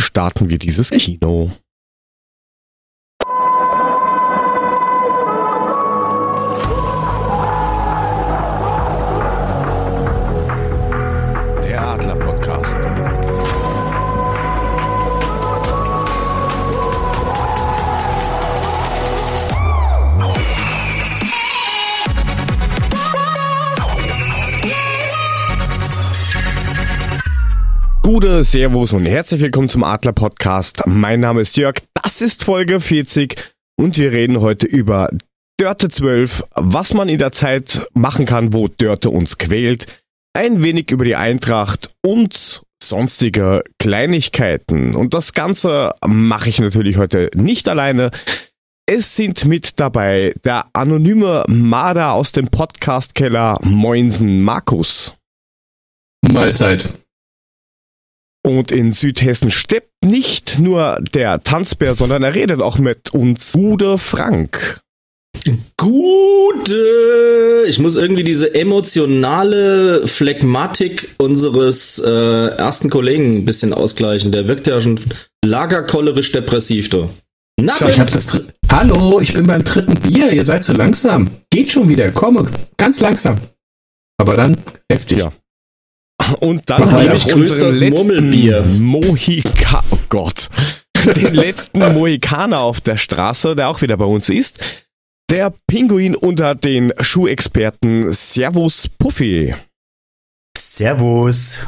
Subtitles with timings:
[0.00, 1.50] starten wir dieses Kino.
[28.20, 30.82] Gute, Servus und herzlich willkommen zum Adler Podcast.
[30.84, 33.34] Mein Name ist Jörg, das ist Folge 40
[33.78, 35.08] und wir reden heute über
[35.58, 39.86] Dörte 12, was man in der Zeit machen kann, wo Dörte uns quält,
[40.34, 44.94] ein wenig über die Eintracht und sonstige Kleinigkeiten.
[44.96, 48.10] Und das Ganze mache ich natürlich heute nicht alleine.
[48.84, 55.14] Es sind mit dabei der anonyme Marder aus dem Podcastkeller Moinsen Markus.
[56.30, 56.84] Mahlzeit.
[58.46, 63.52] Und in Südhessen steppt nicht nur der Tanzbär, sondern er redet auch mit uns.
[63.52, 64.80] Gude Frank.
[65.76, 67.64] Gute!
[67.68, 74.32] Ich muss irgendwie diese emotionale Phlegmatik unseres äh, ersten Kollegen ein bisschen ausgleichen.
[74.32, 74.98] Der wirkt ja schon
[75.44, 77.08] lagerkollerisch depressiv, du.
[77.60, 80.32] Na, ich hab das Hallo, ich bin beim dritten Bier.
[80.32, 81.30] Ihr seid so langsam.
[81.50, 82.10] Geht schon wieder.
[82.12, 82.48] Komme.
[82.76, 83.38] Ganz langsam.
[84.18, 84.56] Aber dann
[84.90, 85.18] heftig.
[85.18, 85.32] Ja.
[86.40, 88.62] Und dann Ich grüß das unseren Murmelbier.
[88.62, 90.48] Mohika oh Gott.
[91.16, 94.58] Den letzten Mohikaner auf der Straße, der auch wieder bei uns ist.
[95.30, 99.54] Der Pinguin unter den Schuhexperten Servus Puffy.
[100.58, 101.66] Servus.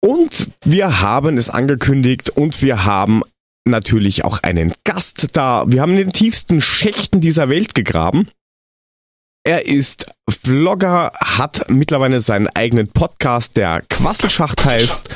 [0.00, 3.22] Und wir haben es angekündigt und wir haben
[3.64, 5.64] natürlich auch einen Gast da.
[5.66, 8.28] Wir haben in den tiefsten Schächten dieser Welt gegraben.
[9.44, 10.14] Er ist
[10.48, 15.10] Vlogger, hat mittlerweile seinen eigenen Podcast, der Quasselschacht heißt,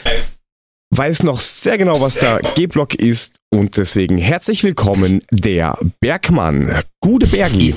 [0.95, 6.83] weiß noch sehr genau, was der G-Block ist und deswegen herzlich willkommen, der Bergmann.
[7.01, 7.75] Gute Bergi.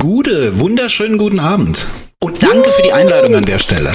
[0.00, 1.78] Gute, wunderschönen guten Abend.
[2.20, 3.92] Und danke für die Einladung an der Stelle.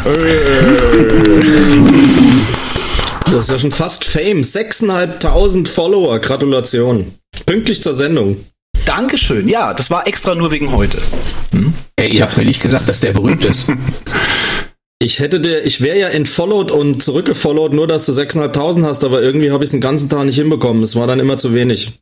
[3.26, 4.40] Das ist ja schon fast Fame.
[4.40, 6.18] 6.500 Follower.
[6.20, 7.14] Gratulation.
[7.46, 8.38] Pünktlich zur Sendung.
[8.86, 9.48] Dankeschön.
[9.48, 10.98] Ja, das war extra nur wegen heute.
[11.96, 13.68] Ey, ihr habt mir nicht gesagt, dass der berühmt ist.
[15.02, 19.22] Ich hätte dir, ich wäre ja entfollowed und zurückgefollowed, nur dass du 6.500 hast, aber
[19.22, 20.84] irgendwie habe ich es den ganzen Tag nicht hinbekommen.
[20.84, 21.94] Es war dann immer zu wenig.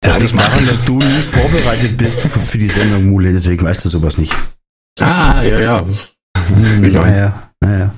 [0.00, 3.84] Das liegt daran, dass du nie vorbereitet bist für, für die Sendung, Mule, deswegen weißt
[3.84, 4.32] du sowas nicht.
[5.00, 5.86] Ah, ja, ja.
[6.80, 7.94] Naja, naja.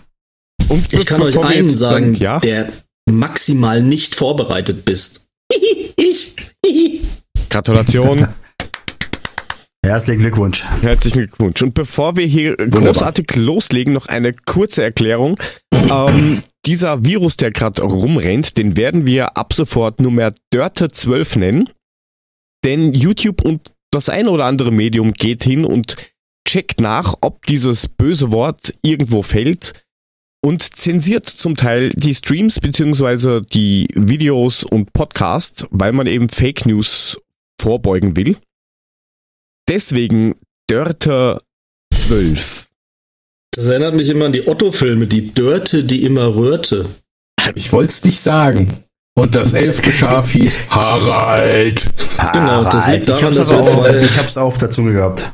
[0.69, 2.73] Und Ich kann euch einen sagen, dann- ja, der
[3.11, 5.27] maximal nicht vorbereitet bist.
[5.97, 6.35] ich.
[7.53, 8.27] Gratulation.
[9.85, 10.65] Herzlichen Glückwunsch.
[10.81, 11.61] Herzlichen Glückwunsch.
[11.61, 15.39] Und bevor wir hier großartig loslegen, noch eine kurze Erklärung.
[15.71, 21.69] Ähm, dieser Virus, der gerade rumrennt, den werden wir ab sofort Nummer Dörte 12 nennen.
[22.65, 25.97] Denn YouTube und das eine oder andere Medium geht hin und
[26.49, 29.85] checkt nach, ob dieses böse Wort irgendwo fällt
[30.43, 36.65] und zensiert zum Teil die Streams beziehungsweise die Videos und Podcasts, weil man eben Fake
[36.65, 37.19] News
[37.63, 38.37] vorbeugen will.
[39.69, 40.35] Deswegen
[40.69, 41.41] Dörte
[41.95, 42.69] 12.
[43.55, 46.87] Das erinnert mich immer an die Otto-Filme, die Dörte, die immer rührte.
[47.55, 48.73] Ich wollte es nicht sagen.
[49.15, 51.87] Und das elfte Schaf hieß Harald.
[52.33, 54.95] Genau, das liegt ich daran, hab's, dass wir auch, zwei- ich hab's auf der Zunge
[54.95, 55.25] gehabt.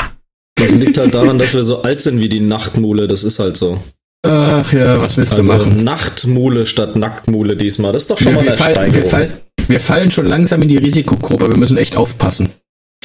[0.57, 3.07] Das liegt halt daran, dass wir so alt sind wie die Nachtmule.
[3.07, 3.81] Das ist halt so.
[4.27, 5.85] Ach ja, was willst du Also machen?
[5.85, 7.93] Nachtmule statt Nacktmule diesmal.
[7.93, 9.11] Das ist doch schon Wir, mal eine fallen, wir, Steigerung.
[9.11, 9.33] fallen,
[9.67, 11.49] wir fallen schon langsam in die Risikogruppe.
[11.51, 12.51] Wir müssen echt aufpassen.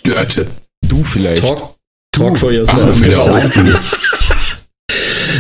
[0.04, 0.48] Dörte.
[0.88, 1.42] Du vielleicht.
[1.42, 1.76] Talk,
[2.12, 3.02] talk for Ach, yourself.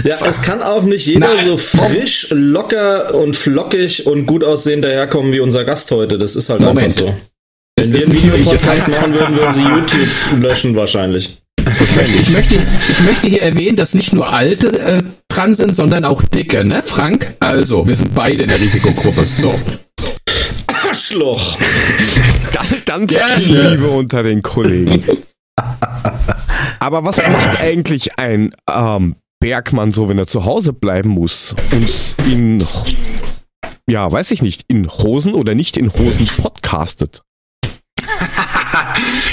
[0.03, 1.45] Ja, es kann auch nicht jeder Nein.
[1.45, 6.17] so frisch, locker und flockig und gut aussehen daherkommen wie unser Gast heute.
[6.17, 6.79] Das ist halt Moment.
[6.79, 7.15] einfach so.
[7.75, 9.61] Es Wenn wir ist einen nicht nur ich, es Videopodcast heißt, machen würden, würden sie
[9.61, 11.37] YouTube löschen wahrscheinlich.
[12.19, 12.55] ich möchte,
[12.89, 16.81] ich möchte hier erwähnen, dass nicht nur Alte äh, dran sind, sondern auch Dicke, ne,
[16.81, 17.35] Frank?
[17.39, 19.25] Also, wir sind beide in der Risikogruppe.
[19.25, 19.57] So.
[21.13, 21.57] Arschloch!
[22.85, 23.35] Ganz Gerne.
[23.35, 25.03] viel Liebe unter den Kollegen.
[26.79, 32.15] Aber was macht eigentlich ein ähm, Bergmann so, wenn er zu Hause bleiben muss und
[32.31, 32.63] in,
[33.87, 37.21] ja, weiß ich nicht, in Hosen oder nicht in Hosen podcastet?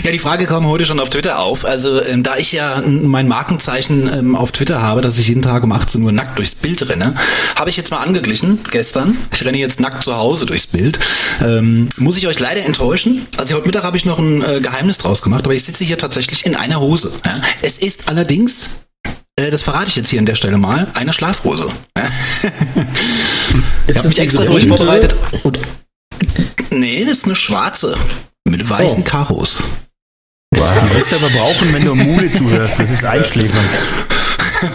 [0.02, 1.64] Ja, die Frage kam heute schon auf Twitter auf.
[1.64, 5.62] Also, ähm, da ich ja mein Markenzeichen ähm, auf Twitter habe, dass ich jeden Tag
[5.62, 7.14] um 18 Uhr nackt durchs Bild renne,
[7.54, 9.18] habe ich jetzt mal angeglichen gestern.
[9.32, 10.98] Ich renne jetzt nackt zu Hause durchs Bild.
[11.42, 13.26] Ähm, muss ich euch leider enttäuschen.
[13.36, 15.98] Also heute Mittag habe ich noch ein äh, Geheimnis draus gemacht, aber ich sitze hier
[15.98, 17.12] tatsächlich in einer Hose.
[17.26, 17.40] Ja.
[17.60, 18.80] Es ist allerdings
[19.36, 21.68] äh, das verrate ich jetzt hier an der Stelle mal, eine Schlafhose.
[23.86, 24.66] Ist ich mich extra bunte?
[24.68, 25.14] vorbereitet.
[25.42, 25.58] Und,
[26.70, 27.96] nee, das ist eine schwarze.
[28.48, 29.04] Mit weißen Oh.
[29.04, 29.62] Karos.
[30.52, 32.80] Die wirst du aber brauchen, wenn du Mule zuhörst.
[32.80, 33.70] Das ist einschläfernd.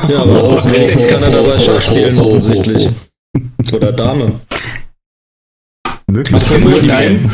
[0.07, 2.89] Ja, aber auch wenigstens kann er dabei Schach spielen, offensichtlich.
[3.73, 4.39] Oder Dame.
[6.07, 6.43] Möglich.
[6.61, 7.31] Nur dein,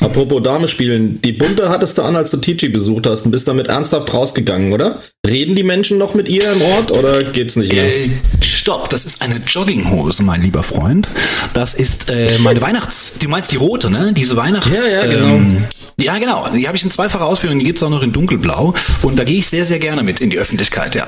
[0.00, 3.46] Apropos Dame spielen, die bunte hattest du an, als du Tici besucht hast und bist
[3.46, 4.98] damit ernsthaft rausgegangen, oder?
[5.26, 8.04] Reden die Menschen noch mit ihr im Ort oder geht's nicht mehr?
[8.04, 8.08] Äh,
[8.42, 11.08] stopp, das ist eine Jogginghose, mein lieber Freund.
[11.52, 13.18] Das ist äh, meine Weihnachts...
[13.18, 14.12] Du meinst die rote, ne?
[14.14, 14.68] Diese Weihnachts...
[14.68, 15.34] Ja, ja, genau.
[15.34, 15.64] Ähm,
[15.98, 16.46] ja, genau.
[16.54, 17.58] Die habe ich in zweifacher Ausführung.
[17.58, 18.74] Die gibt's auch noch in dunkelblau.
[19.02, 21.06] Und da gehe ich sehr, sehr gerne mit in die Öffentlichkeit, ja.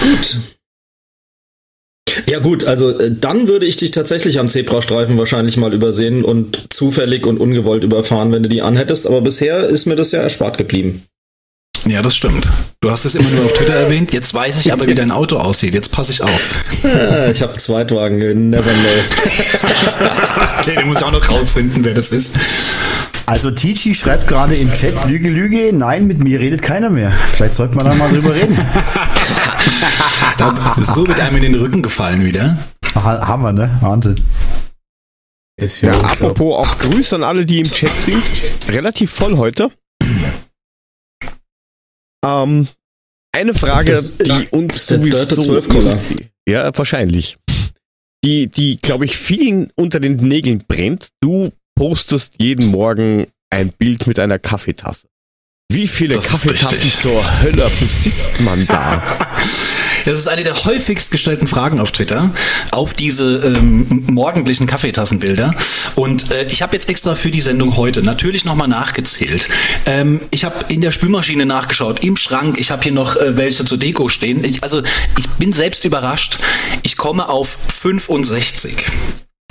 [0.00, 0.38] Gut.
[2.26, 6.72] Ja gut, also äh, dann würde ich dich tatsächlich am Zebrastreifen wahrscheinlich mal übersehen und
[6.72, 10.58] zufällig und ungewollt überfahren, wenn du die anhättest, aber bisher ist mir das ja erspart
[10.58, 11.04] geblieben.
[11.86, 12.46] Ja, das stimmt.
[12.80, 14.12] Du hast es immer nur auf Twitter erwähnt.
[14.12, 15.74] Jetzt weiß ich aber, wie dein Auto aussieht.
[15.74, 16.54] Jetzt passe ich auf.
[16.84, 20.08] Ah, ich habe Zweitwagen, you never know.
[20.60, 22.34] Okay, du musst auch noch rausfinden, wer das ist.
[23.28, 27.10] Also Tici schreibt gerade im Chat, Lüge, Lüge, nein, mit mir redet keiner mehr.
[27.12, 28.58] Vielleicht sollte man da mal drüber reden.
[30.94, 32.56] So mit einem in den Rücken gefallen wieder.
[32.94, 33.76] Ha- Hammer, ne?
[33.80, 34.20] Wahnsinn.
[35.60, 38.22] ist Ja, ja, apropos auch Grüße an alle, die im Chat sind.
[38.68, 39.70] Relativ voll heute.
[42.24, 42.68] Ähm,
[43.32, 45.16] eine Frage, Das- die uns sowieso...
[45.18, 45.98] Dörte 12 Cola.
[46.48, 47.36] Ja, wahrscheinlich.
[48.24, 51.08] Die, die, glaube ich, vielen unter den Nägeln brennt.
[51.20, 55.06] Du postest jeden Morgen ein Bild mit einer Kaffeetasse.
[55.70, 59.02] Wie viele Das ist Kaffeetassen zur Hölle besitzt man da?
[60.04, 62.30] Das ist eine der häufigst gestellten Fragen auf Twitter,
[62.70, 65.54] auf diese ähm, morgendlichen Kaffeetassenbilder.
[65.96, 69.48] Und äh, ich habe jetzt extra für die Sendung heute natürlich nochmal nachgezählt.
[69.84, 72.58] Ähm, ich habe in der Spülmaschine nachgeschaut, im Schrank.
[72.58, 74.44] Ich habe hier noch äh, welche zur Deko stehen.
[74.44, 74.82] Ich, also
[75.18, 76.38] ich bin selbst überrascht.
[76.84, 78.76] Ich komme auf 65.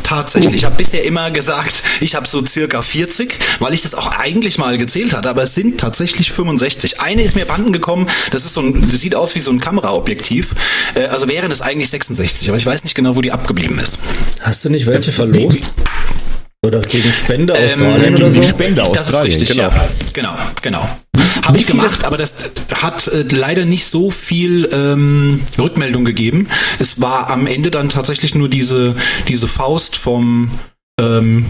[0.07, 0.55] Tatsächlich.
[0.55, 4.57] Ich habe bisher immer gesagt, ich habe so circa 40, weil ich das auch eigentlich
[4.57, 7.01] mal gezählt hatte, aber es sind tatsächlich 65.
[7.01, 9.59] Eine ist mir banden gekommen, das ist so ein, das sieht aus wie so ein
[9.59, 10.55] Kameraobjektiv.
[10.95, 13.99] Äh, also wären es eigentlich 66, aber ich weiß nicht genau, wo die abgeblieben ist.
[14.39, 15.73] Hast du nicht welche verlost?
[16.67, 18.41] Oder gegen Spende Ähm, Australien gegen oder so?
[18.41, 19.69] die Spende Das ist Australien, richtig, genau.
[19.69, 19.89] ja.
[20.13, 20.89] Genau, genau.
[21.43, 22.33] Habe ich gemacht, aber das
[22.73, 26.47] hat äh, leider nicht so viel ähm, Rückmeldung gegeben.
[26.79, 28.95] Es war am Ende dann tatsächlich nur diese,
[29.27, 30.51] diese Faust vom
[30.99, 31.45] ähm,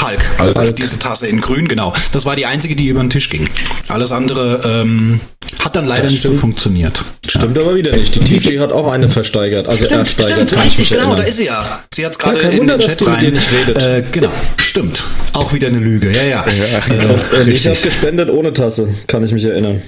[0.00, 0.20] Hulk.
[0.38, 0.76] Hulk.
[0.76, 1.92] Diese Tasse in grün, genau.
[2.12, 3.48] Das war die einzige, die über den Tisch ging.
[3.88, 5.20] Alles andere ähm,
[5.58, 6.40] hat dann leider Das nicht so stimmt.
[6.40, 7.02] funktioniert.
[7.26, 8.14] Stimmt aber wieder nicht.
[8.14, 9.66] Die TG hat auch eine versteigert.
[9.68, 11.16] Also ersteigert, kann ich richtig, genau, erinnern.
[11.18, 11.84] da ist sie ja.
[11.94, 13.20] Sie hat es gerade kein in Wunder, den dass Chat die mit rein.
[13.20, 13.82] dir nicht redet.
[13.82, 15.02] Äh, genau, stimmt.
[15.32, 16.44] Auch wieder eine Lüge, ja, ja.
[16.46, 19.82] Äh, Und ich habe gespendet ohne Tasse, kann ich mich erinnern.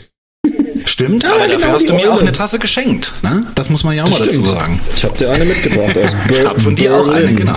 [0.86, 2.22] Stimmt, Ja, aber dafür genau, hast du mir auch Eule.
[2.22, 3.12] eine Tasse geschenkt.
[3.22, 3.46] Ne?
[3.54, 4.80] Das muss man ja auch mal dazu sagen.
[4.96, 7.36] Ich habe dir eine mitgebracht aus Ich habe von dir auch eine, Berlin.
[7.36, 7.56] genau.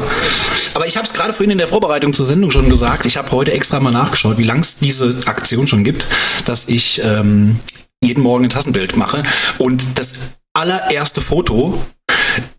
[0.76, 3.06] Aber ich habe es gerade vorhin in der Vorbereitung zur Sendung schon gesagt.
[3.06, 6.06] Ich habe heute extra mal nachgeschaut, wie lang es diese Aktion schon gibt,
[6.46, 7.58] dass ich ähm,
[8.06, 9.24] jeden Morgen ein Tassenbild mache.
[9.58, 10.10] Und das
[10.54, 11.80] allererste Foto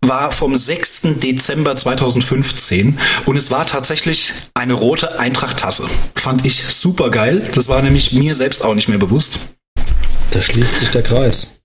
[0.01, 1.01] war vom 6.
[1.21, 5.87] Dezember 2015 und es war tatsächlich eine rote Eintracht-Tasse.
[6.15, 7.49] Fand ich super geil.
[7.53, 9.39] Das war nämlich mir selbst auch nicht mehr bewusst.
[10.31, 11.61] Da schließt sich der Kreis.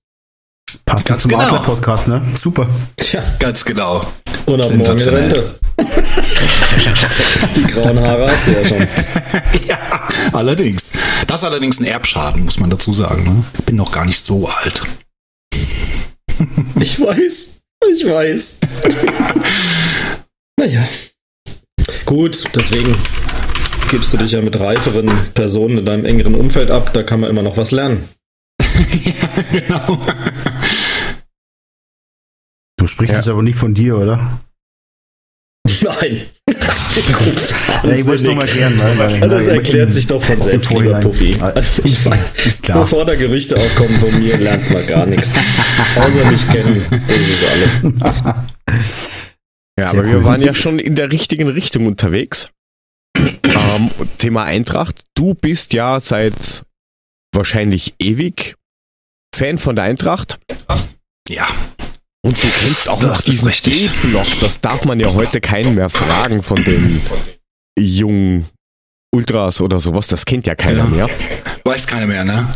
[0.85, 1.43] Passt Ganz zum genau.
[1.45, 2.23] Adler-Podcast, ne?
[2.35, 2.67] Super.
[2.97, 4.07] Tja, Ganz genau.
[4.47, 5.01] und ab morgen.
[5.01, 5.55] Rente.
[7.57, 8.87] Die grauen Haare hast du ja schon.
[9.67, 9.79] Ja,
[10.33, 10.91] allerdings.
[11.27, 13.25] Das ist allerdings ein Erbschaden, muss man dazu sagen.
[13.25, 13.45] Ne?
[13.67, 14.83] Bin noch gar nicht so alt.
[16.81, 17.59] Ich weiß.
[17.93, 18.59] Ich weiß.
[20.59, 20.87] naja.
[22.05, 22.95] Gut, deswegen
[23.91, 26.93] gibst du dich ja mit reiferen Personen in deinem engeren Umfeld ab.
[26.93, 28.09] Da kann man immer noch was lernen.
[28.61, 29.99] ja, genau.
[32.81, 34.41] Du sprichst jetzt aber nicht von dir, oder?
[35.83, 36.23] Nein.
[37.83, 38.75] Ja, ich wollte es nochmal erklären.
[38.99, 40.99] Weil, weil, Das erklärt sich doch von im selbst, lieber.
[41.01, 41.37] Puffy.
[41.41, 42.81] Ah, Also ich weiß, Ist klar.
[42.81, 45.35] bevor da Gerüchte aufkommen von mir, lernt man gar nichts.
[45.97, 46.85] Außer mich kennen.
[47.07, 47.83] Das ist alles.
[47.83, 48.45] Ja,
[49.79, 50.25] Sehr aber wir cool.
[50.25, 52.51] waren ja schon in der richtigen Richtung unterwegs.
[53.17, 55.03] ähm, Thema Eintracht.
[55.15, 56.65] Du bist ja seit
[57.33, 58.57] wahrscheinlich ewig
[59.35, 60.41] Fan von der Eintracht.
[61.29, 61.47] Ja,
[62.23, 63.51] Und du kennst auch Das noch diesen.
[63.51, 64.27] D-Block.
[64.41, 67.01] Das darf man ja heute keinen mehr fragen von den
[67.79, 68.47] jungen
[69.13, 70.07] Ultras oder sowas.
[70.09, 70.85] Das kennt ja keiner Ja.
[70.85, 71.11] mehr.
[71.65, 72.47] weiß keiner mehr, ne?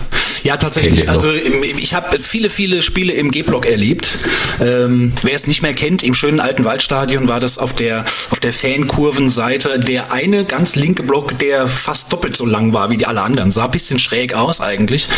[0.43, 1.09] Ja, tatsächlich.
[1.09, 4.19] Also ich habe viele, viele Spiele im G-Block erlebt.
[4.61, 8.41] Ähm, wer es nicht mehr kennt, im schönen alten Waldstadion war das auf der auf
[8.41, 13.07] der Fankurvenseite der eine ganz linke Block, der fast doppelt so lang war wie die
[13.07, 13.53] alle anderen.
[13.53, 15.09] Sah ein bisschen schräg aus eigentlich.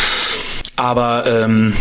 [0.77, 1.73] Aber ähm,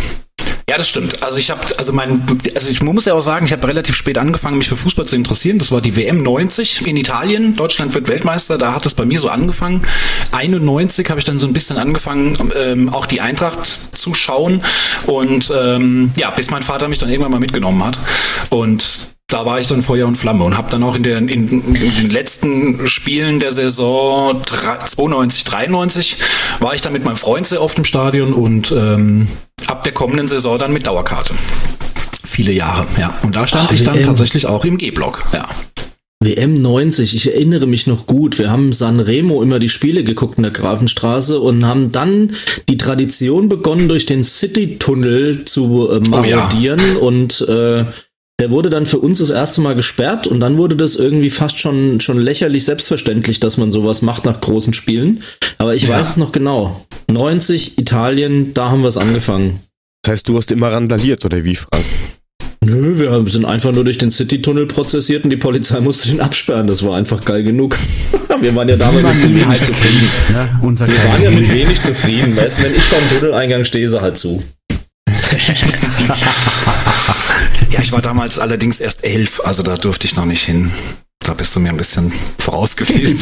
[0.68, 1.22] ja, das stimmt.
[1.22, 2.22] Also ich habe, also mein,
[2.56, 5.14] also ich muss ja auch sagen, ich habe relativ spät angefangen, mich für Fußball zu
[5.14, 5.60] interessieren.
[5.60, 7.54] Das war die WM 90 in Italien.
[7.54, 8.58] Deutschland wird Weltmeister.
[8.58, 9.86] Da hat es bei mir so angefangen.
[10.32, 14.60] 91 habe ich dann so ein bisschen angefangen, ähm, auch die Eintracht zu schauen.
[15.06, 18.00] Und ähm, ja, bis mein Vater mich dann irgendwann mal mitgenommen hat.
[18.50, 21.28] Und da war ich dann Feuer und Flamme und habe dann auch in, der, in,
[21.28, 26.16] in, den letzten Spielen der Saison 92, 93
[26.60, 29.26] war ich dann mit meinem Freund sehr oft im Stadion und ähm,
[29.66, 31.34] ab der kommenden Saison dann mit Dauerkarte.
[32.24, 33.14] Viele Jahre, ja.
[33.22, 34.04] Und da stand Ach, ich dann WM.
[34.04, 35.46] tatsächlich auch im G-Block, ja.
[36.20, 38.38] WM 90, ich erinnere mich noch gut.
[38.38, 42.32] Wir haben Sanremo immer die Spiele geguckt in der Grafenstraße und haben dann
[42.68, 47.00] die Tradition begonnen, durch den City-Tunnel zu äh, marodieren oh ja.
[47.00, 47.84] und äh,
[48.38, 51.58] der wurde dann für uns das erste Mal gesperrt und dann wurde das irgendwie fast
[51.58, 55.22] schon, schon lächerlich selbstverständlich, dass man sowas macht nach großen Spielen.
[55.56, 55.90] Aber ich ja.
[55.90, 56.84] weiß es noch genau.
[57.10, 59.60] 90, Italien, da haben wir es angefangen.
[60.02, 61.84] Das heißt, du hast immer randaliert, oder wie, Frank?
[62.60, 66.66] Nö, wir sind einfach nur durch den City-Tunnel prozessiert und die Polizei musste den absperren.
[66.66, 67.76] Das war einfach geil genug.
[68.40, 70.08] wir waren ja damals mit wenig halt zufrieden.
[70.62, 72.36] Unser wir waren ja mit wenig zufrieden.
[72.36, 74.42] Weißt du, wenn ich vor dem Tunneleingang stehe, sie halt zu.
[77.76, 80.70] Ja, ich war damals allerdings erst elf, also da durfte ich noch nicht hin.
[81.18, 83.18] Da bist du mir ein bisschen voraus gewesen.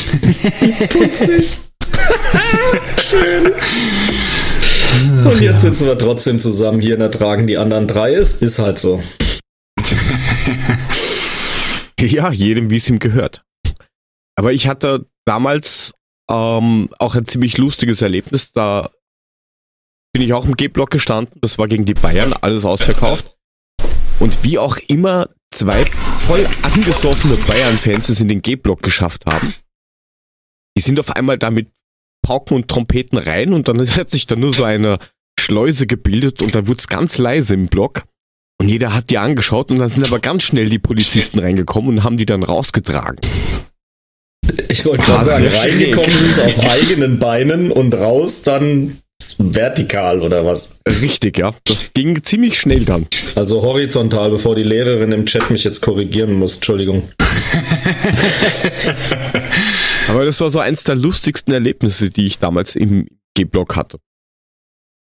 [0.90, 1.58] Putzig.
[3.02, 3.52] Schön.
[5.26, 8.14] Und jetzt sitzen wir trotzdem zusammen hier und ertragen die anderen drei.
[8.14, 9.02] Es ist halt so.
[12.00, 13.42] ja, jedem wie es ihm gehört.
[14.36, 15.94] Aber ich hatte damals
[16.30, 18.52] ähm, auch ein ziemlich lustiges Erlebnis.
[18.52, 18.90] Da
[20.12, 21.40] bin ich auch im G-Block gestanden.
[21.40, 23.33] Das war gegen die Bayern, alles ausverkauft.
[24.20, 29.54] Und wie auch immer zwei voll angesoffene Bayern-Fans es in den G-Block geschafft haben.
[30.76, 31.68] Die sind auf einmal da mit
[32.22, 34.98] Pauken und Trompeten rein und dann hat sich da nur so eine
[35.38, 38.04] Schleuse gebildet und dann wurde es ganz leise im Block.
[38.60, 42.04] Und jeder hat die angeschaut und dann sind aber ganz schnell die Polizisten reingekommen und
[42.04, 43.20] haben die dann rausgetragen.
[44.68, 48.98] Ich wollte gerade sagen, reingekommen sind sie auf eigenen Beinen und raus dann
[49.38, 50.78] vertikal oder was?
[50.88, 51.52] Richtig, ja.
[51.64, 53.06] Das ging ziemlich schnell dann.
[53.34, 56.56] Also horizontal, bevor die Lehrerin im Chat mich jetzt korrigieren muss.
[56.56, 57.08] Entschuldigung.
[60.08, 63.98] Aber das war so eins der lustigsten Erlebnisse, die ich damals im G-Block hatte.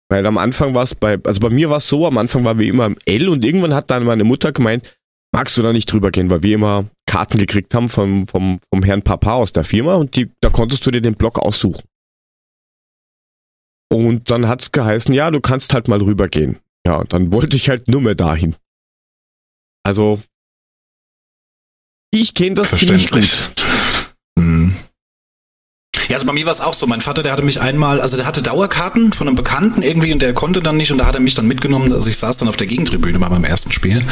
[0.09, 2.57] Weil am Anfang war es bei, also bei mir war es so, am Anfang war
[2.57, 4.97] wir immer im L und irgendwann hat dann meine Mutter gemeint,
[5.33, 8.83] magst du da nicht drüber gehen, weil wir immer Karten gekriegt haben vom, vom, vom
[8.83, 11.83] Herrn Papa aus der Firma und die, da konntest du dir den Block aussuchen.
[13.89, 16.59] Und dann hat's geheißen, ja, du kannst halt mal rübergehen.
[16.85, 18.55] Ja, dann wollte ich halt nur mehr dahin.
[19.83, 20.19] Also,
[22.11, 23.51] ich kenne das ziemlich gut.
[24.37, 24.73] Hm.
[26.09, 26.87] Ja, also bei mir war es auch so.
[26.87, 30.21] Mein Vater, der hatte mich einmal, also der hatte Dauerkarten von einem Bekannten irgendwie und
[30.21, 31.91] der konnte dann nicht und da hat er mich dann mitgenommen.
[31.91, 34.03] Also ich saß dann auf der Gegentribüne bei meinem ersten Spiel.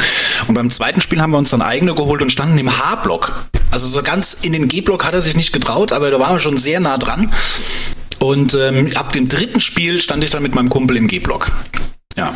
[0.46, 3.48] Und beim zweiten Spiel haben wir uns dann eigene geholt und standen im H-Block.
[3.70, 6.40] Also so ganz in den G-Block hat er sich nicht getraut, aber da waren wir
[6.40, 7.32] schon sehr nah dran.
[8.18, 11.50] Und ähm, ab dem dritten Spiel stand ich dann mit meinem Kumpel im G-Block.
[12.16, 12.34] Ja.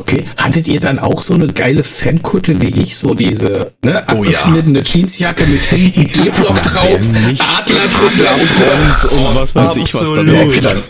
[0.00, 0.24] Okay.
[0.36, 2.96] Hattet ihr dann auch so eine geile Fankutte wie ich?
[2.96, 4.84] So diese ne, oh, abgeschnittene ja.
[4.84, 10.82] Jeansjacke mit hinten G-Block drauf, Adler drunter und, und was weiß ich was da drauf.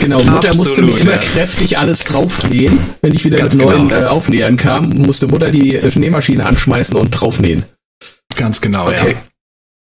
[0.00, 1.18] Genau, Mutter Absolut, musste mir immer ja.
[1.18, 2.78] kräftig alles draufnähen.
[3.00, 4.02] Wenn ich wieder Ganz mit neuen genau.
[4.02, 7.64] äh, Aufnähern kam, musste Mutter die äh, Nähmaschine anschmeißen und draufnähen.
[8.36, 9.12] Ganz genau, okay.
[9.12, 9.33] ja.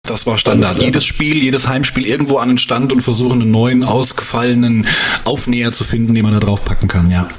[0.06, 0.78] Das war Standard.
[0.78, 4.88] Jedes Spiel, jedes Heimspiel irgendwo an den Stand und versuchen, einen neuen, ausgefallenen
[5.24, 7.30] Aufnäher zu finden, den man da drauf packen kann, ja.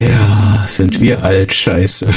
[0.00, 2.06] Ja, sind wir alt, scheiße.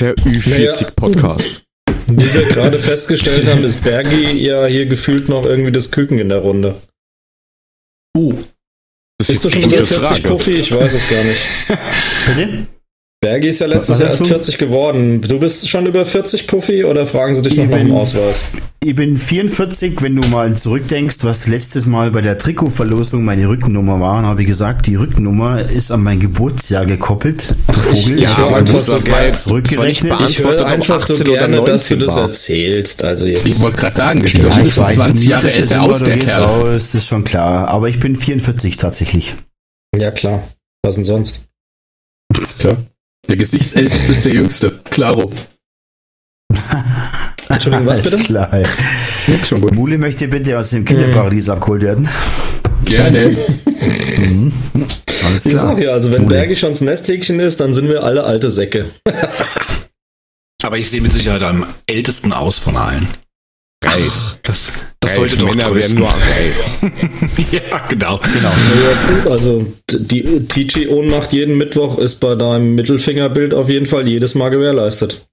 [0.00, 1.64] Der Ü40-Podcast.
[2.06, 6.30] Wie wir gerade festgestellt haben, ist Bergi ja hier gefühlt noch irgendwie das Küken in
[6.30, 6.80] der Runde.
[8.16, 8.32] Uh.
[9.18, 10.52] Das ist, ist du schon über 40 Puffy?
[10.52, 11.40] Ich weiß es gar nicht.
[12.26, 12.66] Bitte?
[13.20, 15.20] Bergi ist ja letztes Jahr erst 40 geworden.
[15.20, 18.52] Du bist schon über 40, Puffy, oder fragen sie dich noch nach dem Ausweis?
[18.84, 23.98] Ich bin 44, wenn du mal zurückdenkst, was letztes Mal bei der Trikotverlosung meine Rückennummer
[23.98, 27.56] war, habe ich gesagt, die Rückennummer ist an mein Geburtsjahr gekoppelt.
[27.72, 30.14] Vogel, ja, ich einfach so geil zurückgerechnet.
[30.28, 32.28] Ich höre einfach so gerne, dass du das war.
[32.28, 33.02] erzählst.
[33.02, 33.48] Also jetzt.
[33.48, 36.44] Ich wollte gerade sagen, ich ja, ich weiß, 20 Jahre älter aus, der Kerl.
[36.44, 37.66] Aus, ist schon klar.
[37.66, 39.34] Aber ich bin 44 tatsächlich.
[39.96, 40.44] Ja, klar.
[40.84, 41.40] Was denn sonst?
[42.60, 42.76] Klar.
[43.28, 44.80] Der Gesichtsälteste ist der Jüngste.
[44.90, 45.32] Klaro.
[47.48, 48.18] Entschuldigung, was bitte?
[48.18, 48.50] Klar.
[49.26, 49.74] Nix schon gut.
[49.74, 51.52] Mule möchte bitte aus dem Kinderparadies mhm.
[51.52, 52.08] abgeholt werden.
[52.84, 53.28] Gerne.
[54.18, 54.52] mhm.
[55.26, 55.54] Alles klar.
[55.54, 56.36] Ich sag ja, also wenn Mule.
[56.36, 58.90] Bergi schon das Nesthäkchen ist, dann sind wir alle alte Säcke.
[60.62, 63.06] Aber ich sehe mit Sicherheit am ältesten aus von allen.
[63.80, 64.00] Drei.
[64.42, 66.90] das, das sollte doch Männer werden nur drei.
[67.52, 68.18] ja, genau.
[68.18, 69.30] genau.
[69.30, 75.28] Also die TG-Ohnmacht jeden Mittwoch ist bei deinem Mittelfingerbild auf jeden Fall jedes Mal gewährleistet.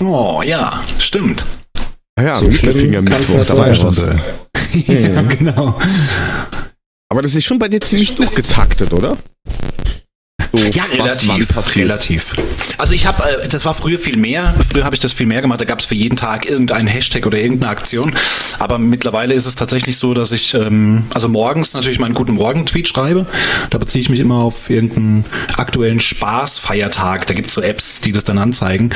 [0.00, 1.44] Oh, ja, stimmt.
[2.16, 3.86] Ah ja, So Mittelfinger nicht da war ja sein.
[3.86, 4.06] was.
[4.86, 5.78] ja, genau.
[7.10, 9.18] Aber das ist schon bei dir ziemlich durchgetaktet, oder?
[10.54, 11.84] So, Ja, was relativ, passiert.
[11.88, 12.34] relativ.
[12.76, 14.54] Also ich habe, äh, das war früher viel mehr.
[14.70, 15.60] Früher habe ich das viel mehr gemacht.
[15.60, 18.12] Da gab es für jeden Tag irgendeinen Hashtag oder irgendeine Aktion.
[18.58, 22.86] Aber mittlerweile ist es tatsächlich so, dass ich, ähm, also morgens natürlich meinen guten Morgen-Tweet
[22.86, 23.26] schreibe.
[23.70, 25.24] Da beziehe ich mich immer auf irgendeinen
[25.56, 27.26] aktuellen Spaßfeiertag.
[27.26, 28.90] Da gibt es so Apps, die das dann anzeigen.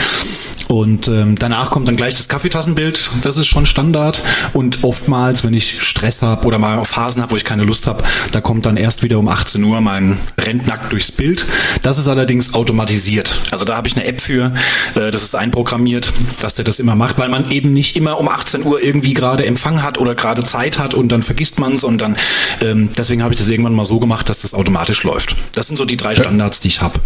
[0.69, 3.11] Und ähm, danach kommt dann gleich das Kaffeetassenbild.
[3.23, 4.21] Das ist schon Standard.
[4.53, 8.05] Und oftmals, wenn ich Stress habe oder mal Phasen habe, wo ich keine Lust habe,
[8.33, 11.46] da kommt dann erst wieder um 18 Uhr mein Rentnackt durchs Bild.
[11.83, 13.39] Das ist allerdings automatisiert.
[13.51, 14.53] Also da habe ich eine App für,
[14.95, 18.29] äh, das ist einprogrammiert, dass der das immer macht, weil man eben nicht immer um
[18.29, 21.85] 18 Uhr irgendwie gerade Empfang hat oder gerade Zeit hat und dann vergisst man es
[21.85, 22.17] und dann
[22.61, 25.37] ähm, deswegen habe ich das irgendwann mal so gemacht, dass das automatisch läuft.
[25.53, 27.01] Das sind so die drei Standards, die ich habe.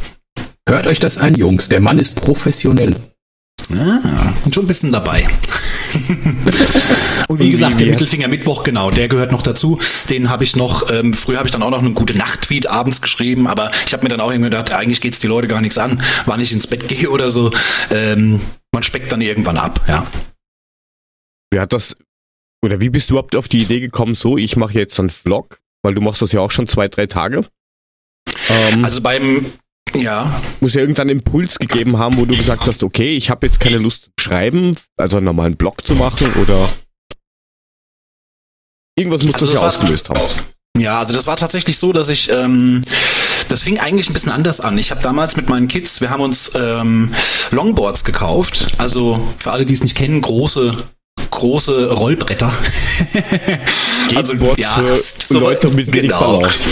[0.69, 1.69] Hört euch das an, Jungs.
[1.69, 2.97] Der Mann ist professionell.
[3.77, 5.27] Ah, und schon ein bisschen dabei.
[7.29, 9.79] und wie gesagt, der Mittelfinger Mittwoch, genau, der gehört noch dazu.
[10.09, 13.03] Den habe ich noch, ähm, früher habe ich dann auch noch einen gute Nacht-Tweet abends
[13.03, 15.79] geschrieben, aber ich habe mir dann auch irgendwie gedacht, eigentlich geht's die Leute gar nichts
[15.79, 17.51] an, wann ich ins Bett gehe oder so.
[17.91, 18.41] Ähm,
[18.73, 20.07] man speckt dann irgendwann ab, ja.
[21.53, 21.97] Wie hat das,
[22.65, 25.61] oder wie bist du überhaupt auf die Idee gekommen, so, ich mache jetzt einen Vlog,
[25.83, 27.41] weil du machst das ja auch schon zwei, drei Tage.
[28.49, 29.47] Ähm, Also beim,
[29.95, 33.61] ja, muss ja irgendeinen Impuls gegeben haben, wo du gesagt hast, okay, ich habe jetzt
[33.61, 36.69] keine Lust zu schreiben, also einen normalen Blog zu machen oder
[38.97, 40.21] irgendwas muss Also das ja das war- ausgelöst haben.
[40.79, 42.83] Ja, also das war tatsächlich so, dass ich, ähm,
[43.49, 44.79] das fing eigentlich ein bisschen anders an.
[44.79, 47.13] Ich habe damals mit meinen Kids, wir haben uns ähm,
[47.51, 48.69] Longboards gekauft.
[48.79, 50.77] Also für alle, die es nicht kennen, große
[51.31, 52.53] große Rollbretter.
[54.11, 56.39] Skateboards für Leute mit wenig genau.
[56.39, 56.65] Balance.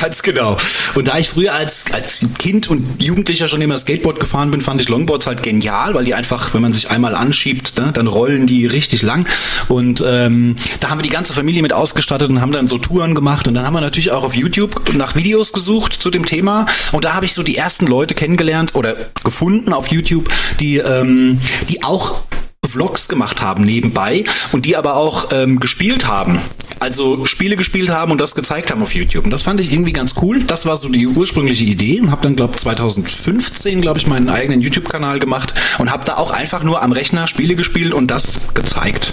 [0.00, 0.56] Ganz genau.
[0.94, 4.80] Und da ich früher als, als Kind und Jugendlicher schon immer Skateboard gefahren bin, fand
[4.80, 8.46] ich Longboards halt genial, weil die einfach, wenn man sich einmal anschiebt, ne, dann rollen
[8.46, 9.28] die richtig lang.
[9.68, 13.14] Und ähm, da haben wir die ganze Familie mit ausgestattet und haben dann so Touren
[13.14, 13.48] gemacht.
[13.48, 16.66] Und dann haben wir natürlich auch auf YouTube nach Videos gesucht zu dem Thema.
[16.92, 20.28] Und da habe ich so die ersten Leute kennengelernt oder gefunden auf YouTube,
[20.60, 22.22] die, ähm, die auch
[22.68, 26.38] Vlogs gemacht haben nebenbei und die aber auch ähm, gespielt haben.
[26.80, 29.24] Also Spiele gespielt haben und das gezeigt haben auf YouTube.
[29.24, 30.44] Und das fand ich irgendwie ganz cool.
[30.44, 34.60] Das war so die ursprüngliche Idee und habe dann, glaube 2015, glaube ich, meinen eigenen
[34.60, 39.12] YouTube-Kanal gemacht und habe da auch einfach nur am Rechner Spiele gespielt und das gezeigt.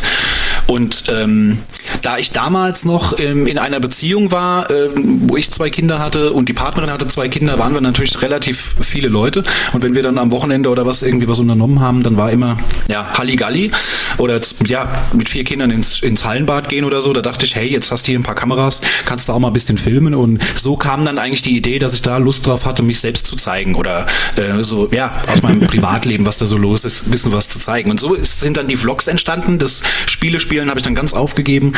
[0.67, 1.59] Und ähm,
[2.01, 6.31] da ich damals noch ähm, in einer Beziehung war, ähm, wo ich zwei Kinder hatte
[6.31, 9.43] und die Partnerin hatte zwei Kinder, waren wir natürlich relativ viele Leute.
[9.73, 12.57] Und wenn wir dann am Wochenende oder was irgendwie was unternommen haben, dann war immer
[12.87, 13.71] ja Halligalli
[14.17, 17.13] oder ja mit vier Kindern ins, ins Hallenbad gehen oder so.
[17.13, 19.47] Da dachte ich, hey, jetzt hast du hier ein paar Kameras, kannst du auch mal
[19.47, 20.15] ein bisschen filmen.
[20.15, 23.27] Und so kam dann eigentlich die Idee, dass ich da Lust drauf hatte, mich selbst
[23.27, 27.11] zu zeigen oder äh, so ja aus meinem Privatleben, was da so los ist, ein
[27.11, 27.91] bisschen was zu zeigen.
[27.91, 29.59] Und so ist, sind dann die Vlogs entstanden.
[29.59, 29.81] Das
[30.55, 31.73] Spielespielen habe ich dann ganz aufgegeben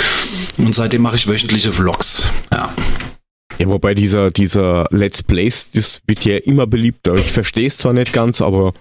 [0.58, 2.24] und seitdem mache ich wöchentliche Vlogs.
[2.52, 2.70] Ja.
[3.58, 7.16] Ja, wobei dieser, dieser Let's Plays, das wird ja immer beliebter.
[7.16, 8.74] Ich verstehe es zwar nicht ganz, aber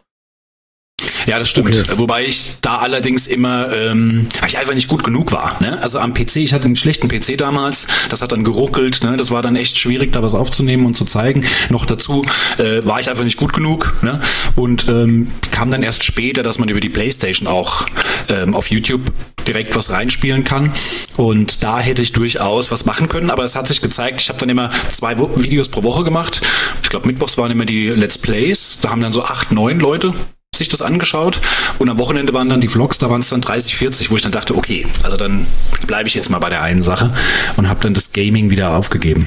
[1.25, 1.75] Ja, das stimmt.
[1.75, 1.85] Okay.
[1.97, 5.57] Wobei ich da allerdings immer, ähm, ich einfach nicht gut genug war.
[5.61, 5.83] Ne?
[5.83, 9.17] Also am PC, ich hatte einen schlechten PC damals, das hat dann geruckelt, ne?
[9.17, 11.47] das war dann echt schwierig, da was aufzunehmen und zu zeigen.
[11.71, 12.23] Noch dazu
[12.59, 14.21] äh, war ich einfach nicht gut genug ne?
[14.57, 17.87] und ähm, kam dann erst später, dass man über die Playstation auch
[18.29, 19.01] ähm, auf YouTube
[19.47, 20.73] direkt was reinspielen kann.
[21.17, 24.39] Und da hätte ich durchaus was machen können, aber es hat sich gezeigt, ich habe
[24.39, 26.43] dann immer zwei Videos pro Woche gemacht.
[26.83, 30.13] Ich glaube, mittwochs waren immer die Let's Plays, da haben dann so acht, neun Leute
[30.55, 31.41] sich das angeschaut
[31.79, 34.23] und am Wochenende waren dann die Vlogs, da waren es dann 30, 40, wo ich
[34.23, 35.47] dann dachte, okay, also dann
[35.87, 37.15] bleibe ich jetzt mal bei der einen Sache
[37.57, 39.27] und habe dann das Gaming wieder aufgegeben.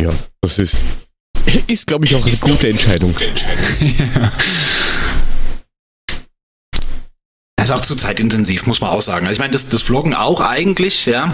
[0.00, 0.78] ja, das ist,
[1.68, 3.14] ist glaube ich, auch eine gute Entscheidung.
[7.62, 9.24] Das ist auch zu zeitintensiv, muss man auch sagen.
[9.28, 11.32] Also ich meine, das, das Vloggen auch eigentlich, ja.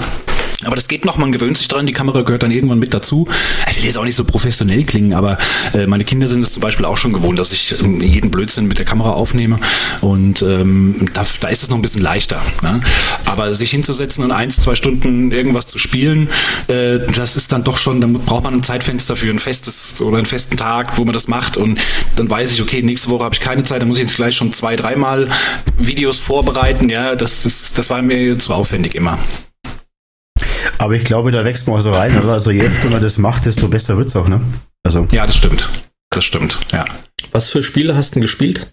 [0.64, 3.28] Aber das geht noch, man gewöhnt sich dran, die Kamera gehört dann irgendwann mit dazu.
[3.70, 5.38] Ich will jetzt auch nicht so professionell klingen, aber
[5.72, 8.66] äh, meine Kinder sind es zum Beispiel auch schon gewohnt, dass ich ähm, jeden Blödsinn
[8.66, 9.60] mit der Kamera aufnehme.
[10.00, 12.42] Und ähm, da, da ist es noch ein bisschen leichter.
[12.62, 12.80] Ne?
[13.24, 16.28] Aber sich hinzusetzen und eins, zwei Stunden irgendwas zu spielen,
[16.66, 20.16] äh, das ist dann doch schon, dann braucht man ein Zeitfenster für ein festes oder
[20.16, 21.56] einen festen Tag, wo man das macht.
[21.56, 21.78] Und
[22.16, 24.34] dann weiß ich, okay, nächste Woche habe ich keine Zeit, dann muss ich jetzt gleich
[24.34, 25.28] schon zwei, dreimal
[25.78, 26.88] Videos vorbereiten.
[26.88, 29.18] Ja, das, ist, das war mir zu aufwendig immer.
[30.78, 32.32] Aber ich glaube, da wächst man auch so rein, oder?
[32.32, 34.40] Also je öfter man das macht, desto besser wird's auch, ne?
[34.84, 35.06] Also.
[35.10, 35.68] Ja, das stimmt.
[36.10, 36.84] Das stimmt, ja.
[37.32, 38.72] Was für Spiele hast du denn gespielt?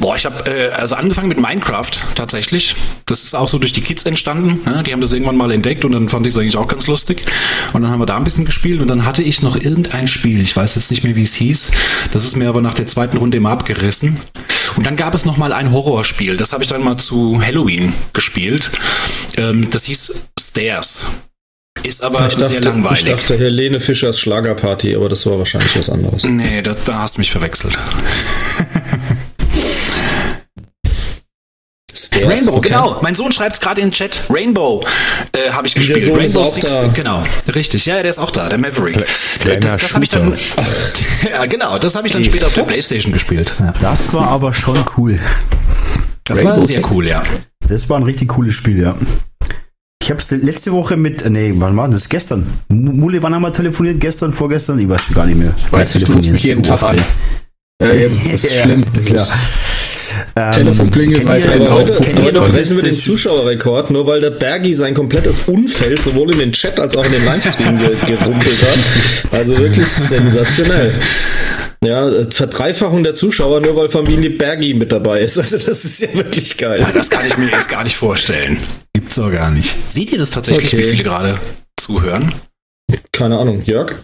[0.00, 2.74] Boah, ich habe äh, also angefangen mit Minecraft tatsächlich.
[3.04, 4.60] Das ist auch so durch die Kids entstanden.
[4.64, 4.82] Ne?
[4.82, 7.22] Die haben das irgendwann mal entdeckt und dann fand ich es eigentlich auch ganz lustig.
[7.74, 10.40] Und dann haben wir da ein bisschen gespielt und dann hatte ich noch irgendein Spiel.
[10.40, 11.70] Ich weiß jetzt nicht mehr, wie es hieß.
[12.12, 14.18] Das ist mir aber nach der zweiten Runde immer abgerissen.
[14.80, 16.38] Und dann gab es noch mal ein Horrorspiel.
[16.38, 18.70] Das habe ich dann mal zu Halloween gespielt.
[19.36, 21.02] Ähm, das hieß Stairs.
[21.82, 23.02] Ist aber ich dachte, sehr langweilig.
[23.02, 26.24] Ich dachte Helene Fischers Schlagerparty, aber das war wahrscheinlich was anderes.
[26.24, 27.76] Nee, da, da hast du mich verwechselt.
[32.28, 32.68] Rainbow, okay.
[32.68, 32.98] genau.
[33.02, 34.22] Mein Sohn schreibt es gerade in den Chat.
[34.30, 34.84] Rainbow
[35.32, 36.04] äh, habe ich Der gespielt.
[36.04, 36.86] Sohn ist Rainbow auch Six, da.
[36.94, 37.22] genau.
[37.54, 39.04] Richtig, ja, der ist auch da, der Maverick.
[39.40, 40.34] kleiner das das habe ich dann,
[41.30, 43.54] ja, genau, das habe ich dann später auf der Playstation gespielt.
[43.60, 45.18] Ja, Das war aber schon cool.
[46.24, 46.88] das Rainbow war sehr Six?
[46.90, 47.22] cool, ja.
[47.68, 48.96] Das war ein richtig cooles Spiel, ja.
[50.02, 52.08] Ich habe es letzte Woche mit, äh, nee, wann war das?
[52.08, 52.46] Gestern.
[52.68, 54.00] Mule, wann haben wir telefoniert?
[54.00, 54.78] Gestern, vorgestern?
[54.80, 55.54] Ich weiß schon gar nicht mehr.
[55.70, 56.96] Weißt du, du rufst mich jeden Tag an.
[57.78, 57.86] ey.
[57.88, 58.84] Ja, eben, das ist Ja, schlimm.
[58.92, 59.28] ist klar.
[60.36, 62.98] Ähm, Telefon klingelt, weiß ihr- er Aber heute, Kennt ihr noch brechen wir das- den
[62.98, 67.12] Zuschauerrekord, nur weil der Bergi sein komplettes Umfeld sowohl in den Chat als auch in
[67.12, 69.32] den Livestream ge gerumpelt hat.
[69.38, 70.92] Also wirklich sensationell.
[71.82, 75.38] Ja, äh, Verdreifachung der Zuschauer, nur weil Familie Bergi mit dabei ist.
[75.38, 76.86] Also das ist ja wirklich geil.
[76.94, 78.58] Das kann ich mir jetzt gar nicht vorstellen.
[78.94, 79.74] Gibt's doch gar nicht.
[79.88, 80.78] Seht ihr das tatsächlich, Okay.
[80.78, 81.38] wie viele gerade
[81.80, 82.34] zuhören?
[83.12, 83.94] Keine Ahnung, Jörg?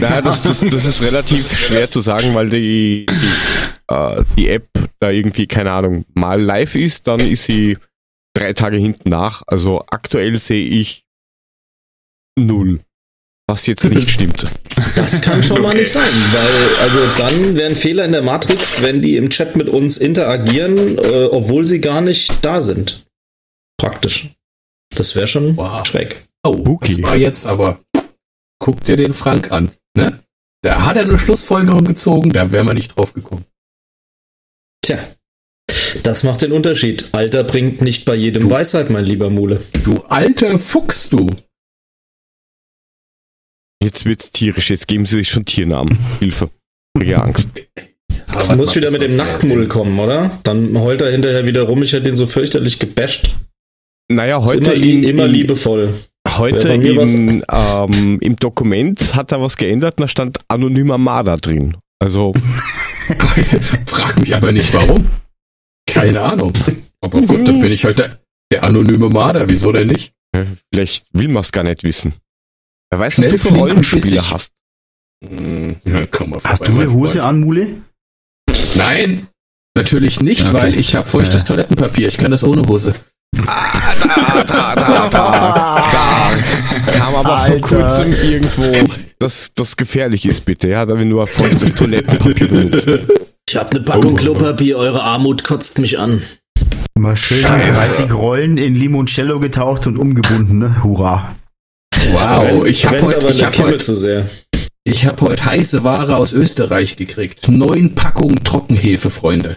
[0.00, 4.66] Naja, das, das, das ist relativ schwer zu sagen, weil die, die, äh, die App
[5.00, 7.76] da irgendwie, keine Ahnung, mal live ist, dann ist sie
[8.34, 9.42] drei Tage hinten nach.
[9.46, 11.04] Also aktuell sehe ich
[12.38, 12.80] null.
[13.48, 14.46] Was jetzt nicht stimmt.
[14.94, 15.80] Das kann schon mal Okay.
[15.80, 19.68] nicht sein, weil also dann wären Fehler in der Matrix, wenn die im Chat mit
[19.68, 23.04] uns interagieren, äh, obwohl sie gar nicht da sind.
[23.76, 24.28] Praktisch.
[24.94, 25.84] Das wäre schon Wow.
[25.86, 26.22] schräg.
[26.44, 27.00] Oh, Okay.
[27.00, 27.80] das war jetzt aber.
[28.62, 30.20] Guck dir den Frank an, ne?
[30.62, 33.44] Da hat er eine Schlussfolgerung gezogen, da wäre man nicht drauf gekommen.
[34.82, 34.98] Tja.
[36.02, 37.08] Das macht den Unterschied.
[37.12, 39.60] Alter bringt nicht bei jedem Weisheit, mein lieber Mule.
[39.84, 41.28] Du alter Fuchs, du.
[43.82, 45.96] Jetzt wird's tierisch, jetzt geben sie sich schon Tiernamen.
[46.18, 46.50] Hilfe.
[46.96, 47.48] Kriege Angst.
[48.48, 50.38] Du musst wieder mit dem Nacktmull kommen, oder?
[50.42, 53.34] Dann heult er hinterher wieder rum, ich hätte ihn so fürchterlich gebasht.
[54.10, 55.94] Naja, Ist heute immer, in, immer in, liebevoll.
[56.36, 61.76] Heute im, ähm, im Dokument hat er was geändert, da stand anonymer Marder drin.
[61.98, 62.34] Also,
[63.86, 65.06] Frag mich aber nicht warum.
[65.86, 66.52] Keine Ahnung.
[67.00, 68.20] Aber gut, dann bin ich halt der,
[68.52, 70.12] der anonyme Marder, wieso denn nicht?
[70.32, 72.14] äh, vielleicht will man es gar nicht wissen.
[72.90, 74.52] Wer weiß, was Schnell du für Rollenspiele hast.
[75.24, 77.24] Hm, Ja, komm mal Hast du eine Hose Freund.
[77.26, 77.82] an, Mule?
[78.76, 79.26] Nein,
[79.76, 80.52] natürlich nicht, Okay.
[80.54, 81.46] weil ich habe feuchtes Ja.
[81.46, 82.08] Toilettenpapier.
[82.08, 82.94] Ich kann das ohne Hose.
[83.36, 86.92] Da, da, da, da, da.
[86.92, 87.58] Kam aber Alter.
[87.58, 88.72] vor kurzem irgendwo,
[89.18, 90.68] dass das gefährlich ist, bitte.
[90.68, 92.88] Ja, da wenn du feuchtes Toilettenpapier benutzt.
[93.48, 96.22] Ich habe eine Packung Klopapier, eure Armut kotzt mich an.
[96.98, 97.72] Mal schön Scheiße.
[97.72, 100.82] 30 Rollen in Limoncello getaucht und umgebunden, ne?
[100.84, 101.34] Hurra.
[102.12, 104.28] Wow, ich habe Brennt heute ich hab Kimmel heut, zu sehr.
[104.84, 107.48] ich hab heut heiße Ware aus Österreich gekriegt.
[107.48, 109.56] Neun Packungen Trockenhefe, Freunde.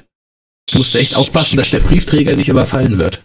[0.70, 3.24] Ich musste echt aufpassen, dass der Briefträger nicht überfallen wird.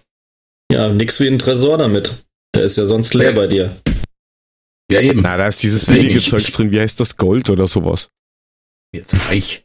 [0.71, 2.25] Ja, nix wie ein Tresor damit.
[2.55, 3.37] Der ist ja sonst leer Ja.
[3.37, 3.77] bei dir.
[4.91, 5.21] Ja, eben.
[5.23, 7.17] Na, da ist dieses Deswegen, billige ich- Zeug drin, wie heißt das?
[7.17, 8.09] Gold oder sowas.
[8.95, 9.65] Jetzt reich.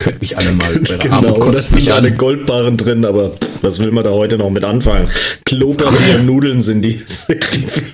[0.00, 0.74] Könnt mich alle mal.
[0.78, 2.12] Genau, da sind mich alle.
[2.12, 5.08] Goldbarren drin, aber was will man da heute noch mit anfangen?
[5.44, 7.00] Klopapier und Nudeln sind die.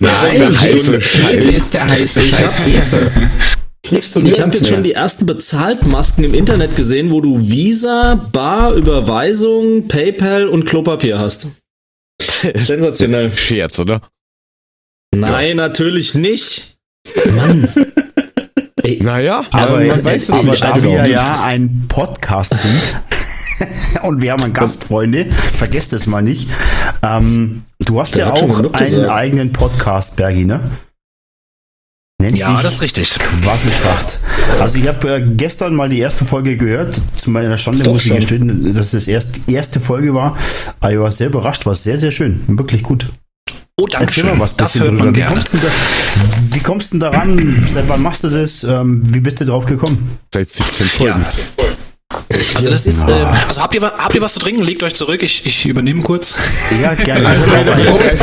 [0.01, 1.01] Nein, Hefe.
[1.01, 1.29] Scheiße.
[1.31, 3.11] Hefe ist der heiße Scheiß Hefe.
[3.83, 4.83] Kriegst du Ich habe jetzt schon mehr.
[4.83, 11.49] die ersten Bezahltmasken im Internet gesehen, wo du Visa, Bar, Überweisung, PayPal und Klopapier hast.
[12.55, 13.33] Sensationell.
[13.33, 14.01] Scherz, oder?
[15.15, 16.77] Nein, natürlich nicht.
[17.35, 17.69] Mann.
[18.83, 20.63] Ey, Naja, Aber, man weiß es aber nicht.
[20.63, 22.83] da wir ja ein Podcast sind
[24.03, 26.51] und wir haben einen Gast, Freunde, vergesst es mal nicht.
[27.03, 29.11] Ähm, du hast Der ja auch einen gesagt.
[29.11, 30.61] eigenen Podcast, Bergi, ne?
[32.25, 33.11] Nennt Ja, sich das ist richtig.
[33.19, 34.19] Quasselschacht.
[34.59, 36.99] Also ich habe äh, gestern mal die erste Folge gehört.
[37.17, 40.35] Zu meiner Schande muss ich gestehen, dass es erst die erste Folge war.
[40.81, 42.41] Aber ich war sehr überrascht, war sehr, sehr schön.
[42.47, 43.09] Wirklich gut.
[43.77, 44.33] Oh, danke Erzähl schön.
[44.39, 45.05] mal was das bisschen hört drüber.
[45.05, 45.33] man Wie gerne.
[45.35, 45.69] kommst, du da,
[46.53, 47.65] wie kommst du denn daran?
[47.67, 48.65] Seit wann machst du das?
[48.65, 50.19] Ähm, wie bist du drauf gekommen?
[50.33, 51.21] Seit 17 Folgen.
[51.59, 51.65] Ja.
[52.57, 53.13] Also das ist, äh,
[53.49, 54.63] also habt ihr, habt ihr was zu trinken?
[54.63, 56.35] Legt euch zurück, ich, ich übernehme kurz.
[56.83, 57.27] Ja, gerne.
[57.29, 58.21] Also, Also, du kommst-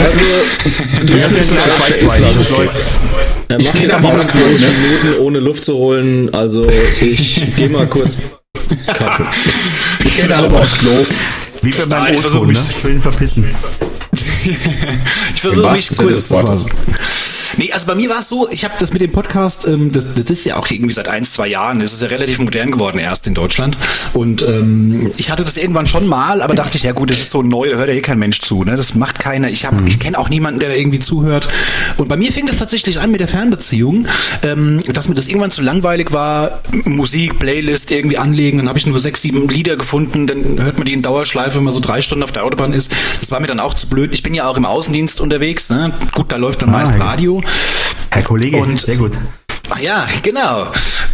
[1.03, 2.49] du Ja, spielst das das das.
[2.49, 2.83] läuft.
[3.47, 4.71] Er Ich mal 27 Klo, ne?
[4.79, 6.33] Minuten ohne Luft zu holen.
[6.33, 6.67] Also
[7.01, 8.17] ich gehe mal kurz
[8.87, 9.27] kacken.
[10.03, 10.91] Ich gehe da aber aufs Klo.
[11.63, 12.59] Wie bei Nein, meinem ich versuch O-Ton, ne?
[12.81, 13.49] Schön verpissen.
[14.43, 16.63] Ich Im versuche mich kurz des zu Wortes.
[16.63, 16.71] fassen.
[17.57, 20.05] Nee, also bei mir war es so, ich habe das mit dem Podcast, ähm, das,
[20.15, 22.99] das ist ja auch irgendwie seit ein, zwei Jahren, das ist ja relativ modern geworden
[22.99, 23.77] erst in Deutschland.
[24.13, 27.31] Und ähm, ich hatte das irgendwann schon mal, aber dachte ich, ja gut, das ist
[27.31, 28.63] so neu, da hört ja eh kein Mensch zu.
[28.63, 28.75] Ne?
[28.75, 29.49] Das macht keiner.
[29.49, 29.87] Ich, hab, mhm.
[29.87, 31.47] ich kenne auch niemanden, der da irgendwie zuhört.
[31.97, 34.07] Und bei mir fing das tatsächlich an mit der Fernbeziehung,
[34.43, 38.59] ähm, dass mir das irgendwann zu langweilig war, Musik, Playlist irgendwie anlegen.
[38.59, 41.63] Dann habe ich nur sechs, sieben Lieder gefunden, dann hört man die in Dauerschleife, wenn
[41.63, 42.93] man so drei Stunden auf der Autobahn ist.
[43.19, 44.11] Das war mir dann auch zu blöd.
[44.13, 45.69] Ich bin ja auch im Außendienst unterwegs.
[45.69, 45.93] Ne?
[46.13, 47.40] Gut, da läuft dann ah, meist Radio.
[48.11, 49.13] Herr Kollege, und, sehr gut.
[49.69, 50.67] Ah ja, genau.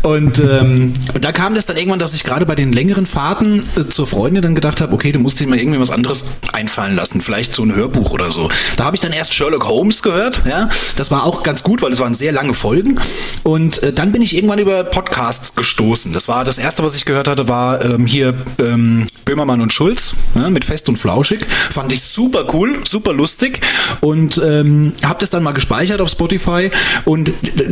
[0.04, 3.86] Und, ähm, da kam das dann irgendwann, dass ich gerade bei den längeren Fahrten äh,
[3.90, 7.22] zur Freundin dann gedacht habe, okay, du musst dir mal irgendwie was anderes einfallen lassen,
[7.22, 8.50] vielleicht so ein Hörbuch oder so.
[8.76, 10.70] Da habe ich dann erst Sherlock Holmes gehört, ja.
[10.96, 13.00] Das war auch ganz gut, weil es waren sehr lange Folgen.
[13.44, 16.14] Und äh, dann bin ich irgendwann über Podcasts gestoßen.
[16.14, 20.16] Das war das erste, was ich gehört hatte, war ähm, hier ähm, Böhmermann und Schulz
[20.36, 21.46] ne, mit Fest und Flauschig.
[21.72, 23.60] Fand ich super cool, super lustig
[24.02, 26.72] und ähm, habe das dann mal gespeichert auf Spotify
[27.04, 27.32] und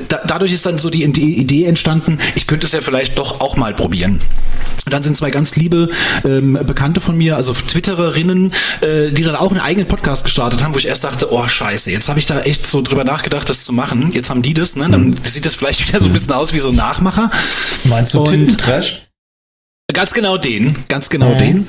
[0.10, 3.58] da, dadurch ist dann so die Idee entstanden, ich könnte es ja vielleicht doch auch
[3.58, 4.20] mal probieren.
[4.86, 5.90] Und dann sind zwei ganz liebe
[6.24, 10.74] ähm, Bekannte von mir, also Twittererinnen, äh, die dann auch einen eigenen Podcast gestartet haben,
[10.74, 13.66] wo ich erst dachte, oh scheiße, jetzt habe ich da echt so drüber nachgedacht, das
[13.66, 14.12] zu machen.
[14.14, 14.88] Jetzt haben die das, ne?
[14.90, 15.16] Dann mhm.
[15.24, 17.32] sieht das vielleicht wieder so ein bisschen aus wie so ein Nachmacher.
[17.86, 19.08] Meinst du Tintentrash?
[19.94, 21.38] Ganz genau den, ganz genau mhm.
[21.38, 21.68] den.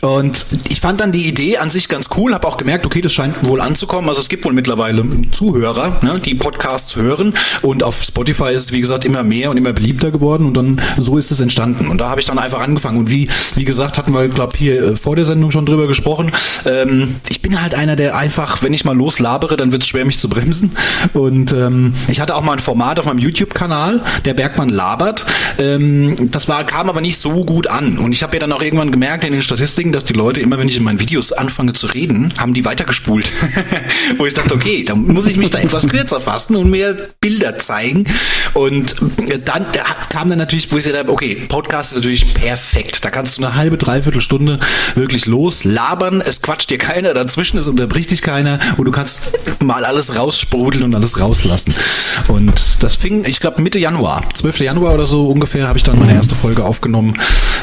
[0.00, 3.12] Und ich fand dann die Idee an sich ganz cool, habe auch gemerkt, okay, das
[3.12, 4.08] scheint wohl anzukommen.
[4.08, 8.72] Also es gibt wohl mittlerweile Zuhörer, ne, die Podcasts hören und auf Spotify ist es,
[8.72, 11.88] wie gesagt, immer mehr und immer beliebter geworden und dann so ist es entstanden.
[11.88, 12.98] Und da habe ich dann einfach angefangen.
[12.98, 16.32] Und wie, wie gesagt, hatten wir, glaube hier äh, vor der Sendung schon drüber gesprochen.
[16.64, 20.04] Ähm, ich bin halt einer, der einfach, wenn ich mal loslabere, dann wird es schwer,
[20.04, 20.76] mich zu bremsen.
[21.12, 25.24] Und ähm, ich hatte auch mal ein Format auf meinem YouTube-Kanal, der Bergmann labert.
[25.58, 27.98] Ähm, das war, kam aber nicht so gut an.
[27.98, 30.40] Und ich habe ja dann auch irgendwann gemerkt in den Statistiken, Ding, dass die Leute
[30.40, 33.30] immer, wenn ich in meinen Videos anfange zu reden, haben die weitergespult.
[34.18, 37.56] Wo ich dachte, okay, da muss ich mich da etwas kürzer fassen und mehr Bilder
[37.56, 38.04] zeigen.
[38.52, 38.96] Und
[39.44, 39.66] dann
[40.10, 43.04] kam dann natürlich, wo ich gesagt habe, okay, Podcast ist natürlich perfekt.
[43.04, 44.58] Da kannst du eine halbe, dreiviertel Stunde
[44.94, 46.20] wirklich loslabern.
[46.20, 50.84] Es quatscht dir keiner dazwischen, es unterbricht dich keiner und du kannst mal alles raussprudeln
[50.84, 51.74] und alles rauslassen.
[52.28, 54.60] Und das fing, ich glaube, Mitte Januar, 12.
[54.60, 57.14] Januar oder so ungefähr, habe ich dann meine erste Folge aufgenommen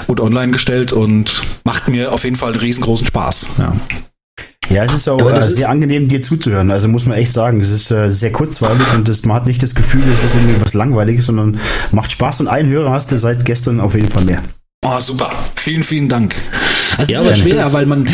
[0.07, 3.45] und online gestellt und macht mir auf jeden Fall einen riesengroßen Spaß.
[3.59, 3.73] Ja.
[4.69, 6.71] Ja, es ist auch äh, sehr angenehm, dir zuzuhören.
[6.71, 9.61] Also muss man echt sagen, es ist äh, sehr kurzweilig und das, man hat nicht
[9.61, 11.59] das Gefühl, es ist irgendwie was Langweiliges, sondern
[11.91, 14.41] macht Spaß und einen Hörer hast du seit gestern auf jeden Fall mehr.
[14.83, 15.31] Oh, super.
[15.55, 16.35] Vielen, vielen Dank.
[16.97, 18.07] Es ja, ist aber schwer, weil man,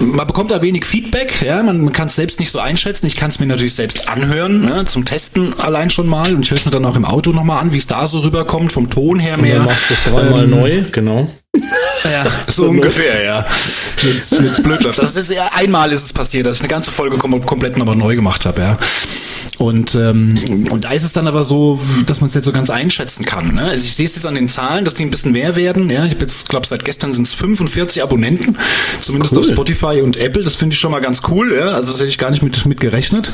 [0.00, 3.06] man bekommt da wenig Feedback, ja, man, man kann es selbst nicht so einschätzen.
[3.06, 6.34] Ich kann es mir natürlich selbst anhören, ne, zum Testen allein schon mal.
[6.34, 8.20] Und ich höre es mir dann auch im Auto nochmal an, wie es da so
[8.20, 9.56] rüberkommt, vom Ton her mehr.
[9.56, 11.28] Und du machst es dreimal ähm, neu, genau.
[12.04, 13.46] Ja, so ungefähr, ja.
[14.30, 14.98] Wenn es blöd läuft.
[14.98, 18.16] Das ist, einmal ist es passiert, dass ich eine ganze Folge kom komplett nochmal neu
[18.16, 18.78] gemacht habe, ja.
[19.62, 22.68] Und, ähm, und da ist es dann aber so, dass man es nicht so ganz
[22.68, 23.54] einschätzen kann.
[23.54, 23.62] Ne?
[23.62, 25.88] Also ich sehe es jetzt an den Zahlen, dass die ein bisschen mehr werden.
[25.88, 26.04] Ja?
[26.04, 28.58] Ich habe jetzt, glaube seit gestern sind es 45 Abonnenten,
[29.00, 29.38] zumindest cool.
[29.38, 30.42] auf Spotify und Apple.
[30.42, 31.54] Das finde ich schon mal ganz cool.
[31.56, 31.68] Ja?
[31.68, 33.32] Also das hätte ich gar nicht mit, mit gerechnet.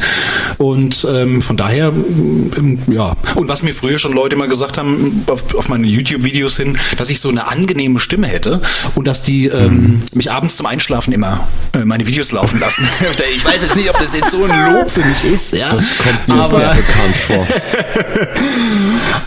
[0.59, 3.17] Und ähm, von daher, ähm, ja.
[3.35, 7.09] Und was mir früher schon Leute immer gesagt haben, auf, auf meine YouTube-Videos hin, dass
[7.09, 8.61] ich so eine angenehme Stimme hätte
[8.95, 10.03] und dass die ähm, mhm.
[10.13, 12.87] mich abends zum Einschlafen immer äh, meine Videos laufen lassen.
[13.35, 15.55] ich weiß jetzt nicht, ob das jetzt so ein Lob für mich ist.
[15.55, 15.71] Ja?
[15.71, 17.47] Das kommt mir aber, sehr bekannt vor.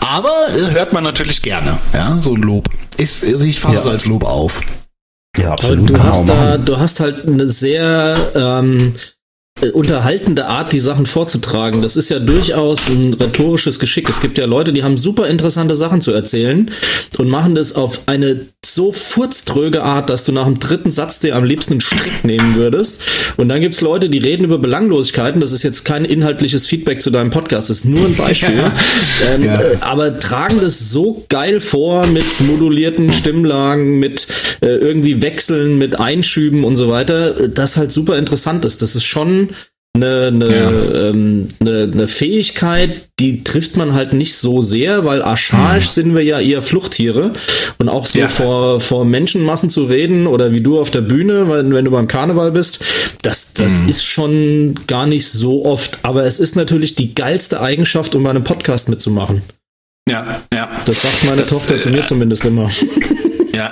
[0.00, 2.68] aber äh, hört man natürlich gerne, ja, so ein Lob.
[2.98, 3.80] Ist, also ich fasse ja.
[3.80, 4.60] es als Lob auf.
[5.38, 5.90] Ja, absolut.
[5.90, 8.92] Du hast, da, du hast halt eine sehr ähm, äh,
[9.70, 11.82] unterhaltende Art, die Sachen vorzutragen.
[11.82, 14.08] Das ist ja durchaus ein rhetorisches Geschick.
[14.08, 16.70] Es gibt ja Leute, die haben super interessante Sachen zu erzählen
[17.18, 21.36] und machen das auf eine so furztröge Art, dass du nach dem dritten Satz dir
[21.36, 23.02] am liebsten einen Strick nehmen würdest.
[23.36, 25.40] Und dann gibt's Leute, die reden über Belanglosigkeiten.
[25.40, 28.56] Das ist jetzt kein inhaltliches Feedback zu deinem Podcast, das ist nur ein Beispiel.
[28.56, 28.72] Ja.
[29.26, 29.60] Ähm, ja.
[29.60, 34.26] Äh, aber tragen das so geil vor mit modulierten Stimmlagen, mit
[34.60, 38.82] äh, irgendwie Wechseln, mit Einschüben und so weiter, äh, das halt super interessant ist.
[38.82, 39.50] Das ist schon
[39.94, 41.08] eine, eine, ja.
[41.08, 45.92] ähm, eine, eine Fähigkeit, die trifft man halt nicht so sehr, weil archaisch hm.
[45.92, 47.32] sind wir ja eher Fluchttiere
[47.78, 48.28] und auch so ja.
[48.28, 52.08] vor, vor Menschenmassen zu reden oder wie du auf der Bühne, wenn, wenn du beim
[52.08, 52.82] Karneval bist,
[53.20, 53.88] das, das hm.
[53.90, 58.30] ist schon gar nicht so oft, aber es ist natürlich die geilste Eigenschaft, um bei
[58.30, 59.42] einem Podcast mitzumachen.
[60.08, 60.68] Ja, ja.
[60.86, 62.70] Das sagt meine das, Tochter äh, zu mir zumindest immer.
[63.52, 63.70] Ja.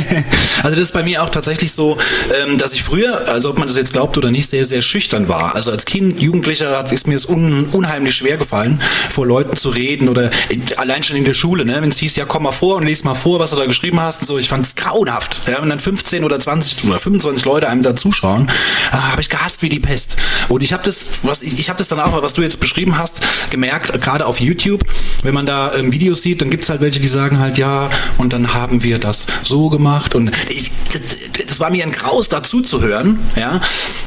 [0.62, 1.98] also das ist bei mir auch tatsächlich so,
[2.34, 5.28] ähm, dass ich früher, also ob man das jetzt glaubt oder nicht, sehr, sehr schüchtern
[5.28, 5.54] war.
[5.54, 8.80] Also als Kind, Jugendlicher ist mir es un, unheimlich schwer gefallen,
[9.10, 10.30] vor Leuten zu reden oder
[10.76, 11.80] allein schon in der Schule, ne?
[11.82, 14.00] wenn es hieß, ja komm mal vor und lies mal vor, was du da geschrieben
[14.00, 14.22] hast.
[14.22, 15.42] Und so, ich fand es grauenhaft.
[15.46, 15.60] Ja?
[15.60, 18.50] Und dann 15 oder 20 oder 25 Leute einem da zuschauen,
[18.90, 20.16] ah, habe ich gehasst wie die Pest.
[20.48, 23.20] Und ich habe das, was ich, habe das dann auch, was du jetzt beschrieben hast,
[23.50, 24.84] gemerkt, gerade auf YouTube,
[25.22, 27.90] wenn man da ähm, Videos sieht, dann gibt es halt welche, die sagen halt, ja,
[28.16, 32.28] und dann haben wir das so gemacht und ich, das, das war mir ein Graus
[32.28, 33.60] dazu zu hören, ja.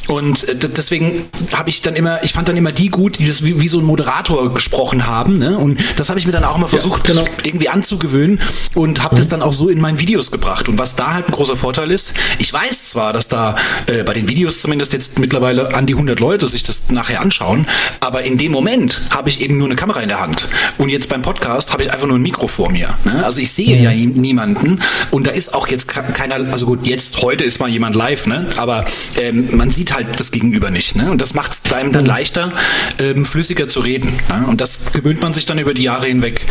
[0.08, 3.44] Und äh, deswegen habe ich dann immer, ich fand dann immer die gut, die das
[3.44, 5.58] wie, wie so ein Moderator gesprochen haben, ne?
[5.58, 7.28] Und das habe ich mir dann auch mal versucht, ja, genau.
[7.44, 8.39] irgendwie anzugewöhnen
[8.76, 9.18] und habe mhm.
[9.18, 10.68] das dann auch so in meinen Videos gebracht.
[10.68, 14.13] Und was da halt ein großer Vorteil ist, ich weiß zwar, dass da äh, bei
[14.13, 17.68] den Videos zumindest jetzt mittlerweile an die 100 Leute sich das nachher anschauen,
[18.00, 20.48] aber in dem Moment habe ich eben nur eine Kamera in der Hand.
[20.78, 22.94] Und jetzt beim Podcast habe ich einfach nur ein Mikro vor mir.
[23.06, 23.24] Ne?
[23.24, 23.84] Also ich sehe mhm.
[23.84, 27.95] ja niemanden und da ist auch jetzt keiner, also gut, jetzt heute ist mal jemand
[27.95, 28.47] live, ne?
[28.58, 28.86] Aber
[29.19, 31.12] ähm, man sieht halt das Gegenüber nicht, ne?
[31.12, 32.51] Und das macht es einem dann leichter,
[32.99, 34.13] ähm, flüssiger zu reden.
[34.29, 34.45] Ne?
[34.47, 36.45] Und das gewöhnt man sich dann über die Jahre hinweg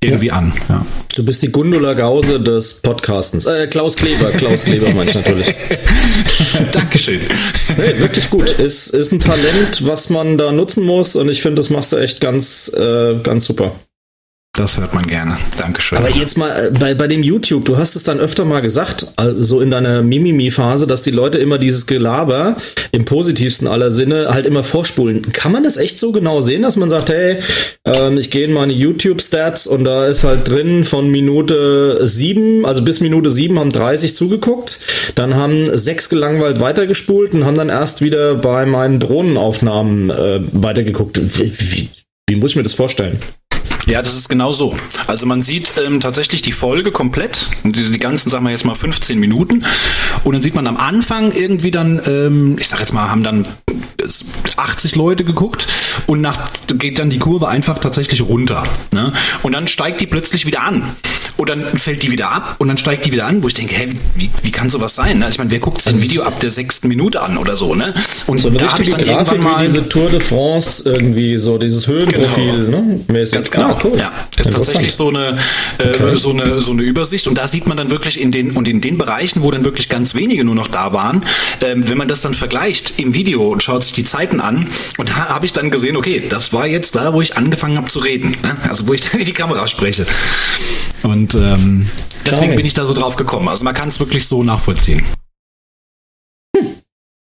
[0.00, 0.34] irgendwie ja.
[0.34, 0.52] an.
[0.68, 0.86] Ja.
[1.16, 3.46] Du bist die Gundula Gause des Podcastens.
[3.46, 5.54] Äh, Klaus Kleber, Klaus Kleber meinst natürlich.
[6.72, 7.20] Dankeschön.
[7.74, 8.50] Hey, wirklich gut.
[8.50, 11.96] Ist, ist ein Talent, was man da nutzen muss und ich finde, das machst du
[11.96, 13.72] echt ganz, äh, ganz super.
[14.58, 15.36] Das hört man gerne.
[15.56, 15.98] Dankeschön.
[15.98, 19.06] Aber jetzt mal äh, bei, bei dem YouTube, du hast es dann öfter mal gesagt,
[19.14, 22.56] also in deiner Mimimi-Phase, dass die Leute immer dieses Gelaber
[22.90, 25.30] im positivsten aller Sinne halt immer vorspulen.
[25.30, 27.36] Kann man das echt so genau sehen, dass man sagt, hey,
[27.84, 32.82] ähm, ich gehe in meine YouTube-Stats und da ist halt drin von Minute 7, also
[32.82, 34.80] bis Minute 7 haben 30 zugeguckt,
[35.14, 41.20] dann haben sechs gelangweilt weitergespult und haben dann erst wieder bei meinen Drohnenaufnahmen äh, weitergeguckt.
[41.38, 41.88] Wie, wie,
[42.28, 43.20] wie muss ich mir das vorstellen?
[43.88, 44.76] Ja, das ist genau so.
[45.06, 48.74] Also man sieht ähm, tatsächlich die Folge komplett, die, die ganzen, sagen wir jetzt mal
[48.74, 49.64] 15 Minuten.
[50.24, 53.48] Und dann sieht man am Anfang irgendwie dann, ähm, ich sag jetzt mal, haben dann
[54.56, 55.66] 80 Leute geguckt
[56.06, 58.64] und nach geht dann die Kurve einfach tatsächlich runter.
[58.92, 59.14] Ne?
[59.42, 60.82] Und dann steigt die plötzlich wieder an.
[61.38, 63.74] Und dann fällt die wieder ab und dann steigt die wieder an, wo ich denke,
[63.76, 65.22] hä, wie, wie kann sowas sein?
[65.22, 67.76] Also ich meine, wer guckt sich ein Video ab der sechsten Minute an oder so,
[67.76, 67.94] ne?
[68.26, 71.38] Und so eine da richtige ich dann Grafik mal wie diese Tour de France irgendwie,
[71.38, 72.80] so dieses Höhenprofil, genau.
[72.80, 73.00] ne?
[73.06, 73.34] Mäßig.
[73.34, 73.68] Ganz genau.
[73.68, 73.98] Ah, cool.
[73.98, 75.38] Ja, ist tatsächlich so eine,
[75.78, 76.18] äh, okay.
[76.18, 78.80] so eine so eine Übersicht und da sieht man dann wirklich in den und in
[78.80, 81.24] den Bereichen, wo dann wirklich ganz wenige nur noch da waren,
[81.60, 85.10] ähm, wenn man das dann vergleicht im Video und schaut sich die Zeiten an und
[85.10, 88.00] da habe ich dann gesehen, okay, das war jetzt da, wo ich angefangen habe zu
[88.00, 88.56] reden, ne?
[88.68, 90.06] also wo ich dann in die Kamera spreche.
[91.02, 91.88] Und ähm,
[92.24, 93.48] deswegen bin ich da so drauf gekommen.
[93.48, 95.04] Also man kann es wirklich so nachvollziehen.
[96.56, 96.74] Hm.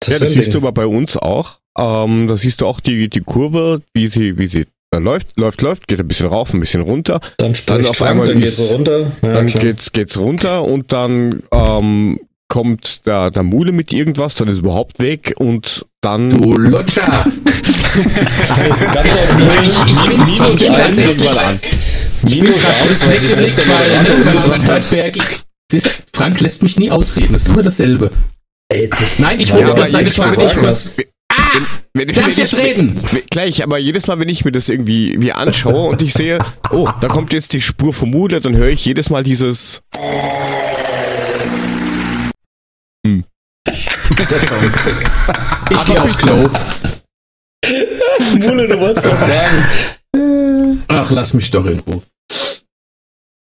[0.01, 1.59] Das ja, das siehst du aber bei uns auch.
[1.79, 5.61] Ähm, da siehst du auch die, die Kurve, wie sie, wie sie dann läuft, läuft,
[5.61, 7.21] läuft, geht ein bisschen rauf, ein bisschen runter.
[7.37, 9.13] Dann, dann auf einmal dann geht's runter.
[9.23, 9.63] Ja, dann klar.
[9.63, 12.19] geht's, geht's runter und dann ähm,
[12.49, 16.31] kommt der, der Mule mit irgendwas, dann ist überhaupt weg und dann.
[16.31, 17.03] Du Lutscher!
[18.63, 21.61] also ganz auf ich, ich bin minus eins irgendwann an.
[22.27, 23.91] Ich bin gerade kurz weggelegt, weil
[25.71, 28.11] Siehst, Frank lässt mich nie ausreden, das ist immer dasselbe.
[28.71, 30.93] Ey, das, Nein, ich wollte gerade seine Frage nicht kurz.
[31.31, 31.37] Ah!
[31.95, 33.01] Wenn, wenn, Darf wenn jetzt ich, reden?
[33.31, 36.39] Gleich, aber jedes Mal, wenn ich mir das irgendwie wie anschaue und ich sehe,
[36.71, 39.83] oh, da kommt jetzt die Spur vom Mule, dann höre ich jedes Mal dieses.
[43.07, 43.25] Hm.
[45.71, 46.49] ich gehe aufs Klo.
[48.39, 49.98] Mule, du wolltest was sagen.
[50.89, 52.03] Ach, lass mich doch in Ruhe.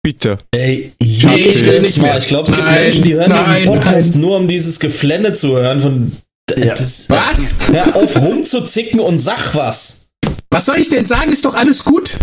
[0.01, 0.37] Bitte.
[0.51, 2.17] Ey, jedes Mal.
[2.19, 4.21] Ich glaube, es gibt nein, Menschen, die hören nein, diesen Podcast nein.
[4.21, 5.81] nur, um dieses Geflänne zu hören.
[5.81, 6.17] Von,
[6.57, 6.73] ja.
[6.73, 7.53] das, was?
[7.67, 10.07] Hör auf rumzuzicken und sag was.
[10.49, 11.31] Was soll ich denn sagen?
[11.31, 12.17] Ist doch alles gut.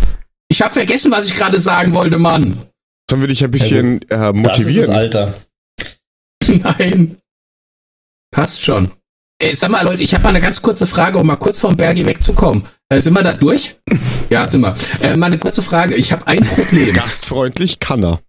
[0.49, 2.59] Ich habe vergessen, was ich gerade sagen wollte, Mann.
[3.11, 4.45] Sollen wir dich ein bisschen äh, motivieren?
[4.45, 5.35] Das ist das Alter.
[6.49, 7.17] Nein.
[8.33, 8.91] Passt schon.
[9.41, 11.77] Ey, sag mal, Leute, ich habe mal eine ganz kurze Frage, um mal kurz vom
[11.77, 12.65] Bergi wegzukommen.
[12.89, 13.77] Äh, sind wir da durch?
[14.31, 14.75] ja, sind wir.
[15.03, 15.95] Äh, mal eine kurze Frage.
[15.95, 16.95] Ich habe ein Problem.
[16.95, 18.21] Gastfreundlich kann er.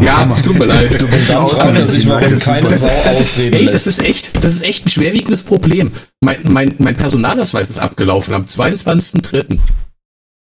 [0.00, 1.00] Ja, tut mir leid.
[1.00, 4.44] Du bist aber das, ist, das, ist, keine das, das, ist, ey, das ist echt,
[4.44, 5.92] das ist echt ein schwerwiegendes Problem.
[6.20, 9.60] Mein, mein, mein Personalausweis ist abgelaufen am 22.03.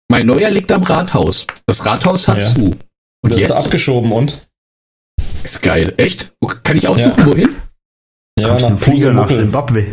[0.09, 1.47] Mein neuer liegt am Rathaus.
[1.67, 2.55] Das Rathaus hat ja.
[2.55, 2.77] zu.
[3.23, 3.51] Und das jetzt?
[3.51, 4.47] ist abgeschoben und?
[5.43, 5.93] Ist geil.
[5.97, 6.33] Echt?
[6.63, 7.27] Kann ich aussuchen, ja.
[7.27, 7.57] wohin?
[8.39, 9.87] Ja, Kommst nach Flieger nach Zimbabwe.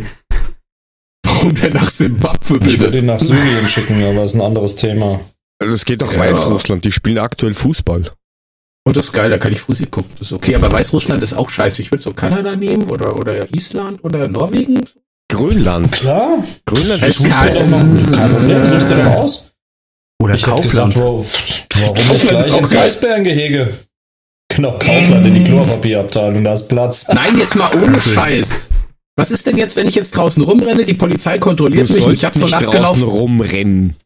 [1.44, 2.70] Warum denn nach Zimbabwe, bitte?
[2.70, 5.20] Ich würde ihn nach Syrien schicken, aber das ist ein anderes Thema.
[5.58, 6.20] Das geht doch ja.
[6.20, 8.10] Weißrussland, die spielen aktuell Fußball.
[8.86, 10.10] Oh, das ist geil, da kann ich Fußball gucken.
[10.18, 11.82] Das ist okay, aber Weißrussland ist auch scheiße.
[11.82, 14.84] Ich würde so Kanada nehmen oder, oder Island oder Norwegen.
[15.30, 15.92] Grönland.
[15.92, 16.44] Klar.
[16.64, 18.08] Grönland ist Fußball.
[18.12, 19.52] Kein Problem, suchst du doch aus.
[20.22, 20.94] Oder ich Kaufland.
[20.94, 20.96] Gesagt,
[21.74, 23.74] warum Kaufland ist auch Eisbärengehege?
[24.48, 27.06] Genau, Kaufland in die Chlorpapierabteilung, da ist Platz.
[27.08, 28.68] Nein, jetzt mal ohne Scheiß.
[29.16, 32.18] Was ist denn jetzt, wenn ich jetzt draußen rumrenne, die Polizei kontrolliert Du mich, sollst
[32.22, 33.04] ich hab so nicht einen draußen abgelaufen.
[33.08, 33.96] rumrennen.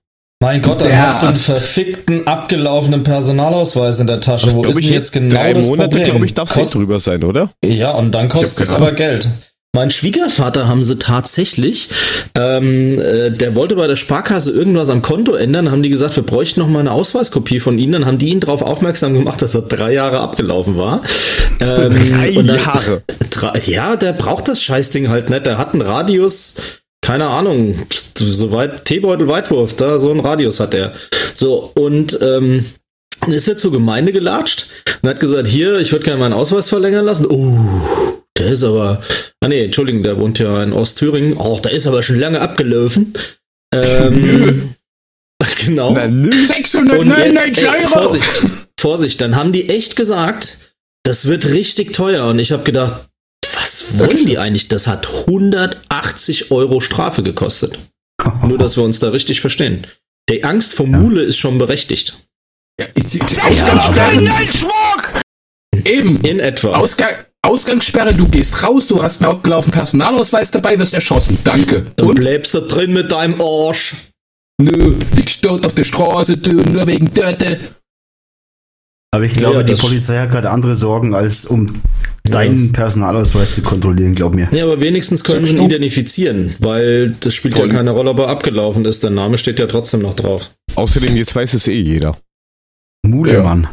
[0.40, 4.52] Mein Gott, dann Der hast du einen verfickten, abgelaufenen Personalausweis in der Tasche.
[4.52, 6.04] Wo Glaub ist ich denn jetzt genau drei das Monate, Problem?
[6.10, 7.50] glaube ich, darf Kost- es drüber sein, oder?
[7.64, 9.28] Ja, und dann kostet es aber Geld.
[9.74, 11.90] Mein Schwiegervater haben sie tatsächlich,
[12.34, 16.22] ähm, äh, der wollte bei der Sparkasse irgendwas am Konto ändern, haben die gesagt, wir
[16.22, 19.54] bräuchten noch mal eine Ausweiskopie von Ihnen, dann haben die ihn darauf aufmerksam gemacht, dass
[19.54, 21.02] er drei Jahre abgelaufen war.
[21.60, 23.02] Ähm, Drei dann- Jahre.
[23.30, 26.56] Drei, ja, der braucht das Scheißding halt nicht, der hat einen Radius,
[27.02, 27.78] keine Ahnung,
[28.16, 30.92] so weit, Teebeutel Weitwurf, da so ein Radius hat er.
[31.34, 32.64] So, und ähm,
[33.20, 34.66] dann ist er zur Gemeinde gelatscht
[35.02, 37.26] und hat gesagt, hier, ich würde gerne meinen Ausweis verlängern lassen.
[37.26, 37.58] Oh,
[38.38, 39.02] der ist aber,
[39.40, 41.36] ah nee, Entschuldigung, der wohnt ja in Ostthüringen.
[41.36, 43.14] Oh, der ist aber schon lange abgelaufen.
[43.74, 44.74] Ähm,
[45.66, 45.92] genau.
[45.92, 46.26] Na, nö.
[46.30, 47.88] Und 699 jetzt, ey, Euro!
[47.88, 48.42] Vorsicht,
[48.80, 50.58] Vorsicht, dann haben die echt gesagt,
[51.04, 52.26] das wird richtig teuer.
[52.26, 53.08] Und ich habe gedacht,
[53.54, 54.68] was wollen die eigentlich?
[54.68, 57.78] Das hat 180 Euro Strafe gekostet.
[58.46, 59.86] Nur, dass wir uns da richtig verstehen.
[60.28, 62.18] Die Angst vor Mule ist schon berechtigt.
[62.80, 64.28] Ja, ich- Ausgangssperre.
[65.84, 66.20] Eben.
[66.24, 66.70] In etwa.
[66.70, 71.38] Ausgang, Ausgangssperre, du gehst raus, du hast einen abgelaufenen Personalausweis dabei, wirst erschossen.
[71.44, 71.86] Danke.
[71.96, 72.14] Dann Und?
[72.16, 73.96] bleibst du drin mit deinem Arsch.
[74.60, 77.58] Nö, liegst dort auf der Straße, du, nur wegen Dörte.
[79.14, 81.72] Aber ich glaube, Ja, die Polizei hat gerade andere Sorgen, als um
[82.24, 84.48] deinen Personalausweis zu kontrollieren, glaub mir.
[84.50, 87.68] Ja, aber wenigstens können sie ihn identifizieren, weil das spielt Voll.
[87.70, 89.02] ja keine Rolle, ob er abgelaufen ist.
[89.02, 90.50] Der Name steht ja trotzdem noch drauf.
[90.74, 92.18] Außerdem, jetzt weiß es eh jeder.
[93.06, 93.68] Mulemann.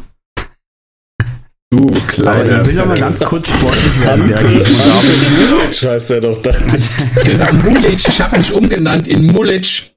[1.71, 2.65] Du Aber ich kleiner.
[2.65, 4.27] will noch mal ganz kurz sportlich werden.
[4.27, 5.73] Bergi.
[5.73, 7.23] Scheiß der doch, dachte ich.
[7.25, 9.91] gesagt, Mulic, ich hab mich umgenannt in Mulic.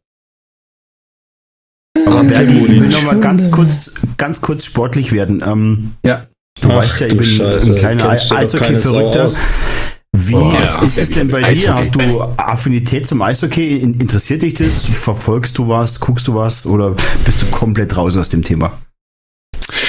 [2.07, 5.43] Aber Bergi, ich will noch mal ganz kurz, ganz kurz sportlich werden.
[5.47, 6.27] Ähm, Ja.
[6.61, 9.31] du Ach, weißt ja, ich bin Scheiße, ein kleiner Eishockey-Verrückter.
[10.17, 11.61] Wie Oh, ist es denn bei Eishockey.
[11.67, 11.75] dir?
[11.75, 13.77] Hast du Affinität zum Eishockey?
[13.77, 14.87] In- Interessiert dich das?
[14.87, 16.01] Verfolgst du was?
[16.01, 16.65] Guckst du was?
[16.67, 16.93] Oder
[17.25, 18.73] bist du komplett raus aus dem Thema?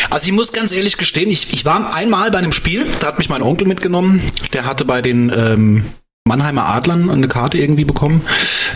[0.09, 3.17] Also ich muss ganz ehrlich gestehen, ich, ich war einmal bei einem Spiel, da hat
[3.19, 4.21] mich mein Onkel mitgenommen,
[4.53, 5.85] der hatte bei den ähm,
[6.27, 8.21] Mannheimer Adlern eine Karte irgendwie bekommen.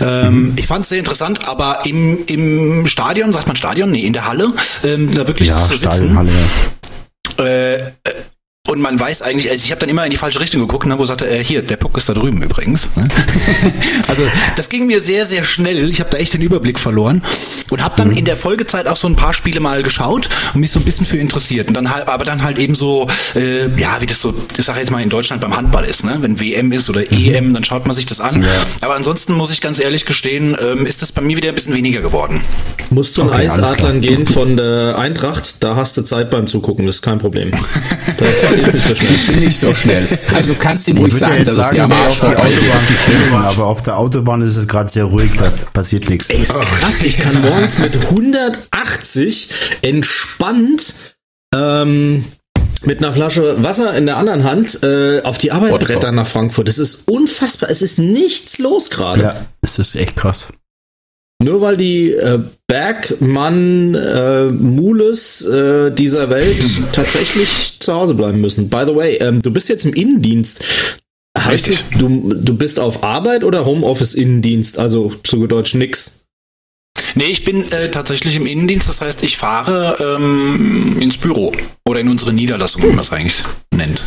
[0.01, 3.91] Ähm, Ich fand es sehr interessant, aber im, im Stadion, sagt man Stadion?
[3.91, 4.53] Nee, in der Halle,
[4.83, 5.91] ähm, da wirklich Ja, zu sitzen.
[5.91, 6.31] Stadionhalle.
[7.39, 7.43] ja.
[7.45, 7.81] Äh, äh,
[8.69, 10.97] und man weiß eigentlich, also ich habe dann immer in die falsche Richtung geguckt, ne,
[10.97, 12.87] wo sagte, äh, hier, der Puck ist da drüben übrigens.
[12.95, 13.09] Ne?
[14.07, 14.23] also
[14.55, 15.89] das ging mir sehr, sehr schnell.
[15.89, 17.21] Ich habe da echt den Überblick verloren
[17.71, 20.71] und habe dann in der Folgezeit auch so ein paar Spiele mal geschaut und mich
[20.71, 21.67] so ein bisschen für interessiert.
[21.67, 24.79] Und dann halt, aber dann halt eben so, äh, ja, wie das so, ich sage
[24.79, 26.19] jetzt mal in Deutschland beim Handball ist, ne?
[26.21, 28.45] Wenn WM ist oder EM, dann schaut man sich das an.
[28.79, 31.75] Aber ansonsten muss ich ganz ehrlich gestehen, ähm, ist das bei mir wieder ein bisschen
[31.75, 32.39] weniger geworden.
[32.91, 36.95] Musst du Okay, Eisadlern gehen von der Eintracht, da hast du Zeit beim Zugucken, das
[36.95, 37.51] ist kein Problem.
[38.53, 39.17] Ist nicht so Die schnell.
[39.17, 40.19] sind nicht so schnell.
[40.33, 42.25] Also du kannst ihm Ich ruhig sagen, dass es sagen, dir am Arsch auf die
[42.35, 42.87] vorbei Autobahn geht.
[42.87, 46.29] zu schnell aber auf der Autobahn ist es gerade sehr ruhig, da passiert nichts.
[46.29, 49.49] Ey, ist krass, ich kann morgens mit 180
[49.81, 50.95] entspannt
[51.55, 52.25] ähm,
[52.85, 56.67] mit einer Flasche Wasser in der anderen Hand äh, auf die Arbeit brettern nach Frankfurt.
[56.67, 57.69] Das ist unfassbar.
[57.69, 59.21] Es ist nichts los gerade.
[59.21, 60.47] Ja, es ist echt krass.
[61.43, 66.63] Nur weil die äh, Bergmann äh, Mules äh, dieser Welt
[66.93, 68.69] tatsächlich zu Hause bleiben müssen.
[68.69, 70.63] By the way, ähm, du bist jetzt im Innendienst.
[71.37, 71.97] Heißt es, Richtig.
[71.97, 74.79] du, du bist auf Arbeit oder Homeoffice Innendienst?
[74.79, 76.23] Also zu Deutsch nix.
[77.15, 81.51] Nee, ich bin äh, tatsächlich im Innendienst, das heißt, ich fahre ähm, ins Büro
[81.85, 83.43] oder in unsere Niederlassung, wie man das eigentlich
[83.75, 84.01] nennt.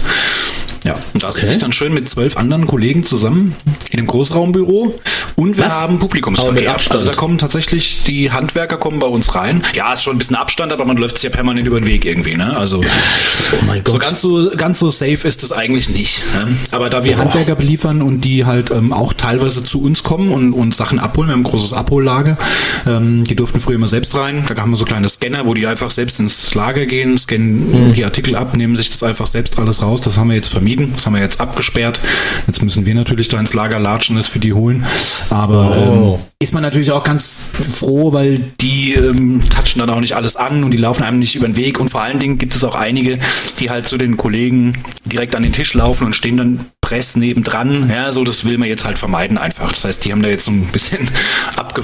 [0.87, 1.55] Ja, und da sitze Okay.
[1.57, 3.55] ich dann schön mit zwölf anderen Kollegen zusammen
[3.91, 4.99] in einem Großraumbüro
[5.37, 5.81] und wir Was?
[5.81, 6.75] haben Publikumsverkehr.
[6.91, 9.63] Also da kommen tatsächlich die Handwerker kommen bei uns rein.
[9.75, 12.05] Ja, ist schon ein bisschen Abstand, aber man läuft sich ja permanent über den Weg
[12.05, 12.57] irgendwie, ne?
[12.57, 14.03] Also Oh mein so Gott.
[14.03, 16.23] ganz so ganz so safe ist es eigentlich nicht.
[16.35, 16.57] Ne?
[16.71, 20.53] Aber da wir Handwerker beliefern und die halt ähm, auch teilweise zu uns kommen und,
[20.53, 22.39] und Sachen abholen, wir haben ein großes Abhollager.
[22.87, 24.45] Ähm, die durften früher immer selbst rein.
[24.49, 28.05] Da haben wir so kleine Scanner, wo die einfach selbst ins Lager gehen, scannen die
[28.05, 30.01] Artikel ab, nehmen sich das einfach selbst alles raus.
[30.01, 30.76] Das haben wir jetzt vermieden.
[30.95, 32.01] Das haben wir jetzt abgesperrt.
[32.47, 34.85] Jetzt müssen wir natürlich da ins Lager latschen, das für die holen.
[35.31, 36.15] Aber Oh.
[36.15, 37.49] ähm, ist man natürlich auch ganz
[37.79, 41.35] froh, weil die ähm, touchen dann auch nicht alles an und die laufen einem nicht
[41.35, 41.81] über den Weg.
[41.81, 43.19] Und vor allen Dingen gibt es auch einige,
[43.59, 47.91] die halt zu den Kollegen direkt an den Tisch laufen und stehen dann Press nebendran.
[47.91, 49.71] Ja, so das will man jetzt halt vermeiden einfach.
[49.73, 51.09] Das heißt, die haben da jetzt so ein bisschen
[51.57, 51.83] abge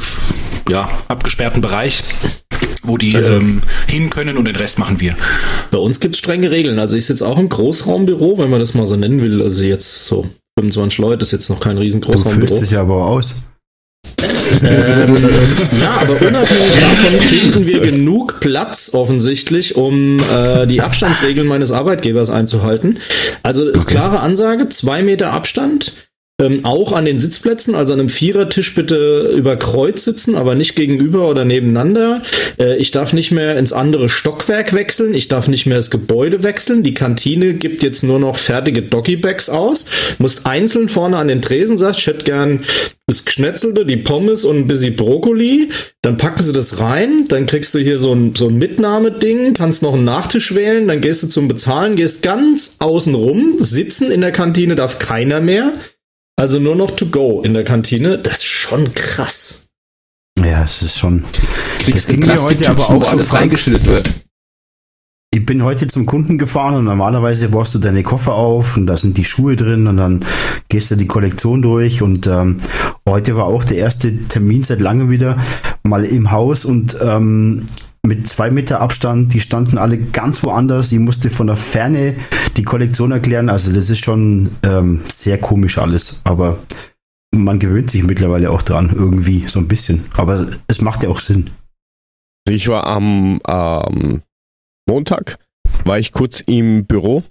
[0.68, 2.04] ja, abgesperrten Bereich,
[2.82, 5.16] wo die ähm, hin können und den Rest machen wir.
[5.70, 6.78] Bei uns gibt es strenge Regeln.
[6.78, 9.42] Also ich sitze auch im Großraumbüro, wenn man das mal so nennen will.
[9.42, 10.26] Also jetzt so
[10.58, 12.54] 25 Leute ist jetzt noch kein riesen Du füllst Großraumbüro.
[12.60, 13.34] es ja aber aus.
[14.62, 15.16] ähm,
[15.80, 22.30] ja, aber unabhängig davon finden wir genug Platz offensichtlich, um äh, die Abstandsregeln meines Arbeitgebers
[22.30, 22.98] einzuhalten.
[23.42, 23.92] Also ist okay.
[23.92, 25.92] klare Ansage, zwei Meter Abstand.
[26.42, 30.74] Ähm, auch an den Sitzplätzen, also an einem Vierertisch bitte über Kreuz sitzen, aber nicht
[30.74, 32.22] gegenüber oder nebeneinander.
[32.58, 35.14] Äh, ich darf nicht mehr ins andere Stockwerk wechseln.
[35.14, 36.82] Ich darf nicht mehr das Gebäude wechseln.
[36.82, 39.86] Die Kantine gibt jetzt nur noch fertige Doggy-Bags aus.
[40.18, 42.64] Musst einzeln vorne an den Tresen sagen, ich hätte gern
[43.06, 45.68] das Geschnetzelte, die Pommes und ein bisschen Brokkoli.
[46.02, 47.24] Dann packen sie das rein.
[47.28, 50.88] Dann kriegst du hier so ein, so ein Mitnahmeding, kannst noch einen Nachtisch wählen.
[50.88, 53.56] Dann gehst du zum Bezahlen, gehst ganz außen rum.
[53.58, 55.72] Sitzen in der Kantine darf keiner mehr.
[56.42, 58.18] Also nur noch to go in der Kantine.
[58.18, 59.66] Das ist schon krass.
[60.40, 61.22] Ja, es ist schon.
[61.78, 64.12] Kriegst das ging mir heute aber auch so alles reingeschüttet wird.
[65.32, 68.96] Ich bin heute zum Kunden gefahren und normalerweise baust du deine Koffer auf und da
[68.96, 70.24] sind die Schuhe drin und dann
[70.68, 72.56] gehst du die Kollektion durch und ähm,
[73.08, 75.36] heute war auch der erste Termin seit langem wieder
[75.84, 77.66] mal im Haus und ähm,
[78.04, 80.90] mit zwei Meter Abstand, die standen alle ganz woanders.
[80.92, 82.16] Ich musste von der Ferne
[82.56, 83.48] die Kollektion erklären.
[83.48, 86.20] Also das ist schon ähm, sehr komisch alles.
[86.24, 86.58] Aber
[87.34, 90.04] man gewöhnt sich mittlerweile auch dran, irgendwie so ein bisschen.
[90.14, 91.50] Aber es macht ja auch Sinn.
[92.48, 94.22] Ich war am ähm,
[94.88, 95.38] Montag,
[95.84, 97.22] war ich kurz im Büro,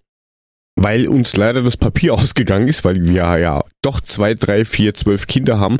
[0.77, 5.27] weil uns leider das Papier ausgegangen ist, weil wir ja doch zwei, drei, vier, zwölf
[5.27, 5.79] Kinder haben,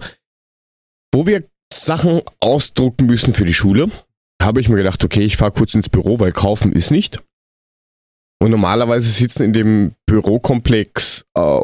[1.14, 3.90] wo wir Sachen ausdrucken müssen für die Schule
[4.44, 7.20] habe ich mir gedacht, okay, ich fahre kurz ins Büro, weil kaufen ist nicht.
[8.42, 11.62] Und normalerweise sitzen in dem Bürokomplex äh,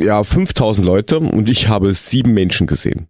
[0.00, 3.08] ja 5000 Leute und ich habe sieben Menschen gesehen.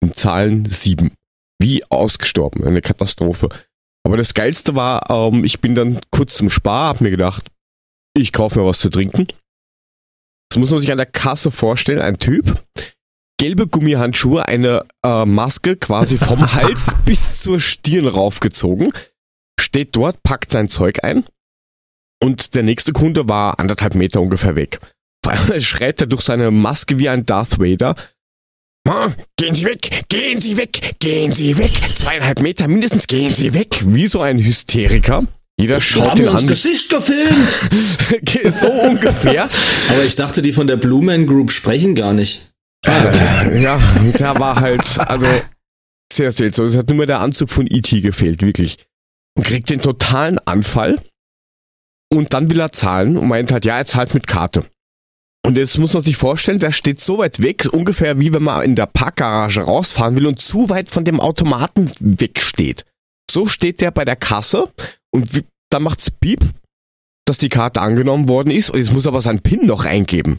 [0.00, 1.12] In Zahlen sieben.
[1.60, 2.64] Wie ausgestorben.
[2.64, 3.48] Eine Katastrophe.
[4.04, 7.44] Aber das Geilste war, ähm, ich bin dann kurz zum Spar, habe mir gedacht,
[8.14, 9.28] ich kaufe mir was zu trinken.
[10.50, 12.00] Das muss man sich an der Kasse vorstellen.
[12.00, 12.52] Ein Typ,
[13.42, 18.92] gelbe Gummihandschuhe, eine äh, Maske quasi vom Hals bis zur Stirn raufgezogen,
[19.58, 21.24] steht dort, packt sein Zeug ein
[22.22, 24.78] und der nächste Kunde war anderthalb Meter ungefähr weg.
[25.24, 27.96] Vor allem schreit er durch seine Maske wie ein Darth Vader.
[29.36, 31.72] Gehen Sie weg, gehen Sie weg, gehen Sie weg.
[31.96, 33.82] Zweieinhalb Meter mindestens, gehen Sie weg.
[33.84, 35.24] Wie so ein Hysteriker.
[35.58, 36.46] Jeder schaut ihn an.
[36.46, 38.52] Gesicht gefilmt.
[38.54, 39.48] so ungefähr.
[39.88, 42.51] Aber ich dachte, die von der Blue Man Group sprechen gar nicht.
[42.84, 43.78] Ja,
[44.18, 45.26] da war halt, also
[46.12, 46.66] sehr seltsam.
[46.66, 48.00] Es hat nur mehr der Anzug von E.T.
[48.00, 48.78] gefehlt, wirklich.
[49.36, 51.00] Und kriegt den totalen Anfall.
[52.12, 54.64] Und dann will er zahlen und meint halt, ja, er zahlt mit Karte.
[55.44, 58.64] Und jetzt muss man sich vorstellen, der steht so weit weg, ungefähr wie wenn man
[58.64, 62.84] in der Parkgarage rausfahren will und zu weit von dem Automaten wegsteht.
[63.30, 64.70] So steht der bei der Kasse
[65.10, 66.44] und dann macht's Piep,
[67.24, 70.38] dass die Karte angenommen worden ist und jetzt muss er aber sein PIN noch eingeben.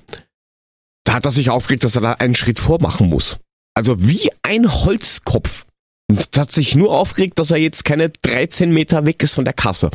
[1.05, 3.39] Da hat er sich aufgeregt, dass er da einen Schritt vormachen muss.
[3.75, 5.65] Also wie ein Holzkopf.
[6.09, 9.53] Und hat sich nur aufgeregt, dass er jetzt keine 13 Meter weg ist von der
[9.53, 9.89] Kasse.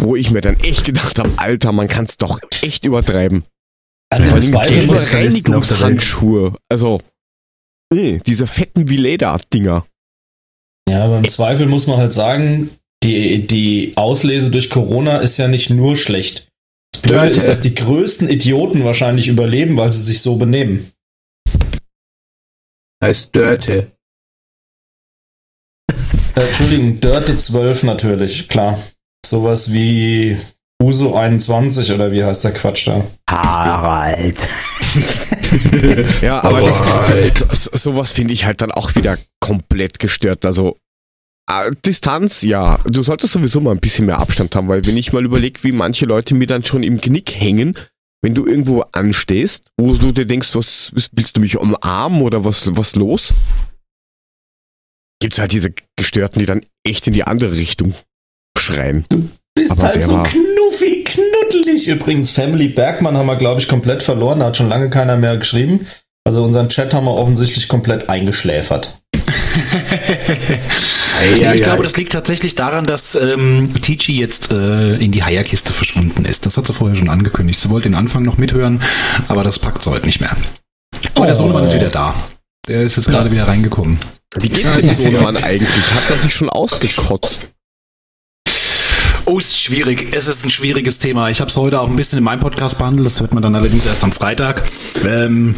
[0.00, 3.44] Wo ich mir dann echt gedacht habe, Alter, man kann es doch echt übertreiben.
[4.10, 6.56] Also allem gelbe Reinigungshandschuhe.
[6.68, 6.98] Also,
[7.92, 9.86] nee, diese fetten Vileda-Dinger.
[10.88, 12.70] Ja, aber im Zweifel muss man halt sagen,
[13.02, 16.48] die, die Auslese durch Corona ist ja nicht nur schlecht.
[17.02, 20.92] Blöde ist, dass die größten Idioten wahrscheinlich überleben, weil sie sich so benehmen.
[23.02, 23.92] Heißt Dörte.
[25.90, 28.78] Äh, Entschuldigung, Dörte 12 natürlich, klar.
[29.26, 30.38] Sowas wie
[30.82, 33.04] Uso 21 oder wie heißt der Quatsch da?
[33.30, 34.38] Harald.
[36.22, 37.40] ja, aber Harald.
[37.48, 40.44] Das, sowas finde ich halt dann auch wieder komplett gestört.
[40.44, 40.76] Also
[41.84, 42.78] Distanz, ja.
[42.84, 45.72] Du solltest sowieso mal ein bisschen mehr Abstand haben, weil wenn ich mal überlege, wie
[45.72, 47.76] manche Leute mir dann schon im Knick hängen,
[48.22, 52.76] wenn du irgendwo anstehst, wo du dir denkst, was willst du mich umarmen oder was
[52.76, 53.34] was los?
[55.20, 57.94] Gibt's halt diese Gestörten, die dann echt in die andere Richtung
[58.58, 59.04] schreien.
[59.08, 61.88] Du bist Aber halt so knuffi, knuddelig.
[61.88, 64.40] Übrigens, Family Bergmann haben wir, glaube ich, komplett verloren.
[64.40, 65.86] Da hat schon lange keiner mehr geschrieben.
[66.24, 69.00] Also unseren Chat haben wir offensichtlich komplett eingeschläfert.
[71.38, 75.72] ja, ich glaube, das liegt tatsächlich daran, dass ähm, Tichi jetzt äh, in die Heierkiste
[75.72, 76.46] verschwunden ist.
[76.46, 77.60] Das hat sie vorher schon angekündigt.
[77.60, 78.82] Sie wollte den Anfang noch mithören,
[79.28, 80.36] aber das packt sie heute nicht mehr.
[81.14, 81.26] Aber oh.
[81.26, 82.14] der Sohnemann ist wieder da.
[82.68, 83.98] Der ist jetzt gerade wieder reingekommen.
[84.38, 85.94] Wie geht's dem Sohnemann eigentlich?
[85.94, 87.48] Hat er sich schon ausgekotzt?
[89.24, 90.14] Oh, ist schwierig.
[90.14, 91.28] Es ist ein schwieriges Thema.
[91.28, 93.06] Ich habe es heute auch ein bisschen in meinem Podcast behandelt.
[93.06, 94.64] Das hört man dann allerdings erst am Freitag.
[95.04, 95.54] Ähm,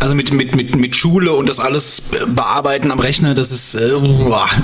[0.00, 3.92] Also mit, mit, mit, mit Schule und das alles bearbeiten am Rechner, das ist, äh,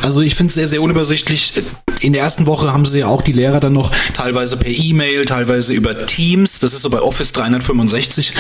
[0.03, 1.55] also ich finde es sehr, sehr unübersichtlich.
[2.01, 5.25] In der ersten Woche haben sie ja auch die Lehrer dann noch teilweise per E-Mail,
[5.25, 6.59] teilweise über Teams.
[6.59, 8.35] Das ist so bei Office 365.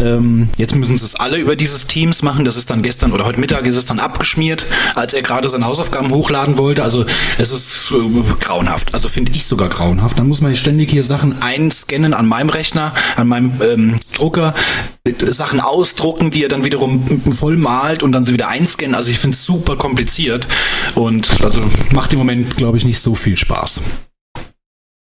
[0.00, 2.44] Ähm, jetzt müssen sie es alle über dieses Teams machen.
[2.44, 5.64] Das ist dann gestern oder heute Mittag ist es dann abgeschmiert, als er gerade seine
[5.64, 6.84] Hausaufgaben hochladen wollte.
[6.84, 7.06] Also
[7.38, 8.94] es ist äh, grauenhaft.
[8.94, 10.18] Also finde ich sogar grauenhaft.
[10.18, 14.54] Dann muss man ständig hier Sachen einscannen an meinem Rechner, an meinem ähm, Drucker,
[15.12, 18.94] Sachen ausdrucken, die er dann wiederum voll malt und dann sie wieder einscannen.
[18.94, 20.46] Also ich finde es super kompliziert
[20.94, 21.60] und also
[21.92, 23.80] macht im Moment, glaube ich, nicht so viel Spaß.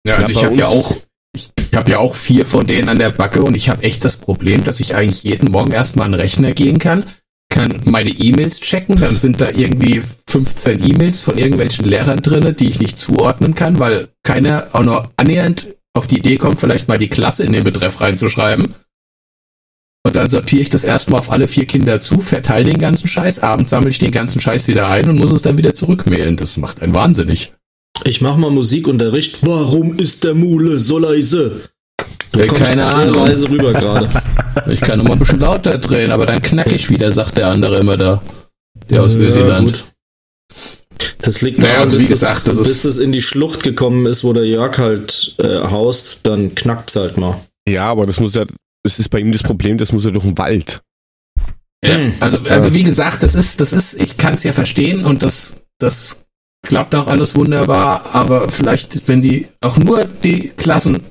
[0.05, 0.95] Ja, also ja, ich habe ja auch
[1.35, 4.17] ich, habe ja auch vier von denen an der Backe und ich habe echt das
[4.17, 7.05] Problem, dass ich eigentlich jeden Morgen erstmal an den Rechner gehen kann,
[7.49, 12.67] kann meine E-Mails checken, dann sind da irgendwie 15 E-Mails von irgendwelchen Lehrern drinne, die
[12.67, 16.97] ich nicht zuordnen kann, weil keiner auch nur annähernd auf die Idee kommt, vielleicht mal
[16.97, 18.73] die Klasse in den Betreff reinzuschreiben.
[20.05, 23.39] Und dann sortiere ich das erstmal auf alle vier Kinder zu, verteile den ganzen Scheiß,
[23.39, 26.35] abends sammle ich den ganzen Scheiß wieder ein und muss es dann wieder zurückmailen.
[26.35, 27.53] Das macht einen wahnsinnig.
[28.03, 29.45] Ich mach mal Musikunterricht.
[29.45, 31.69] Warum ist der Mule so leise?
[32.33, 33.25] Du ja, keine Ahnung.
[33.25, 34.09] leise rüber gerade.
[34.67, 37.47] Ich kann nur mal ein bisschen lauter drehen, aber dann knack ich wieder, sagt der
[37.47, 38.21] andere immer da.
[38.87, 39.85] Der aus ja, Gut.
[41.21, 44.23] Das liegt naja, daran, also bis, gesagt, das, bis es in die Schlucht gekommen ist,
[44.23, 47.39] wo der Jörg halt äh, haust, dann knackt es halt mal.
[47.67, 48.43] Ja, aber das muss ja,
[48.83, 50.81] das ist bei ihm das Problem, das muss ja durch den Wald.
[51.83, 55.21] Ja, also, also wie gesagt, das ist, das ist, ich kann es ja verstehen und
[55.21, 56.23] das, das
[56.65, 61.03] klappt auch alles wunderbar, aber vielleicht, wenn die auch nur die Klassenzahl,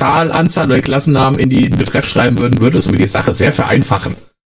[0.00, 4.14] Anzahl oder Klassennamen in die Betreff schreiben würden, würde es die Sache sehr vereinfachen.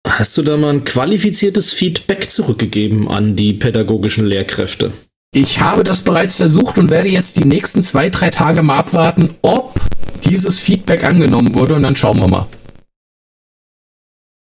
[0.07, 4.93] Hast du da mal ein qualifiziertes Feedback zurückgegeben an die pädagogischen Lehrkräfte?
[5.35, 9.31] Ich habe das bereits versucht und werde jetzt die nächsten zwei, drei Tage mal abwarten,
[9.43, 9.81] ob
[10.25, 12.47] dieses Feedback angenommen wurde und dann schauen wir mal.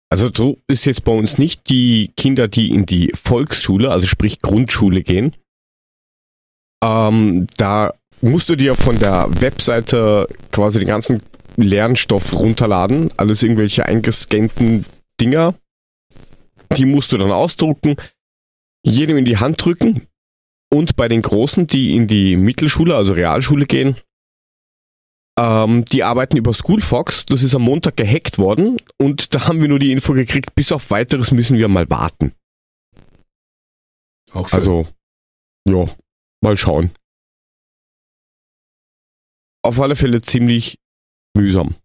[0.09, 4.41] Also so ist jetzt bei uns nicht die Kinder, die in die Volksschule, also sprich
[4.41, 5.31] Grundschule gehen.
[6.83, 11.21] Ähm, da musst du dir von der Webseite quasi den ganzen
[11.55, 14.85] Lernstoff runterladen, alles irgendwelche eingescannten
[15.19, 15.55] Dinger.
[16.75, 17.95] Die musst du dann ausdrucken,
[18.83, 20.07] jedem in die Hand drücken
[20.69, 23.95] und bei den Großen, die in die Mittelschule, also Realschule gehen,
[25.37, 27.25] ähm, die arbeiten über Schoolfox.
[27.25, 30.71] Das ist am Montag gehackt worden und da haben wir nur die Info gekriegt, bis
[30.71, 32.33] auf weiteres müssen wir mal warten.
[34.33, 34.59] Auch schön.
[34.59, 34.87] Also,
[35.67, 35.85] ja,
[36.41, 36.91] mal schauen.
[39.63, 40.77] Auf alle Fälle ziemlich
[41.35, 41.75] mühsam.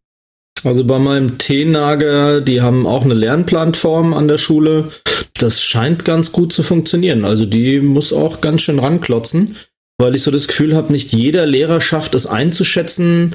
[0.65, 4.91] Also bei meinem Teenager, die haben auch eine Lernplattform an der Schule.
[5.35, 7.25] Das scheint ganz gut zu funktionieren.
[7.25, 9.57] Also die muss auch ganz schön ranklotzen
[9.99, 13.35] weil ich so das Gefühl habe, nicht jeder Lehrer schafft es einzuschätzen,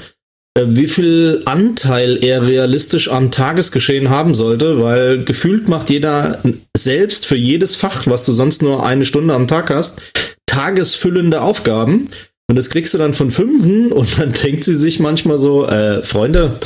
[0.58, 6.42] äh, wie viel Anteil er realistisch am Tagesgeschehen haben sollte, weil gefühlt macht jeder
[6.76, 10.02] selbst für jedes Fach, was du sonst nur eine Stunde am Tag hast,
[10.46, 12.10] tagesfüllende Aufgaben.
[12.50, 16.04] Und das kriegst du dann von Fünfen und dann denkt sie sich manchmal so, äh,
[16.04, 16.60] Freunde,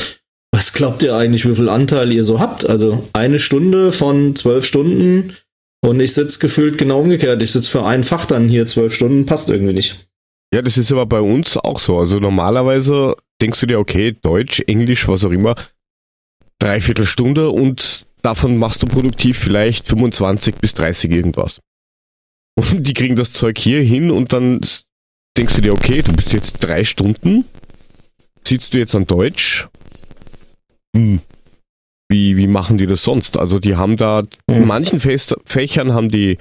[0.51, 2.67] was glaubt ihr eigentlich, wie viel Anteil ihr so habt?
[2.67, 5.35] Also eine Stunde von zwölf Stunden
[5.85, 7.41] und ich sitze gefühlt genau umgekehrt.
[7.41, 10.07] Ich sitze für ein Fach dann hier zwölf Stunden, passt irgendwie nicht.
[10.53, 11.97] Ja, das ist aber bei uns auch so.
[11.99, 15.55] Also normalerweise denkst du dir, okay, Deutsch, Englisch, was auch immer,
[16.59, 21.61] dreiviertel Stunde und davon machst du produktiv vielleicht 25 bis 30 irgendwas.
[22.55, 24.61] Und die kriegen das Zeug hier hin und dann
[25.37, 27.45] denkst du dir, okay, du bist jetzt drei Stunden,
[28.47, 29.67] sitzt du jetzt an Deutsch,
[30.95, 31.19] hm,
[32.09, 33.37] wie, wie machen die das sonst?
[33.37, 34.67] Also die haben da, in mhm.
[34.67, 36.37] manchen Fächern haben die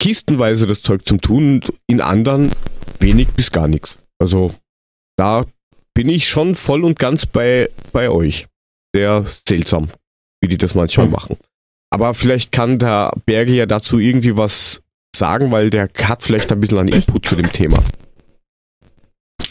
[0.00, 2.50] kistenweise das Zeug zum Tun, in anderen
[3.00, 3.98] wenig bis gar nichts.
[4.20, 4.54] Also
[5.16, 5.44] da
[5.94, 8.46] bin ich schon voll und ganz bei, bei euch.
[8.94, 9.88] Sehr seltsam,
[10.40, 11.12] wie die das manchmal mhm.
[11.12, 11.36] machen.
[11.90, 14.82] Aber vielleicht kann der Berge ja dazu irgendwie was
[15.16, 17.78] sagen, weil der hat vielleicht ein bisschen an Input zu dem Thema.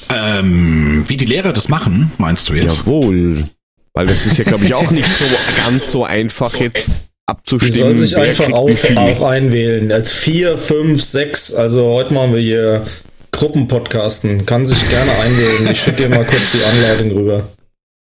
[0.10, 2.80] Ähm, wie die Lehrer das machen, meinst du jetzt?
[2.80, 3.50] Jawohl.
[3.94, 5.26] Weil das ist ja, glaube ich, auch nicht so
[5.64, 6.90] ganz so einfach jetzt
[7.26, 7.74] abzustimmen.
[7.74, 9.92] Die sollen sich einfach auch, auch einwählen.
[9.92, 11.54] Als vier, fünf, sechs.
[11.54, 12.86] Also heute machen wir hier
[13.32, 14.46] Gruppenpodcasten.
[14.46, 15.68] Kann sich gerne einwählen.
[15.72, 17.44] Ich schicke dir mal kurz die Anleitung rüber.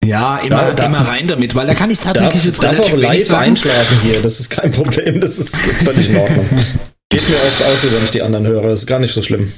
[0.05, 2.95] Ja, immer, da, immer rein damit, weil da kann ich tatsächlich darf, jetzt darf relativ
[2.95, 4.23] auch live einschlafen hier.
[4.23, 5.21] Das ist kein Problem.
[5.21, 6.47] Das ist völlig in Ordnung.
[7.09, 8.63] Geht mir oft aus, wenn ich die anderen höre.
[8.63, 9.53] Das ist gar nicht so schlimm.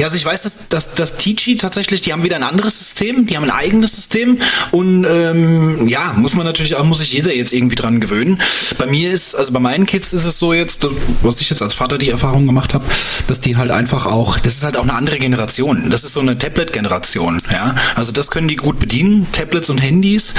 [0.00, 3.26] Ja, also ich weiß, dass, dass, dass Teachy tatsächlich, die haben wieder ein anderes System,
[3.26, 4.38] die haben ein eigenes System
[4.70, 8.40] und ähm, ja, muss man natürlich auch, muss sich jeder jetzt irgendwie dran gewöhnen.
[8.78, 10.88] Bei mir ist, also bei meinen Kids ist es so jetzt,
[11.20, 12.86] was ich jetzt als Vater die Erfahrung gemacht habe,
[13.26, 15.90] dass die halt einfach auch, das ist halt auch eine andere Generation.
[15.90, 17.74] Das ist so eine Tablet-Generation, ja.
[17.94, 20.32] Also das können die gut bedienen, Tablets und Handys.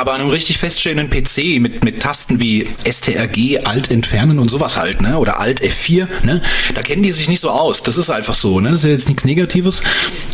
[0.00, 4.76] Aber an einem richtig feststehenden PC mit, mit Tasten wie STRG, Alt entfernen und sowas
[4.76, 5.18] halt, ne?
[5.18, 6.42] Oder Alt F4, ne?
[6.74, 7.82] Da kennen die sich nicht so aus.
[7.82, 8.70] Das ist einfach so, ne?
[8.70, 9.82] Das ist ja jetzt nichts Negatives.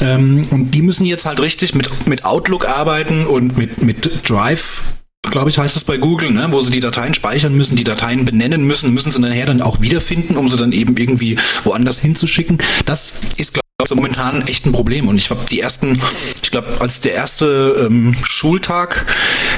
[0.01, 4.83] Ähm, und die müssen jetzt halt richtig mit, mit Outlook arbeiten und mit, mit Drive
[5.29, 8.25] glaube ich, heißt es bei Google, ne, wo sie die Dateien speichern müssen, die Dateien
[8.25, 12.59] benennen müssen, müssen sie nachher dann auch wiederfinden, um sie dann eben irgendwie woanders hinzuschicken.
[12.85, 15.09] Das ist, glaube ich, momentan echt ein Problem.
[15.09, 16.01] Und ich habe die ersten,
[16.43, 19.07] ich glaube, als der erste ähm, Schultag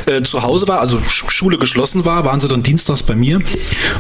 [0.07, 3.41] äh, zu Hause war, also Sch Schule geschlossen war, waren sie dann dienstags bei mir.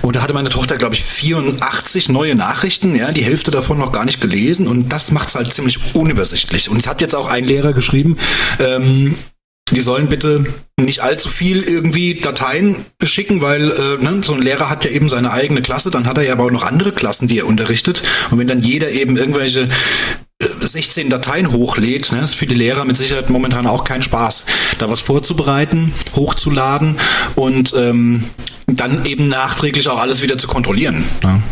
[0.02, 3.92] Und da hatte meine Tochter, glaube ich, 84 neue Nachrichten, ja, die Hälfte davon noch
[3.92, 4.66] gar nicht gelesen.
[4.66, 6.68] Und das macht es halt ziemlich unübersichtlich.
[6.68, 8.18] Und es hat jetzt auch ein Lehrer geschrieben,
[8.58, 9.16] ähm,
[9.70, 10.46] die sollen bitte
[10.76, 15.08] nicht allzu viel irgendwie Dateien schicken, weil äh, ne, so ein Lehrer hat ja eben
[15.08, 18.02] seine eigene Klasse, dann hat er ja aber auch noch andere Klassen, die er unterrichtet.
[18.30, 19.68] Und wenn dann jeder eben irgendwelche
[20.60, 24.46] 16 äh, Dateien hochlädt, ne, ist für die Lehrer mit Sicherheit momentan auch kein Spaß,
[24.78, 26.98] da was vorzubereiten, hochzuladen
[27.34, 28.24] und ähm,
[28.66, 31.04] dann eben nachträglich auch alles wieder zu kontrollieren.
[31.22, 31.42] Ja.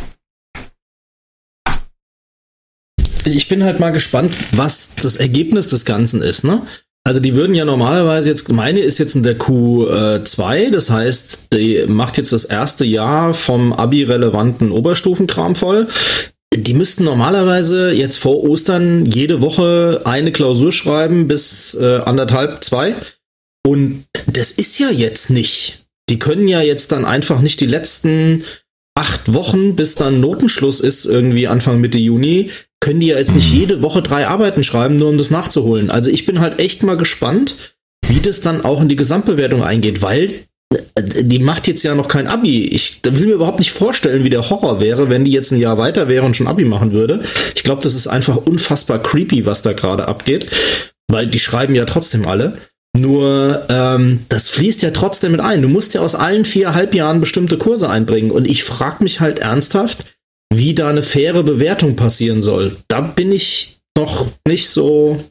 [3.25, 6.62] Ich bin halt mal gespannt, was das Ergebnis des Ganzen ist, ne?
[7.07, 11.85] Also die würden ja normalerweise jetzt, meine ist jetzt in der Q2, das heißt, die
[11.87, 15.87] macht jetzt das erste Jahr vom Abi-relevanten Oberstufenkram voll.
[16.53, 22.97] Die müssten normalerweise jetzt vor Ostern jede Woche eine Klausur schreiben bis äh, anderthalb, zwei.
[23.65, 25.87] Und das ist ja jetzt nicht.
[26.11, 28.43] Die können ja jetzt dann einfach nicht die letzten
[28.97, 33.53] acht Wochen, bis dann Notenschluss ist, irgendwie Anfang Mitte Juni, können die ja jetzt nicht
[33.53, 35.91] jede Woche drei Arbeiten schreiben, nur um das nachzuholen.
[35.91, 37.57] Also ich bin halt echt mal gespannt,
[38.07, 40.35] wie das dann auch in die Gesamtbewertung eingeht, weil
[40.95, 42.67] äh, die macht jetzt ja noch kein Abi.
[42.67, 45.79] Ich will mir überhaupt nicht vorstellen, wie der Horror wäre, wenn die jetzt ein Jahr
[45.79, 47.23] weiter wäre und schon Abi machen würde.
[47.55, 50.47] Ich glaube, das ist einfach unfassbar creepy, was da gerade abgeht,
[51.09, 52.57] weil die schreiben ja trotzdem alle.
[52.99, 55.63] Nur ähm, das fließt ja trotzdem mit ein.
[55.63, 58.31] Du musst ja aus allen vier Halbjahren bestimmte Kurse einbringen.
[58.31, 60.05] Und ich frage mich halt ernsthaft,
[60.53, 62.77] wie da eine faire Bewertung passieren soll.
[62.89, 65.23] Da bin ich noch nicht so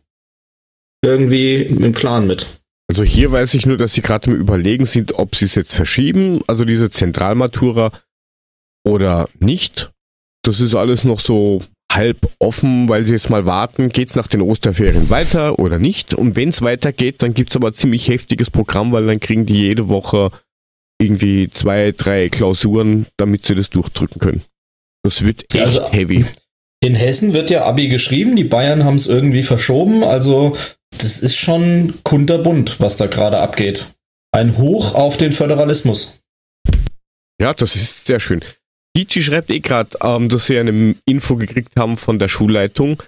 [1.03, 2.45] irgendwie im Klaren mit.
[2.87, 5.73] Also hier weiß ich nur, dass sie gerade im Überlegen sind, ob sie es jetzt
[5.73, 7.91] verschieben, also diese Zentralmatura
[8.85, 9.91] oder nicht.
[10.43, 11.61] Das ist alles noch so
[11.95, 16.13] halb offen, weil sie jetzt mal warten, geht es nach den Osterferien weiter oder nicht.
[16.13, 19.45] Und wenn es weitergeht, dann gibt es aber ein ziemlich heftiges Programm, weil dann kriegen
[19.45, 20.31] die jede Woche
[20.99, 24.43] irgendwie zwei, drei Klausuren, damit sie das durchdrücken können.
[25.03, 26.25] Das wird echt also, heavy.
[26.81, 30.55] In Hessen wird ja Abi geschrieben, die Bayern haben es irgendwie verschoben, also
[30.97, 33.87] das ist schon kunterbunt, was da gerade abgeht.
[34.31, 36.21] Ein Hoch auf den Föderalismus.
[37.41, 38.41] Ja, das ist sehr schön.
[38.95, 43.03] Dici schreibt eh gerade, ähm, dass sie eine Info gekriegt haben von der Schulleitung,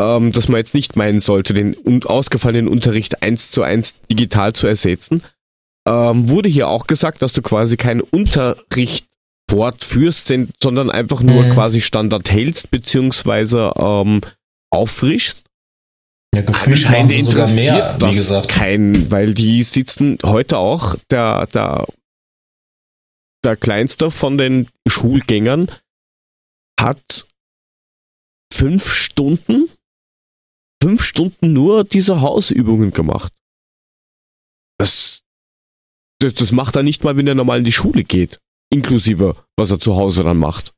[0.00, 4.66] ähm, dass man jetzt nicht meinen sollte, den ausgefallenen Unterricht eins zu eins digital zu
[4.66, 5.22] ersetzen.
[5.86, 9.06] Ähm, wurde hier auch gesagt, dass du quasi keinen Unterricht
[9.48, 11.50] fortführst, sondern einfach nur mhm.
[11.50, 14.20] quasi Standard hältst, beziehungsweise ähm,
[14.70, 15.44] auffrischst.
[16.34, 18.48] Ja, gefühlt Anscheinend interessiert mehr, das gesagt.
[18.48, 21.86] keinen, weil die sitzen heute auch, der, der,
[23.46, 25.70] der kleinste von den Schulgängern
[26.78, 27.26] hat
[28.52, 29.70] fünf Stunden,
[30.82, 33.32] fünf Stunden nur diese Hausübungen gemacht.
[34.78, 35.22] Das,
[36.20, 38.38] das, das macht er nicht mal, wenn er normal in die Schule geht
[38.70, 40.72] inklusive was er zu Hause dann macht.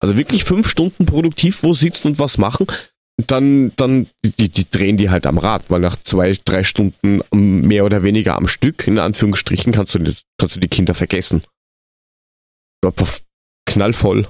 [0.00, 2.66] Also wirklich fünf Stunden produktiv wo sitzen und was machen.
[3.26, 7.84] Dann, dann, die, die drehen die halt am Rad, weil nach zwei, drei Stunden mehr
[7.84, 11.42] oder weniger am Stück, in Anführungsstrichen, kannst du, kannst du die Kinder vergessen.
[12.82, 13.20] Einfach
[13.66, 14.28] knallvoll.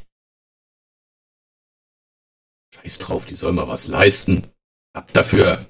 [2.75, 4.45] Scheiß drauf, die sollen mal was leisten.
[4.93, 5.67] Ab dafür.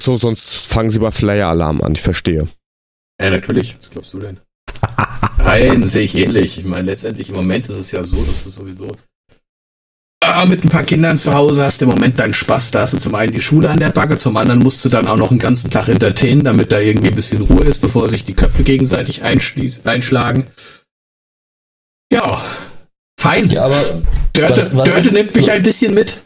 [0.00, 2.48] So, sonst fangen sie bei Flyer-Alarm an, ich verstehe.
[3.20, 3.76] Ja, natürlich.
[3.78, 4.40] Was glaubst du denn?
[5.38, 6.58] Nein, sehe ich ähnlich.
[6.58, 8.96] Ich meine, letztendlich im Moment ist es ja so, dass du sowieso
[10.24, 12.70] ah, mit ein paar Kindern zu Hause hast im Moment deinen Spaß.
[12.70, 15.06] Da hast du zum einen die Schule an der Backe, zum anderen musst du dann
[15.06, 18.24] auch noch einen ganzen Tag entertainen, damit da irgendwie ein bisschen Ruhe ist, bevor sich
[18.24, 20.46] die Köpfe gegenseitig einschlagen.
[22.14, 22.40] Ja,
[23.20, 23.50] fein.
[23.50, 23.82] Ja, aber
[24.32, 26.18] Dörte, was, was Dörte nimmt mich ein bisschen mit.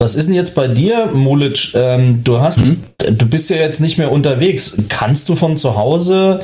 [0.00, 1.74] Was ist denn jetzt bei dir, Molic?
[1.74, 2.82] Ähm, du hast, hm?
[2.98, 4.76] du bist ja jetzt nicht mehr unterwegs.
[4.88, 6.40] Kannst du von zu Hause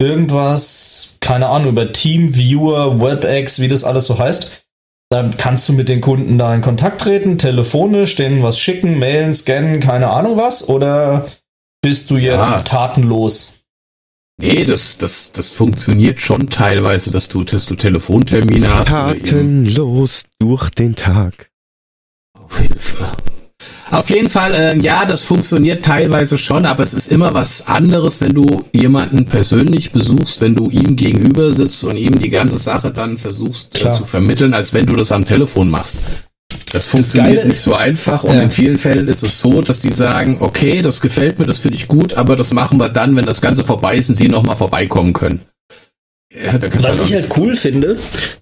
[0.00, 4.64] irgendwas, keine Ahnung, über Teamviewer, WebEx, wie das alles so heißt.
[5.10, 9.32] Dann kannst du mit den Kunden da in Kontakt treten, telefonisch, denen was schicken, mailen,
[9.32, 11.28] scannen, keine Ahnung was, oder
[11.82, 12.62] bist du jetzt ja.
[12.62, 13.53] tatenlos?
[14.36, 18.88] Nee, das, das, das funktioniert schon teilweise, dass du, dass du Telefontermine hast.
[18.88, 21.50] Tatenlos durch den Tag.
[22.36, 23.12] Auf Hilfe.
[23.90, 28.20] Auf jeden Fall, äh, ja, das funktioniert teilweise schon, aber es ist immer was anderes,
[28.20, 32.90] wenn du jemanden persönlich besuchst, wenn du ihm gegenüber sitzt und ihm die ganze Sache
[32.90, 36.00] dann versuchst äh, zu vermitteln, als wenn du das am Telefon machst.
[36.72, 38.42] Das funktioniert das nicht so einfach und ja.
[38.42, 41.76] in vielen Fällen ist es so, dass die sagen, okay, das gefällt mir, das finde
[41.76, 44.56] ich gut, aber das machen wir dann, wenn das Ganze vorbei ist und sie nochmal
[44.56, 45.40] vorbeikommen können.
[46.34, 47.96] Ja, Was ich halt cool finde,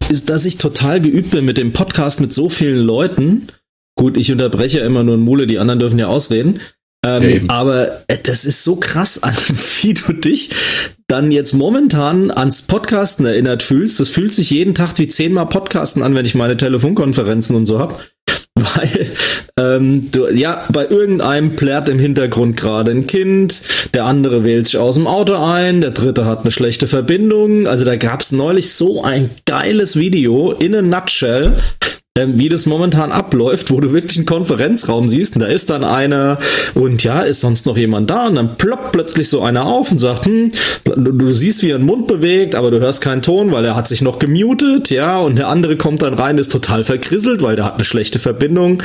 [0.08, 3.48] ist, dass ich total geübt bin mit dem Podcast mit so vielen Leuten.
[3.96, 6.60] Gut, ich unterbreche ja immer nur Mule, die anderen dürfen ja ausreden.
[7.04, 9.20] Ähm, ja, aber äh, das ist so krass,
[9.82, 10.50] wie du dich
[11.08, 14.00] dann jetzt momentan ans Podcasten erinnert fühlst.
[14.00, 17.78] Das fühlt sich jeden Tag wie zehnmal Podcasten an, wenn ich meine Telefonkonferenzen und so
[17.80, 18.00] hab.
[18.62, 19.06] Weil
[19.58, 23.62] ähm, du, ja, bei irgendeinem plärt im Hintergrund gerade ein Kind,
[23.94, 27.66] der andere wählt sich aus dem Auto ein, der dritte hat eine schlechte Verbindung.
[27.66, 31.52] Also da gab's neulich so ein geiles Video in a nutshell,
[32.18, 35.82] ähm, wie das momentan abläuft, wo du wirklich einen Konferenzraum siehst und da ist dann
[35.82, 36.38] einer
[36.74, 39.98] und ja, ist sonst noch jemand da und dann ploppt plötzlich so einer auf und
[39.98, 40.52] sagt, hm,
[40.84, 43.88] du, siehst, wie er den Mund bewegt, aber du hörst keinen Ton, weil er hat
[43.88, 47.64] sich noch gemutet, ja, und der andere kommt dann rein, ist total verkrisselt, weil der
[47.64, 48.82] hat eine schlechte Verbindung.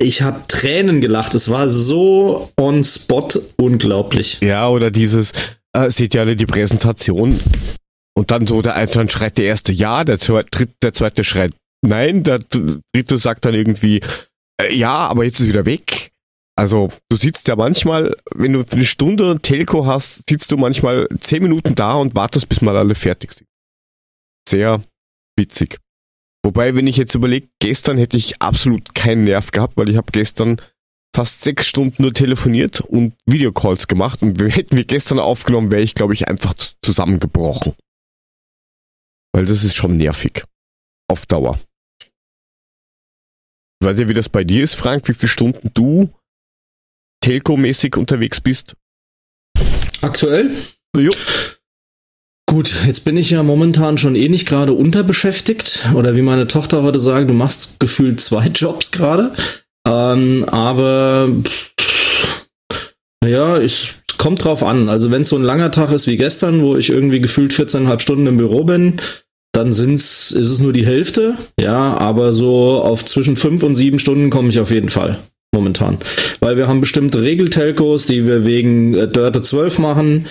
[0.00, 4.38] Ich habe Tränen gelacht, es war so on spot unglaublich.
[4.40, 5.32] Ja, oder dieses,
[5.72, 7.38] äh, seht ihr alle die Präsentation
[8.18, 11.52] und dann so, der, dann schreit der erste ja, der, der zweite schreit
[11.86, 14.00] Nein, der dritte sagt dann irgendwie,
[14.60, 16.12] äh, ja, aber jetzt ist wieder weg.
[16.56, 21.42] Also du sitzt ja manchmal, wenn du eine Stunde Telco hast, sitzt du manchmal zehn
[21.42, 23.48] Minuten da und wartest, bis mal alle fertig sind.
[24.48, 24.82] Sehr
[25.38, 25.78] witzig.
[26.44, 30.10] Wobei, wenn ich jetzt überlege, gestern hätte ich absolut keinen Nerv gehabt, weil ich habe
[30.10, 30.60] gestern
[31.14, 35.94] fast sechs Stunden nur telefoniert und Videocalls gemacht und hätten wir gestern aufgenommen, wäre ich,
[35.94, 37.74] glaube ich, einfach zusammengebrochen.
[39.32, 40.42] Weil das ist schon nervig.
[41.08, 41.58] Auf Dauer.
[43.80, 45.08] Weißt du, wie das bei dir ist, Frank?
[45.08, 46.10] Wie viele Stunden du
[47.24, 48.74] Telco-mäßig unterwegs bist?
[50.00, 50.50] Aktuell?
[50.96, 51.12] Jo.
[52.48, 55.86] Gut, jetzt bin ich ja momentan schon eh nicht gerade unterbeschäftigt.
[55.94, 59.32] Oder wie meine Tochter heute sagt, du machst gefühlt zwei Jobs gerade.
[59.86, 61.30] Ähm, aber
[63.24, 64.88] ja, es kommt drauf an.
[64.88, 68.00] Also wenn es so ein langer Tag ist wie gestern, wo ich irgendwie gefühlt 14,5
[68.00, 69.00] Stunden im Büro bin,
[69.52, 71.36] dann sind's, ist es nur die Hälfte.
[71.60, 75.18] Ja, aber so auf zwischen fünf und sieben Stunden komme ich auf jeden Fall
[75.54, 75.98] momentan.
[76.40, 80.26] Weil wir haben bestimmte Regeltelcos, die wir wegen äh, Dörte 12 machen.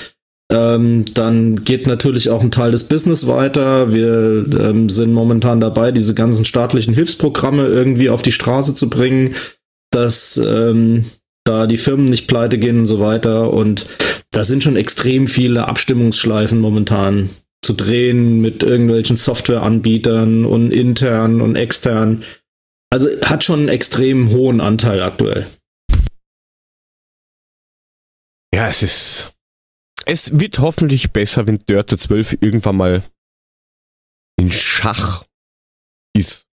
[0.49, 3.93] Ähm, dann geht natürlich auch ein Teil des Business weiter.
[3.93, 9.35] Wir ähm, sind momentan dabei, diese ganzen staatlichen Hilfsprogramme irgendwie auf die Straße zu bringen,
[9.91, 11.05] dass ähm,
[11.43, 13.51] da die Firmen nicht pleite gehen und so weiter.
[13.51, 13.87] Und
[14.31, 17.29] da sind schon extrem viele Abstimmungsschleifen momentan
[17.67, 22.23] zu drehen mit irgendwelchen Softwareanbietern und intern und extern.
[22.89, 25.45] Also hat schon einen extrem hohen Anteil aktuell.
[28.55, 29.33] Ja, es ist.
[30.05, 33.03] Es wird hoffentlich besser, wenn Dörte 12 irgendwann mal
[34.39, 35.25] in Schach
[36.15, 36.47] ist.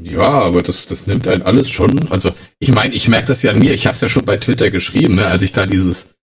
[0.00, 2.10] Ja, aber das, das nimmt einen alles schon.
[2.10, 3.74] Also, ich meine, ich merke das ja an mir.
[3.74, 6.14] Ich habe es ja schon bei Twitter geschrieben, ne, als ich da dieses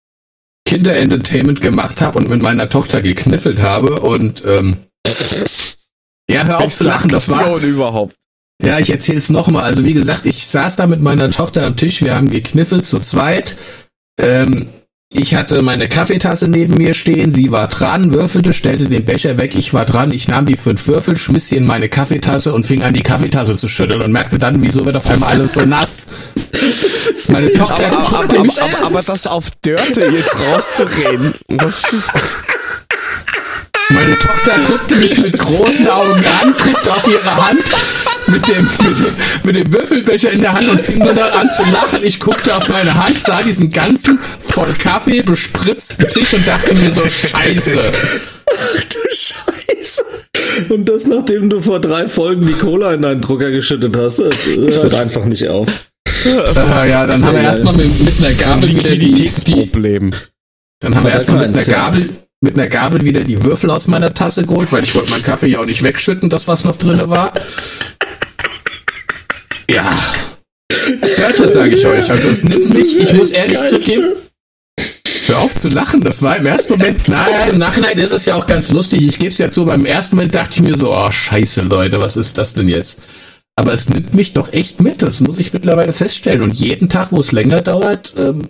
[0.68, 4.76] Kinderentertainment gemacht habe und mit meiner Tochter gekniffelt habe und ähm,
[6.30, 8.15] ja, hör auf zu lachen, das war überhaupt.
[8.61, 9.63] Ja, ich erzähl's nochmal.
[9.63, 12.99] Also wie gesagt, ich saß da mit meiner Tochter am Tisch, wir haben gekniffelt zu
[12.99, 13.55] zweit.
[14.20, 14.68] Ähm,
[15.10, 19.55] ich hatte meine Kaffeetasse neben mir stehen, sie war dran, würfelte, stellte den Becher weg,
[19.55, 22.84] ich war dran, ich nahm die fünf Würfel, schmiss sie in meine Kaffeetasse und fing
[22.84, 26.08] an, die Kaffeetasse zu schütteln und merkte dann, wieso wird auf einmal alles so nass.
[27.30, 31.34] Meine Tochter aber, aber, aber, aber, das auf Dörte jetzt rauszureden.
[33.89, 37.64] Meine Tochter guckte mich mit großen Augen an, guckte auf ihre Hand
[38.28, 42.00] mit dem, mit, mit dem Würfelbecher in der Hand und fing dann an zu lachen.
[42.04, 46.94] Ich guckte auf meine Hand, sah diesen ganzen voll Kaffee bespritzten Tisch und dachte mir
[46.94, 47.80] so, scheiße.
[48.50, 50.04] Ach du Scheiße.
[50.70, 54.46] Und das, nachdem du vor drei Folgen die Cola in deinen Drucker geschüttet hast, das
[54.46, 55.68] hört einfach nicht auf.
[56.26, 59.72] Äh, ja, dann haben wir erstmal mit, mit einer Gabel wieder die, die
[60.80, 62.10] Dann haben wir erstmal mit einer Gabel
[62.40, 65.48] mit einer Gabel wieder die Würfel aus meiner Tasse geholt, weil ich wollte meinen Kaffee
[65.48, 67.34] ja auch nicht wegschütten, das was noch drin war.
[69.70, 69.97] Ja.
[70.72, 72.09] Hört sage ich euch.
[72.09, 74.15] Also es nimmt sich, ich muss ehrlich zugeben,
[75.28, 78.36] Hör auf zu lachen, das war im ersten Moment, klar, im Nachhinein ist es ja
[78.36, 80.95] auch ganz lustig, ich gebe es ja zu, beim ersten Moment dachte ich mir so,
[80.95, 83.01] oh scheiße Leute, was ist das denn jetzt?
[83.57, 86.43] Aber es nimmt mich doch echt mit, das muss ich mittlerweile feststellen.
[86.43, 88.49] Und jeden Tag, wo es länger dauert, ähm,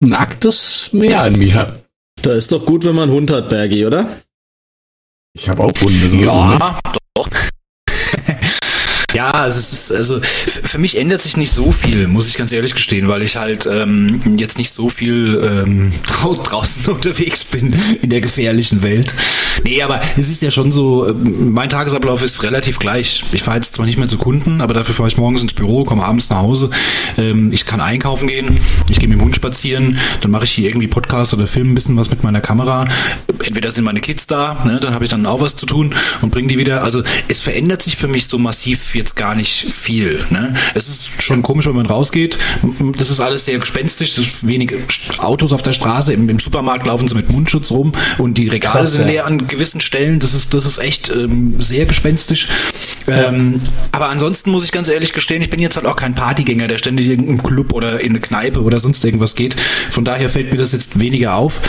[0.00, 1.84] nagt es mehr an mir.
[2.20, 4.08] Da ist doch gut, wenn man einen Hund hat, Bergi, oder?
[5.32, 6.08] Ich habe auch Hunde.
[6.24, 6.58] Ja, ne?
[7.14, 7.28] doch.
[9.14, 12.74] Ja, es ist, also für mich ändert sich nicht so viel, muss ich ganz ehrlich
[12.74, 18.20] gestehen, weil ich halt ähm, jetzt nicht so viel ähm, draußen unterwegs bin in der
[18.20, 19.14] gefährlichen Welt.
[19.62, 23.22] Nee, aber es ist ja schon so, ähm, mein Tagesablauf ist relativ gleich.
[23.30, 25.84] Ich fahre jetzt zwar nicht mehr zu Kunden, aber dafür fahre ich morgens ins Büro,
[25.84, 26.70] komme abends nach Hause.
[27.16, 28.58] Ähm, ich kann einkaufen gehen,
[28.88, 31.74] ich gehe mit dem Hund spazieren, dann mache ich hier irgendwie Podcast oder Film ein
[31.76, 32.88] bisschen was mit meiner Kamera.
[33.44, 36.30] Entweder sind meine Kids da, ne, dann habe ich dann auch was zu tun und
[36.30, 36.82] bringe die wieder.
[36.82, 40.24] Also es verändert sich für mich so massiv jetzt gar nicht viel.
[40.30, 40.54] Ne?
[40.74, 42.38] Es ist schon komisch, wenn man rausgeht.
[42.96, 44.12] Das ist alles sehr gespenstisch.
[44.12, 44.78] Es ist wenige
[45.18, 46.12] Autos auf der Straße.
[46.12, 49.24] Im, Im, Supermarkt laufen sie mit Mundschutz rum und die Regale Krass, sind leer ja.
[49.24, 50.20] an gewissen Stellen.
[50.20, 52.48] Das ist, das ist echt ähm, sehr gespenstisch.
[53.06, 53.28] Ja.
[53.28, 53.60] Ähm,
[53.92, 56.78] aber ansonsten muss ich ganz ehrlich gestehen, ich bin jetzt halt auch kein Partygänger, der
[56.78, 59.56] ständig in irgendeinem Club oder in eine Kneipe oder sonst irgendwas geht.
[59.90, 61.60] Von daher fällt mir das jetzt weniger auf.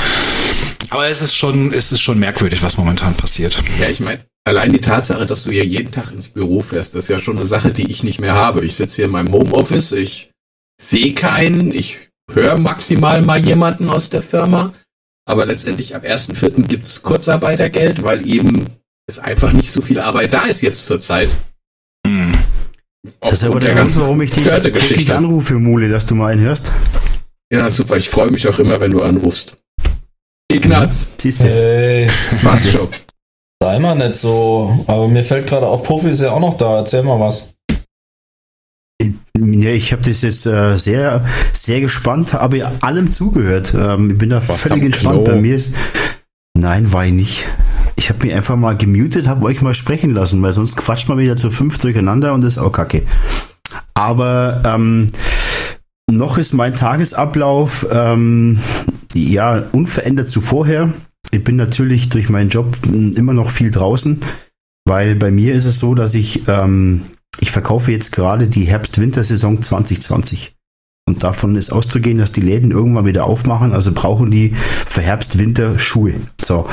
[0.89, 3.61] Aber es ist schon, es ist schon merkwürdig, was momentan passiert.
[3.79, 7.05] Ja, ich meine, allein die Tatsache, dass du ja jeden Tag ins Büro fährst, das
[7.05, 8.63] ist ja schon eine Sache, die ich nicht mehr habe.
[8.63, 10.31] Ich sitze hier in meinem Homeoffice, ich
[10.79, 14.73] sehe keinen, ich höre maximal mal jemanden aus der Firma.
[15.27, 16.67] Aber letztendlich ab 1.4.
[16.67, 18.67] gibt es Kurzarbeitergeld, weil eben
[19.07, 21.29] es einfach nicht so viel Arbeit da ist jetzt zur Zeit.
[22.05, 22.33] Hm.
[23.21, 26.41] Das ist aber der Grund, warum ich dich täglich anrufe, Mule, dass du mal einen
[26.41, 26.71] hörst.
[27.51, 27.97] Ja, super.
[27.97, 29.57] Ich freue mich auch immer, wenn du anrufst.
[30.51, 31.13] Ignaz.
[31.17, 31.45] Siehst du.
[31.45, 32.09] Hey.
[32.43, 32.89] Was schon.
[33.65, 34.85] Sei mal nicht so.
[34.85, 36.77] Aber mir fällt gerade auf, Puffy ist ja auch noch da.
[36.77, 37.55] Erzähl mal was.
[39.35, 43.73] Ja, ich habe das jetzt äh, sehr, sehr gespannt, habe allem zugehört.
[43.75, 45.25] Ähm, ich bin da was völlig entspannt.
[45.25, 45.73] Bei mir ist.
[46.55, 47.45] Nein, war ich nicht.
[47.95, 51.17] Ich habe mich einfach mal gemutet, habe euch mal sprechen lassen, weil sonst quatscht man
[51.17, 53.01] wieder zu fünf durcheinander und das ist auch kacke.
[53.95, 55.07] Aber ähm,
[56.11, 58.59] noch ist mein Tagesablauf ähm,
[59.15, 60.93] ja unverändert zu vorher.
[61.35, 64.21] Ich bin natürlich durch meinen Job immer noch viel draußen,
[64.85, 67.01] weil bei mir ist es so, dass ich ähm,
[67.39, 70.55] ich verkaufe jetzt gerade die Herbst-Wintersaison 2020.
[71.07, 75.77] Und davon ist auszugehen, dass die Läden irgendwann wieder aufmachen, also brauchen die für Herbst-Winter
[75.77, 76.15] Schuhe.
[76.41, 76.67] So.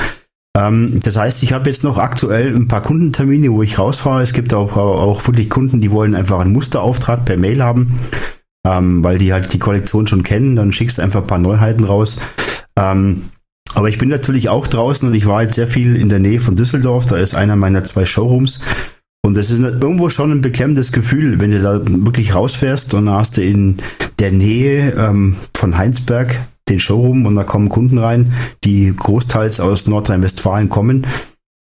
[0.57, 4.23] Ähm, das heißt, ich habe jetzt noch aktuell ein paar Kundentermine, wo ich rausfahre.
[4.23, 7.99] Es gibt auch, auch wirklich Kunden, die wollen einfach einen Musterauftrag per Mail haben
[8.65, 10.57] ähm, weil die halt die Kollektion schon kennen.
[10.57, 12.19] Dann schickst du einfach ein paar Neuheiten raus.
[12.79, 13.31] Ähm,
[13.75, 16.41] aber ich bin natürlich auch draußen und ich war jetzt sehr viel in der Nähe
[16.41, 17.07] von Düsseldorf.
[17.07, 18.61] Da ist einer meiner zwei Showrooms.
[19.25, 23.15] Und das ist irgendwo schon ein beklemmendes Gefühl, wenn du da wirklich rausfährst und dann
[23.15, 23.77] hast du in
[24.19, 28.33] der Nähe ähm, von Heinsberg den Showroom und da kommen Kunden rein,
[28.65, 31.07] die großteils aus Nordrhein-Westfalen kommen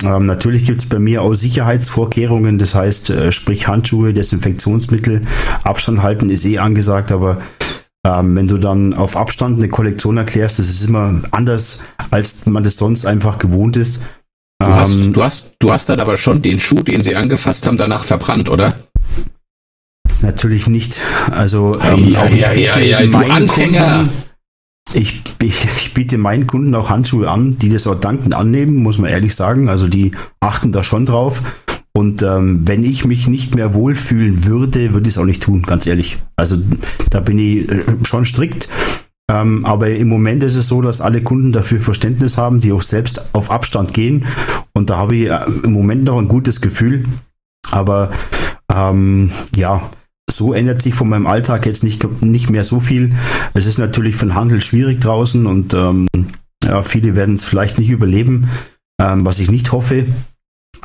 [0.05, 5.23] ähm, natürlich gibt es bei mir auch Sicherheitsvorkehrungen, das heißt, äh, sprich Handschuhe, Desinfektionsmittel,
[5.63, 7.39] Abstand halten ist eh angesagt, aber
[8.07, 11.81] ähm, wenn du dann auf Abstand eine Kollektion erklärst, das ist immer anders,
[12.11, 14.03] als man das sonst einfach gewohnt ist.
[14.59, 17.67] Du, ähm, hast, du, hast, du hast dann aber schon den Schuh, den sie angefasst
[17.67, 18.75] haben, danach verbrannt, oder?
[20.23, 21.01] Natürlich nicht.
[21.31, 23.99] Also ähm, ja, ja, ja, ja, du Anfänger.
[23.99, 24.11] Kunden,
[24.93, 28.99] ich, ich, ich, biete meinen Kunden auch Handschuhe an, die das auch dankend annehmen, muss
[28.99, 29.69] man ehrlich sagen.
[29.69, 31.43] Also die achten da schon drauf.
[31.93, 35.63] Und ähm, wenn ich mich nicht mehr wohlfühlen würde, würde ich es auch nicht tun,
[35.63, 36.19] ganz ehrlich.
[36.37, 36.57] Also
[37.11, 38.69] da bin ich äh, schon strikt.
[39.31, 42.83] Ähm, aber im Moment ist es so, dass alle Kunden dafür Verständnis haben, die auch
[42.83, 44.27] selbst auf Abstand gehen.
[44.73, 47.05] Und da habe ich äh, im Moment noch ein gutes Gefühl.
[47.71, 48.11] Aber
[48.73, 49.91] ähm, ja,
[50.31, 53.11] so ändert sich von meinem Alltag jetzt nicht, nicht mehr so viel.
[53.55, 56.07] Es ist natürlich für den Handel schwierig draußen und ähm,
[56.65, 58.49] ja, viele werden es vielleicht nicht überleben,
[59.01, 60.07] ähm, was ich nicht hoffe.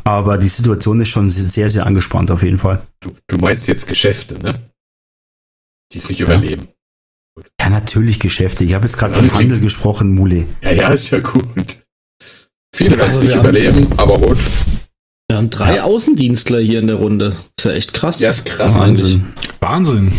[0.03, 2.81] Aber die Situation ist schon sehr, sehr angespannt auf jeden Fall.
[2.99, 4.53] Du, du meinst jetzt Geschäfte, ne?
[5.91, 6.25] Die es nicht ja.
[6.25, 6.67] überleben.
[7.59, 8.63] Ja, natürlich Geschäfte.
[8.63, 10.45] Ich habe jetzt gerade von Handel gesprochen, Mule.
[10.61, 11.79] Ja, ja, ist ja gut.
[12.73, 14.37] Viele werden es nicht überleben, aber gut.
[15.27, 15.83] Wir haben drei ja.
[15.83, 17.35] Außendienstler hier in der Runde.
[17.57, 18.19] Ist ja echt krass.
[18.19, 19.25] Ja, ist krass Wahnsinn.
[19.35, 19.49] Eigentlich.
[19.59, 20.11] Wahnsinn.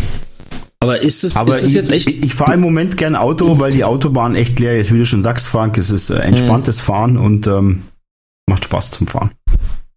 [0.80, 2.08] Aber ist das, Aber ist das jetzt echt?
[2.08, 4.92] Ich, ich fahre im Moment gern Auto, weil die Autobahn echt leer ist.
[4.92, 6.82] Wie du schon sagst, Frank, es ist äh, entspanntes mhm.
[6.82, 7.82] Fahren und ähm,
[8.56, 9.32] macht Spaß zum Fahren.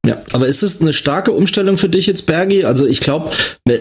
[0.06, 2.64] Ja, aber ist das eine starke Umstellung für dich jetzt, Bergi?
[2.64, 3.32] Also ich glaube,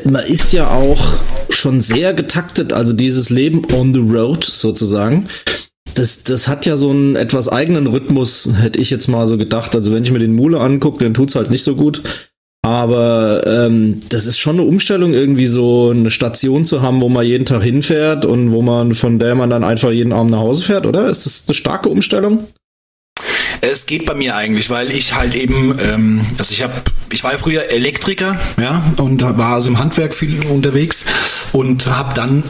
[0.05, 1.15] man ist ja auch
[1.49, 5.29] schon sehr getaktet, also dieses Leben on the road sozusagen
[5.99, 9.75] das, das hat ja so einen etwas eigenen Rhythmus, hätte ich jetzt mal so gedacht.
[9.75, 12.03] Also wenn ich mir den Mule angucke, dann tut's halt nicht so gut.
[12.63, 17.27] Aber ähm, das ist schon eine Umstellung, irgendwie so eine Station zu haben, wo man
[17.27, 20.65] jeden Tag hinfährt und wo man, von der man dann einfach jeden Abend nach Hause
[20.65, 21.09] fährt, oder?
[21.09, 22.47] Ist das eine starke Umstellung?
[23.61, 26.75] Es geht bei mir eigentlich, weil ich halt eben, ähm, also ich habe,
[27.13, 31.05] ich war ja früher Elektriker, ja, und war also im Handwerk viel unterwegs
[31.53, 32.45] und habe dann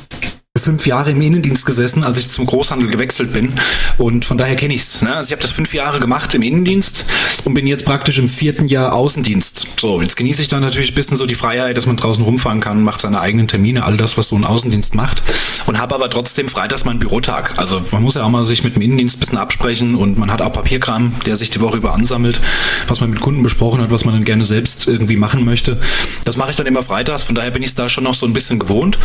[0.61, 3.53] fünf Jahre im Innendienst gesessen, als ich zum Großhandel gewechselt bin.
[3.97, 5.03] Und von daher kenne ich's.
[5.03, 5.15] Ne?
[5.15, 7.05] Also ich habe das fünf Jahre gemacht im Innendienst
[7.45, 9.81] und bin jetzt praktisch im vierten Jahr Außendienst.
[9.81, 12.61] So, jetzt genieße ich dann natürlich ein bisschen so die Freiheit, dass man draußen rumfahren
[12.61, 15.23] kann, macht seine eigenen Termine, all das, was so ein Außendienst macht.
[15.67, 17.59] Und habe aber trotzdem freitags meinen Bürotag.
[17.59, 20.33] Also man muss ja auch mal sich mit dem Innendienst ein bisschen absprechen und man
[20.33, 22.41] hat auch Papierkram, der sich die Woche über ansammelt,
[22.87, 25.81] was man mit Kunden besprochen hat, was man dann gerne selbst irgendwie machen möchte.
[26.25, 28.33] Das mache ich dann immer freitags, von daher bin ich da schon noch so ein
[28.33, 28.99] bisschen gewohnt.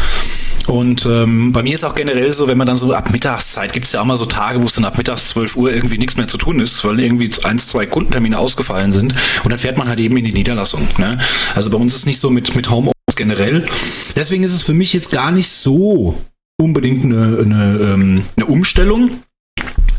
[0.68, 3.86] Und ähm, bei mir ist auch generell so, wenn man dann so ab Mittagszeit, gibt
[3.86, 6.18] es ja auch mal so Tage, wo es dann ab mittags 12 Uhr irgendwie nichts
[6.18, 9.14] mehr zu tun ist, weil irgendwie eins, zwei Kundentermine ausgefallen sind.
[9.43, 10.88] Und dann fährt man halt eben in die Niederlassung.
[10.97, 11.20] Ne?
[11.55, 13.66] Also bei uns ist nicht so mit, mit Homeoffice generell.
[14.16, 16.18] Deswegen ist es für mich jetzt gar nicht so
[16.57, 19.11] unbedingt eine, eine, ähm, eine Umstellung.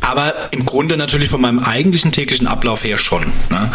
[0.05, 3.23] Aber im Grunde natürlich von meinem eigentlichen täglichen Ablauf her schon.
[3.49, 3.71] Ne?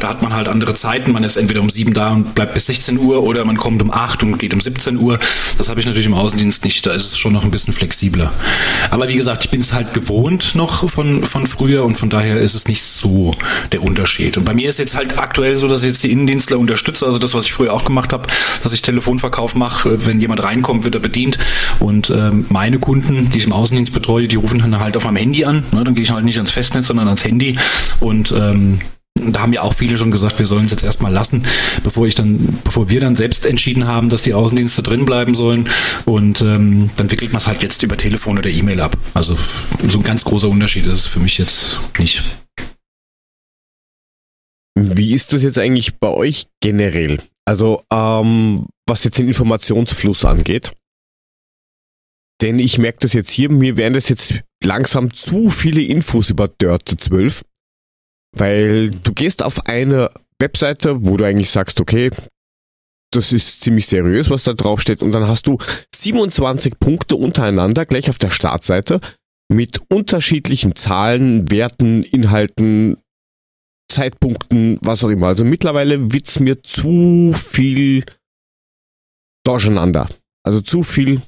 [0.00, 1.12] Da hat man halt andere Zeiten.
[1.12, 3.92] Man ist entweder um sieben da und bleibt bis 16 Uhr oder man kommt um
[3.92, 5.20] acht und geht um 17 Uhr.
[5.56, 6.84] Das habe ich natürlich im Außendienst nicht.
[6.84, 8.32] Da ist es schon noch ein bisschen flexibler.
[8.90, 12.38] Aber wie gesagt, ich bin es halt gewohnt noch von, von früher und von daher
[12.38, 13.34] ist es nicht so
[13.72, 14.36] der Unterschied.
[14.36, 17.06] Und bei mir ist jetzt halt aktuell so, dass ich jetzt die Innendienstler unterstütze.
[17.06, 18.26] Also das, was ich früher auch gemacht habe,
[18.62, 20.06] dass ich Telefonverkauf mache.
[20.06, 21.38] Wenn jemand reinkommt, wird er bedient.
[21.78, 25.16] Und ähm, meine Kunden, die ich im Außendienst betreue, die rufen dann halt auf meinem
[25.16, 27.58] Handy an Ne, dann gehe ich halt nicht ans Festnetz, sondern ans Handy.
[28.00, 28.80] Und ähm,
[29.14, 31.44] da haben ja auch viele schon gesagt, wir sollen es jetzt erstmal lassen,
[31.82, 35.68] bevor ich dann, bevor wir dann selbst entschieden haben, dass die Außendienste drin bleiben sollen.
[36.04, 38.96] Und ähm, dann wickelt man es halt jetzt über Telefon oder E-Mail ab.
[39.14, 39.36] Also
[39.88, 42.22] so ein ganz großer Unterschied ist es für mich jetzt nicht.
[44.78, 47.18] Wie ist das jetzt eigentlich bei euch generell?
[47.44, 50.72] Also, ähm, was jetzt den Informationsfluss angeht.
[52.40, 56.46] Denn ich merke das jetzt hier, mir werden das jetzt langsam zu viele Infos über
[56.46, 57.42] Dirt 12,
[58.36, 62.10] weil du gehst auf eine Webseite, wo du eigentlich sagst, okay,
[63.12, 65.58] das ist ziemlich seriös, was da drauf steht, und dann hast du
[65.96, 69.00] 27 Punkte untereinander gleich auf der Startseite
[69.50, 72.98] mit unterschiedlichen Zahlen, Werten, Inhalten,
[73.88, 75.28] Zeitpunkten, was auch immer.
[75.28, 78.04] Also mittlerweile wird's mir zu viel
[79.44, 80.08] durcheinander.
[80.44, 81.22] Also zu viel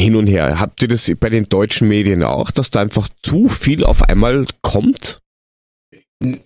[0.00, 0.58] hin und her.
[0.58, 4.46] Habt ihr das bei den deutschen Medien auch, dass da einfach zu viel auf einmal
[4.62, 5.20] kommt?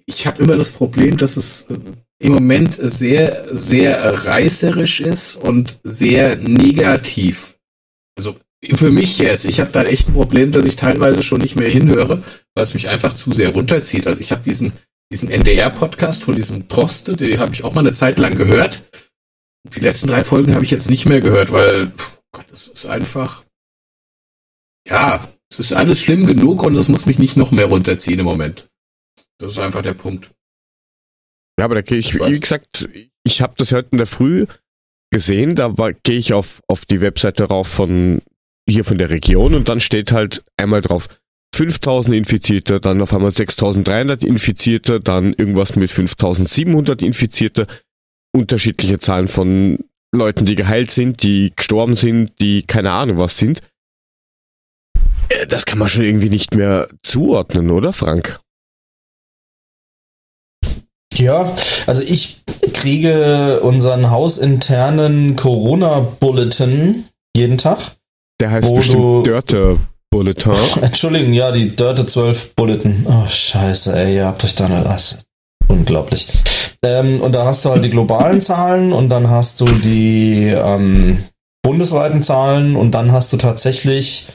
[0.07, 1.79] Ich habe immer das Problem, dass es äh,
[2.19, 7.57] im Moment sehr, sehr reißerisch ist und sehr negativ.
[8.17, 8.37] Also
[8.75, 11.69] für mich jetzt, ich habe da echt ein Problem, dass ich teilweise schon nicht mehr
[11.69, 12.23] hinhöre,
[12.55, 14.07] weil es mich einfach zu sehr runterzieht.
[14.07, 14.73] Also ich habe diesen,
[15.13, 18.83] diesen NDR-Podcast von diesem Troste, den habe ich auch mal eine Zeit lang gehört.
[19.65, 22.87] Die letzten drei Folgen habe ich jetzt nicht mehr gehört, weil, pff, Gott, das ist
[22.87, 23.45] einfach,
[24.89, 28.27] ja, es ist alles schlimm genug und es muss mich nicht noch mehr runterziehen im
[28.27, 28.69] Moment.
[29.39, 30.31] Das ist einfach der Punkt.
[31.59, 32.89] Ja, aber da gehe ich, wie gesagt,
[33.25, 34.47] ich habe das heute in der Früh
[35.11, 38.21] gesehen, da gehe ich auf, auf die Webseite rauf von
[38.69, 41.09] hier von der Region und dann steht halt einmal drauf
[41.57, 47.67] 5000 Infizierte, dann auf einmal 6300 Infizierte, dann irgendwas mit 5700 Infizierte,
[48.35, 49.79] unterschiedliche Zahlen von
[50.15, 53.63] Leuten, die geheilt sind, die gestorben sind, die keine Ahnung was sind.
[55.31, 58.39] Äh, das kann man schon irgendwie nicht mehr zuordnen, oder Frank?
[61.15, 62.43] Ja, also ich
[62.75, 67.97] kriege unseren hausinternen Corona-Bulletin jeden Tag.
[68.41, 69.79] Der heißt bestimmt Dörte
[70.17, 70.53] Bulletin.
[70.81, 73.07] Entschuldigung, ja, die Dörte 12 Bulletin.
[73.07, 75.19] Oh, scheiße, ey, ihr habt euch da nicht...
[75.69, 76.29] Unglaublich.
[76.83, 81.25] Ähm, und da hast du halt die globalen Zahlen und dann hast du die ähm,
[81.63, 84.29] bundesweiten Zahlen und dann hast du tatsächlich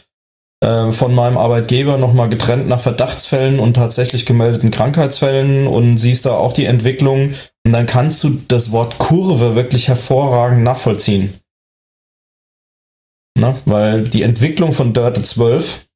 [0.64, 6.34] äh, von meinem Arbeitgeber nochmal getrennt nach Verdachtsfällen und tatsächlich gemeldeten Krankheitsfällen und siehst da
[6.34, 7.34] auch die Entwicklung.
[7.66, 11.34] Und dann kannst du das Wort Kurve wirklich hervorragend nachvollziehen.
[13.42, 15.88] Na, weil die Entwicklung von Dörte 12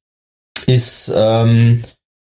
[0.66, 1.82] ist, ähm,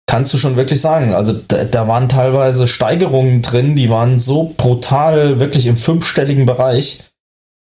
[0.07, 1.13] kannst du schon wirklich sagen.
[1.13, 7.03] Also da, da, waren teilweise Steigerungen drin, die waren so brutal, wirklich im fünfstelligen Bereich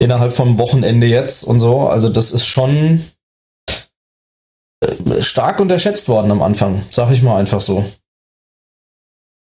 [0.01, 1.81] innerhalb vom Wochenende jetzt und so.
[1.81, 3.05] Also das ist schon
[5.19, 7.85] stark unterschätzt worden am Anfang, sag ich mal einfach so.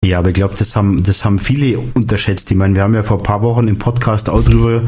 [0.04, 2.52] Ja, aber ich glaube, das haben, das haben viele unterschätzt.
[2.52, 4.84] Ich meine, wir haben ja vor ein paar Wochen im Podcast auch drüber,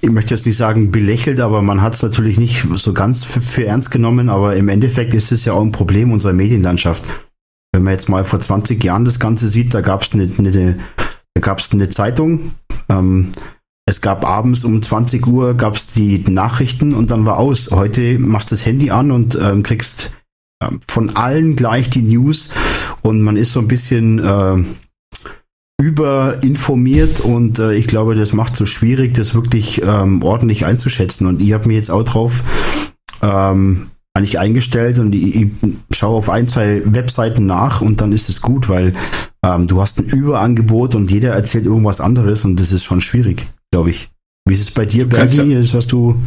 [0.00, 3.40] ich möchte jetzt nicht sagen belächelt, aber man hat es natürlich nicht so ganz für,
[3.40, 7.08] für, ernst genommen, aber im Endeffekt ist es ja auch ein Problem unserer Medienlandschaft.
[7.72, 10.78] Wenn man jetzt mal vor 20 Jahren das Ganze sieht, da gab es eine, eine,
[11.72, 12.52] eine Zeitung,
[12.88, 13.32] ähm,
[13.88, 17.70] es gab abends um 20 Uhr gab's die Nachrichten und dann war aus.
[17.70, 20.12] Heute machst du das Handy an und ähm, kriegst
[20.62, 22.50] ähm, von allen gleich die News
[23.00, 24.62] und man ist so ein bisschen äh,
[25.80, 31.26] überinformiert und äh, ich glaube, das macht es so schwierig, das wirklich ähm, ordentlich einzuschätzen.
[31.26, 32.42] Und ich habe mir jetzt auch drauf
[33.22, 35.50] ähm, eigentlich eingestellt und ich, ich
[35.92, 38.94] schaue auf ein, zwei Webseiten nach und dann ist es gut, weil
[39.44, 43.46] ähm, du hast ein Überangebot und jeder erzählt irgendwas anderes und das ist schon schwierig,
[43.70, 44.10] glaube ich.
[44.46, 45.52] Wie ist es bei dir, Bernie?
[45.52, 46.20] Ja du,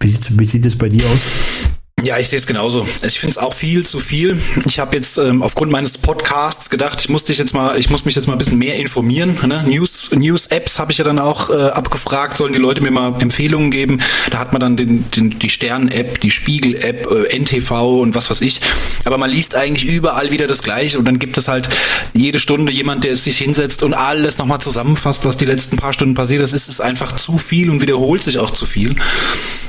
[0.00, 1.70] wie, wie sieht es bei dir aus?
[2.02, 2.84] Ja, ich sehe es genauso.
[3.06, 4.36] Ich finde es auch viel zu viel.
[4.66, 8.04] Ich habe jetzt ähm, aufgrund meines Podcasts gedacht, ich muss dich jetzt mal, ich muss
[8.04, 9.38] mich jetzt mal ein bisschen mehr informieren.
[9.46, 9.62] Ne?
[9.68, 13.14] News, News Apps habe ich ja dann auch äh, abgefragt, sollen die Leute mir mal
[13.20, 14.00] Empfehlungen geben.
[14.30, 18.40] Da hat man dann den, den, die Stern-App, die Spiegel-App, äh, NTV und was weiß
[18.40, 18.60] ich.
[19.04, 21.68] Aber man liest eigentlich überall wieder das Gleiche und dann gibt es halt
[22.14, 26.14] jede Stunde jemand, der sich hinsetzt und alles nochmal zusammenfasst, was die letzten paar Stunden
[26.14, 26.52] passiert ist.
[26.52, 28.96] Es ist einfach zu viel und wiederholt sich auch zu viel.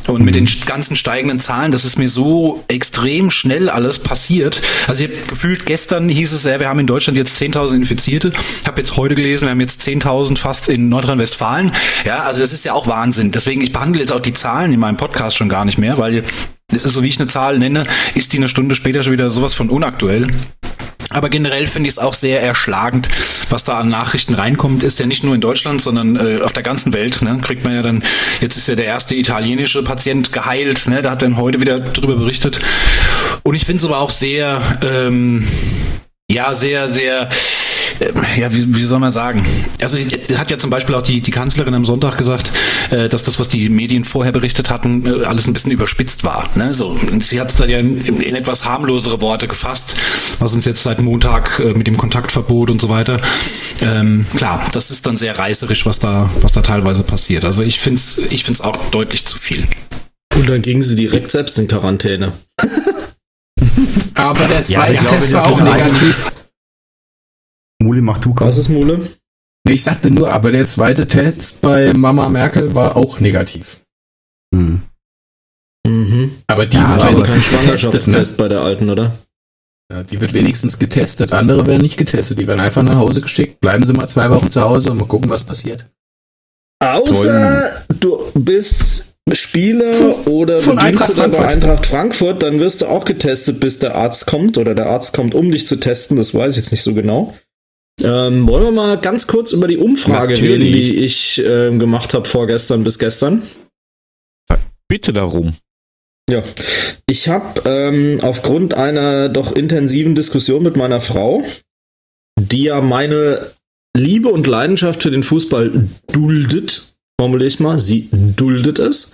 [0.07, 4.61] Und mit den ganzen steigenden Zahlen, das ist mir so extrem schnell alles passiert.
[4.87, 8.33] Also ich habe gefühlt, gestern hieß es ja, wir haben in Deutschland jetzt 10.000 Infizierte.
[8.61, 11.71] Ich habe jetzt heute gelesen, wir haben jetzt 10.000 fast in Nordrhein-Westfalen.
[12.05, 13.31] Ja, also das ist ja auch Wahnsinn.
[13.31, 16.23] Deswegen, ich behandle jetzt auch die Zahlen in meinem Podcast schon gar nicht mehr, weil
[16.71, 17.85] so wie ich eine Zahl nenne,
[18.15, 20.27] ist die eine Stunde später schon wieder sowas von unaktuell.
[21.13, 23.07] Aber generell finde ich es auch sehr erschlagend,
[23.49, 24.83] was da an Nachrichten reinkommt.
[24.83, 27.21] Ist ja nicht nur in Deutschland, sondern äh, auf der ganzen Welt.
[27.21, 27.37] Ne?
[27.41, 28.03] Kriegt man ja dann,
[28.41, 30.87] jetzt ist ja der erste italienische Patient geheilt.
[30.87, 31.01] Ne?
[31.01, 32.59] Da hat dann heute wieder drüber berichtet.
[33.43, 35.47] Und ich finde es aber auch sehr, ähm,
[36.29, 37.29] ja, sehr, sehr
[38.37, 39.45] ja, wie, wie soll man sagen?
[39.81, 42.51] Also hat ja zum Beispiel auch die, die Kanzlerin am Sonntag gesagt,
[42.89, 46.49] äh, dass das, was die Medien vorher berichtet hatten, äh, alles ein bisschen überspitzt war.
[46.55, 46.73] Ne?
[46.73, 49.95] So, sie hat es dann ja in, in, etwas harmlosere Worte gefasst,
[50.39, 53.21] was uns jetzt seit Montag äh, mit dem Kontaktverbot und so weiter.
[53.81, 57.45] Ähm, klar, das ist dann sehr reißerisch, was da, was da teilweise passiert.
[57.45, 59.63] Also ich finde es ich find's auch deutlich zu viel.
[60.35, 62.33] Und dann gingen sie direkt selbst in Quarantäne.
[64.15, 66.31] Aber der zweite ja, Test war auch negativ.
[67.83, 69.07] Mule, mach du Was ist Mule?
[69.67, 73.81] Ich sagte nur, aber der zweite Test bei Mama Merkel war auch negativ.
[74.53, 74.81] Hm.
[75.87, 76.31] Mhm.
[76.47, 78.37] Aber die ja, wird wenigstens getestet, ne?
[78.37, 79.17] bei der alten, oder?
[79.91, 81.33] Ja, die wird wenigstens getestet.
[81.33, 82.39] Andere werden nicht getestet.
[82.39, 83.59] Die werden einfach nach Hause geschickt.
[83.59, 85.89] Bleiben Sie mal zwei Wochen zu Hause und mal gucken, was passiert.
[86.83, 87.97] Außer Toll.
[87.99, 93.79] du bist Spieler oder Von Bediensteter bei Eintracht Frankfurt, dann wirst du auch getestet, bis
[93.79, 96.17] der Arzt kommt oder der Arzt kommt, um dich zu testen.
[96.17, 97.33] Das weiß ich jetzt nicht so genau.
[98.01, 100.51] Ähm, wollen wir mal ganz kurz über die Umfrage Natürlich.
[100.51, 103.43] reden, die ich ähm, gemacht habe vorgestern bis gestern?
[104.87, 105.53] Bitte darum.
[106.29, 106.41] Ja,
[107.07, 111.43] ich habe ähm, aufgrund einer doch intensiven Diskussion mit meiner Frau,
[112.39, 113.51] die ja meine
[113.95, 119.11] Liebe und Leidenschaft für den Fußball duldet, formuliere ich mal, sie duldet es,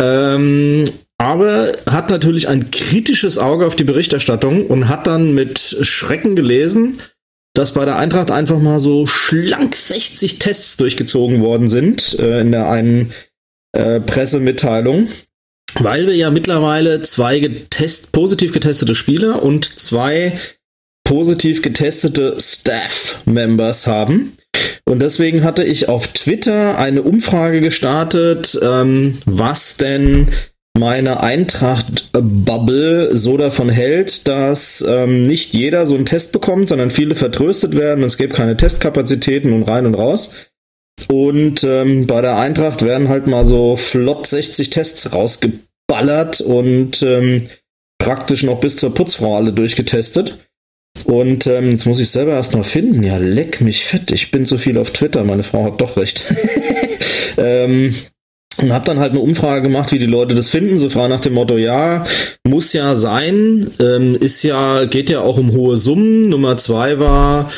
[0.00, 0.84] ähm,
[1.18, 6.98] aber hat natürlich ein kritisches Auge auf die Berichterstattung und hat dann mit Schrecken gelesen,
[7.58, 12.52] dass bei der Eintracht einfach mal so schlank 60 Tests durchgezogen worden sind äh, in
[12.52, 13.12] der einen
[13.72, 15.08] äh, Pressemitteilung.
[15.74, 20.38] Weil wir ja mittlerweile zwei getest, positiv getestete Spieler und zwei
[21.02, 24.36] positiv getestete Staff-Members haben.
[24.84, 30.28] Und deswegen hatte ich auf Twitter eine Umfrage gestartet, ähm, was denn
[30.78, 37.14] meine Eintracht-Bubble so davon hält, dass ähm, nicht jeder so einen Test bekommt, sondern viele
[37.14, 38.04] vertröstet werden.
[38.04, 40.34] Es gibt keine Testkapazitäten und rein und raus.
[41.08, 47.48] Und ähm, bei der Eintracht werden halt mal so flott 60 Tests rausgeballert und ähm,
[47.98, 50.38] praktisch noch bis zur Putzfrau alle durchgetestet.
[51.04, 53.02] Und ähm, jetzt muss ich selber erst noch finden.
[53.02, 54.10] Ja, leck mich fett.
[54.10, 55.22] Ich bin zu viel auf Twitter.
[55.24, 56.24] Meine Frau hat doch recht.
[57.36, 57.94] ähm,
[58.60, 61.20] und habe dann halt eine Umfrage gemacht, wie die Leute das finden, so frei nach
[61.20, 62.04] dem Motto, ja,
[62.46, 66.28] muss ja sein, ähm, ist ja, geht ja auch um hohe Summen.
[66.28, 67.50] Nummer zwei war,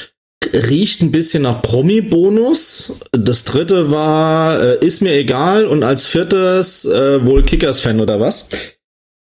[0.53, 3.01] riecht ein bisschen nach Promi-Bonus.
[3.13, 5.67] Das dritte war, äh, ist mir egal.
[5.67, 8.49] Und als viertes, äh, wohl Kickers-Fan oder was.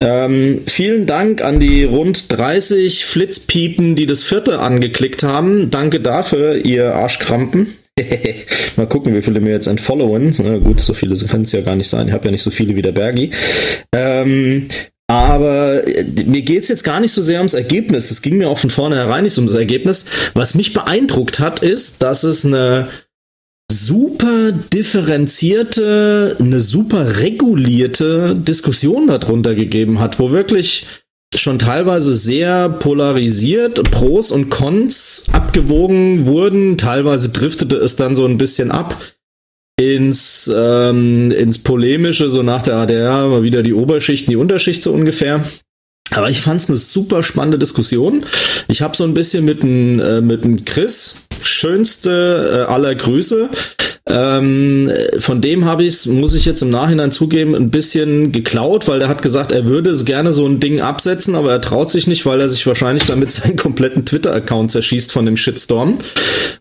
[0.04, 5.72] Ähm, vielen Dank an die rund 30 Flitzpiepen, die das vierte angeklickt haben.
[5.72, 7.74] Danke dafür, ihr Arschkrampen.
[8.76, 10.34] Mal gucken, wie viele mir jetzt entfollowen.
[10.44, 12.08] Na gut, so viele können es ja gar nicht sein.
[12.08, 13.32] Ich habe ja nicht so viele wie der Bergi.
[13.94, 14.68] Ähm,
[15.08, 18.10] aber äh, mir geht es jetzt gar nicht so sehr ums Ergebnis.
[18.10, 20.06] Das ging mir auch von vornherein nicht ums Ergebnis.
[20.34, 22.90] Was mich beeindruckt hat, ist, dass es eine
[23.72, 30.86] super differenzierte, eine super regulierte Diskussion darunter gegeben hat, wo wirklich
[31.34, 36.78] schon teilweise sehr polarisiert, Pros und Cons abgewogen wurden.
[36.78, 38.96] Teilweise driftete es dann so ein bisschen ab
[39.78, 44.92] ins, ähm, ins Polemische, so nach der ADR, mal wieder die Oberschicht, die Unterschicht so
[44.92, 45.44] ungefähr.
[46.12, 48.26] Aber ich fand es eine super spannende Diskussion.
[48.68, 53.50] Ich habe so ein bisschen mit dem äh, Chris, schönste äh, aller Grüße,
[54.08, 59.00] Ähm, von dem habe ich muss ich jetzt im Nachhinein zugeben, ein bisschen geklaut, weil
[59.00, 62.06] der hat gesagt, er würde es gerne so ein Ding absetzen, aber er traut sich
[62.06, 65.98] nicht, weil er sich wahrscheinlich damit seinen kompletten Twitter-Account zerschießt von dem Shitstorm.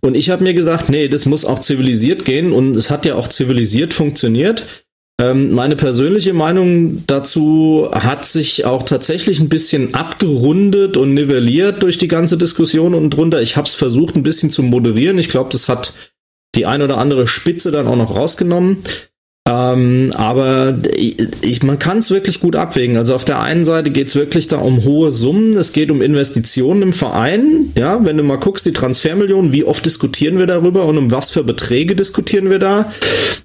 [0.00, 3.14] Und ich habe mir gesagt, nee, das muss auch zivilisiert gehen und es hat ja
[3.14, 4.66] auch zivilisiert funktioniert.
[5.20, 11.98] Ähm, meine persönliche Meinung dazu hat sich auch tatsächlich ein bisschen abgerundet und nivelliert durch
[11.98, 13.40] die ganze Diskussion und drunter.
[13.42, 15.18] Ich habe es versucht, ein bisschen zu moderieren.
[15.18, 15.92] Ich glaube, das hat
[16.56, 18.78] die ein oder andere Spitze dann auch noch rausgenommen.
[19.46, 22.96] Ähm, aber ich, man kann es wirklich gut abwägen.
[22.96, 26.00] Also auf der einen Seite geht es wirklich da um hohe Summen, es geht um
[26.00, 27.70] Investitionen im Verein.
[27.76, 31.30] Ja, wenn du mal guckst, die Transfermillionen, wie oft diskutieren wir darüber und um was
[31.30, 32.90] für Beträge diskutieren wir da?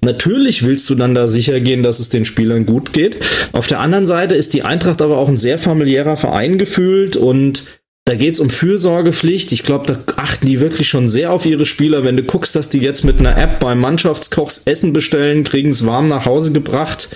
[0.00, 3.16] Natürlich willst du dann da sicher gehen, dass es den Spielern gut geht.
[3.52, 7.64] Auf der anderen Seite ist die Eintracht aber auch ein sehr familiärer Verein gefühlt und
[8.06, 9.52] da geht es um Fürsorgepflicht.
[9.52, 12.02] Ich glaube, da achten die wirklich schon sehr auf ihre Spieler.
[12.02, 15.86] Wenn du guckst, dass die jetzt mit einer App beim Mannschaftskochs Essen bestellen, kriegen es
[15.86, 17.08] warm nach Hause gebracht,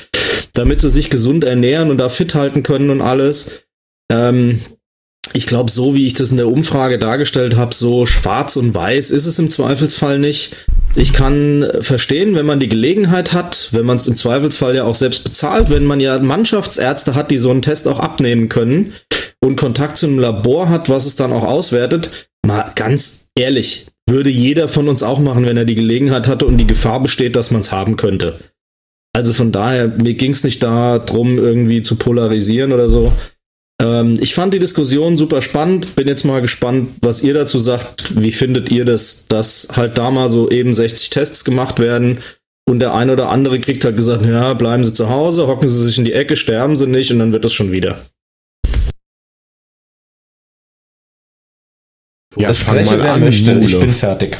[0.52, 3.64] damit sie sich gesund ernähren und da fit halten können und alles.
[4.10, 4.60] Ähm,
[5.32, 9.10] ich glaube, so wie ich das in der Umfrage dargestellt habe, so schwarz und weiß
[9.10, 10.54] ist es im Zweifelsfall nicht.
[10.96, 14.94] Ich kann verstehen, wenn man die Gelegenheit hat, wenn man es im Zweifelsfall ja auch
[14.94, 18.92] selbst bezahlt, wenn man ja Mannschaftsärzte hat, die so einen Test auch abnehmen können
[19.44, 22.28] und Kontakt zu einem Labor hat, was es dann auch auswertet.
[22.46, 26.58] Mal ganz ehrlich, würde jeder von uns auch machen, wenn er die Gelegenheit hatte und
[26.58, 28.38] die Gefahr besteht, dass man es haben könnte.
[29.14, 33.12] Also von daher, mir ging es nicht darum, irgendwie zu polarisieren oder so.
[33.80, 35.94] Ähm, ich fand die Diskussion super spannend.
[35.94, 38.20] Bin jetzt mal gespannt, was ihr dazu sagt.
[38.20, 42.18] Wie findet ihr das, dass halt da mal so eben 60 Tests gemacht werden
[42.68, 45.82] und der eine oder andere kriegt halt gesagt, ja, bleiben Sie zu Hause, hocken Sie
[45.82, 47.98] sich in die Ecke, sterben Sie nicht und dann wird das schon wieder.
[52.36, 53.54] Ja, das spreche, wer an, möchte.
[53.54, 53.66] Mule.
[53.66, 54.36] Ich bin fertig.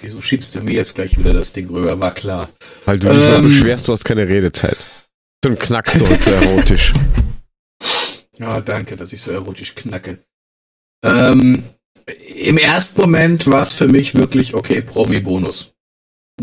[0.00, 1.98] Wieso schiebst du mir jetzt gleich wieder das Ding rüber?
[1.98, 2.48] War klar.
[2.84, 4.76] Weil du dich ähm, mal beschwerst, du hast keine Redezeit.
[5.44, 6.92] So ein knackst du so erotisch.
[8.38, 10.20] Ja, danke, dass ich so erotisch knacke.
[11.04, 11.64] Ähm,
[12.36, 15.72] Im ersten Moment war es für mich wirklich, okay, Promi-Bonus.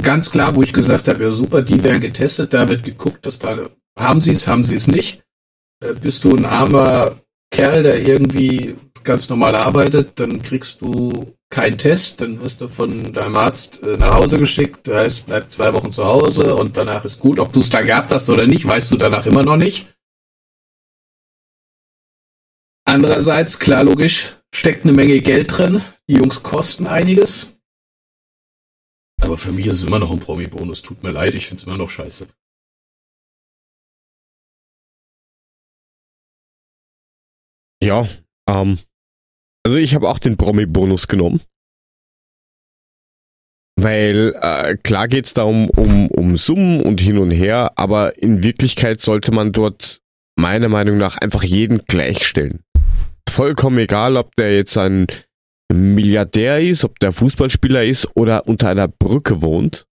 [0.02, 3.40] Ganz klar, wo ich gesagt habe, ja super, die werden getestet, da wird geguckt, dass
[3.40, 5.24] da, haben sie es, haben sie es nicht.
[5.82, 7.18] Äh, bist du ein armer
[7.52, 13.14] Kerl, der irgendwie ganz normal arbeitet, dann kriegst du keinen Test, dann wirst du von
[13.14, 17.06] deinem Arzt äh, nach Hause geschickt, das heißt, bleib zwei Wochen zu Hause und danach
[17.06, 17.40] ist gut.
[17.40, 19.88] Ob du es da gehabt hast oder nicht, weißt du danach immer noch nicht.
[22.88, 25.82] Andererseits, klar, logisch, steckt eine Menge Geld drin.
[26.10, 27.58] Die Jungs kosten einiges.
[29.22, 30.82] Aber für mich ist es immer noch ein Promi-Bonus.
[30.82, 32.28] Tut mir leid, ich finde es immer noch scheiße.
[37.82, 38.08] Ja,
[38.48, 38.80] ähm,
[39.66, 41.42] also ich habe auch den Promi-Bonus genommen.
[43.78, 48.44] Weil äh, klar geht's da um, um, um Summen und hin und her, aber in
[48.44, 50.02] Wirklichkeit sollte man dort
[50.40, 52.64] meiner Meinung nach einfach jeden gleichstellen.
[53.28, 55.08] Vollkommen egal, ob der jetzt ein
[55.74, 59.88] Milliardär ist, ob der Fußballspieler ist oder unter einer Brücke wohnt.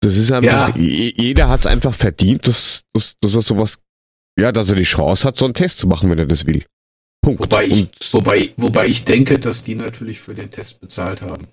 [0.00, 0.82] Das ist einfach, ja.
[0.82, 3.78] jeder hat es einfach verdient, dass, dass, dass er sowas,
[4.40, 6.64] ja, dass er die Chance hat, so einen Test zu machen, wenn er das will.
[7.20, 7.40] Punkt.
[7.40, 11.48] Wobei ich, wobei, wobei ich denke, dass die natürlich für den Test bezahlt haben.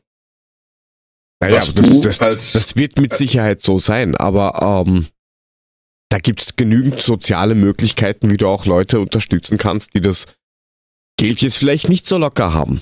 [1.41, 5.07] Naja, das, das, das, wird mit Sicherheit so sein, aber ähm,
[6.09, 10.27] da gibt's genügend soziale Möglichkeiten, wie du auch Leute unterstützen kannst, die das
[11.17, 12.81] Geld jetzt vielleicht nicht so locker haben.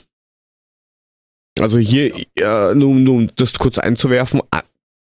[1.60, 4.42] Also hier, äh, nur, nur um das kurz einzuwerfen,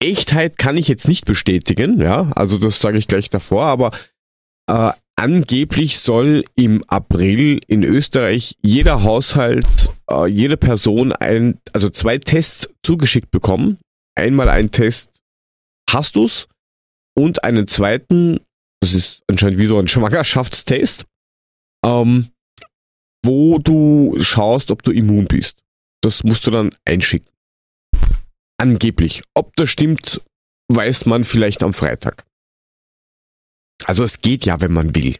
[0.01, 3.91] Echtheit kann ich jetzt nicht bestätigen, ja, also das sage ich gleich davor, aber
[4.69, 9.67] äh, angeblich soll im April in Österreich jeder Haushalt,
[10.09, 13.77] äh, jede Person ein, also zwei Tests zugeschickt bekommen.
[14.15, 15.09] Einmal ein Test,
[15.89, 16.47] hast du's?
[17.15, 18.39] Und einen zweiten,
[18.79, 21.05] das ist anscheinend wie so ein Schwangerschaftstest,
[21.83, 22.29] ähm,
[23.25, 25.57] wo du schaust, ob du immun bist.
[26.01, 27.29] Das musst du dann einschicken.
[28.59, 29.23] Angeblich.
[29.33, 30.21] Ob das stimmt,
[30.71, 32.25] weiß man vielleicht am Freitag.
[33.85, 35.17] Also es geht ja, wenn man will.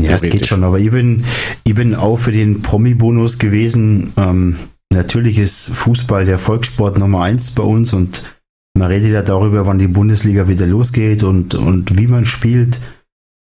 [0.00, 1.24] Ja, es geht schon, aber ich bin,
[1.64, 4.12] ich bin auch für den Promi-Bonus gewesen.
[4.16, 4.56] Ähm,
[4.92, 8.22] natürlich ist Fußball der Volkssport Nummer eins bei uns und
[8.76, 12.80] man redet ja darüber, wann die Bundesliga wieder losgeht und, und wie man spielt.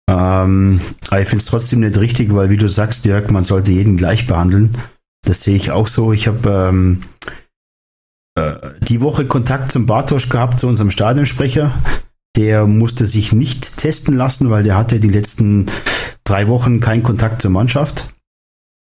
[0.08, 0.80] Ähm,
[1.10, 3.96] aber ich finde es trotzdem nicht richtig, weil wie du sagst, Jörg, man sollte jeden
[3.96, 4.76] gleich behandeln.
[5.24, 6.12] Das sehe ich auch so.
[6.12, 7.02] Ich habe ähm,
[8.38, 11.74] äh, die Woche Kontakt zum Bartosch gehabt, zu unserem Stadionsprecher.
[12.36, 15.70] Der musste sich nicht testen lassen, weil der hatte die letzten
[16.24, 18.12] drei Wochen keinen Kontakt zur Mannschaft.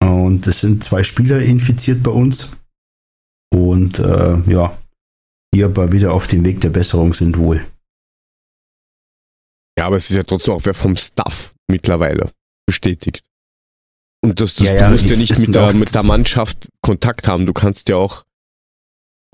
[0.03, 2.51] Und es sind zwei Spieler infiziert bei uns.
[3.53, 4.77] und äh, ja,
[5.53, 7.65] wir aber wieder auf dem Weg der Besserung sind wohl.
[9.77, 12.31] Ja, aber es ist ja trotzdem auch wer vom Staff mittlerweile
[12.67, 13.23] bestätigt.
[14.23, 16.69] Und das, das Ja, ja, du musst ja die- nicht mit der, mit der Mannschaft
[16.81, 17.45] Kontakt haben.
[17.45, 18.23] Du kannst ja auch,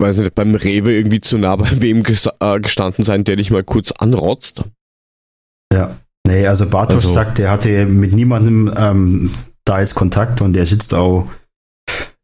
[0.00, 3.50] weiß nicht, beim Rewe irgendwie zu nah bei wem ges äh, gestanden sein, der dich
[3.50, 4.62] mal kurz anrotzt.
[5.72, 5.96] Ja.
[6.26, 9.30] Nee, also Bartosz Also- sagt, er hatte mit niemandem ähm,
[9.64, 11.30] da jetzt Kontakt und er sitzt auch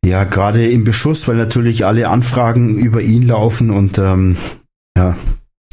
[0.05, 4.37] ja gerade im Beschuss, weil natürlich alle Anfragen über ihn laufen und ähm,
[4.97, 5.17] ja,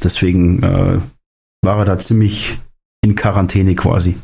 [0.02, 1.00] deswegen äh,
[1.64, 2.58] war er da ziemlich
[3.04, 4.16] in Quarantäne quasi.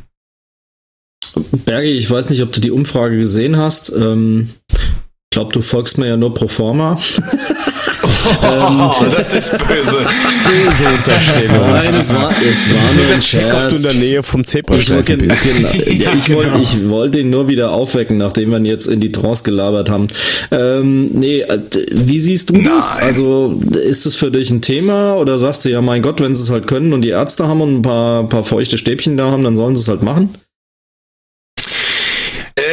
[1.66, 3.90] Bergi, ich weiß nicht, ob du die Umfrage gesehen hast.
[3.90, 4.50] Ähm,
[5.30, 6.98] ich glaube, du folgst mir ja nur pro forma.
[8.42, 9.90] Oh, das ist böse.
[9.90, 11.70] Böse Unterstellung.
[11.70, 14.00] Nein, es war, es war nur ein Check, ob du in der Scherz.
[14.00, 15.42] Nähe vom Ich Zebrastreifen wollte, bist.
[15.42, 15.68] genau,
[16.04, 19.12] ja, ich, wollte, ich wollte ihn nur wieder aufwecken, nachdem wir ihn jetzt in die
[19.12, 20.08] Trance gelabert haben.
[20.50, 21.60] Ähm, nee, äh,
[21.92, 22.96] wie siehst du das?
[22.96, 23.04] Nein.
[23.04, 26.42] Also ist das für dich ein Thema oder sagst du, ja mein Gott, wenn sie
[26.42, 29.44] es halt können und die Ärzte haben und ein paar, paar feuchte Stäbchen da haben,
[29.44, 30.30] dann sollen sie es halt machen?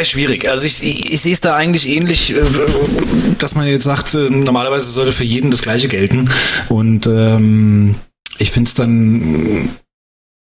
[0.06, 0.50] Schwierig.
[0.50, 2.42] Also ich, ich, ich sehe es da eigentlich ähnlich, äh,
[3.40, 6.30] dass man jetzt sagt, äh, normalerweise sollte für jeden das gleiche gelten.
[6.70, 7.96] Und ähm,
[8.38, 9.70] ich finde es dann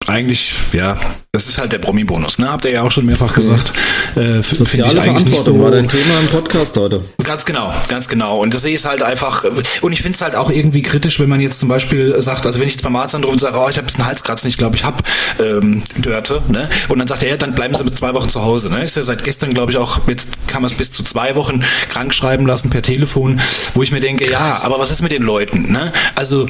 [0.08, 0.98] eigentlich, ja,
[1.32, 2.50] das ist halt der Promi-Bonus, ne?
[2.50, 3.72] Habt ihr ja auch schon mehrfach gesagt.
[4.14, 7.02] Äh, find ich Soziale Verantwortung so- war dein Thema im Podcast heute.
[7.24, 8.38] Ganz genau, ganz genau.
[8.40, 9.44] Und das sehe ich halt einfach,
[9.80, 12.58] und ich finde es halt auch irgendwie kritisch, wenn man jetzt zum Beispiel sagt, also
[12.60, 14.58] wenn ich jetzt beim Arzt anrufe und sage, oh, ich habe ein bisschen Halskratzen, ich
[14.58, 15.02] glaube, ich habe
[15.40, 16.68] ähm, Dörte, ne?
[16.88, 18.84] Und dann sagt er, ja, dann bleiben Sie mit zwei Wochen zu Hause, ne?
[18.84, 21.64] Ist ja seit gestern, glaube ich, auch, jetzt kann man es bis zu zwei Wochen
[21.88, 23.40] krank schreiben lassen per Telefon,
[23.74, 25.92] wo ich mir denke, ja, aber was ist mit den Leuten, ne?
[26.14, 26.46] Also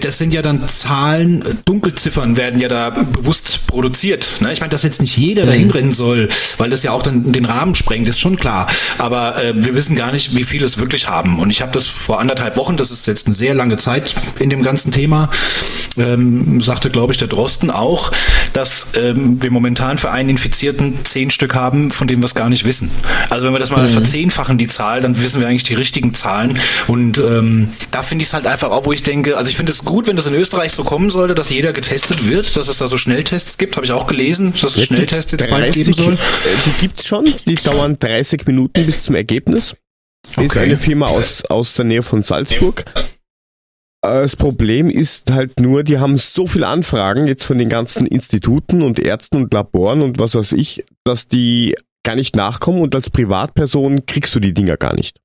[0.00, 4.36] das sind ja dann Zahlen, Dunkelziffern werden ja da bewusst produziert.
[4.40, 4.52] Ne?
[4.52, 6.28] Ich meine, dass jetzt nicht jeder dahin rennen soll,
[6.58, 8.68] weil das ja auch dann den Rahmen sprengt, ist schon klar.
[8.98, 11.38] Aber äh, wir wissen gar nicht, wie viele es wirklich haben.
[11.38, 14.50] Und ich habe das vor anderthalb Wochen, das ist jetzt eine sehr lange Zeit in
[14.50, 15.30] dem ganzen Thema,
[15.96, 18.12] ähm, sagte, glaube ich, der Drosten auch,
[18.52, 22.48] dass ähm, wir momentan für einen Infizierten zehn Stück haben, von denen wir es gar
[22.48, 22.90] nicht wissen.
[23.30, 26.58] Also wenn wir das mal verzehnfachen, die Zahl, dann wissen wir eigentlich die richtigen Zahlen.
[26.86, 29.72] Und ähm, da finde ich es halt einfach auch, wo ich denke, also ich finde
[29.72, 32.78] es gut, wenn das in Österreich so kommen sollte, dass jeder getestet wird, dass es
[32.78, 35.74] da so Schnelltests gibt, habe ich auch gelesen, dass es Ja, Schnelltests jetzt bald 30,
[35.86, 36.14] geben soll.
[36.14, 36.18] äh,
[36.66, 39.74] Die gibt's schon, die dauern 30 Minuten bis zum Ergebnis.
[40.28, 40.60] Ist Okay.
[40.60, 42.84] eine Firma aus, aus der Nähe von Salzburg.
[44.02, 48.06] Äh, Das Problem ist halt nur, die haben so viele Anfragen jetzt von den ganzen
[48.06, 52.94] Instituten und Ärzten und Laboren und was weiß ich, dass die gar nicht nachkommen und
[52.94, 55.18] als Privatperson kriegst du die Dinger gar nicht.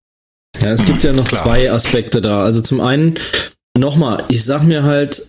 [0.62, 1.44] Ja, es gibt ja noch Klar.
[1.44, 2.44] zwei Aspekte da.
[2.44, 3.16] Also zum einen,
[3.78, 5.28] nochmal, ich sag mir halt,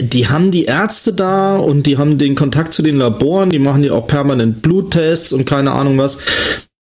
[0.00, 3.82] die haben die Ärzte da und die haben den Kontakt zu den Laboren, die machen
[3.82, 6.18] ja auch permanent Bluttests und keine Ahnung was.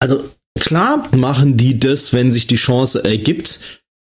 [0.00, 0.22] Also
[0.60, 3.60] klar machen die das, wenn sich die Chance ergibt.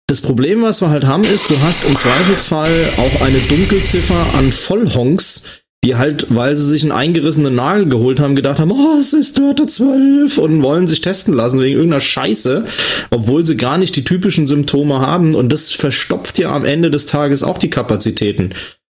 [0.09, 2.67] Das Problem, was wir halt haben, ist, du hast im Zweifelsfall
[2.97, 5.43] auch eine Dunkelziffer an Vollhonks,
[5.83, 9.37] die halt, weil sie sich einen eingerissenen Nagel geholt haben, gedacht haben, oh, es ist
[9.37, 12.65] Dörte 12 und wollen sich testen lassen wegen irgendeiner Scheiße,
[13.11, 17.05] obwohl sie gar nicht die typischen Symptome haben und das verstopft ja am Ende des
[17.05, 18.55] Tages auch die Kapazitäten.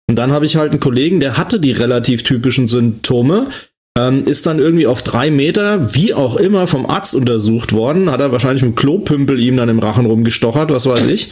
[0.09, 3.49] Und dann habe ich halt einen Kollegen, der hatte die relativ typischen Symptome,
[3.99, 8.21] ähm, ist dann irgendwie auf drei Meter, wie auch immer, vom Arzt untersucht worden, hat
[8.21, 11.31] er wahrscheinlich mit Klopümpel ihm dann im Rachen rumgestochert, was weiß ich.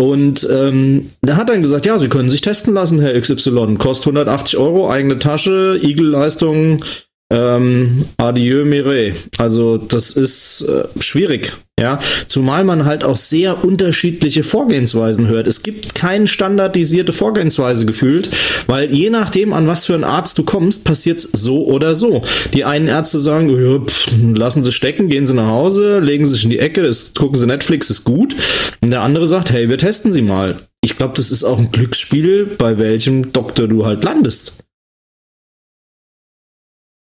[0.00, 3.74] Und ähm, der hat dann gesagt, ja, Sie können sich testen lassen, Herr XY.
[3.76, 6.82] Kostet 180 Euro, eigene Tasche, Igelleistung,
[7.30, 9.14] ähm, adieu Mireille.
[9.38, 12.00] Also das ist äh, schwierig, ja.
[12.26, 15.46] Zumal man halt auch sehr unterschiedliche Vorgehensweisen hört.
[15.46, 18.30] Es gibt keine standardisierte Vorgehensweise gefühlt,
[18.66, 22.22] weil je nachdem, an was für einen Arzt du kommst, passiert's so oder so.
[22.52, 26.32] Die einen Ärzte sagen, ja, pff, lassen Sie stecken, gehen Sie nach Hause, legen Sie
[26.32, 28.34] sich in die Ecke, das, gucken Sie Netflix, ist gut.
[28.80, 30.56] Und der andere sagt, hey, wir testen Sie mal.
[30.82, 34.58] Ich glaube, das ist auch ein Glücksspiel, bei welchem Doktor du halt landest.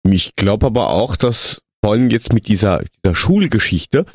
[0.09, 4.06] Ich glaube aber auch, dass vor allem jetzt mit dieser, dieser Schulgeschichte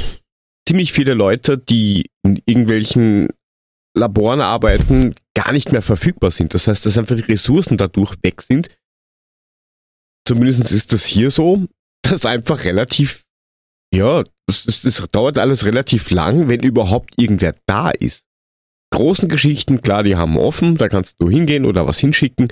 [0.68, 3.30] ziemlich viele Leute, die in irgendwelchen
[3.98, 6.53] Laboren arbeiten, gar nicht mehr verfügbar sind.
[6.53, 8.70] Das heißt, dass einfach die Ressourcen dadurch weg sind.
[10.28, 11.66] Zumindest ist das hier so,
[12.03, 13.26] dass einfach relativ,
[13.94, 18.26] ja, das, das, das dauert alles relativ lang, wenn überhaupt irgendwer da ist.
[18.91, 22.49] Großen Geschichten, klar, die haben offen, da kannst du hingehen oder was hinschicken.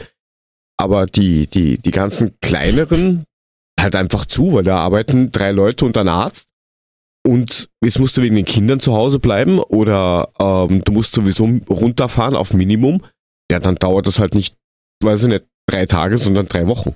[0.80, 3.26] Aber die, die, die ganzen kleineren
[3.88, 6.48] halt einfach zu, weil da arbeiten drei Leute und ein Arzt.
[7.26, 11.46] Und jetzt musst du wegen den Kindern zu Hause bleiben oder ähm, du musst sowieso
[11.70, 13.04] runterfahren auf Minimum.
[13.52, 14.56] Ja, dann dauert das halt nicht,
[15.04, 16.96] weiß ich nicht, drei Tage, sondern drei Wochen.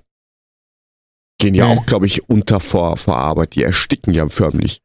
[1.39, 1.71] Gehen ja Mhm.
[1.71, 3.55] auch, glaube ich, unter vor, vor Arbeit.
[3.55, 4.79] Die ersticken ja förmlich.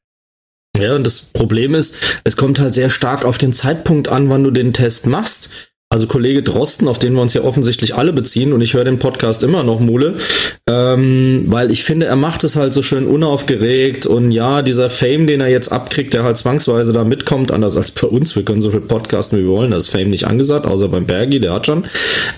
[0.77, 4.45] Ja, und das Problem ist, es kommt halt sehr stark auf den Zeitpunkt an, wann
[4.45, 5.51] du den Test machst.
[5.97, 8.98] Also Kollege Drosten, auf den wir uns ja offensichtlich alle beziehen, und ich höre den
[8.98, 10.16] Podcast immer noch, Mule,
[10.68, 15.27] ähm, weil ich finde, er macht es halt so schön unaufgeregt und ja, dieser Fame,
[15.27, 18.60] den er jetzt abkriegt, der halt zwangsweise da mitkommt, anders als bei uns, wir können
[18.60, 21.55] so viel podcasten, wie wir wollen, da ist Fame nicht angesagt, außer beim Bergi, der
[21.55, 21.86] hat schon,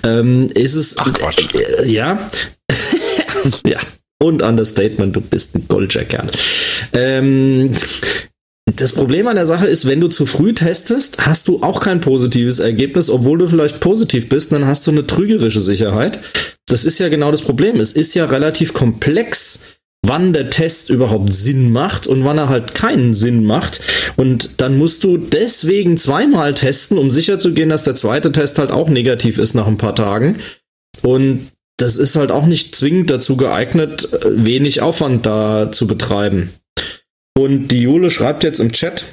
[0.04, 1.48] ähm, ist es, Ach Quatsch.
[1.52, 2.30] Äh, ja,
[3.66, 3.80] ja,
[4.20, 6.30] und Understatement, du bist ein Goldjackern.
[6.92, 7.72] Ähm,
[8.76, 12.00] das Problem an der Sache ist, wenn du zu früh testest, hast du auch kein
[12.00, 16.18] positives Ergebnis, obwohl du vielleicht positiv bist, dann hast du eine trügerische Sicherheit.
[16.66, 17.80] Das ist ja genau das Problem.
[17.80, 19.60] Es ist ja relativ komplex,
[20.02, 23.80] wann der Test überhaupt Sinn macht und wann er halt keinen Sinn macht.
[24.16, 28.88] Und dann musst du deswegen zweimal testen, um sicherzugehen, dass der zweite Test halt auch
[28.88, 30.36] negativ ist nach ein paar Tagen.
[31.02, 36.50] Und das ist halt auch nicht zwingend dazu geeignet, wenig Aufwand da zu betreiben.
[37.38, 39.04] Und die Jule schreibt jetzt im Chat,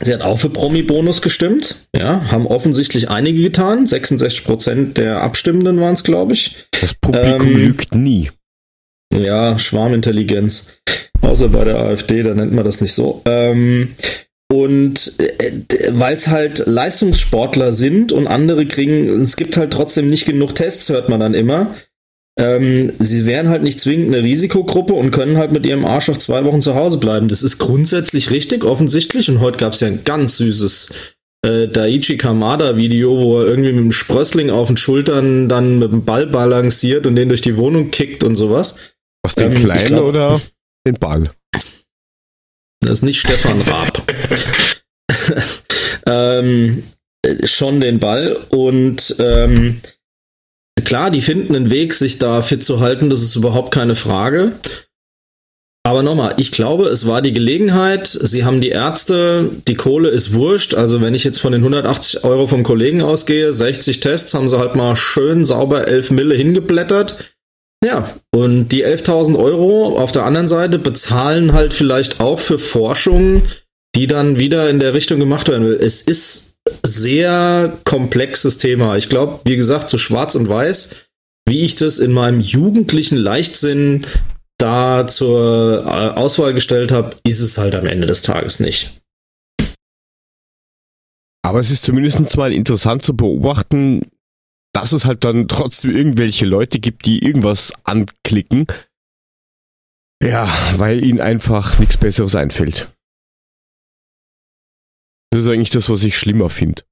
[0.00, 1.88] sie hat auch für Promi-Bonus gestimmt.
[1.96, 3.84] Ja, haben offensichtlich einige getan.
[3.84, 6.68] 66% der Abstimmenden waren es, glaube ich.
[6.80, 8.30] Das Publikum ähm, lügt nie.
[9.12, 10.68] Ja, Schwarmintelligenz.
[11.20, 13.22] Außer bei der AfD, da nennt man das nicht so.
[13.24, 13.96] Ähm,
[14.52, 20.26] und äh, weil es halt Leistungssportler sind und andere kriegen, es gibt halt trotzdem nicht
[20.26, 21.74] genug Tests, hört man dann immer.
[22.38, 26.16] Ähm, sie wären halt nicht zwingend eine Risikogruppe und können halt mit ihrem Arsch auch
[26.16, 27.26] zwei Wochen zu Hause bleiben.
[27.26, 29.28] Das ist grundsätzlich richtig, offensichtlich.
[29.28, 30.90] Und heute gab es ja ein ganz süßes
[31.44, 36.04] äh, Daichi Kamada-Video, wo er irgendwie mit dem Sprössling auf den Schultern dann mit dem
[36.04, 38.78] Ball balanciert und den durch die Wohnung kickt und sowas.
[39.24, 40.40] Was den ähm, Kleinen glaub, oder
[40.86, 41.30] den Ball?
[42.80, 44.00] Das ist nicht Stefan Raab.
[46.06, 46.84] ähm,
[47.22, 49.80] äh, schon den Ball und ähm,
[50.84, 54.52] Klar, die finden einen Weg, sich da fit zu halten, das ist überhaupt keine Frage.
[55.88, 60.34] Aber nochmal, ich glaube, es war die Gelegenheit, sie haben die Ärzte, die Kohle ist
[60.34, 60.74] wurscht.
[60.74, 64.58] Also wenn ich jetzt von den 180 Euro vom Kollegen ausgehe, 60 Tests, haben sie
[64.58, 67.34] halt mal schön sauber 11 Mille hingeblättert.
[67.82, 73.42] Ja, und die 11.000 Euro auf der anderen Seite bezahlen halt vielleicht auch für Forschung,
[73.94, 75.78] die dann wieder in der Richtung gemacht werden will.
[75.80, 78.96] Es ist sehr komplexes Thema.
[78.96, 80.94] Ich glaube, wie gesagt, so schwarz und weiß,
[81.48, 84.06] wie ich das in meinem jugendlichen Leichtsinn
[84.58, 88.92] da zur äh, Auswahl gestellt habe, ist es halt am Ende des Tages nicht.
[91.42, 94.02] Aber es ist zumindest mal interessant zu beobachten,
[94.74, 98.66] dass es halt dann trotzdem irgendwelche Leute gibt, die irgendwas anklicken.
[100.22, 102.90] Ja, weil ihnen einfach nichts Besseres einfällt.
[105.30, 106.82] Das ist eigentlich das, was ich schlimmer finde.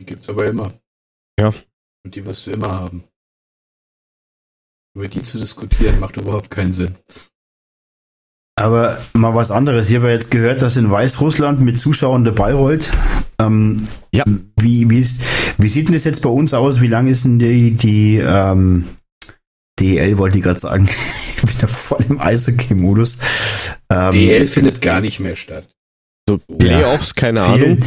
[0.00, 0.72] Die gibt's aber immer.
[1.38, 1.54] Ja.
[2.04, 3.04] Und die wirst du immer haben.
[4.96, 6.96] Über die zu diskutieren macht überhaupt keinen Sinn.
[8.60, 9.88] Aber mal was anderes.
[9.88, 12.92] Ich habe jetzt gehört, dass in Weißrussland mit Zuschauern der Ball rollt.
[13.38, 13.82] Ähm,
[14.12, 14.24] ja.
[14.56, 15.22] Wie, wie, ist,
[15.58, 16.80] wie sieht denn das jetzt bei uns aus?
[16.80, 18.84] Wie lang ist denn die, die ähm,
[19.80, 20.84] DL wollte ich gerade sagen.
[21.36, 23.18] ich bin da voll im Eishockey-Modus.
[23.90, 25.68] Ähm, DL findet gar nicht mehr statt.
[26.28, 27.78] So Playoffs, ja, keine vielen, Ahnung.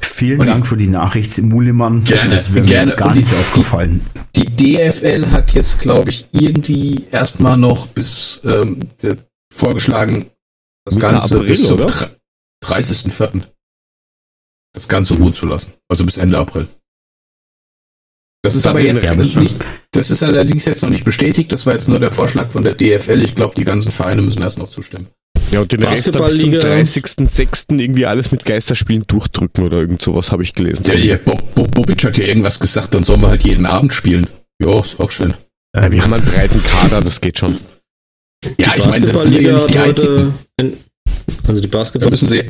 [0.00, 2.04] Vielen Dank für die Nachricht, Mulemann.
[2.04, 2.94] Gerne, das wäre mir gerne.
[2.94, 4.00] gar nicht die, aufgefallen.
[4.36, 8.88] Die DFL hat jetzt, glaube ich, irgendwie erstmal noch bis ähm,
[9.52, 10.30] vorgeschlagen,
[10.84, 13.42] das Mitte Ganze April, bis zum 30.04.
[14.72, 15.72] das Ganze ruhen zu lassen.
[15.88, 16.68] Also bis Ende April.
[18.42, 19.04] Das ist aber jetzt
[19.36, 19.56] nicht,
[19.92, 21.52] das ist allerdings jetzt noch nicht bestätigt.
[21.52, 23.22] Das war jetzt nur der Vorschlag von der DFL.
[23.22, 25.08] Ich glaube, die ganzen Vereine müssen erst noch zustimmen.
[25.50, 27.78] Ja, und den Rest bis zum 30.06.
[27.78, 30.84] irgendwie alles mit Geisterspielen durchdrücken oder irgend sowas habe ich gelesen.
[30.86, 33.92] Ja, ja, Bob, Bob, Bobic hat ja irgendwas gesagt, dann sollen wir halt jeden Abend
[33.92, 34.28] spielen.
[34.62, 35.34] Ja, ist auch schön.
[35.74, 37.56] Ja, wir haben einen breiten Kader, das geht schon.
[38.58, 40.34] Ja, ich meine, das sind ja nicht die einzigen.
[41.46, 42.06] Also die Basketball.
[42.06, 42.44] Da müssen sie,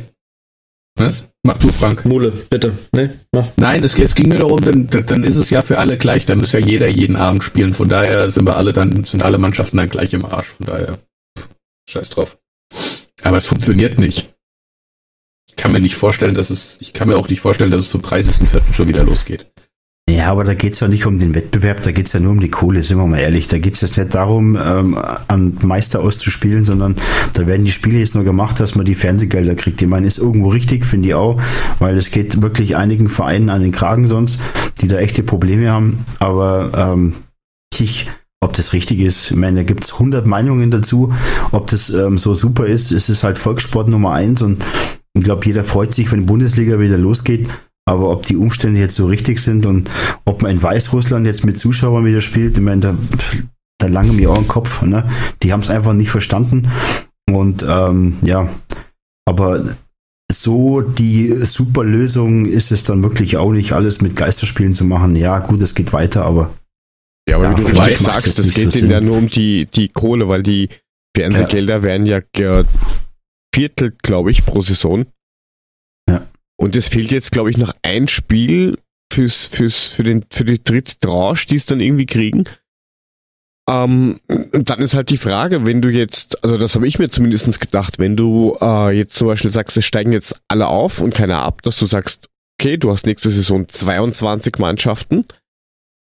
[0.95, 1.25] was?
[1.43, 2.05] Mach du, Frank.
[2.05, 2.77] Mule, bitte.
[2.91, 3.47] Nee, mach.
[3.57, 6.25] Nein, es, es ging mir darum, dann, dann ist es ja für alle gleich.
[6.25, 7.73] Da muss ja jeder jeden Abend spielen.
[7.73, 10.47] Von daher sind wir alle dann, sind alle Mannschaften dann gleich im Arsch.
[10.47, 10.99] Von daher,
[11.89, 12.37] scheiß drauf.
[13.23, 14.33] Aber es funktioniert nicht.
[15.47, 17.89] Ich kann mir nicht vorstellen, dass es, ich kann mir auch nicht vorstellen, dass es
[17.89, 18.73] zum 30.04.
[18.73, 19.50] schon wieder losgeht.
[20.11, 22.49] Ja, aber da geht's ja nicht um den Wettbewerb, da geht's ja nur um die
[22.49, 23.47] Kohle, sind wir mal ehrlich.
[23.47, 24.97] Da geht's jetzt nicht darum, ähm,
[25.29, 26.97] an Meister auszuspielen, sondern
[27.31, 29.81] da werden die Spiele jetzt nur gemacht, dass man die Fernsehgelder kriegt.
[29.81, 31.41] Ich meine, ist irgendwo richtig, finde ich auch,
[31.79, 34.41] weil es geht wirklich einigen Vereinen an den Kragen sonst,
[34.81, 36.03] die da echte Probleme haben.
[36.19, 37.13] Aber ähm,
[37.79, 38.09] ich,
[38.41, 41.13] ob das richtig ist, ich meine, da gibt's 100 Meinungen dazu,
[41.53, 42.91] ob das ähm, so super ist.
[42.91, 44.61] Es ist halt Volkssport Nummer eins und
[45.13, 47.47] ich glaube, jeder freut sich, wenn die Bundesliga wieder losgeht.
[47.85, 49.89] Aber ob die Umstände jetzt so richtig sind und
[50.25, 52.97] ob man in Weißrussland jetzt mit Zuschauern wieder spielt, ich meine, da,
[53.79, 54.81] da lange mir auch im Kopf.
[54.83, 55.09] Ne?
[55.43, 56.69] Die haben es einfach nicht verstanden.
[57.29, 58.49] Und ähm, ja,
[59.27, 59.75] aber
[60.31, 65.15] so die super Lösung ist es dann wirklich auch nicht, alles mit Geisterspielen zu machen.
[65.15, 66.53] Ja, gut, es geht weiter, aber.
[67.29, 69.89] Ja, aber ja, wie du richtig sagst, es geht ihnen ja nur um die, die
[69.89, 70.69] Kohle, weil die
[71.15, 71.83] Fernsehgelder ja.
[71.83, 75.05] werden ja geviertelt, glaube ich, pro Saison.
[76.09, 76.25] Ja.
[76.61, 78.77] Und es fehlt jetzt, glaube ich, noch ein Spiel
[79.11, 82.43] fürs, fürs, für, den, für die dritte Tranche, die es dann irgendwie kriegen.
[83.67, 87.59] Ähm, dann ist halt die Frage, wenn du jetzt, also das habe ich mir zumindest
[87.59, 91.41] gedacht, wenn du äh, jetzt zum Beispiel sagst, es steigen jetzt alle auf und keiner
[91.41, 92.29] ab, dass du sagst,
[92.59, 95.25] okay, du hast nächste Saison 22 Mannschaften,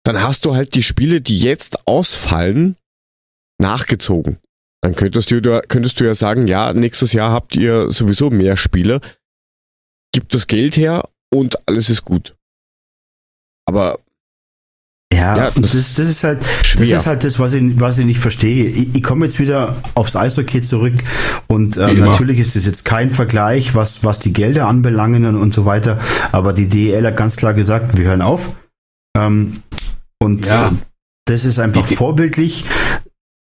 [0.05, 2.77] dann hast du halt die Spiele, die jetzt ausfallen,
[3.59, 4.37] nachgezogen.
[4.81, 9.01] Dann könntest du, könntest du ja sagen, ja, nächstes Jahr habt ihr sowieso mehr Spiele,
[10.17, 12.35] gibt das Geld her und alles ist gut.
[13.67, 13.99] Aber
[15.13, 16.79] ja, ja das, ist, das ist halt, schwer.
[16.79, 18.65] das ist halt das, was ich, was ich nicht verstehe.
[18.65, 20.95] Ich, ich komme jetzt wieder aufs Eishockey zurück
[21.45, 25.53] und ähm, natürlich ist das jetzt kein Vergleich, was, was die Gelder anbelangen und, und
[25.53, 25.99] so weiter,
[26.31, 28.49] aber die DEL hat ganz klar gesagt, wir hören auf.
[29.15, 29.61] Ähm,
[30.19, 30.71] und ja.
[31.25, 32.65] das ist einfach vorbildlich.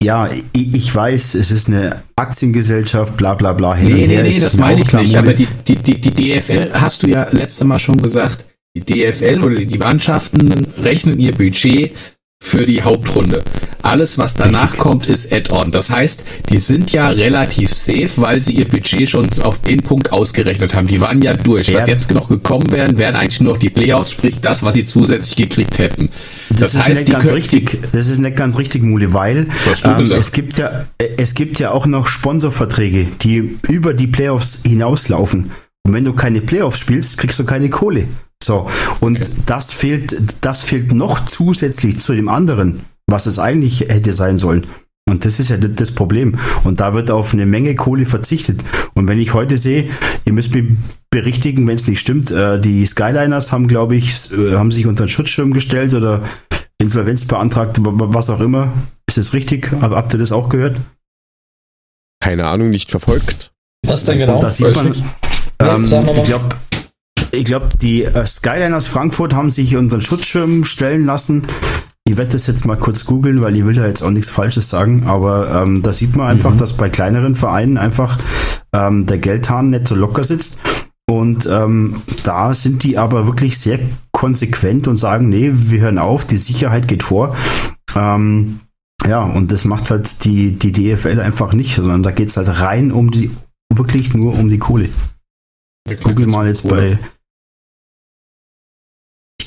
[0.02, 3.74] Ja, ich, ich, weiß, es ist eine Aktiengesellschaft, bla bla bla.
[3.74, 5.16] Hin nee, nee, nee, das meine ich nicht.
[5.16, 8.46] Aber die, die, die, die DFL hast du ja letztes Mal schon gesagt,
[8.76, 11.96] die DFL oder die Mannschaften rechnen ihr Budget
[12.40, 13.42] für die Hauptrunde.
[13.88, 14.80] Alles, was danach Richtig.
[14.80, 15.72] kommt, ist Add-on.
[15.72, 20.12] Das heißt, die sind ja relativ safe, weil sie ihr Budget schon auf den Punkt
[20.12, 20.86] ausgerechnet haben.
[20.86, 21.68] Die waren ja durch.
[21.68, 21.78] Ja.
[21.78, 24.86] Was jetzt noch gekommen wären, wären eigentlich nur noch die Playoffs, sprich das, was sie
[24.86, 26.10] zusätzlich gekriegt hätten.
[26.50, 27.78] Das, das ist heißt, nicht ganz richtig.
[27.92, 29.48] Das ist nicht ganz richtig, Mule, weil
[29.84, 30.86] ähm, es gibt ja
[31.16, 35.50] es gibt ja auch noch Sponsorverträge, die über die Playoffs hinauslaufen.
[35.84, 38.04] Und wenn du keine Playoffs spielst, kriegst du keine Kohle.
[38.42, 38.68] So,
[39.00, 39.30] und okay.
[39.46, 44.66] das fehlt, das fehlt noch zusätzlich zu dem anderen, was es eigentlich hätte sein sollen.
[45.08, 46.36] Und das ist ja das Problem.
[46.64, 48.62] Und da wird auf eine Menge Kohle verzichtet.
[48.94, 49.88] Und wenn ich heute sehe,
[50.26, 50.76] ihr müsst mich
[51.10, 55.04] berichtigen, wenn es nicht stimmt, äh, die Skyliners haben, glaube ich, äh, haben sich unter
[55.04, 56.22] den Schutzschirm gestellt oder
[56.80, 58.72] Insolvenz beantragt, was auch immer.
[59.08, 59.72] Ist das richtig?
[59.80, 60.76] Habt ihr das auch gehört?
[62.22, 63.52] Keine Ahnung, nicht verfolgt.
[63.86, 64.34] Was denn genau?
[64.34, 64.94] Und da sieht man,
[65.60, 66.56] ähm, ich glaube,
[67.32, 71.46] ich glaube, die äh, Skyliners Frankfurt haben sich unseren Schutzschirm stellen lassen.
[72.08, 74.70] Ich werde das jetzt mal kurz googeln, weil ich will da jetzt auch nichts Falsches
[74.70, 76.56] sagen, aber ähm, da sieht man einfach, mhm.
[76.56, 78.18] dass bei kleineren Vereinen einfach
[78.72, 80.56] ähm, der Geldhahn nicht so locker sitzt.
[81.06, 83.78] Und ähm, da sind die aber wirklich sehr
[84.10, 87.36] konsequent und sagen, nee, wir hören auf, die Sicherheit geht vor.
[87.94, 88.60] Ähm,
[89.06, 92.62] ja, und das macht halt die, die DFL einfach nicht, sondern da geht es halt
[92.62, 93.30] rein um die,
[93.74, 94.88] wirklich nur um die Kohle.
[95.90, 96.98] Ich google mal jetzt bei,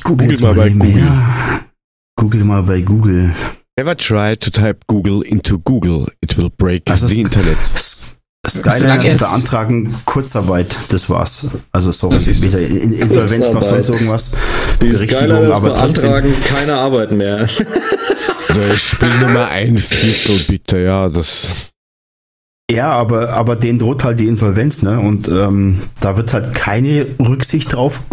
[0.04, 1.12] Google, Google mal bei Google.
[2.22, 3.34] Google mal bei Google.
[3.80, 6.08] Never try to type Google into Google.
[6.22, 7.58] It will break also the Internet.
[8.48, 11.48] Skyliners beantragen Kurzarbeit, das war's.
[11.72, 14.32] Also sorry, weder Insolvenz noch sonst irgendwas.
[14.82, 16.56] Die Skylines aber beantragen trotzdem.
[16.56, 17.38] keine Arbeit mehr.
[18.50, 21.71] also Spiel Nummer ein Viertel bitte, ja, das.
[22.72, 24.98] Ja, aber, aber denen droht halt die Insolvenz, ne?
[24.98, 28.04] Und ähm, da wird halt keine Rücksicht drauf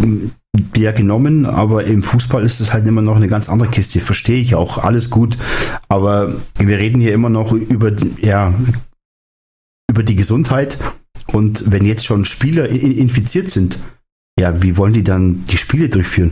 [0.75, 4.01] ja genommen, aber im Fußball ist es halt immer noch eine ganz andere Kiste.
[4.01, 5.37] Verstehe ich auch, alles gut.
[5.87, 8.53] Aber wir reden hier immer noch über, ja,
[9.89, 10.77] über die Gesundheit.
[11.27, 13.79] Und wenn jetzt schon Spieler infiziert sind,
[14.37, 16.31] ja, wie wollen die dann die Spiele durchführen?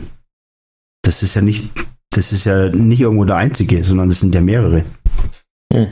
[1.02, 1.70] Das ist ja nicht,
[2.10, 4.84] das ist ja nicht irgendwo der einzige, sondern das sind ja mehrere.
[5.72, 5.86] Hm.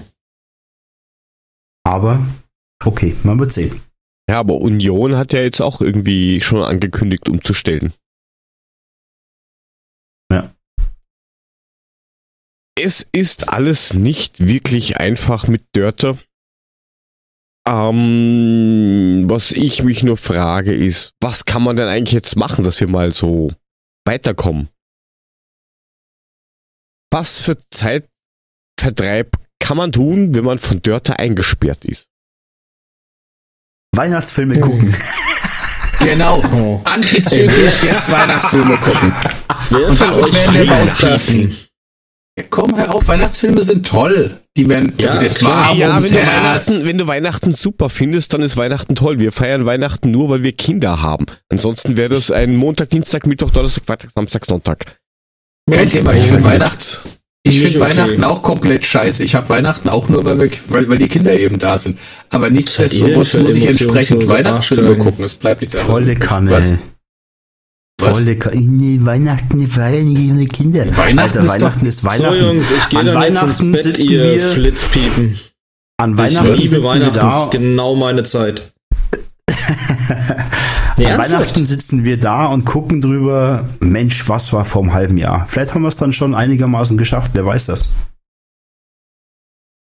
[1.87, 2.27] Aber
[2.85, 3.81] okay, man wird sehen.
[4.29, 7.95] Ja, aber Union hat ja jetzt auch irgendwie schon angekündigt, umzustellen.
[12.79, 16.19] Es ist alles nicht wirklich einfach mit Dörte.
[17.67, 22.79] Ähm, was ich mich nur frage ist, was kann man denn eigentlich jetzt machen, dass
[22.79, 23.51] wir mal so
[24.07, 24.69] weiterkommen?
[27.11, 29.37] Was für Zeitvertreib
[29.67, 32.07] kann man tun, wenn man von Dörte eingesperrt ist?
[33.97, 34.95] Weihnachtsfilme gucken.
[35.99, 36.41] Genau.
[36.55, 36.81] Oh.
[36.85, 39.13] Antizyklisch jetzt Weihnachtsfilme gucken.
[39.71, 41.57] Und damit werden wir bei uns treffen.
[42.49, 44.39] Komm, hör auf, Weihnachtsfilme sind toll.
[44.57, 48.43] Die werden ja, das warm ja, wenn du, Weihnachten, wenn du Weihnachten super findest, dann
[48.43, 49.19] ist Weihnachten toll.
[49.19, 51.27] Wir feiern Weihnachten nur, weil wir Kinder haben.
[51.49, 54.97] Ansonsten wäre das ein Montag, Dienstag, Mittwoch, Donnerstag, Freitag, Samstag, Sonntag.
[55.69, 57.16] Kein Thema, ich finde Weihnachten.
[57.57, 57.97] Ich finde okay.
[57.97, 59.23] Weihnachten auch komplett scheiße.
[59.25, 61.99] Ich habe Weihnachten auch nur, weil, wir, weil, weil die Kinder eben da sind.
[62.31, 65.25] Aber nichtsdestotrotz muss ich entsprechend Weihnachtsfilme gucken.
[65.25, 65.93] Es bleibt nichts anderes.
[65.93, 66.51] Volle Kanne.
[66.51, 66.75] Was?
[67.99, 70.85] volle Ka nee, Weihnachten feiern die Kinder.
[70.97, 72.35] Weihnachten Alter, ist Weihnachten ist Weihnachten.
[72.35, 75.39] So Jungs, ich gehe An dann jetzt Weihnachten ins Bett, ihr wir, Flitzpiepen.
[75.97, 78.73] an Ich Weihnachten liebe sitzen wir Weihnachten, ist genau meine Zeit.
[80.99, 81.19] Nee, An?
[81.19, 85.45] Weihnachten sitzen wir da und gucken drüber, Mensch, was war vor einem halben Jahr?
[85.47, 87.89] Vielleicht haben wir es dann schon einigermaßen geschafft, wer weiß das.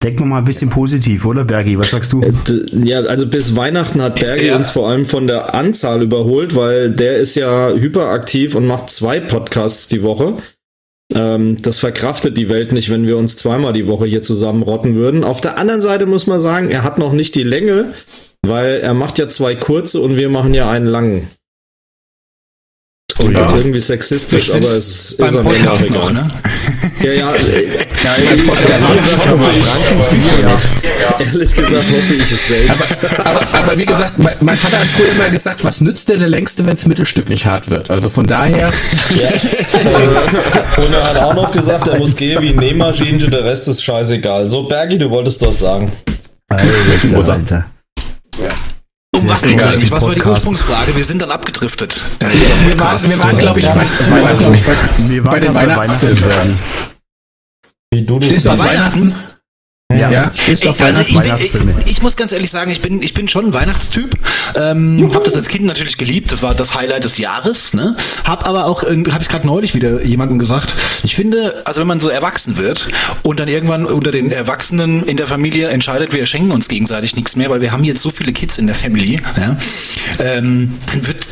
[0.03, 1.77] Denken wir mal ein bisschen positiv, oder Bergi?
[1.77, 2.21] Was sagst du?
[2.21, 4.55] D- Ja, also bis Weihnachten hat Bergi Ja.
[4.55, 9.19] uns vor allem von der Anzahl überholt, weil der ist ja hyperaktiv und macht zwei
[9.19, 10.37] Podcasts die Woche.
[11.13, 15.23] Ähm, das verkraftet die Welt nicht, wenn wir uns zweimal die Woche hier zusammenrotten würden.
[15.23, 17.93] Auf der anderen Seite muss man sagen, er hat noch nicht die Länge,
[18.45, 21.29] weil er macht ja zwei kurze und wir machen ja einen langen.
[23.19, 23.41] Und Ja.
[23.41, 26.13] das ist irgendwie sexistisch, Ich find- aber es ist am Ende auch egal.
[26.13, 26.31] ne?
[27.01, 27.31] Ja, ja,
[28.45, 28.91] Podcast.
[31.19, 32.97] ehrlich gesagt hoffe ich es selbst.
[33.19, 36.17] Aber, aber, aber wie gesagt, mein, mein Vater hat früher immer gesagt, was nützt dir
[36.17, 37.89] der längste, wenn das Mittelstück nicht hart wird?
[37.91, 38.69] Also von daher,
[40.77, 43.83] Und er hat auch noch gesagt, er muss gehen wie ein Nähmaschinchen, der Rest ist
[43.83, 44.49] scheißegal.
[44.49, 45.91] So, Bergi, du wolltest das sagen.
[46.49, 47.65] Alter, Alter.
[49.21, 49.91] Um was geht's egal, eigentlich?
[49.91, 50.23] Was war die.
[50.23, 50.95] Ursprungsfrage?
[50.95, 52.01] Wir sind dann abgedriftet.
[52.19, 55.41] wir waren, wir waren glaube ich, bei, wir waren, glaub ich, bei, Wir bei waren
[55.41, 56.23] den bei Weihnachtsfilmen.
[56.23, 56.57] Weihnachten.
[56.57, 56.57] Bergi.
[57.93, 59.13] Wie du Stehst du auf Weihnachten?
[59.97, 61.11] Ja, stehst du auf Ich, also Weihnachten?
[61.11, 61.73] ich, Weihnachtsfilme.
[61.85, 64.15] ich, ich muss ganz ehrlich sagen, ich bin, ich bin schon ein Weihnachtstyp.
[64.55, 66.31] Ähm, hab das als Kind natürlich geliebt.
[66.31, 67.73] Das war das Highlight des Jahres.
[67.73, 67.95] Ne?
[68.23, 70.73] Hab aber auch, habe ich gerade neulich wieder jemandem gesagt.
[71.03, 72.87] Ich finde, also wenn man so erwachsen wird
[73.23, 77.35] und dann irgendwann unter den Erwachsenen in der Familie entscheidet, wir schenken uns gegenseitig nichts
[77.35, 79.57] mehr, weil wir haben jetzt so viele Kids in der Family, ja,
[80.19, 81.25] ähm, dann wird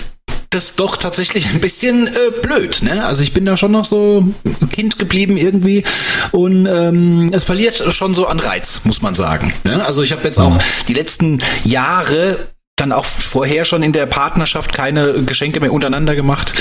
[0.49, 2.81] das doch tatsächlich ein bisschen äh, blöd.
[2.81, 3.05] Ne?
[3.05, 4.27] Also ich bin da schon noch so
[4.71, 5.83] Kind geblieben irgendwie
[6.31, 9.53] und ähm, es verliert schon so an Reiz, muss man sagen.
[9.63, 9.85] Ne?
[9.85, 10.57] Also ich habe jetzt auch
[10.87, 12.47] die letzten Jahre
[12.79, 16.53] dann auch vorher schon in der Partnerschaft keine Geschenke mehr untereinander gemacht.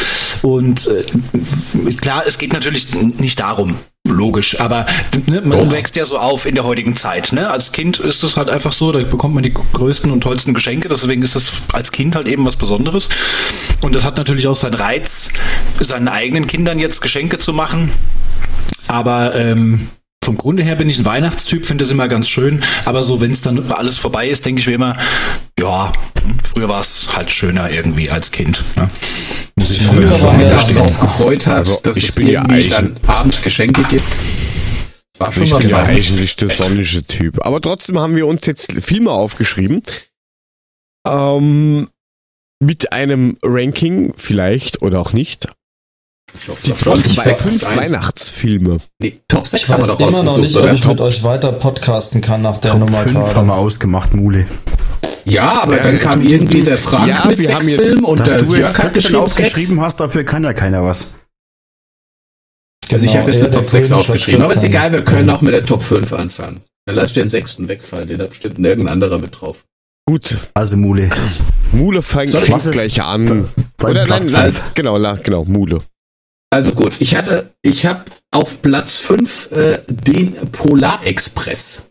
[0.42, 3.76] Und äh, klar, es geht natürlich nicht darum,
[4.06, 4.86] logisch, aber
[5.26, 5.70] ne, man Doch.
[5.70, 7.32] wächst ja so auf in der heutigen Zeit.
[7.32, 7.50] Ne?
[7.50, 10.88] Als Kind ist es halt einfach so, da bekommt man die größten und tollsten Geschenke,
[10.88, 13.08] deswegen ist das als Kind halt eben was Besonderes.
[13.80, 15.28] Und das hat natürlich auch seinen Reiz,
[15.80, 17.92] seinen eigenen Kindern jetzt Geschenke zu machen.
[18.86, 19.88] Aber ähm,
[20.24, 22.62] vom Grunde her bin ich ein Weihnachtstyp, finde das immer ganz schön.
[22.84, 24.96] Aber so, wenn es dann alles vorbei ist, denke ich mir immer,
[25.58, 25.92] ja,
[26.44, 28.62] früher war es halt schöner irgendwie als Kind.
[28.76, 28.88] Ne?
[29.56, 30.36] Muss ich Früher war sagen.
[30.38, 33.42] mir das darauf gefreut hat, Also, dass ich es bin ja irgendwie eigentlich- dann abends
[33.42, 34.04] Geschenke gibt.
[35.18, 37.44] War schon Ich was bin ja eigentlich der sonnische Typ.
[37.44, 39.82] Aber trotzdem haben wir uns jetzt Filme aufgeschrieben.
[41.06, 41.88] Ähm,
[42.60, 45.48] mit einem Ranking vielleicht oder auch nicht.
[46.40, 47.76] Ich hoffe, Die Top nicht bei 6 fünf zu 1.
[47.92, 48.78] Weihnachtsfilme.
[49.00, 51.22] Nee, Top 6 Ich haben wir weiß doch immer noch nicht, ob ich mit euch
[51.22, 54.46] weiter podcasten kann nach der Top Nummer 5 haben wir ausgemacht, Mule.
[55.24, 58.20] Ja, aber dann kam irgendwie der Frank Ja, mit wir sechs haben jetzt- Filmen und
[58.20, 61.08] Dass der du jetzt Jörg hat 14 geschrieben aufgeschrieben hast, dafür kann ja keiner was.
[62.90, 64.70] Also ich Genau, habe jetzt eine der Top 6 Grüne, aufgeschrieben, aber ist 14.
[64.70, 66.62] egal, wir können auch mit der Top 5 anfangen.
[66.86, 69.64] Dann lass den sechsten wegfallen, den hat bestimmt irgendein anderer mit drauf.
[70.06, 71.10] Gut, Also Mule.
[71.72, 73.46] Mule fängt Soll gleich an.
[73.84, 75.80] Oder nein, nein, genau, genau, Mule.
[76.50, 81.82] Also gut, ich hatte, ich habe auf Platz 5 äh, den Polarexpress.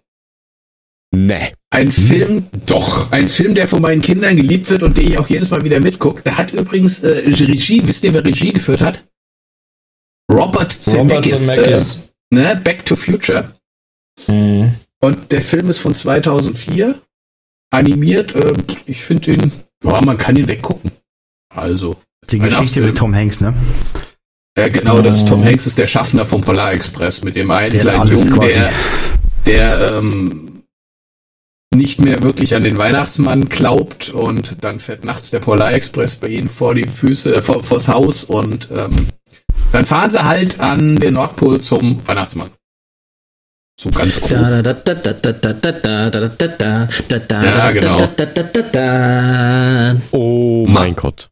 [1.14, 1.54] Nee.
[1.70, 5.28] Ein Film, doch, ein Film, der von meinen Kindern geliebt wird und den ich auch
[5.28, 6.22] jedes Mal wieder mitgucke.
[6.24, 9.04] Da hat übrigens äh, Regie, wisst ihr, wer Regie geführt hat?
[10.32, 11.46] Robert Robert Zemeckis.
[11.46, 12.10] Zemeckis.
[12.32, 12.62] Äh, ne?
[12.64, 13.54] Back to Future.
[14.28, 14.74] Mhm.
[15.02, 17.00] Und der Film ist von 2004,
[17.72, 18.34] animiert.
[18.36, 18.54] Äh,
[18.86, 19.52] ich finde ihn,
[19.84, 20.92] ja, man kann ihn weggucken.
[21.54, 21.96] Also,
[22.30, 23.54] Die Geschichte mit Tom Hanks, ne?
[24.56, 27.82] äh, genau, das Tom Hanks ist der Schaffner vom Polar Express mit dem einen Der
[27.82, 28.60] kleinen Jungen, quasi.
[28.60, 28.72] der,
[29.46, 30.47] der ähm,
[31.78, 36.50] nicht mehr wirklich an den Weihnachtsmann glaubt und dann fährt nachts der Polarexpress bei ihnen
[36.50, 39.08] vor die Füße, äh, vor, vors Haus und ähm,
[39.72, 42.50] dann fahren sie halt an den Nordpol zum Weihnachtsmann.
[43.80, 44.30] So ganz cool.
[47.46, 48.00] Ja, genau.
[50.12, 51.30] Oh mein Gott.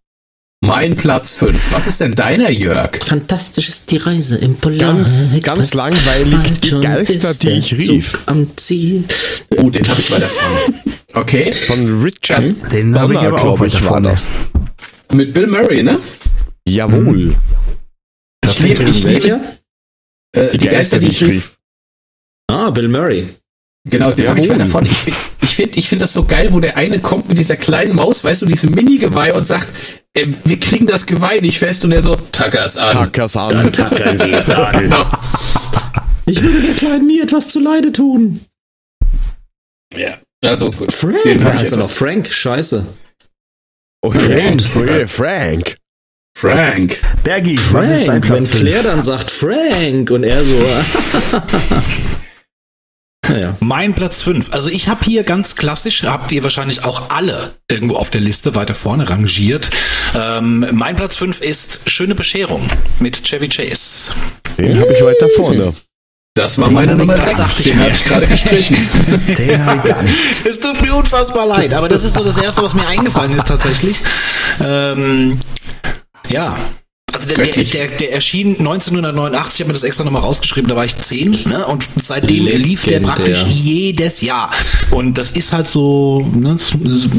[0.66, 1.74] Mein Platz 5.
[1.74, 2.98] Was ist denn deiner, Jörg?
[3.06, 5.06] Fantastisch ist die Reise im Polar
[5.42, 8.24] Ganz, langweilig die Geister, ist die ich Zug rief.
[8.26, 9.04] Am Ziel.
[9.58, 10.82] Oh, den habe ich weiter vorne.
[11.14, 11.52] Okay.
[11.52, 12.74] Von Richard.
[12.74, 14.10] Den habe ich aber auch weiter vorne.
[14.10, 14.26] das.
[15.14, 16.00] Mit Bill Murray, ne?
[16.68, 17.36] Jawohl.
[18.44, 19.42] Ich liebe, ich liebe
[20.36, 21.58] äh, die, Geister, die ich rief.
[22.48, 23.30] Ah, Bill Murray.
[23.88, 24.62] Genau, den habe ich Jawohl.
[24.62, 24.88] weiter vorne.
[24.88, 27.56] Ich finde ich find, ich find das so geil, wo der eine kommt mit dieser
[27.56, 29.72] kleinen Maus, weißt du, diesem Mini-Geweih und sagt,
[30.16, 32.94] wir kriegen das Geweih nicht fest und er so, tackers an.
[32.94, 33.72] Tackers an.
[33.74, 34.72] Tackern Sie es an.
[34.80, 35.06] Genau.
[36.26, 38.46] Ich würde der Kleinen nie etwas zuleide tun.
[39.94, 40.18] Ja.
[40.44, 40.92] Also gut.
[40.92, 41.24] Frank.
[41.24, 41.90] Den heißt er noch?
[41.90, 42.32] Frank?
[42.32, 42.86] Scheiße.
[44.02, 44.64] Oh, Frank.
[44.76, 45.76] Oh, Frank.
[46.38, 47.02] Frank.
[47.24, 50.54] Bergi, Frank, was ist dein Platz Wenn Claire dann sagt Frank und er so.
[53.30, 53.56] Naja.
[53.60, 54.54] Mein Platz 5.
[54.54, 58.56] Also ich habe hier ganz klassisch, habt ihr wahrscheinlich auch alle irgendwo auf der Liste
[58.56, 59.70] weiter vorne rangiert.
[60.14, 62.68] Ähm, mein Platz 5 ist Schöne Bescherung
[63.00, 64.14] mit Chevy Chase.
[64.58, 65.74] Den habe ich weiter vorne.
[66.36, 67.64] Das war meine Nummer 6.
[67.64, 68.90] Den habe ich gerade gestrichen.
[69.38, 70.16] Den habe ich gar nicht.
[70.44, 73.48] Es tut mir unfassbar leid, aber das ist so das Erste, was mir eingefallen ist
[73.48, 74.02] tatsächlich.
[74.62, 75.40] Ähm,
[76.28, 76.58] ja,
[77.16, 80.76] also der, der, der, der, erschien 1989, ich habe mir das extra nochmal rausgeschrieben, da
[80.76, 81.66] war ich 10, ne?
[81.66, 82.68] Und seitdem Legendär.
[82.68, 84.52] lief der praktisch jedes Jahr.
[84.92, 86.58] Und das ist halt so, ne,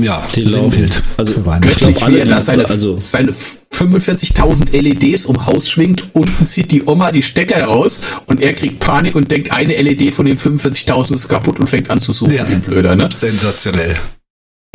[0.02, 1.02] ja, Sinnbild.
[1.16, 3.32] Also ich glaube, alle, er da seine, also seine
[3.72, 8.80] 45.000 LEDs um Haus schwingt, unten zieht die Oma die Stecker raus und er kriegt
[8.80, 12.34] Panik und denkt, eine LED von den 45.000 ist kaputt und fängt an zu suchen,
[12.34, 12.44] ja.
[12.44, 13.08] den Blöder, ne?
[13.10, 13.96] Sensationell.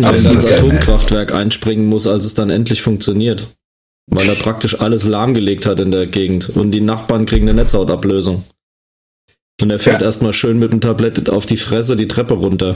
[0.01, 3.47] Wenn er ins Atomkraftwerk einspringen muss, als es dann endlich funktioniert.
[4.13, 8.43] Weil er praktisch alles lahmgelegt hat in der Gegend und die Nachbarn kriegen eine Netzhautablösung.
[9.61, 10.07] Und er fährt ja.
[10.07, 12.75] erstmal schön mit dem Tablett auf die Fresse die Treppe runter.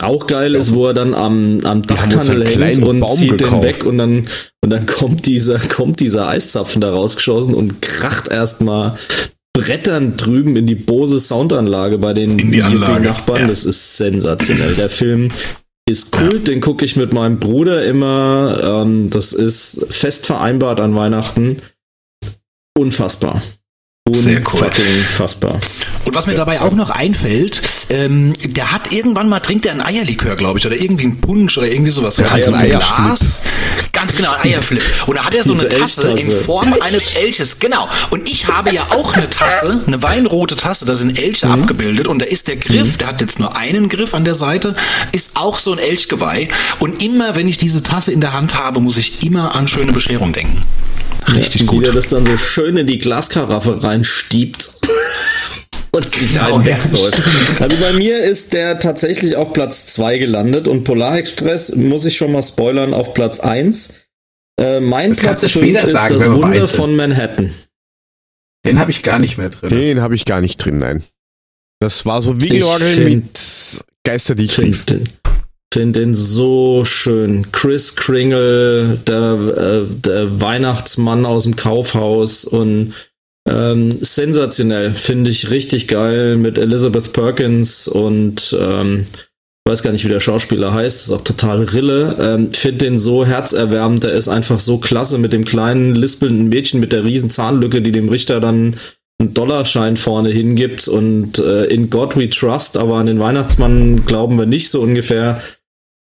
[0.00, 3.52] Auch geil ist, wo er dann am, am Dachtunnel hängt und Baum zieht gekauft.
[3.52, 4.28] den weg und dann,
[4.62, 8.96] und dann kommt dieser, kommt dieser Eiszapfen da rausgeschossen und kracht erstmal
[9.52, 13.06] Brettern drüben in die Bose Soundanlage bei den, in die Anlage.
[13.06, 13.42] Nachbarn.
[13.42, 13.46] Ja.
[13.48, 14.74] Das ist sensationell.
[14.74, 15.32] Der Film
[15.88, 16.54] ist Kult, ja.
[16.54, 18.60] den gucke ich mit meinem Bruder immer.
[18.62, 21.56] Ähm, das ist fest vereinbart an Weihnachten.
[22.76, 23.42] Unfassbar.
[24.14, 24.70] Sehr cool.
[25.08, 25.60] Fassbar.
[26.04, 29.82] Und was mir dabei auch noch einfällt, ähm, der hat irgendwann mal, trinkt er ein
[29.82, 32.16] Eierlikör, glaube ich, oder irgendwie ein Punsch oder irgendwie sowas.
[32.16, 33.40] Ja, ein Eierglas.
[33.92, 34.82] Ganz genau, ein Eierflip.
[35.06, 37.88] Und da hat er so eine Tasse in Form eines Elches, genau.
[38.10, 41.52] Und ich habe ja auch eine Tasse, eine weinrote Tasse, da sind Elche mhm.
[41.52, 42.98] abgebildet und da ist der Griff, mhm.
[42.98, 44.74] der hat jetzt nur einen Griff an der Seite,
[45.12, 46.48] ist auch so ein Elchgeweih.
[46.78, 49.92] Und immer, wenn ich diese Tasse in der Hand habe, muss ich immer an schöne
[49.92, 50.62] Bescherung denken.
[51.34, 51.80] Richtig ja, gut.
[51.80, 54.76] Wie der das dann so schön in die Glaskaraffe reinstiebt.
[55.90, 57.22] und sich genau, einen wegsäuft.
[57.60, 62.16] Also bei mir ist der tatsächlich auf Platz 2 gelandet und Polar Express, muss ich
[62.16, 63.94] schon mal spoilern, auf Platz 1.
[64.60, 67.54] Äh, mein das Platz 5 ist sagen, das Wunder von Manhattan.
[68.66, 69.70] Den habe ich gar nicht mehr drin.
[69.70, 71.04] Den habe ich gar nicht drin, nein.
[71.80, 74.84] Das war so Wiegelorgel mit Geister, die ich rief.
[74.84, 75.04] Den,
[75.72, 77.50] finde den so schön.
[77.52, 82.94] Chris Kringle, der, äh, der Weihnachtsmann aus dem Kaufhaus und
[83.48, 89.06] ähm, sensationell, finde ich richtig geil mit Elizabeth Perkins und ähm,
[89.68, 92.16] weiß gar nicht, wie der Schauspieler heißt, ist auch total Rille.
[92.20, 96.80] Ähm, finde den so herzerwärmend, der ist einfach so klasse mit dem kleinen, lispelnden Mädchen
[96.80, 98.76] mit der riesen Zahnlücke, die dem Richter dann
[99.20, 100.88] einen Dollarschein vorne hingibt.
[100.88, 105.40] Und äh, in God we trust, aber an den Weihnachtsmann glauben wir nicht so ungefähr.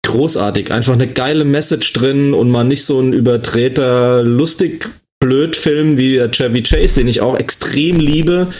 [0.06, 0.72] Großartig.
[0.72, 4.90] Einfach eine geile Message drin und mal nicht so ein übertreter, lustig
[5.23, 8.51] blöd Film wie Chevy Chase, den ich auch extrem liebe.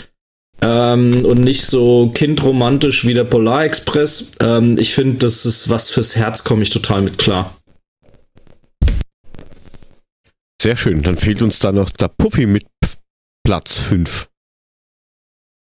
[0.62, 4.32] Ähm, und nicht so kindromantisch wie der Polar Express.
[4.40, 7.58] Ähm, ich finde, das ist was fürs Herz, komme ich total mit klar.
[10.62, 11.04] Sehr schön.
[11.04, 12.66] Dann fehlt uns da noch der Puffy mit
[13.44, 14.30] Platz 5.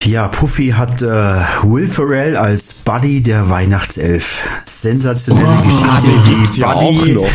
[0.05, 4.39] Ja, Puffy hat äh, Will Ferrell als Buddy der Weihnachtself.
[4.65, 7.29] Sensationelle oh, Geschichte, wie ja Buddy, noch.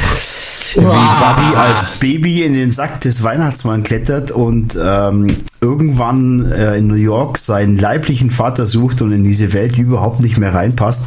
[0.75, 5.27] wie Buddy als Baby in den Sack des Weihnachtsmanns klettert und ähm,
[5.61, 10.39] irgendwann äh, in New York seinen leiblichen Vater sucht und in diese Welt überhaupt nicht
[10.39, 11.03] mehr reinpasst.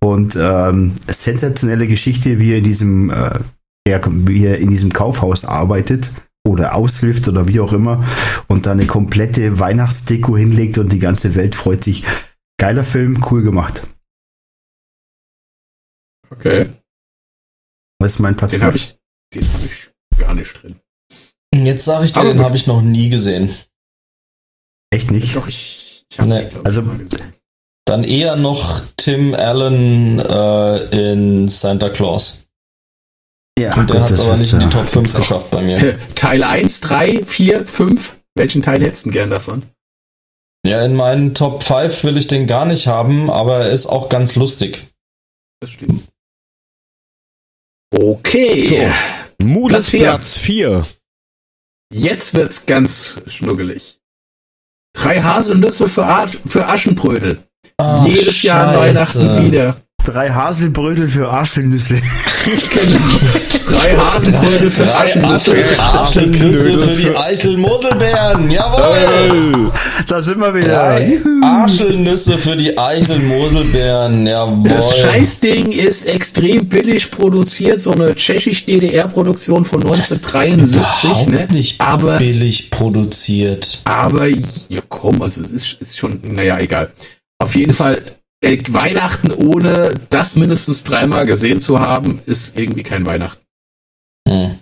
[0.00, 3.38] Und ähm, sensationelle Geschichte, wie er in diesem, äh,
[3.86, 6.10] wie er in diesem Kaufhaus arbeitet
[6.46, 8.04] oder aushilft oder wie auch immer
[8.48, 12.04] und da eine komplette Weihnachtsdeko hinlegt und die ganze Welt freut sich.
[12.58, 13.86] Geiler Film, cool gemacht.
[16.30, 16.68] Okay.
[17.98, 18.98] Was ist mein Platz Den habe ich,
[19.34, 20.76] hab ich gar nicht drin.
[21.54, 23.54] Jetzt sage ich dir, Aber den habe ich noch nie gesehen.
[24.90, 25.34] Echt nicht?
[25.36, 26.48] Doch, ich, ich habe nee.
[26.64, 26.82] also,
[27.84, 32.45] Dann eher noch Tim Allen äh, in Santa Claus.
[33.58, 35.98] Ja, und der hat es aber nicht in die Top 5 geschafft bei mir.
[36.14, 38.16] Teil 1, 3, 4, 5.
[38.34, 39.62] Welchen Teil hättest du gern davon?
[40.66, 44.08] Ja, in meinen Top 5 will ich den gar nicht haben, aber er ist auch
[44.08, 44.84] ganz lustig.
[45.60, 46.06] Das stimmt.
[47.94, 48.90] Okay.
[49.38, 49.44] So.
[49.44, 50.86] Mudes Platz 4.
[51.92, 54.00] Jetzt wird's ganz schnuggelig.
[54.94, 57.42] Drei Haselnüsse für, für Aschenbrödel.
[57.78, 59.76] Ach, Jedes Jahr Weihnachten wieder.
[60.06, 61.94] Drei Haselbrödel für Arschelnüsse.
[61.94, 63.78] genau.
[63.78, 65.52] Drei Haselbrödel für Arschelnüsse.
[65.78, 68.48] Arschelnüsse für die Eichel-Moselbeeren.
[68.48, 69.72] Jawohl.
[70.06, 71.00] Da sind wir wieder.
[71.42, 74.24] Arschelnüsse für die Eichel-Moselbeeren.
[74.28, 74.68] Jawohl.
[74.68, 77.80] Das Scheißding ist extrem billig produziert.
[77.80, 81.26] So eine tschechisch-DDR-Produktion von 1973.
[81.26, 81.48] ne?
[81.50, 83.80] nicht aber billig produziert.
[83.82, 86.92] Aber, ja komm, also es ist, ist schon, naja, egal.
[87.42, 88.00] Auf jeden Fall
[88.46, 93.42] äh, Weihnachten ohne das mindestens dreimal gesehen zu haben, ist irgendwie kein Weihnachten.
[94.28, 94.58] Hm.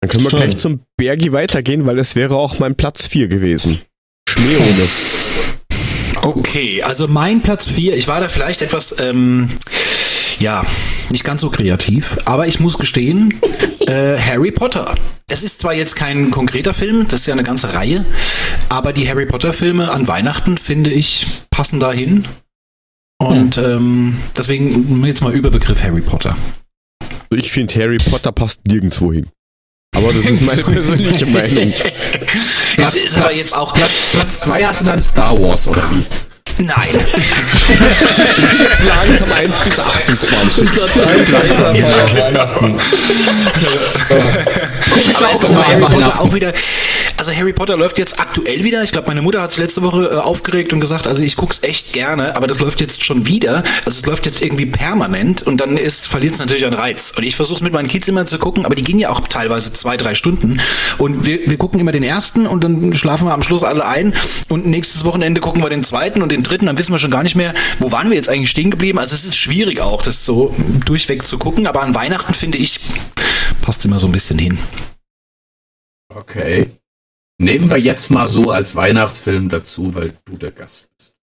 [0.00, 0.40] Dann können wir Schön.
[0.40, 3.80] gleich zum Bergi weitergehen, weil es wäre auch mein Platz 4 gewesen.
[4.28, 4.88] Schneeohne.
[6.22, 9.48] Okay, also mein Platz 4, ich war da vielleicht etwas, ähm,
[10.38, 10.64] ja,
[11.10, 13.40] nicht ganz so kreativ, aber ich muss gestehen,
[13.86, 14.94] äh, Harry Potter.
[15.28, 18.04] Es ist zwar jetzt kein konkreter Film, das ist ja eine ganze Reihe,
[18.68, 22.24] aber die Harry Potter Filme an Weihnachten, finde ich, passen dahin.
[23.22, 23.64] Und hm.
[23.64, 26.36] ähm, deswegen jetzt mal Überbegriff Harry Potter.
[27.34, 29.28] Ich finde, Harry Potter passt nirgendwo hin.
[29.96, 31.72] Aber das ist meine persönliche Meinung.
[32.76, 36.04] Platz, ist aber jetzt auch Platz, Platz zwei hast du dann Star Wars, oder wie?
[36.58, 36.76] Nein.
[38.86, 40.70] Langsam 1 bis 28.
[40.70, 41.32] Platz 1
[42.18, 42.78] Weihnachten.
[44.90, 46.52] Guck ich auch, auch, auch wieder.
[47.22, 48.82] Also Harry Potter läuft jetzt aktuell wieder.
[48.82, 51.60] Ich glaube, meine Mutter hat es letzte Woche äh, aufgeregt und gesagt, also ich guck's
[51.62, 53.62] echt gerne, aber das läuft jetzt schon wieder.
[53.84, 57.12] Also es läuft jetzt irgendwie permanent und dann verliert es natürlich an Reiz.
[57.16, 59.20] Und ich versuche es mit meinen Kids immer zu gucken, aber die gehen ja auch
[59.28, 60.60] teilweise zwei, drei Stunden.
[60.98, 64.14] Und wir, wir gucken immer den ersten und dann schlafen wir am Schluss alle ein
[64.48, 67.22] und nächstes Wochenende gucken wir den zweiten und den dritten, dann wissen wir schon gar
[67.22, 68.98] nicht mehr, wo waren wir jetzt eigentlich stehen geblieben.
[68.98, 70.52] Also es ist schwierig auch, das so
[70.84, 72.80] durchweg zu gucken, aber an Weihnachten finde ich,
[73.60, 74.58] passt immer so ein bisschen hin.
[76.12, 76.66] Okay.
[77.42, 81.16] Nehmen wir jetzt mal so als Weihnachtsfilm dazu, weil du der Gast bist.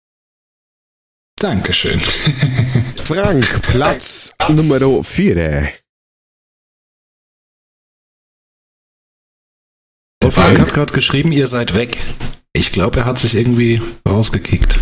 [1.36, 2.00] Dankeschön.
[3.04, 5.36] Frank, Platz Nummer 4.
[10.24, 12.00] Der Frank hat gerade geschrieben, ihr seid weg.
[12.52, 13.80] Ich glaube, er hat sich irgendwie
[14.10, 14.76] rausgekickt.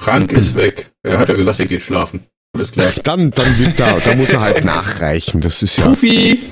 [0.00, 0.90] Frank ist weg.
[1.02, 2.26] Er hat ja gesagt, er geht schlafen.
[2.54, 2.90] Alles klar.
[3.04, 5.42] Dann, dann wird da, da muss er halt nachreichen.
[5.42, 5.84] Das ist ja.
[5.84, 6.44] Puffy!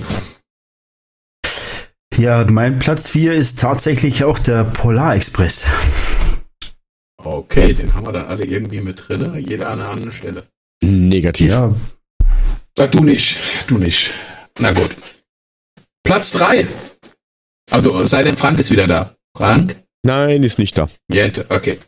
[2.19, 5.67] Ja, mein Platz 4 ist tatsächlich auch der Polar Express.
[7.23, 10.43] Okay, den haben wir dann alle irgendwie mit drin, jeder an einer anderen Stelle.
[10.83, 11.51] Negativ.
[11.51, 11.73] Ja.
[12.77, 13.39] Sag du nicht,
[13.69, 14.15] du nicht.
[14.59, 14.91] Na gut.
[16.03, 16.67] Platz 3.
[17.71, 19.15] Also, sei denn Frank ist wieder da.
[19.37, 19.77] Frank?
[20.05, 20.89] Nein, ist nicht da.
[21.13, 21.79] Jente, okay.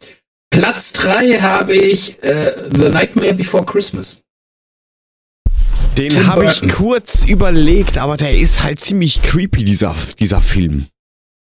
[0.51, 4.21] Platz 3 habe ich äh, The Nightmare Before Christmas.
[5.97, 10.87] Den habe ich kurz überlegt, aber der ist halt ziemlich creepy, dieser, dieser Film.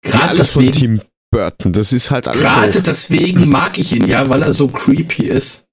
[0.02, 0.74] Gerade deswegen.
[0.74, 1.02] Von Tim
[1.32, 2.82] Burton, das ist halt alles Gerade so.
[2.82, 5.66] deswegen mag ich ihn ja, weil er so creepy ist.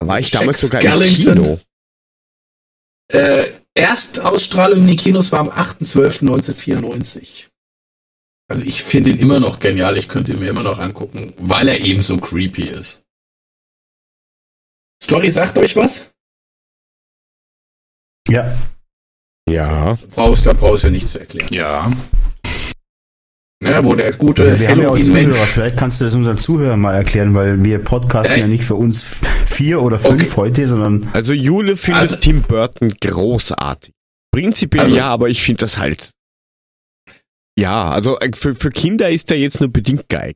[0.00, 1.36] Da war ich Jack damals sogar Skellington.
[1.36, 1.60] im Kino.
[3.12, 7.46] Äh, Erstausstrahlung in den Kinos war am 8.12.1994.
[8.48, 11.68] Also ich finde ihn immer noch genial, ich könnte ihn mir immer noch angucken, weil
[11.68, 13.02] er eben so creepy ist.
[15.02, 16.10] Story sagt euch was?
[18.28, 18.56] Ja.
[19.48, 19.98] Ja.
[20.14, 21.48] Brauchst, da brauchst du ja nicht zu erklären.
[21.50, 21.92] Ja.
[23.62, 25.36] Ja, wo der gute ja, wir Halloween-Mensch...
[25.36, 28.74] Vielleicht kannst du das unseren Zuhörern mal erklären, weil wir podcasten äh, ja nicht für
[28.74, 30.36] uns vier oder fünf okay.
[30.36, 31.08] heute, sondern...
[31.12, 33.92] Also Jule findet also, Tim Burton großartig.
[34.32, 36.14] Prinzipiell also, ja, aber ich finde das halt
[37.58, 40.34] ja, also äh, für, für Kinder ist der jetzt nur bedingt geil.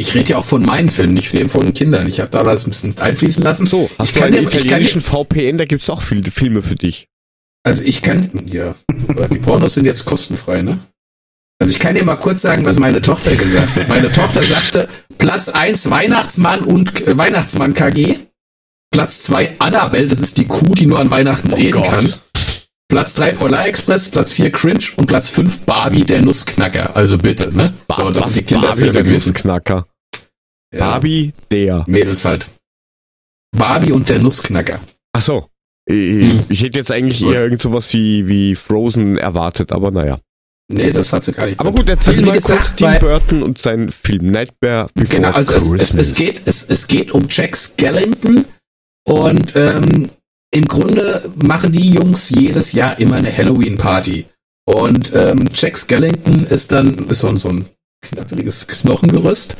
[0.00, 2.06] Ich rede ja auch von meinen Filmen, nicht von Kindern.
[2.06, 3.66] Ich habe da was ein bisschen einfließen lassen.
[3.66, 6.62] So, hast ich du kann einen italienischen ich kann, VPN, da gibt's auch viele Filme
[6.62, 7.08] für dich.
[7.64, 8.76] Also ich kann, ja,
[9.30, 10.78] die Pornos sind jetzt kostenfrei, ne?
[11.60, 13.88] Also ich kann dir mal kurz sagen, was meine Tochter gesagt hat.
[13.88, 14.88] Meine Tochter sagte,
[15.18, 18.18] Platz 1 Weihnachtsmann und äh, Weihnachtsmann KG.
[18.92, 21.90] Platz 2 Annabelle, das ist die Kuh, die nur an Weihnachten oh reden Gott.
[21.90, 22.14] kann.
[22.88, 26.96] Platz 3 Polar Express, Platz 4 Cringe und Platz 5 Barbie der Nussknacker.
[26.96, 27.70] Also bitte, ne?
[27.94, 29.86] So, das ist die Kinderfilme der Nussknacker.
[30.72, 30.90] Ja.
[30.90, 31.84] Barbie der.
[31.86, 32.48] Mädels halt.
[33.56, 34.80] Barbie und der Nussknacker.
[35.12, 35.48] Ach so.
[35.86, 36.44] Ich, hm.
[36.48, 40.18] ich hätte jetzt eigentlich eher irgend sowas wie, wie Frozen erwartet, aber naja.
[40.70, 41.58] Nee, das hat sie gar nicht.
[41.58, 45.30] Aber gut, erzähl also, mal gesagt, kurz Tim Burton und sein Film Nightmare Before Genau,
[45.30, 48.44] also es, es, es, geht, es, es geht um Jack Skellington
[49.06, 50.10] und ähm,
[50.50, 54.26] im Grunde machen die Jungs jedes Jahr immer eine Halloween-Party.
[54.64, 57.66] Und ähm, Jack Skellington ist dann ist so, so ein
[58.02, 59.56] knapperiges Knochengerüst.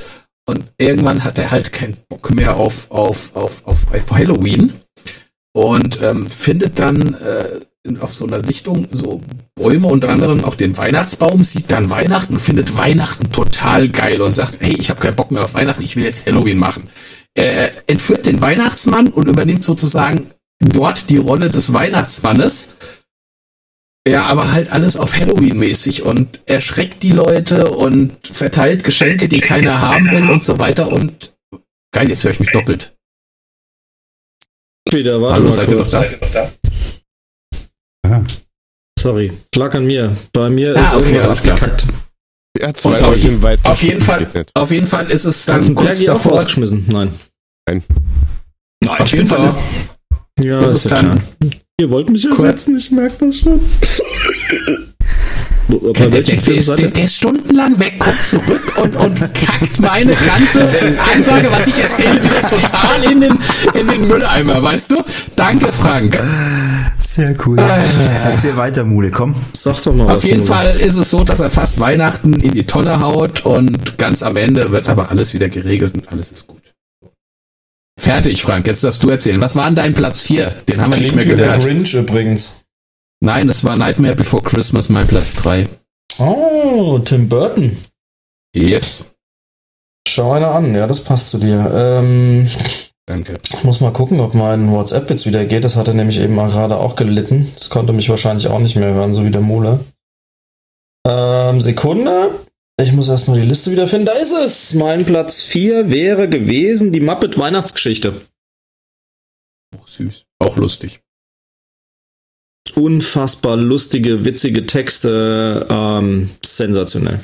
[0.47, 4.73] Und irgendwann hat er halt keinen Bock mehr auf, auf, auf, auf, Halloween.
[5.55, 7.61] Und ähm, findet dann äh,
[8.01, 9.21] auf so einer Lichtung so
[9.55, 14.59] Bäume, unter anderem auch den Weihnachtsbaum, sieht dann Weihnachten, findet Weihnachten total geil und sagt,
[14.61, 16.89] hey, ich habe keinen Bock mehr auf Weihnachten, ich will jetzt Halloween machen.
[17.35, 22.75] äh, entführt den Weihnachtsmann und übernimmt sozusagen dort die Rolle des Weihnachtsmannes.
[24.07, 29.83] Ja, aber halt alles auf Halloween-mäßig und erschreckt die Leute und verteilt Geschenke, die keiner
[29.83, 31.35] haben will und so weiter und
[31.93, 32.95] geil, jetzt höre ich mich doppelt.
[34.91, 36.05] Wieder, warte Hallo, seid ihr noch da?
[38.07, 38.25] Ja.
[38.99, 40.17] Sorry, lag an mir.
[40.33, 41.87] Bei mir ah, ist okay, irgendwas abgekackt.
[42.59, 46.33] Ja, auf, auf, jeden, auf jeden Fall, auf jeden Fall ist es dann kurz davor
[46.33, 46.87] rausgeschmissen.
[46.89, 47.13] Nein.
[47.69, 47.85] Nein.
[48.83, 49.59] Nein auf jeden Fall ist,
[50.43, 51.11] ja, ist, ist dann.
[51.11, 51.21] Klar.
[51.81, 53.61] Ihr wollt mich ersetzen, ich merke das schon.
[55.69, 60.15] Der, der, der, ist, der, der, ist, stundenlang weg, kommt zurück und, und kackt meine
[60.15, 60.67] ganze
[61.15, 63.39] Ansage, was ich erzähle, wieder total in den,
[63.75, 65.03] in den Mülleimer, weißt du?
[65.37, 66.19] Danke, Frank.
[66.99, 67.59] Sehr cool.
[67.59, 67.83] Äh,
[68.25, 69.35] Erzähl weiter, Mule, komm.
[69.53, 70.53] Sag doch mal Auf was, jeden Mule.
[70.53, 74.37] Fall ist es so, dass er fast Weihnachten in die Tonne haut und ganz am
[74.37, 76.63] Ende wird aber alles wieder geregelt und alles ist gut.
[77.99, 78.67] Fertig, Frank.
[78.67, 79.41] Jetzt darfst du erzählen.
[79.41, 80.47] Was war an deinem Platz 4?
[80.69, 81.63] Den haben wir Klingt nicht mehr gehört.
[81.63, 82.63] Der Grinch übrigens.
[83.21, 85.69] Nein, das war Nightmare Before Christmas, mein Platz 3.
[86.19, 87.77] Oh, Tim Burton.
[88.55, 89.13] Yes.
[90.09, 91.71] Schau einer an, ja, das passt zu dir.
[91.75, 92.49] Ähm,
[93.07, 93.39] Danke.
[93.49, 95.65] Ich muss mal gucken, ob mein WhatsApp jetzt wieder geht.
[95.65, 97.53] Das hat er nämlich eben mal gerade auch gelitten.
[97.57, 99.81] Das konnte mich wahrscheinlich auch nicht mehr hören, so wie der Mole.
[101.07, 102.31] Ähm, Sekunde.
[102.81, 104.07] Ich muss erstmal die Liste wiederfinden.
[104.07, 104.75] Da ist es.
[104.75, 108.21] Mein Platz 4 wäre gewesen die Muppet Weihnachtsgeschichte.
[109.77, 110.25] Auch süß.
[110.39, 111.01] Auch lustig.
[112.75, 115.67] Unfassbar lustige, witzige Texte.
[115.69, 117.21] Ähm, sensationell.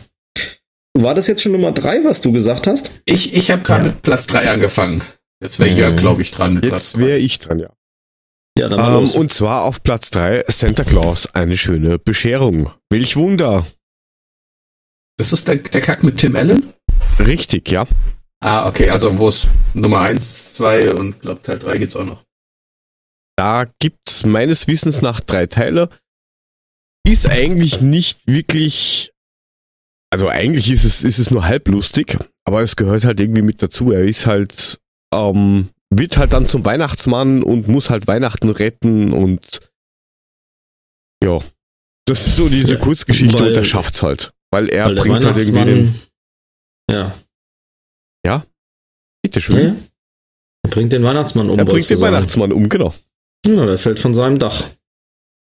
[0.97, 3.03] War das jetzt schon Nummer 3, was du gesagt hast?
[3.05, 3.93] Ich, ich habe gerade ja.
[3.93, 5.03] mit Platz 3 angefangen.
[5.43, 7.71] Jetzt wäre Jörg, glaube ich, dran mit Jetzt wäre ich dran, ja.
[8.59, 9.15] Ja, dann ähm, los.
[9.15, 12.71] Und zwar auf Platz 3 Santa Claus, eine schöne Bescherung.
[12.91, 13.67] Welch Wunder.
[15.17, 16.73] Das ist der, der Kack mit Tim Allen?
[17.19, 17.87] Richtig, ja.
[18.41, 22.25] Ah, okay, also wo es Nummer 1, 2 und glaube Teil 3 gibt's auch noch.
[23.37, 25.89] Da gibt's meines Wissens nach drei Teile.
[27.07, 29.13] Ist eigentlich nicht wirklich,
[30.11, 33.93] also eigentlich ist es, ist es nur halblustig, aber es gehört halt irgendwie mit dazu.
[33.93, 34.81] Er ist halt,
[35.13, 39.71] ähm, wird halt dann zum Weihnachtsmann und muss halt Weihnachten retten und
[41.23, 41.41] ja,
[42.07, 44.34] das ist so diese Kurzgeschichte Weil, und er schafft's halt.
[44.55, 46.01] Weil er Weil bringt halt irgendwie den.
[46.89, 47.13] Ja.
[48.25, 48.45] Ja?
[49.21, 49.67] Bitteschön.
[49.67, 49.77] Ja.
[50.63, 51.59] Er bringt den Weihnachtsmann um.
[51.59, 52.95] Er bringt den Weihnachtsmann um, genau.
[53.45, 54.65] Ja, der fällt von seinem Dach.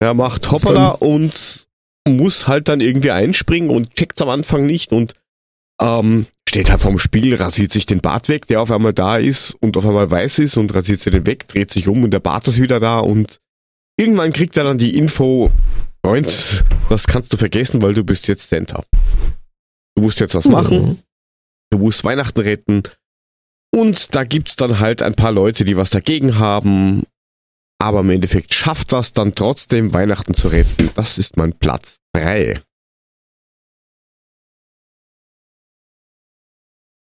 [0.00, 1.68] Er macht Hoppala und
[2.08, 5.14] muss halt dann irgendwie einspringen und checkt's am Anfang nicht und
[5.80, 9.54] ähm, steht halt vorm Spiegel, rasiert sich den Bart weg, der auf einmal da ist
[9.60, 12.18] und auf einmal weiß ist und rasiert sich den weg, dreht sich um und der
[12.18, 13.38] Bart ist wieder da und
[13.96, 15.52] irgendwann kriegt er dann die Info,
[16.06, 18.84] Freund, das kannst du vergessen, weil du bist jetzt Center.
[19.96, 20.82] Du musst jetzt was machen.
[20.82, 20.98] Mhm.
[21.70, 22.82] Du musst Weihnachten retten.
[23.74, 27.04] Und da gibt's dann halt ein paar Leute, die was dagegen haben.
[27.78, 30.90] Aber im Endeffekt schafft das dann trotzdem, Weihnachten zu retten.
[30.94, 32.62] Das ist mein Platz 3.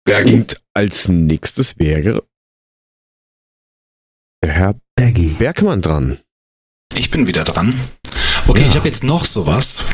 [0.05, 0.33] Bergi.
[0.35, 2.27] Und als nächstes wäre
[4.43, 5.29] Herr Bergi.
[5.39, 6.19] Bergmann dran.
[6.93, 7.73] Ich bin wieder dran.
[8.47, 8.67] Okay, ja.
[8.67, 9.75] ich habe jetzt noch sowas.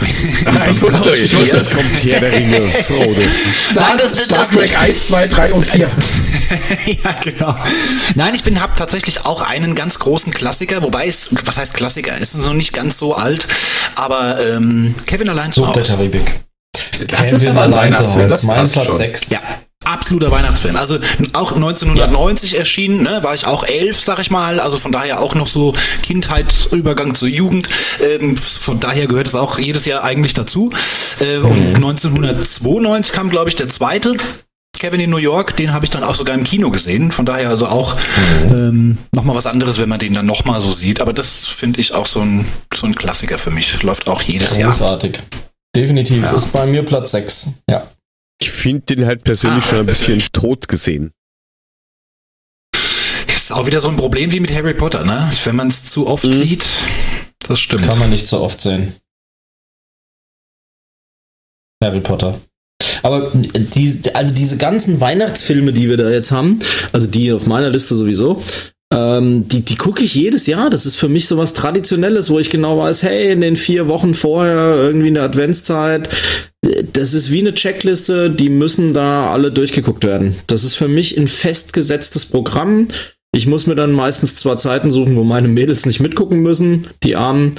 [0.46, 3.22] Ah, ich wusste, ich wusste, das kommt her, der Ringe, Frodo.
[3.60, 5.80] Star, Nein, das, Star das, Trek 1, 2, 3 und 4.
[7.04, 7.56] ja, genau.
[8.16, 12.18] Nein, ich bin habe tatsächlich auch einen ganz großen Klassiker, wobei es, was heißt Klassiker,
[12.18, 13.48] ist noch nicht ganz so alt,
[13.96, 15.82] aber ähm, Kevin allein zu Hause.
[15.82, 16.40] der Karibik.
[17.08, 19.30] Das Kevin ist aber ein Weihnachtsfilm, das mein Platz 6.
[19.30, 19.42] Ja,
[19.86, 20.76] absoluter Weihnachtsfilm.
[20.76, 21.00] Also
[21.34, 22.60] auch 1990 ja.
[22.60, 24.60] erschienen, ne, war ich auch elf, sag ich mal.
[24.60, 25.74] Also von daher auch noch so
[26.04, 27.70] Kindheitsübergang zur Jugend.
[28.02, 30.72] Ähm, von daher gehört es auch jedes Jahr eigentlich dazu.
[31.20, 31.46] Äh, mhm.
[31.46, 34.16] Und 1992 kam, glaube ich, der zweite.
[34.78, 37.12] Kevin in New York, den habe ich dann auch sogar im Kino gesehen.
[37.12, 38.54] Von daher also auch mhm.
[38.54, 41.02] ähm, nochmal was anderes, wenn man den dann nochmal so sieht.
[41.02, 43.84] Aber das finde ich auch so ein, so ein Klassiker für mich.
[43.84, 44.62] Läuft auch jedes Großartig.
[44.62, 44.72] Jahr.
[44.72, 45.20] Großartig.
[45.76, 46.24] Definitiv.
[46.24, 46.32] Ja.
[46.32, 47.56] Ist bei mir Platz 6.
[47.70, 47.84] Ja.
[48.42, 51.12] Ich finde den halt persönlich ah, schon ein bisschen tot gesehen.
[53.28, 55.32] Ist auch wieder so ein Problem wie mit Harry Potter, ne?
[55.44, 56.34] Wenn man es zu oft mhm.
[56.34, 56.66] sieht,
[57.48, 57.84] das stimmt.
[57.84, 58.96] Kann man nicht so oft sehen.
[61.84, 62.40] Harry Potter.
[63.04, 66.60] Aber die, also diese ganzen Weihnachtsfilme, die wir da jetzt haben,
[66.92, 68.44] also die auf meiner Liste sowieso,
[68.94, 70.70] ähm, die die gucke ich jedes Jahr.
[70.70, 73.88] Das ist für mich so was Traditionelles, wo ich genau weiß, hey, in den vier
[73.88, 76.10] Wochen vorher, irgendwie in der Adventszeit,
[76.94, 80.36] das ist wie eine Checkliste, die müssen da alle durchgeguckt werden.
[80.48, 82.88] Das ist für mich ein festgesetztes Programm.
[83.32, 87.16] Ich muss mir dann meistens zwei Zeiten suchen, wo meine Mädels nicht mitgucken müssen, die
[87.16, 87.54] Armen,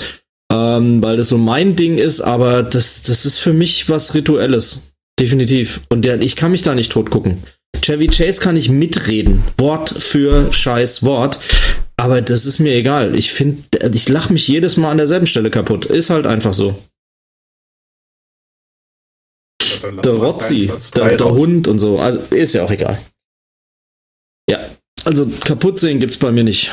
[0.53, 4.91] ähm, weil das so mein Ding ist, aber das, das ist für mich was Rituelles.
[5.19, 5.81] Definitiv.
[5.91, 7.39] Und der, ich kann mich da nicht tot gucken.
[7.81, 9.43] Chevy Chase kann ich mitreden.
[9.59, 11.39] Wort für scheiß Wort.
[11.97, 13.15] Aber das ist mir egal.
[13.15, 13.63] Ich finde,
[13.93, 15.85] ich lache mich jedes Mal an derselben Stelle kaputt.
[15.85, 16.83] Ist halt einfach so.
[19.83, 21.99] Ja, der Rotzi, der, der Hund und so.
[21.99, 22.99] Also ist ja auch egal.
[24.49, 24.69] Ja,
[25.05, 26.73] also kaputt sehen gibt's bei mir nicht.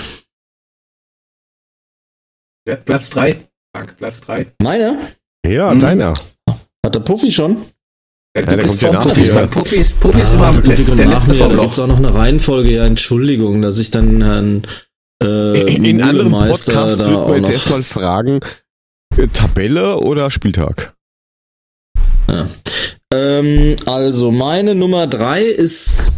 [2.67, 3.47] Ja, Platz 3.
[3.73, 4.53] Dank, Platz 3.
[4.61, 5.15] Meine?
[5.45, 5.79] Ja, mhm.
[5.79, 6.13] deiner.
[6.85, 7.65] Hat der Puffy schon?
[8.37, 11.07] Ja, du ja, bist vor Puffy, weil Puffy ist, Puffy ist ah, immer letzt, der
[11.07, 11.57] letzte vom Loch.
[11.57, 12.71] Da gibt auch noch eine Reihenfolge.
[12.71, 14.61] Ja, Entschuldigung, dass ich dann Herrn
[15.23, 18.39] äh, in, in anderen Podcasts würden wir jetzt erstmal fragen,
[19.17, 20.93] äh, Tabelle oder Spieltag?
[22.27, 22.47] Ja.
[23.11, 26.17] Ähm, also meine Nummer 3 ist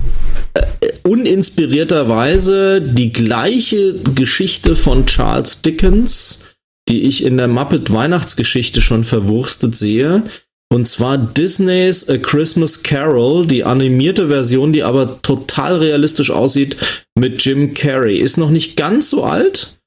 [0.53, 0.65] äh,
[1.07, 6.45] uninspirierterweise die gleiche Geschichte von Charles Dickens,
[6.89, 10.23] die ich in der Muppet Weihnachtsgeschichte schon verwurstet sehe.
[10.71, 16.77] Und zwar Disneys A Christmas Carol, die animierte Version, die aber total realistisch aussieht
[17.17, 18.19] mit Jim Carrey.
[18.19, 19.79] Ist noch nicht ganz so alt.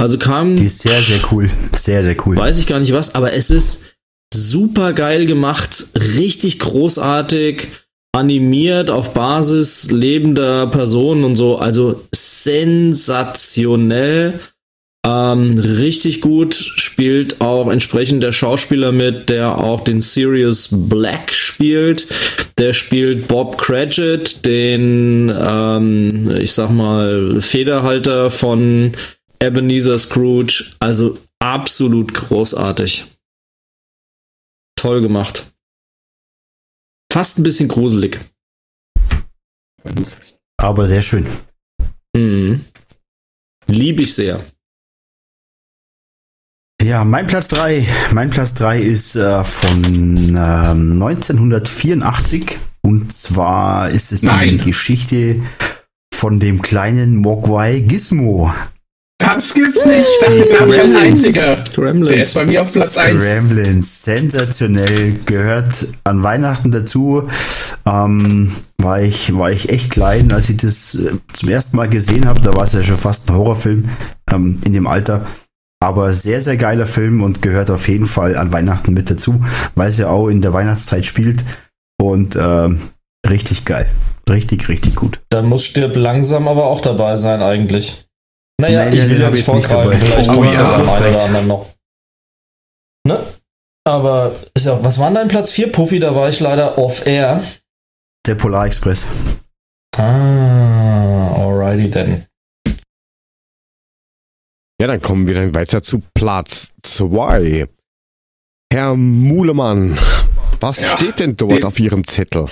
[0.00, 0.54] Also kam.
[0.54, 1.50] Die ist sehr, sehr cool.
[1.72, 2.36] Sehr, sehr cool.
[2.36, 3.96] Weiß ich gar nicht was, aber es ist
[4.32, 7.66] super geil gemacht, richtig großartig,
[8.12, 11.58] animiert auf Basis lebender Personen und so.
[11.58, 14.38] Also sensationell.
[15.06, 22.08] Ähm, richtig gut spielt auch entsprechend der Schauspieler mit, der auch den Sirius Black spielt.
[22.58, 28.92] Der spielt Bob Cratchit, den, ähm, ich sag mal, Federhalter von
[29.40, 30.64] Ebenezer Scrooge.
[30.80, 33.04] Also absolut großartig.
[34.76, 35.46] Toll gemacht.
[37.12, 38.18] Fast ein bisschen gruselig.
[40.56, 41.26] Aber sehr schön.
[42.14, 42.64] Mhm.
[43.68, 44.44] Lieb ich sehr.
[46.82, 47.86] Ja, mein Platz 3.
[48.12, 52.56] Mein Platz 3 ist äh, von ähm, 1984.
[52.82, 54.50] Und zwar ist es Nein.
[54.50, 55.40] die Geschichte
[56.14, 58.52] von dem kleinen Mogwai Gizmo.
[59.18, 60.08] Das gibt's nicht.
[60.24, 61.56] Das glaube ich als einziger.
[61.74, 62.08] Gremlins.
[62.12, 63.24] Der ist bei mir auf Platz 1.
[63.24, 67.28] Gremlins, sensationell, gehört an Weihnachten dazu.
[67.84, 72.26] Ähm, war, ich, war ich echt klein, als ich das äh, zum ersten Mal gesehen
[72.26, 72.40] habe.
[72.40, 73.84] Da war es ja schon fast ein Horrorfilm
[74.32, 75.26] ähm, in dem Alter.
[75.80, 79.44] Aber sehr, sehr geiler Film und gehört auf jeden Fall an Weihnachten mit dazu,
[79.76, 81.44] weil es ja auch in der Weihnachtszeit spielt.
[82.00, 82.80] Und ähm,
[83.28, 83.88] richtig geil.
[84.28, 85.20] Richtig, richtig gut.
[85.30, 88.06] Dann muss Stirb langsam aber auch dabei sein, eigentlich.
[88.60, 89.92] Naja, Nein, ich will ja nicht vorgreifen.
[89.92, 91.66] Vielleicht oh, ja, einen oder anderen noch.
[93.06, 93.24] Ne?
[93.86, 95.72] Aber ist ja, was war dein Platz 4?
[95.72, 97.42] Puffy, da war ich leider off-air.
[98.26, 99.06] Der Polar Express.
[99.96, 102.27] Ah, alrighty then.
[104.80, 107.66] Ja, dann kommen wir dann weiter zu Platz 2.
[108.72, 109.98] Herr Muhlemann,
[110.60, 112.46] was ja, steht denn dort den, auf Ihrem Zettel?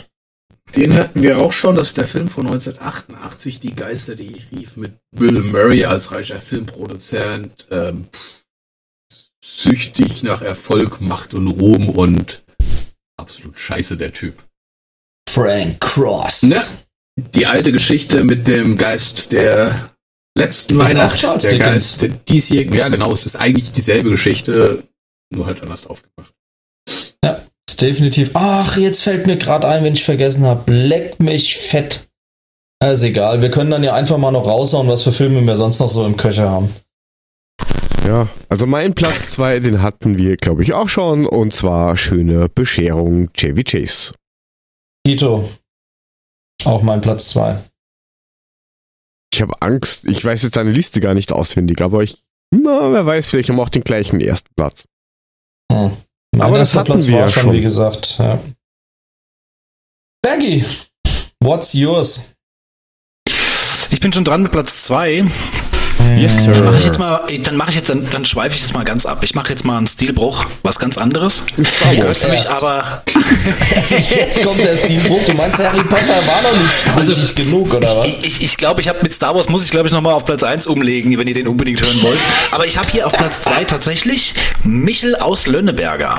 [0.75, 4.51] Den hatten wir auch schon, das ist der Film von 1988, Die Geister, die ich
[4.51, 8.09] rief, mit Bill Murray als reicher Filmproduzent, ähm,
[9.45, 12.43] süchtig nach Erfolg, Macht und Ruhm und
[13.17, 14.43] absolut scheiße der Typ.
[15.31, 16.43] Frank Cross.
[16.43, 16.63] Ne?
[17.35, 19.96] Die alte Geschichte mit dem Geist der
[20.37, 21.59] letzten Weihnacht, der Dickens.
[21.59, 24.85] Geist der diesjährigen, ja genau, es ist eigentlich dieselbe Geschichte,
[25.31, 26.33] nur halt anders aufgemacht.
[27.25, 28.31] Ja, ist definitiv.
[28.35, 30.71] Ach, jetzt fällt mir gerade ein, wenn ich vergessen habe.
[30.73, 32.09] Leck mich fett.
[32.85, 35.81] ist egal, wir können dann ja einfach mal noch raushauen, was für Filme wir sonst
[35.81, 36.75] noch so im Köcher haben.
[38.07, 41.27] Ja, also mein Platz 2, den hatten wir, glaube ich, auch schon.
[41.27, 44.15] Und zwar schöne Bescherung Chevy Chase.
[45.05, 45.51] Ito.
[46.65, 47.59] Auch mein Platz 2.
[49.37, 53.05] Ich habe Angst, ich weiß jetzt deine Liste gar nicht auswendig, aber ich, na, wer
[53.05, 54.89] weiß, vielleicht haben wir auch den gleichen ersten Platz.
[55.71, 55.91] Hm.
[56.39, 58.17] aber das hatten Platz wir ja schon, wie gesagt.
[58.19, 58.41] Ja.
[60.23, 60.65] Baggy,
[61.39, 62.33] what's yours?
[63.91, 65.27] Ich bin schon dran mit Platz 2.
[66.17, 66.53] Yes, sir.
[66.53, 68.85] Dann mache ich jetzt mal, dann mache ich jetzt, dann, dann schweife ich jetzt mal
[68.85, 69.19] ganz ab.
[69.23, 71.43] Ich mache jetzt mal einen Stilbruch, was ganz anderes.
[71.63, 73.03] Star Wars mich aber.
[73.89, 75.25] jetzt kommt der Stilbruch.
[75.25, 78.07] Du meinst, Harry Potter war noch nicht also, genug, oder was?
[78.07, 80.15] Ich glaube, ich, ich, glaub, ich habe mit Star Wars muss ich, glaube ich, nochmal
[80.15, 82.19] auf Platz 1 umlegen, wenn ihr den unbedingt hören wollt.
[82.51, 86.19] Aber ich habe hier auf Platz 2 tatsächlich Michel aus Lönneberger.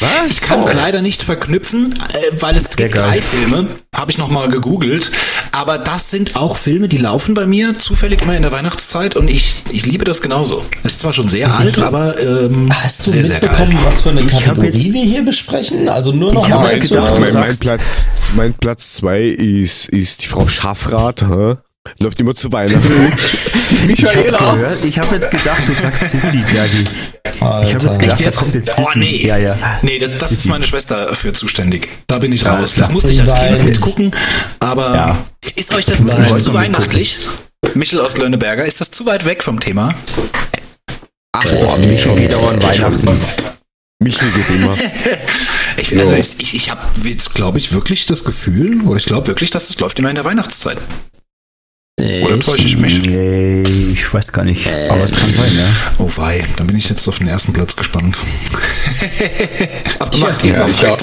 [0.00, 0.32] Was?
[0.32, 0.72] Ich kann es oh.
[0.74, 3.10] leider nicht verknüpfen, äh, weil es Sehr gibt geil.
[3.10, 5.10] drei Filme, habe ich nochmal gegoogelt.
[5.52, 9.28] Aber das sind auch Filme, die laufen bei mir zufällig immer in der Weihnachtszeit und
[9.28, 10.64] ich, ich liebe das genauso.
[10.82, 14.24] Es ist zwar schon sehr alt, aber ähm, Hast du sehr, mitbekommen, was für eine
[14.24, 15.88] Kategorie wir hier besprechen?
[15.88, 17.82] Also nur noch mal gedacht, mein, mein, Platz,
[18.34, 21.22] mein Platz zwei ist, ist die Frau Schaffrath.
[21.22, 21.56] Hä?
[21.98, 22.88] Läuft immer zu Weihnachten.
[23.86, 24.56] Michaela!
[24.84, 26.86] Ich habe hab jetzt gedacht, du sagst Sissi, Bergi.
[27.34, 28.36] Ich habe jetzt gedacht, Echt da jetzt?
[28.38, 28.98] kommt jetzt Oh, Sissi.
[29.00, 29.26] nee.
[29.26, 29.54] Ja, ja.
[29.82, 31.88] Nee, das, das ist meine Schwester für zuständig.
[32.06, 32.72] Da bin ich Ja, raus.
[32.76, 34.12] Das musste ich als Kind mitgucken,
[34.60, 35.18] aber Ja.
[35.56, 37.18] ist euch das nicht zu weihnachtlich?
[37.74, 39.94] Michel aus Lönneberger, ist das zu weit weg vom Thema?
[41.32, 43.08] Ach, Boah, das Michel geht auch an Weihnachten.
[44.02, 44.74] Michel geht immer.
[45.78, 49.50] Ich, also ich, ich habe jetzt, glaube ich, wirklich das Gefühl, oder ich glaube wirklich,
[49.50, 50.76] dass das läuft immer in der Weihnachtszeit.
[52.32, 53.06] Oder täusche ich mich?
[53.92, 54.68] Ich weiß gar nicht.
[54.88, 55.66] Aber es kann sein, ja.
[55.98, 58.18] Oh wei, dann bin ich jetzt auf den ersten Platz gespannt.
[59.98, 60.96] Aber macht ihr Ja, ich auch.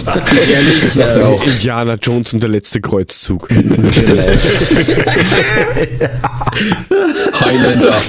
[0.49, 3.47] Ehrlich gesagt Das ist Indiana Jones und der letzte Kreuzzug.
[7.41, 8.01] Highlander.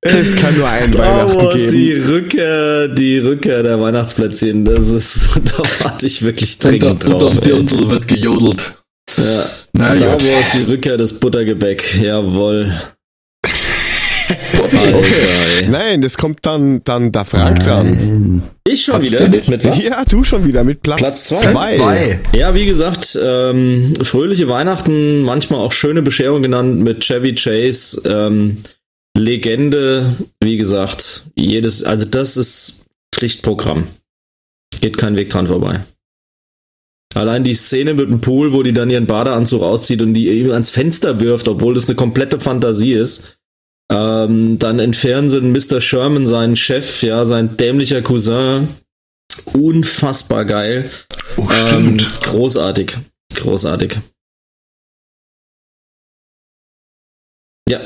[0.00, 2.06] Es kann nur ein Star Weihnachten Wars, die geben.
[2.08, 7.14] Rückkehr, die Rückkehr der Weihnachtsplätzchen, das ist, da warte ich wirklich dringend drauf.
[7.14, 7.44] unterm ey.
[7.44, 8.77] Dirndl wird gejodelt.
[9.16, 9.44] Ja.
[9.72, 10.12] Na Star.
[10.12, 12.72] Wars, die Rückkehr des Buttergebäck, jawohl.
[14.60, 15.70] Alter.
[15.70, 18.42] Nein, das kommt dann, dann der Frank dran.
[18.66, 19.28] Ich schon Habt wieder?
[19.28, 19.84] Mit was?
[19.84, 21.52] Ja, du schon wieder mit Platz, Platz zwei.
[21.52, 21.76] zwei.
[21.78, 22.20] Zwei.
[22.32, 28.02] Ja, wie gesagt, ähm, fröhliche Weihnachten, manchmal auch schöne Bescherung genannt mit Chevy Chase.
[28.04, 28.58] Ähm,
[29.16, 33.88] Legende, wie gesagt, jedes, also das ist Pflichtprogramm.
[34.80, 35.80] Geht kein Weg dran vorbei.
[37.14, 40.50] Allein die Szene mit dem Pool, wo die dann ihren Badeanzug auszieht und die ihm
[40.52, 43.38] ans Fenster wirft, obwohl das eine komplette Fantasie ist.
[43.90, 45.80] Ähm, dann entfernen sie Mr.
[45.80, 48.68] Sherman, seinen Chef, ja, sein dämlicher Cousin.
[49.54, 50.90] Unfassbar geil.
[51.38, 52.22] Oh, Ähm, stimmt.
[52.22, 52.98] großartig.
[53.34, 53.98] Großartig.
[57.68, 57.80] Ja,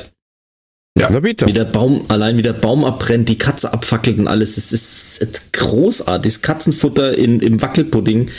[0.98, 1.46] Na bitte.
[1.46, 4.54] wie der Baum, allein wie der Baum abbrennt, die Katze abfackelt und alles.
[4.56, 6.32] Das ist großartig.
[6.34, 8.30] Das Katzenfutter in, im Wackelpudding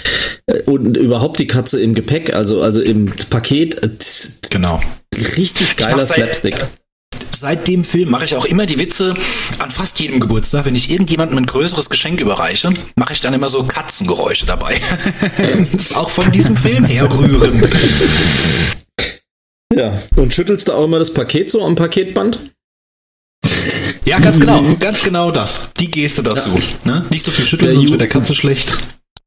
[0.45, 3.83] äh, und überhaupt die Katze im Gepäck, also, also im Paket.
[3.83, 3.89] äh,
[4.49, 4.81] Genau.
[5.37, 6.55] Richtig geiler seit- Slapstick.
[7.31, 9.15] Seit dem Film mache ich auch immer die Witze
[9.59, 10.65] an fast jedem Geburtstag.
[10.65, 14.79] Wenn ich irgendjemandem ein größeres Geschenk überreiche, mache ich dann immer so Katzengeräusche dabei.
[15.95, 17.67] auch von diesem Film herrührend.
[19.75, 20.01] Ja.
[20.15, 22.39] Und schüttelst du auch immer das Paket so am Paketband?
[24.05, 24.61] Ja, ganz genau.
[24.81, 25.69] Ganz genau das.
[25.79, 26.49] Die Geste dazu.
[26.83, 27.05] Ne?
[27.09, 28.69] Nicht so viel schütteln, Der sonst Ju- wird der Katze schlecht.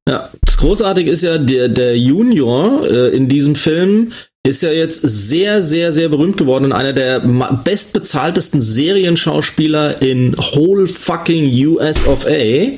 [0.06, 4.12] Ja, das Großartige ist ja, der, der Junior äh, in diesem Film
[4.46, 10.86] ist ja jetzt sehr, sehr, sehr berühmt geworden und einer der bestbezahltesten Serienschauspieler in whole
[10.86, 12.76] fucking US of A.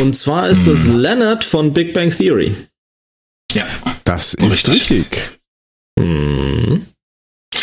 [0.00, 2.54] Und zwar ist das Leonard von Big Bang Theory.
[3.52, 3.66] Ja.
[4.04, 4.74] Das ist Richtig.
[4.74, 5.08] richtig.
[5.98, 6.86] Hm.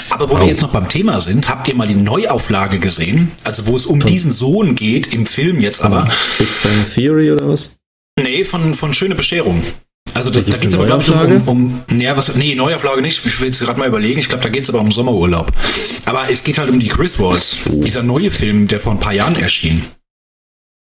[0.09, 3.31] Aber wo wir jetzt noch beim Thema sind, habt ihr mal die Neuauflage gesehen?
[3.43, 6.07] Also wo es um diesen Sohn geht, im Film jetzt aber.
[6.37, 7.75] Big Bang Theory oder was?
[8.19, 9.61] Nee, von, von Schöne Bescherung.
[10.13, 11.41] Also das, da gibt's geht es aber, glaube ich, Neuauflage?
[11.45, 14.43] um, um ja, was, nee, Neuauflage nicht, ich will jetzt gerade mal überlegen, ich glaube,
[14.43, 15.51] da geht es aber um Sommerurlaub.
[16.05, 19.13] Aber es geht halt um die Chris Wars, dieser neue Film, der vor ein paar
[19.13, 19.83] Jahren erschien.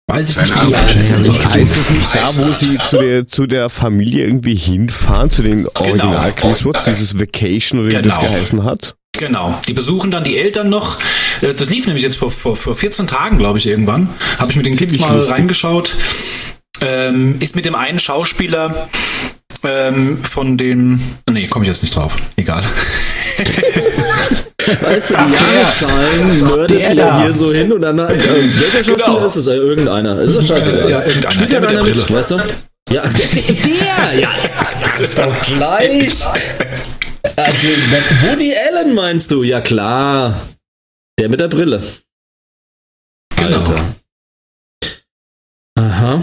[0.09, 0.89] Weiß ich nicht, wie Keine ich Ahnung.
[0.89, 1.62] einschätzen soll.
[1.62, 5.66] Ist es nicht da, wo sie zu der, zu der Familie irgendwie hinfahren, zu den
[5.74, 8.20] Original Chris Watts, dieses Vacation oder wie das Genau.
[8.31, 8.94] geheißen hat?
[9.18, 10.98] Genau, die besuchen dann die Eltern noch.
[11.40, 14.09] Äh, Das lief nämlich jetzt vor, vor, vor 14 Tagen, glaube ich, irgendwann.
[14.38, 15.34] Habe ich mit den Ziemlich mal lustig.
[15.34, 15.94] reingeschaut.
[16.82, 18.88] Ähm, ist mit dem einen Schauspieler
[19.64, 21.01] ähm, von dem.
[21.30, 22.16] Nee, komme ich jetzt nicht drauf.
[22.36, 22.62] Egal.
[24.82, 27.22] Weißt du, die Jahreszahlen mördet der ihr da.
[27.22, 29.24] hier so hin und dann, äh, welcher Schauspieler Genau.
[29.26, 29.47] ist es?
[29.47, 30.20] Äh, irgendeiner.
[30.20, 30.90] Ist das scheißegal.
[30.90, 31.30] Ja, irgendeiner.
[31.30, 32.18] Spielt Der da mit der einer mit, Brille.
[32.18, 32.36] weißt du?
[32.90, 33.26] Ja, der,
[34.12, 34.28] der, ja,
[34.64, 36.16] sag's doch gleich.
[37.36, 37.53] Äh,
[38.28, 39.43] Woody Allen meinst du?
[39.43, 40.40] Ja klar.
[41.19, 41.82] Der mit der Brille.
[43.36, 43.59] Genau.
[43.59, 43.94] Alter.
[45.78, 46.23] Aha.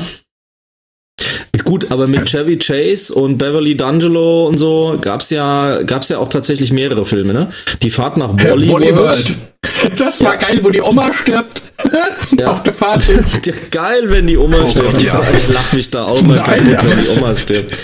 [1.64, 6.28] Gut, aber mit Chevy Chase und Beverly D'Angelo und so gab's ja, gab's ja auch
[6.28, 7.52] tatsächlich mehrere Filme, ne?
[7.82, 8.82] Die Fahrt nach Bollywood.
[8.82, 9.36] Bollywood.
[9.98, 11.62] Das war geil, wo die Oma stirbt.
[12.40, 12.52] Ja.
[12.52, 13.04] Auf der Fahrt.
[13.72, 14.94] Geil, wenn die Oma stirbt.
[14.94, 15.22] Gott, ich, ja.
[15.38, 17.76] ich lach mich da auch mal kaputt, wenn die Oma stirbt.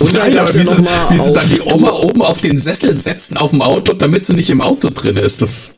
[0.00, 2.58] Und dann Nein, ja wie, noch sie, wie sie dann die Oma oben auf den
[2.58, 5.42] Sessel setzen auf dem Auto, damit sie nicht im Auto drin ist.
[5.42, 5.74] Das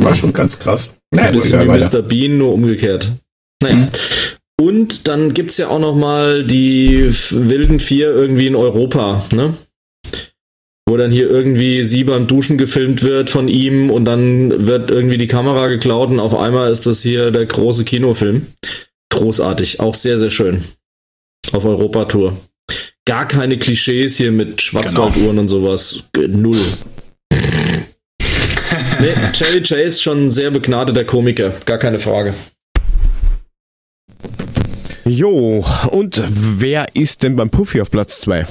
[0.00, 0.94] war schon ganz krass.
[1.12, 1.98] Ein Naja, bisschen egal, wie weiter.
[1.98, 2.02] Mr.
[2.02, 3.12] Bean, nur umgekehrt.
[3.62, 3.76] Naja.
[3.76, 3.88] Mhm.
[4.60, 9.54] Und dann gibt's ja auch noch mal die wilden vier irgendwie in Europa, ne?
[10.88, 15.18] Wo dann hier irgendwie sie beim Duschen gefilmt wird von ihm und dann wird irgendwie
[15.18, 18.46] die Kamera geklaut und auf einmal ist das hier der große Kinofilm.
[19.10, 20.64] Großartig, auch sehr, sehr schön.
[21.52, 22.36] Auf Europatour.
[23.08, 26.04] Gar keine Klischees hier mit Schwarzwalduhren und sowas.
[26.14, 26.60] Null.
[29.00, 32.34] nee, Cherry Chase schon ein sehr begnadeter Komiker, gar keine Frage.
[35.06, 38.46] Jo, und wer ist denn beim Puffy auf Platz 2?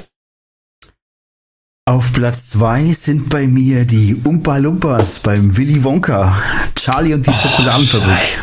[1.87, 6.35] Auf Platz 2 sind bei mir die Umpa Lumpas beim Willy Wonka.
[6.73, 8.39] Charlie und die Schokoladenfabrik.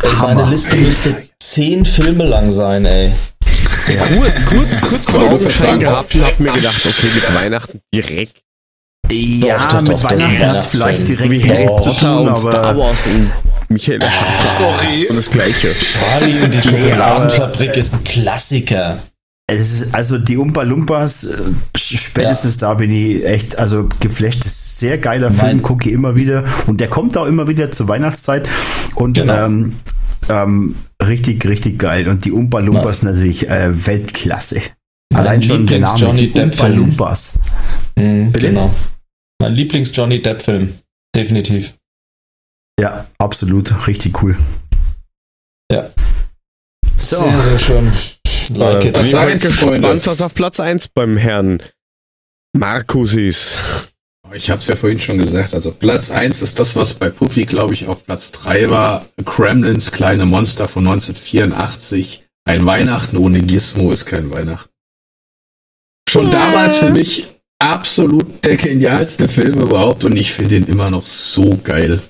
[0.00, 3.10] Ey, meine Liste müsste zehn Filme lang sein, ey.
[3.88, 4.06] Ja.
[4.06, 8.42] Kurz, kurz, kurz vor Augenschein gehabt und hab mir gedacht, okay, mit Weihnachten direkt.
[9.10, 13.06] Ja, doch, doch, mit doch, Weihnachten hat vielleicht direkt wie Harry Potter und Star Wars
[13.06, 13.30] und
[13.70, 14.66] Michael Schaffner.
[14.66, 15.06] Sorry.
[15.08, 15.74] Und das Gleiche.
[15.74, 18.98] Charlie und die Schokoladenfabrik ist ein Klassiker.
[19.50, 21.36] Ist, also die Umpa Lumpas, äh,
[21.74, 22.68] spätestens ja.
[22.68, 24.40] da bin ich echt, also geflasht.
[24.40, 26.44] Das ist ein sehr geiler Film, gucke ich immer wieder.
[26.66, 28.46] Und der kommt auch immer wieder zur Weihnachtszeit.
[28.94, 29.46] Und genau.
[29.46, 29.76] ähm,
[30.28, 32.08] ähm, richtig, richtig geil.
[32.08, 34.60] Und die Umpa Lumpas natürlich äh, Weltklasse.
[35.12, 37.38] Mein Allein schon der Name, Johnny die Umpa Lumpas.
[37.96, 38.74] Mhm, genau.
[39.40, 40.78] Mein Lieblings-Johnny Depp-Film.
[41.14, 41.74] Definitiv.
[42.80, 43.86] Ja, absolut.
[43.86, 44.36] Richtig cool.
[45.72, 45.90] Ja.
[46.96, 47.16] So.
[47.16, 47.92] Sehr, sehr schön.
[48.54, 51.62] Like äh, ich bin gespannt, was auf Platz 1 beim Herrn
[52.56, 53.58] Markus ist.
[54.32, 55.54] Ich habe es ja vorhin schon gesagt.
[55.54, 59.06] Also Platz 1 ist das, was bei Puffy, glaube ich, auf Platz 3 war.
[59.24, 62.24] Kremlins kleine Monster von 1984.
[62.44, 64.70] Ein Weihnachten ohne Gizmo ist kein Weihnachten.
[66.08, 67.26] Schon damals für mich
[67.58, 72.00] absolut der genialste Film überhaupt und ich finde ihn immer noch so geil.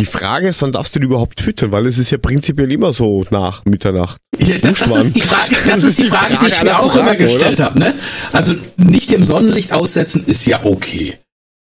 [0.00, 1.72] Die Frage ist, wann darfst du den überhaupt füttern?
[1.72, 4.20] Weil es ist ja prinzipiell immer so nach Mitternacht.
[4.38, 6.92] Ja, das, das ist die Frage, das, ist die Frage, Frage die ich mir auch
[6.92, 7.78] Fragen, immer gestellt habe.
[7.78, 7.94] Ne?
[8.32, 11.18] Also nicht im Sonnenlicht aussetzen ist ja okay.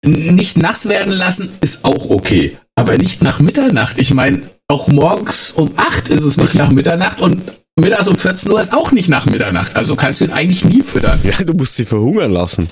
[0.05, 2.57] Nicht nass werden lassen ist auch okay.
[2.75, 3.99] Aber nicht nach Mitternacht.
[3.99, 7.43] Ich meine, auch morgens um 8 ist es nicht nach Mitternacht und
[7.79, 9.77] mittags um 14 Uhr ist auch nicht nach Mitternacht.
[9.77, 11.21] Also kannst du ihn eigentlich nie füttern.
[11.25, 12.69] Ja, du musst sie verhungern lassen.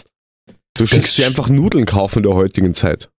[0.76, 3.10] Du schickst dir einfach Nudeln kaufen in der heutigen Zeit.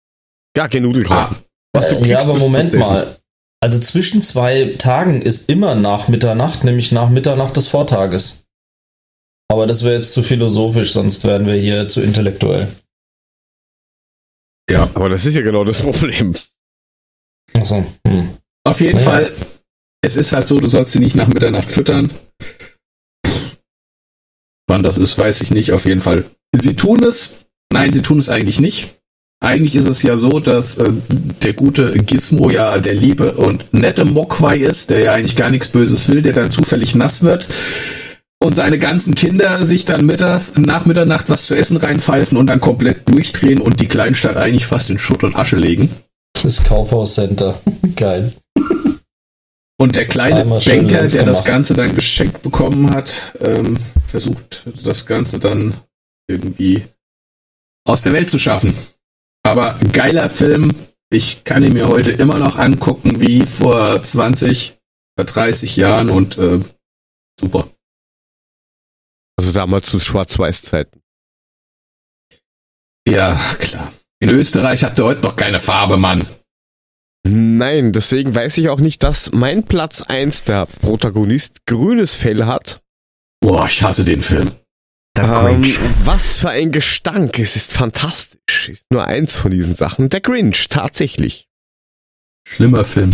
[0.56, 1.36] Gar keine Nudeln kaufen.
[1.40, 1.44] Ah.
[1.74, 3.16] Was du kriegst, ja, aber Moment mal.
[3.62, 8.46] Also zwischen zwei Tagen ist immer nach Mitternacht, nämlich nach Mitternacht des Vortages.
[9.52, 12.70] Aber das wäre jetzt zu philosophisch, sonst werden wir hier zu intellektuell.
[14.70, 16.36] Ja, aber das ist ja genau das Problem.
[17.54, 17.86] Achso.
[18.08, 18.30] Hm.
[18.64, 19.04] Auf jeden ja.
[19.04, 19.32] Fall,
[20.02, 22.12] es ist halt so, du sollst sie nicht nach Mitternacht füttern.
[24.68, 25.72] Wann das ist, weiß ich nicht.
[25.72, 26.26] Auf jeden Fall.
[26.56, 27.46] Sie tun es.
[27.72, 29.00] Nein, sie tun es eigentlich nicht.
[29.42, 30.92] Eigentlich ist es ja so, dass äh,
[31.44, 35.70] der gute Gizmo ja der liebe und nette Mokwai ist, der ja eigentlich gar nichts
[35.70, 37.48] Böses will, der dann zufällig nass wird
[38.40, 42.62] und seine ganzen Kinder sich dann mittags, nach Mitternacht was zu essen reinpfeifen und dann
[42.62, 45.90] komplett durchdrehen und die Kleinstadt eigentlich fast in Schutt und Asche legen.
[46.42, 47.62] Das Kaufhauscenter.
[47.96, 48.34] Geil.
[49.82, 55.40] Und der kleine Banker, der das Ganze dann geschenkt bekommen hat, ähm, versucht das Ganze
[55.40, 55.74] dann
[56.28, 56.84] irgendwie
[57.86, 58.74] aus der Welt zu schaffen.
[59.44, 60.74] Aber geiler Film.
[61.12, 64.78] Ich kann ihn mir heute immer noch angucken wie vor 20
[65.18, 66.60] oder 30 Jahren und äh,
[67.40, 67.70] super.
[69.40, 71.00] Also damals zu Schwarz-Weiß-Zeiten.
[73.08, 73.94] Ja, klar.
[74.20, 76.28] In Österreich habt ihr heute noch keine Farbe, Mann.
[77.26, 82.84] Nein, deswegen weiß ich auch nicht, dass mein Platz 1 der Protagonist grünes Fell hat.
[83.40, 84.52] Boah, ich hasse den Film.
[85.18, 87.40] Ähm, was für ein Gestank.
[87.40, 88.68] Es ist fantastisch.
[88.68, 90.10] Ist nur eins von diesen Sachen.
[90.10, 91.48] Der Grinch, tatsächlich.
[92.46, 93.12] Schlimmer Film.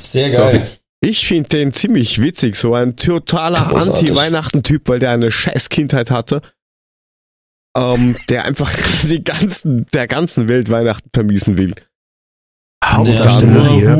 [0.00, 0.34] Sehr geil.
[0.34, 0.62] Sorry.
[1.00, 2.56] Ich finde den ziemlich witzig.
[2.56, 6.40] So ein totaler Anti-Weihnachten-Typ, weil der eine scheiß Kindheit hatte.
[7.76, 8.72] Ähm, der einfach
[9.02, 11.74] die ganzen, der ganzen Welt Weihnachten vermiesen will.
[12.84, 13.96] Hauptdarsteller hier.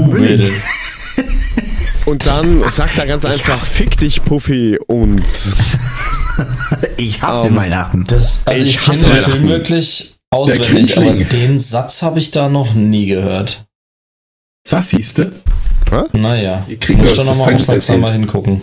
[2.06, 5.22] Und dann sagt er ganz einfach, fick dich, Puffy, und
[6.98, 8.04] ich hasse um, Weihnachten.
[8.04, 12.48] Das, also ich, ich kenne den Film wirklich auswendig, aber den Satz habe ich da
[12.48, 13.64] noch nie gehört.
[14.68, 15.32] Was siehst du?
[16.12, 18.62] Naja, ich krieg muss schon nochmal aufmerksamer hingucken.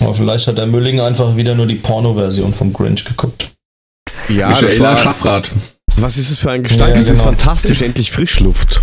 [0.00, 3.52] Aber vielleicht hat der Mülling einfach wieder nur die Porno-Version vom Grinch geguckt.
[4.28, 5.50] Ja, Michaela Schaffrath.
[5.96, 6.94] Was ist es für ein Gestank?
[6.94, 7.12] Ja, genau.
[7.12, 8.80] ist fantastisch, endlich Frischluft.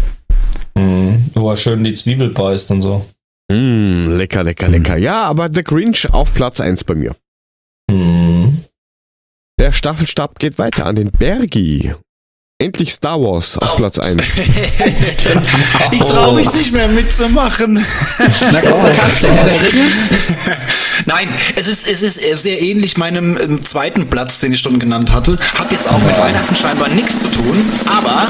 [0.76, 1.26] Mhm.
[1.34, 3.06] Wo er schön die Zwiebel beißt und so.
[3.52, 4.98] Mm, lecker, lecker, lecker.
[4.98, 7.16] Ja, aber der Grinch auf Platz 1 bei mir.
[7.90, 8.64] Mhm.
[9.60, 11.94] Der Staffelstab geht weiter an den Bergi.
[12.62, 14.18] Endlich Star Wars auf Platz 1.
[15.92, 17.84] ich traue mich nicht mehr mitzumachen.
[18.52, 19.92] Na komm, was hast du, Herr der Ringe?
[21.08, 25.12] Nein, es ist, es ist sehr ähnlich meinem ähm, zweiten Platz, den ich schon genannt
[25.12, 25.40] hatte.
[25.58, 28.28] Hat jetzt auch mit Weihnachten scheinbar nichts zu tun, aber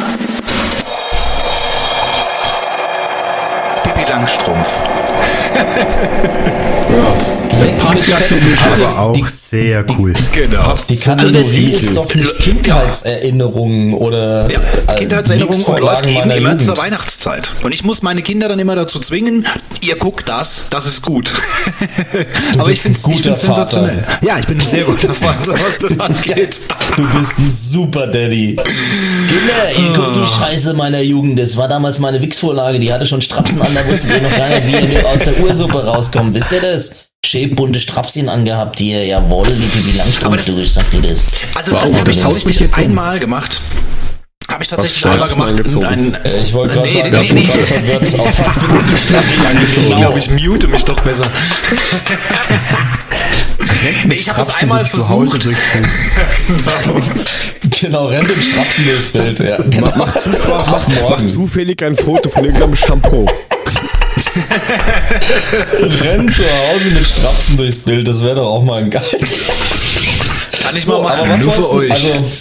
[3.84, 4.82] Pippi Langstrumpf.
[6.90, 7.21] ja,
[7.82, 8.40] passt ja zum
[8.74, 10.14] Aber auch sehr cool.
[10.34, 10.76] Genau.
[10.90, 14.60] Die Kategorie ist doch nicht Kindheitserinnerungen oder ja,
[14.96, 16.62] Kindheitserinnerungen und läuft eben immer Jugend.
[16.62, 17.52] zur Weihnachtszeit.
[17.64, 19.46] Und ich muss meine Kinder dann immer dazu zwingen,
[19.82, 21.34] ihr guckt das, das ist gut.
[22.58, 24.04] Aber ich finde es sensationell.
[24.22, 26.58] Ja, ich bin ein sehr guter Vater, was das angeht.
[26.96, 28.56] Du bist ein super Daddy.
[28.56, 31.40] Kinder, ihr guckt die Scheiße meiner Jugend.
[31.40, 34.50] Das war damals meine Wix-Vorlage, die hatte schon Strapsen an, da wusstet ihr noch gar
[34.50, 36.34] nicht, wie ihr aus der Ursuppe rauskommt.
[36.34, 37.11] Wisst ihr das?
[37.26, 39.06] Schön bunte Strapschen angehabt hier.
[39.06, 41.28] Jawohl, die Pipi Langstrumpf durch, sagt ihr das.
[41.54, 43.60] Also das habe ich, hab ich jetzt einmal gemacht.
[44.50, 45.92] Habe ich tatsächlich einmal gemacht.
[45.92, 47.44] Ein, äh, ich wollte gerade nee, sagen, nee, nee, nee.
[47.44, 48.20] verwirrt.
[48.20, 49.88] Auf was bin ich angezogen?
[49.88, 51.32] Ich glaube, ich mute mich doch besser.
[54.06, 55.08] nee, ich habe das einmal versucht.
[55.08, 55.88] Zu Hause durchs Bild.
[56.84, 57.02] genau.
[57.82, 59.40] genau, rennt im Strapsen durchs Bild.
[59.40, 59.58] Ja.
[59.58, 59.92] Genau.
[59.96, 63.28] Mach, mach, mach, mach zufällig ein Foto von irgendeinem Shampoo.
[66.04, 69.04] Rennt zu Hause mit Strapsen durchs Bild, das wäre doch auch mal ein geil.
[70.64, 71.92] Kann ich so, mal machen, nur für euch.
[71.92, 72.32] Also,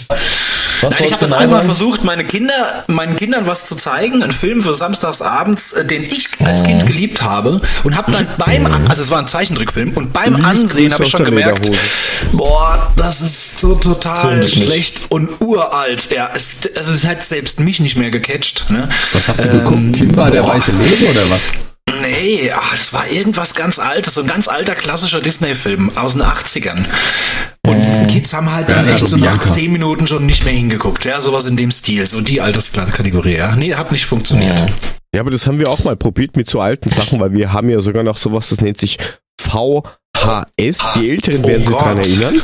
[0.82, 4.32] was Nein, ich habe das einmal versucht, meine Kinder, meinen Kindern was zu zeigen, einen
[4.32, 9.02] Film für samstagsabends, äh, den ich als Kind geliebt habe und habe dann beim, also
[9.02, 11.70] es war ein Zeichentrickfilm und beim Lieb Ansehen habe ich schon gemerkt,
[12.32, 16.10] boah, das ist so total schlecht und uralt.
[16.10, 18.66] Ja, es, also es hat selbst mich nicht mehr gecatcht.
[18.70, 18.88] Ne?
[19.12, 19.96] Was hast du ähm, geguckt?
[19.96, 21.52] Kimba, der weiße Löwe oder was?
[22.02, 26.22] Nee, ach, es war irgendwas ganz Altes, so ein ganz alter klassischer Disney-Film aus den
[26.22, 26.84] 80ern.
[27.66, 30.52] Und äh, Kids haben halt dann ja, echt so nach 10 Minuten schon nicht mehr
[30.52, 31.04] hingeguckt.
[31.04, 33.36] Ja, sowas in dem Stil, so die Alterskategorie.
[33.36, 34.58] Ja, nee, hat nicht funktioniert.
[34.58, 34.68] Ja.
[35.14, 37.68] ja, aber das haben wir auch mal probiert mit so alten Sachen, weil wir haben
[37.70, 38.98] ja sogar noch sowas, das nennt sich
[39.40, 40.78] VHS.
[40.96, 42.34] Die Älteren oh werden sich dran erinnern.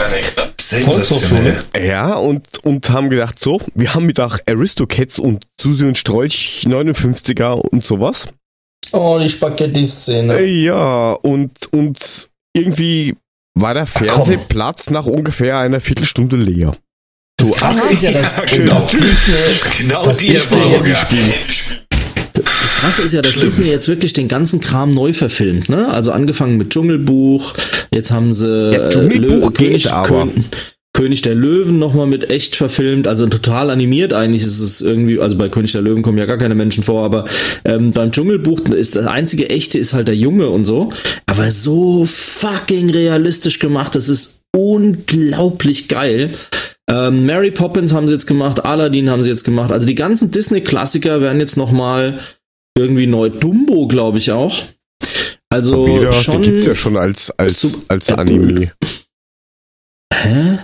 [0.57, 1.65] Volkshochschule.
[1.81, 6.65] Ja, und, und haben gedacht, so, wir haben mit auch Aristocats und Susi und Strolch
[6.67, 8.27] 59er und sowas.
[8.93, 10.45] Oh, die Spaghetti-Szene.
[10.45, 11.99] Ja, und, und
[12.55, 13.15] irgendwie
[13.55, 16.73] war der Fernsehplatz nach ungefähr einer Viertelstunde leer.
[17.39, 19.35] Das Krasse ist ja, dass ja, genau, das Disney,
[19.79, 21.13] genau das die Disney jetzt,
[22.33, 23.45] das Krasse ist ja, dass Schlimm.
[23.45, 25.89] Disney jetzt wirklich den ganzen Kram neu verfilmt, ne?
[25.89, 27.55] Also angefangen mit Dschungelbuch,
[27.91, 30.29] jetzt haben sie ja, Dschungelbuch äh, geht, aber.
[30.29, 30.45] König
[30.99, 35.49] der Löwen nochmal mit echt verfilmt, also total animiert eigentlich ist es irgendwie, also bei
[35.49, 37.27] König der Löwen kommen ja gar keine Menschen vor, aber
[37.65, 40.91] ähm, beim Dschungelbuch ist das einzige echte ist halt der Junge und so,
[41.27, 46.35] aber so fucking realistisch gemacht, das ist unglaublich geil.
[46.89, 50.31] Ähm, Mary Poppins haben sie jetzt gemacht, Aladdin haben sie jetzt gemacht, also die ganzen
[50.31, 52.19] Disney-Klassiker werden jetzt nochmal
[52.77, 53.31] irgendwie neu.
[53.31, 54.63] Dumbo, glaube ich auch.
[55.49, 56.43] Also wieder, schon.
[56.43, 58.73] Den gibt's ja schon als als als Anime.
[60.13, 60.59] Hä?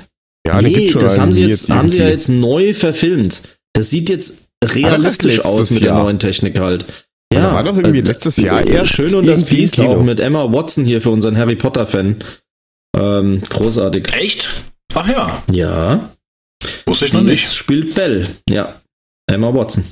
[0.46, 3.42] Ja, nee, das haben sie jetzt, haben sie ja jetzt neu verfilmt.
[3.74, 5.94] Das sieht jetzt realistisch aus mit Jahr.
[5.94, 6.84] der neuen Technik halt.
[7.32, 10.20] Ja, da war doch irgendwie äh, letztes Jahr eher schön und das Biest auch mit
[10.20, 12.16] Emma Watson hier für unseren Harry Potter Fan.
[12.96, 14.12] Ähm, großartig.
[14.12, 14.50] Echt?
[14.94, 15.42] Ach ja.
[15.50, 16.10] Ja.
[16.84, 17.52] Wusste ich noch nicht.
[17.52, 18.28] Spielt Bell.
[18.48, 18.74] Ja.
[19.26, 19.84] Emma Watson.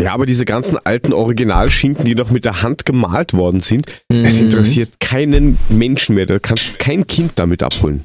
[0.00, 4.24] Ja, aber diese ganzen alten Originalschinken, die noch mit der Hand gemalt worden sind, mhm.
[4.24, 6.26] es interessiert keinen Menschen mehr.
[6.26, 8.04] Da kannst kein Kind damit abholen.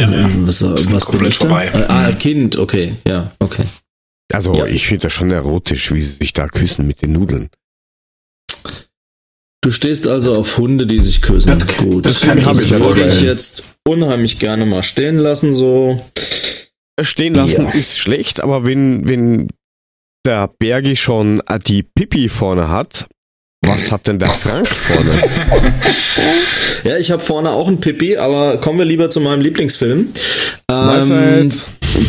[0.00, 1.70] Ja, was, was komplett vorbei.
[1.72, 3.64] Äh, ah, Kind, okay, ja, okay.
[4.32, 4.66] Also ja.
[4.66, 7.48] ich finde das schon erotisch, wie sie sich da küssen mit den Nudeln.
[9.62, 11.58] Du stehst also auf Hunde, die sich küssen.
[11.58, 12.06] Das, Gut.
[12.06, 16.02] Das, das kann ich, würde ich jetzt unheimlich gerne mal stehen lassen, so.
[17.00, 17.70] Stehen lassen ja.
[17.70, 19.48] ist schlecht, aber wenn, wenn
[20.24, 23.08] der Bergi schon die Pipi vorne hat,
[23.66, 25.22] was hat denn der Frank vorne?
[26.84, 30.08] ja, ich habe vorne auch ein Pipi, aber kommen wir lieber zu meinem Lieblingsfilm.
[30.70, 31.52] Ähm,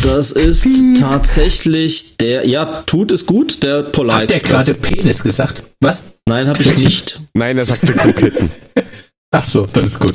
[0.02, 0.66] das ist
[0.98, 5.62] tatsächlich der, ja, tut es gut, der Polar Hat der gerade Penis gesagt?
[5.80, 6.12] Was?
[6.26, 7.20] Nein, habe ich nicht.
[7.34, 8.50] Nein, er sagte Kroketten.
[9.30, 10.14] Ach so, das ist gut.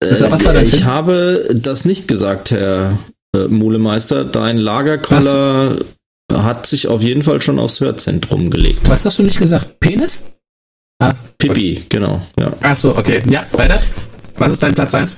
[0.00, 2.98] Äh, was war ich habe das nicht gesagt, Herr
[3.34, 4.24] äh, Mulemeister.
[4.24, 5.76] Dein Lagerkoller
[6.32, 8.88] hat sich auf jeden Fall schon aufs Hörzentrum gelegt.
[8.88, 9.80] Was hast du nicht gesagt?
[9.80, 10.22] Penis?
[11.00, 11.86] Ah, Pipi, okay.
[11.88, 12.22] genau.
[12.38, 12.52] Ja.
[12.60, 13.22] Ach so, okay.
[13.28, 13.82] Ja, weiter.
[14.36, 15.16] Was ist dein Platz 1?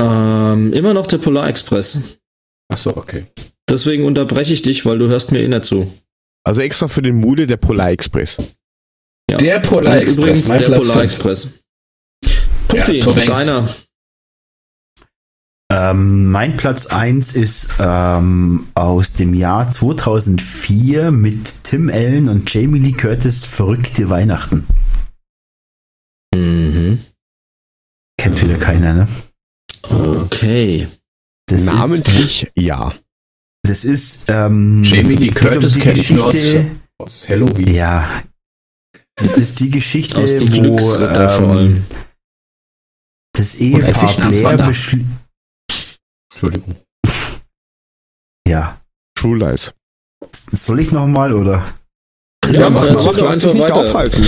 [0.00, 1.98] Ähm, immer noch der Polar Express.
[2.72, 3.26] Ach so, okay.
[3.68, 5.92] Deswegen unterbreche ich dich, weil du hörst mir immer zu.
[6.44, 8.36] Also extra für den Mude der Polar Express.
[9.30, 9.38] Ja.
[9.38, 10.16] Der Polar Express.
[10.16, 11.04] Übrigens der Platz Polar 5.
[11.04, 11.54] Express.
[12.68, 13.74] Puffi, ja, deiner.
[15.72, 22.78] Ähm, mein Platz 1 ist ähm, aus dem Jahr 2004 mit Tim Allen und Jamie
[22.78, 24.64] Lee Curtis Verrückte Weihnachten.
[26.32, 27.04] Mhm.
[28.16, 29.08] Kennt wieder keiner, ne?
[29.82, 30.88] Okay.
[31.46, 32.92] Das Namentlich ist, ja.
[33.64, 37.74] Das ist ähm, Jamie Lee Curtis um Geschichte, aus, aus Halloween.
[37.74, 38.08] Ja.
[39.16, 40.78] Das ist die Geschichte, aus die wo
[41.54, 41.84] ähm,
[43.32, 45.25] Das Ehepaar Blair beschließt.
[46.36, 46.76] Entschuldigung.
[48.46, 48.78] Ja.
[49.18, 49.72] True Lies.
[50.32, 51.64] Soll ich nochmal oder?
[52.44, 53.76] Ja, ja mach, mach, mach, mach nicht weiter.
[53.76, 54.22] aufhalten.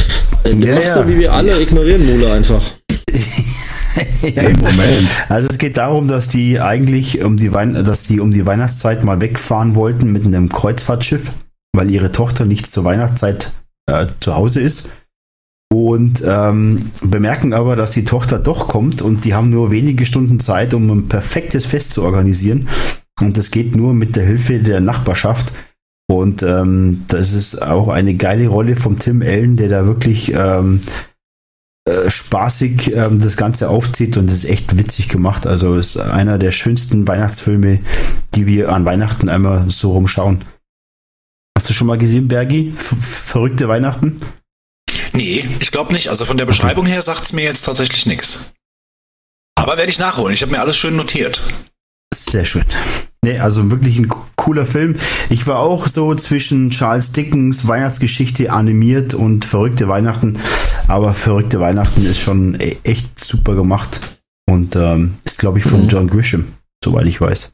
[0.44, 1.06] Du ja, machst ja.
[1.06, 2.62] wie wir alle, ignorieren Mule einfach.
[4.22, 5.09] ja, Im Moment.
[5.28, 9.05] Also es geht darum, dass die eigentlich um die, Wein dass die um die Weihnachtszeit
[9.05, 11.32] mal wegfahren wollten mit einem Kreuzfahrtschiff,
[11.74, 13.52] weil ihre Tochter nicht zur Weihnachtszeit
[13.86, 14.89] äh, zu Hause ist.
[15.70, 20.40] Und ähm, bemerken aber, dass die Tochter doch kommt und die haben nur wenige Stunden
[20.40, 22.69] Zeit, um ein perfektes Fest zu organisieren.
[23.20, 25.53] Und das geht nur mit der Hilfe der Nachbarschaft.
[26.11, 30.81] Und ähm, das ist auch eine geile Rolle vom Tim Allen, der da wirklich ähm,
[31.89, 35.47] äh, spaßig ähm, das Ganze aufzieht und ist echt witzig gemacht.
[35.47, 37.81] Also ist einer der schönsten Weihnachtsfilme,
[38.35, 40.45] die wir an Weihnachten einmal so rumschauen.
[41.57, 42.73] Hast du schon mal gesehen, Bergi?
[42.74, 44.20] F verrückte Weihnachten?
[45.19, 46.11] Nee, ich glaube nicht.
[46.11, 46.93] Also von der Beschreibung okay.
[46.93, 48.53] her sagt es mir jetzt tatsächlich nichts.
[49.57, 50.32] Aber werde ich nachholen.
[50.32, 51.43] Ich habe mir alles schön notiert.
[52.15, 52.65] Sehr schön.
[53.24, 54.95] Nee, also wirklich ein cooler Film.
[55.28, 60.39] Ich war auch so zwischen Charles Dickens Weihnachtsgeschichte animiert und verrückte Weihnachten.
[60.86, 64.20] Aber verrückte Weihnachten ist schon e-, echt super gemacht.
[64.49, 65.89] Und ähm, ist, glaube ich, von mhm.
[65.89, 66.55] John Grisham,
[66.85, 67.51] soweit ich weiß.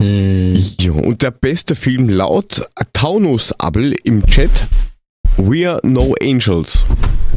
[0.00, 4.68] Ja, und der beste Film laut Taunus Abel im Chat.
[5.36, 6.84] We Are No Angels.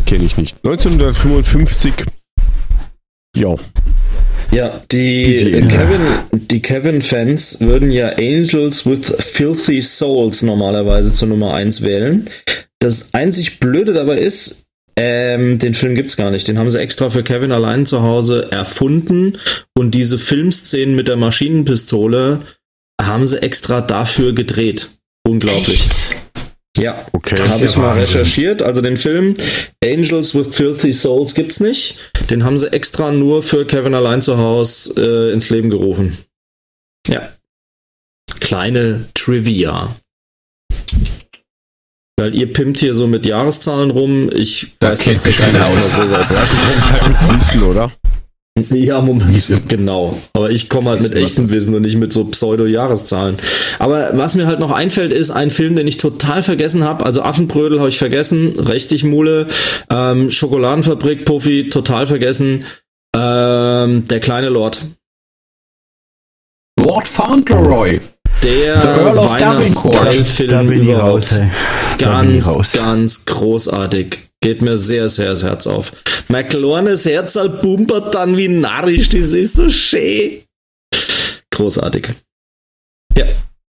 [0.06, 0.58] Kenne ich nicht.
[0.64, 1.94] 1955.
[3.36, 3.56] Ja.
[4.52, 6.02] Ja, die Kevin,
[6.32, 12.30] die Kevin-Fans würden ja Angels with Filthy Souls normalerweise zur Nummer 1 wählen.
[12.80, 14.66] Das einzig Blöde dabei ist,
[14.96, 16.48] ähm, den Film gibt's gar nicht.
[16.48, 19.40] Den haben sie extra für Kevin allein zu Hause erfunden
[19.76, 22.42] und diese Filmszenen mit der Maschinenpistole
[23.02, 24.90] haben sie extra dafür gedreht.
[25.28, 25.86] Unglaublich.
[25.86, 26.03] Echt?
[26.78, 27.38] Ja, okay.
[27.38, 28.64] Habe ich mal recherchiert.
[28.64, 29.36] Also den Film
[29.84, 31.98] Angels with Filthy Souls gibt's nicht.
[32.30, 36.18] Den haben sie extra nur für Kevin allein zu Hause äh, ins Leben gerufen.
[37.08, 37.30] Ja.
[38.40, 39.96] Kleine Trivia.
[42.18, 44.30] Weil ihr pimmt hier so mit Jahreszahlen rum.
[44.34, 45.94] Ich da weiß kennt sich keiner aus.
[45.94, 46.30] Sowas.
[46.34, 47.92] Ja, du kommst halt mit Wissen, oder?
[48.70, 50.18] Ja, Moment, genau.
[50.34, 53.38] Aber ich komme halt mit echtem Wissen und nicht mit so Pseudo-Jahreszahlen.
[53.80, 57.06] Aber was mir halt noch einfällt, ist ein Film, den ich total vergessen habe.
[57.06, 59.48] Also Aschenbrödel habe ich vergessen, richtig Mule.
[59.90, 62.66] Ähm, Schokoladenfabrik, Puffy, total vergessen.
[63.16, 64.82] Ähm, der kleine Lord.
[66.80, 68.00] Lord Fauntleroy.
[68.44, 71.34] Der The Earl of Weihnachtsfilm da bin ich raus.
[71.98, 72.72] Ganz, raus.
[72.74, 74.18] ganz großartig.
[74.42, 75.94] Geht mir sehr, sehr das Herz auf.
[76.28, 80.44] Mein kleines Herz pumpert dann wie narrisch, das ist so schön.
[81.52, 82.10] Großartig.
[83.16, 83.26] Ja,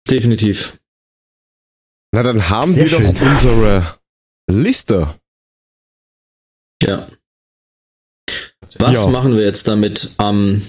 [0.10, 0.80] definitiv.
[2.12, 3.14] Na, dann haben sehr wir schön.
[3.14, 4.00] doch unsere
[4.50, 5.14] Liste.
[6.82, 7.08] Ja.
[8.80, 9.08] Was ja.
[9.08, 10.64] machen wir jetzt damit am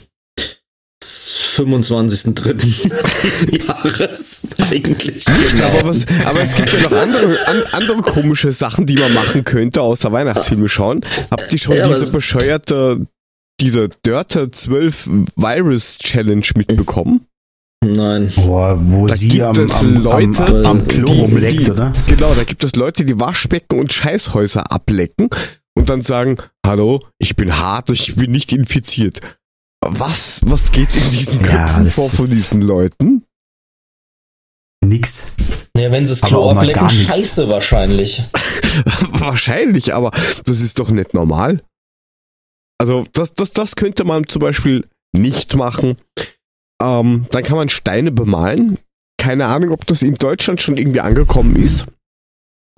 [1.55, 2.53] 25.3.
[3.23, 5.25] diesen Jahres eigentlich.
[5.25, 5.67] Genau.
[5.67, 9.45] Aber, was, aber, es gibt ja noch andere, an, andere komische Sachen, die man machen
[9.45, 11.01] könnte, außer Weihnachtsfilme schauen.
[11.31, 13.07] Habt ihr schon ja, diese bescheuerte,
[13.61, 17.27] diese Dörte 12 Virus Challenge mitbekommen?
[17.85, 18.33] Nein.
[18.37, 21.71] Boah, wo da sie gibt am, es am, Leute, am, am Klo die, rumleckt, die,
[21.71, 21.93] oder?
[22.09, 25.29] Genau, da gibt es Leute, die Waschbecken und Scheißhäuser ablecken
[25.77, 26.37] und dann sagen,
[26.67, 29.21] hallo, ich bin hart, ich bin nicht infiziert.
[29.91, 33.25] Was, was geht in diesen Köpfen ja, vor von diesen Leuten?
[34.85, 35.33] Nix.
[35.77, 38.23] Ja, wenn sie das Klo ablecken, scheiße wahrscheinlich.
[39.11, 40.11] wahrscheinlich, aber
[40.45, 41.63] das ist doch nicht normal.
[42.79, 45.97] Also, das, das, das könnte man zum Beispiel nicht machen.
[46.83, 48.79] Ähm, dann kann man Steine bemalen.
[49.19, 51.87] Keine Ahnung, ob das in Deutschland schon irgendwie angekommen ist.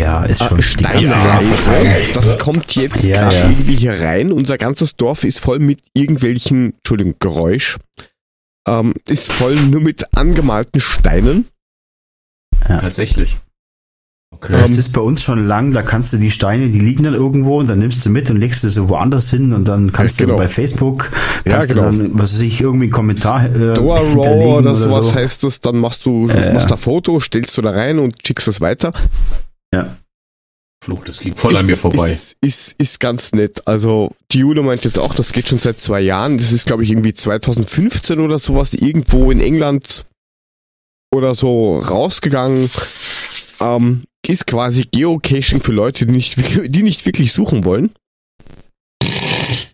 [0.00, 0.58] Ja, ist schon.
[0.58, 2.12] Äh, Steinreife.
[2.14, 3.44] Das kommt jetzt ja, gerade ja.
[3.44, 4.32] irgendwie hier rein.
[4.32, 7.78] Unser ganzes Dorf ist voll mit irgendwelchen, Entschuldigung, Geräusch.
[8.68, 11.46] Ähm, ist voll nur mit angemalten Steinen.
[12.68, 12.80] Ja.
[12.80, 13.36] Tatsächlich.
[14.32, 14.52] Okay.
[14.52, 17.14] Das ähm, ist bei uns schon lang, da kannst du die Steine, die liegen dann
[17.14, 20.18] irgendwo und dann nimmst du mit und legst sie so woanders hin und dann kannst
[20.18, 20.36] ja, genau.
[20.36, 21.10] du bei Facebook,
[21.44, 21.90] kannst ja, genau.
[21.90, 25.14] du dann, was weiß ich, irgendwie einen Kommentar äh, Door Raw oder sowas so.
[25.14, 28.48] heißt das, dann machst du, äh, machst da Foto, stellst du da rein und schickst
[28.48, 28.92] das weiter.
[29.76, 29.96] Ja.
[30.84, 32.10] Fluch, das ging voll ist, an mir vorbei.
[32.10, 33.66] Ist, ist, ist ganz nett.
[33.66, 36.38] Also, die Jule meint jetzt auch, das geht schon seit zwei Jahren.
[36.38, 40.04] Das ist, glaube ich, irgendwie 2015 oder sowas irgendwo in England
[41.12, 42.70] oder so rausgegangen.
[43.60, 47.90] Ähm, ist quasi Geocaching für Leute, die nicht, die nicht wirklich suchen wollen.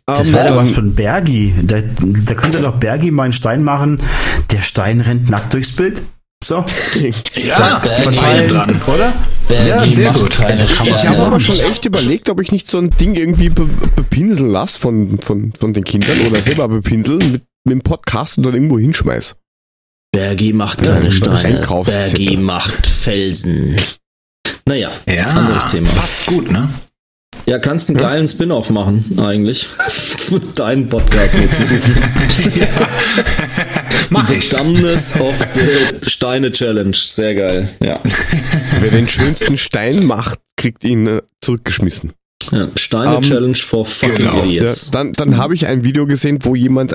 [0.06, 1.54] Das wäre ähm, was von Bergi.
[1.62, 4.00] Da, da könnte doch Bergi mal einen Stein machen.
[4.50, 6.02] Der Stein rennt nackt durchs Bild.
[6.42, 6.64] So.
[7.34, 8.80] ja, verteilen, dran.
[8.86, 9.12] oder?
[9.52, 10.30] Ja, sehr gut.
[10.30, 13.68] Keine ich habe aber schon echt überlegt, ob ich nicht so ein Ding irgendwie be
[13.96, 18.44] bepinseln lasse von, von, von den Kindern oder selber bepinseln mit, mit dem Podcast und
[18.44, 19.36] dann irgendwo hinschmeiß.
[20.12, 23.76] Bergi macht keine ja, Steine, Bergi macht Felsen.
[24.66, 25.88] Naja, ja, anderes Thema.
[25.88, 26.68] Passt gut, ne?
[27.46, 29.68] Ja, kannst einen geilen Spin-off machen, eigentlich.
[30.54, 31.66] Deinen Podcast nutzen.
[32.54, 32.66] ja.
[34.12, 34.50] Mach ich.
[34.50, 36.94] Dammness of the Steine Challenge.
[36.94, 37.98] Sehr geil, ja.
[38.80, 42.12] Wer den schönsten Stein macht, kriegt ihn äh, zurückgeschmissen.
[42.50, 44.44] Ja, Steine um, ähm, Challenge for fucking genau.
[44.44, 44.86] idiots.
[44.86, 46.94] Ja, dann, dann habe ich ein Video gesehen, wo jemand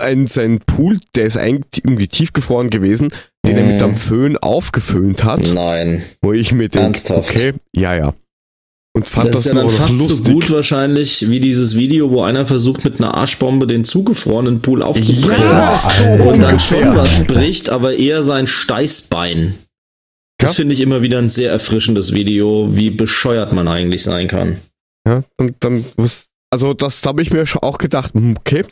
[0.00, 3.12] einen, seinen Pool, der ist eigentlich irgendwie tiefgefroren gewesen,
[3.46, 3.58] den mm.
[3.58, 5.52] er mit einem Föhn aufgeföhnt hat.
[5.52, 6.02] Nein.
[6.22, 8.14] Wo ich mir denke, okay, ja, ja.
[8.96, 10.16] Und fand das, das ist ja dann fast lustig.
[10.26, 14.82] so gut wahrscheinlich wie dieses Video, wo einer versucht mit einer Arschbombe den zugefrorenen Pool
[14.82, 15.42] aufzubrechen.
[15.42, 19.52] Ja, so und dann schon was bricht, aber eher sein Steißbein.
[20.38, 20.54] Das ja.
[20.54, 24.62] finde ich immer wieder ein sehr erfrischendes Video, wie bescheuert man eigentlich sein kann.
[25.06, 25.84] Ja, und dann,
[26.50, 28.62] also das habe ich mir auch gedacht, hm, okay,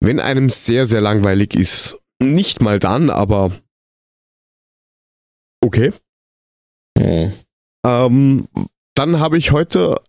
[0.00, 3.50] wenn einem sehr, sehr langweilig ist, nicht mal dann, aber
[5.64, 5.90] okay.
[6.98, 7.32] Ja.
[7.86, 8.46] Ähm,
[8.98, 10.00] dann habe ich heute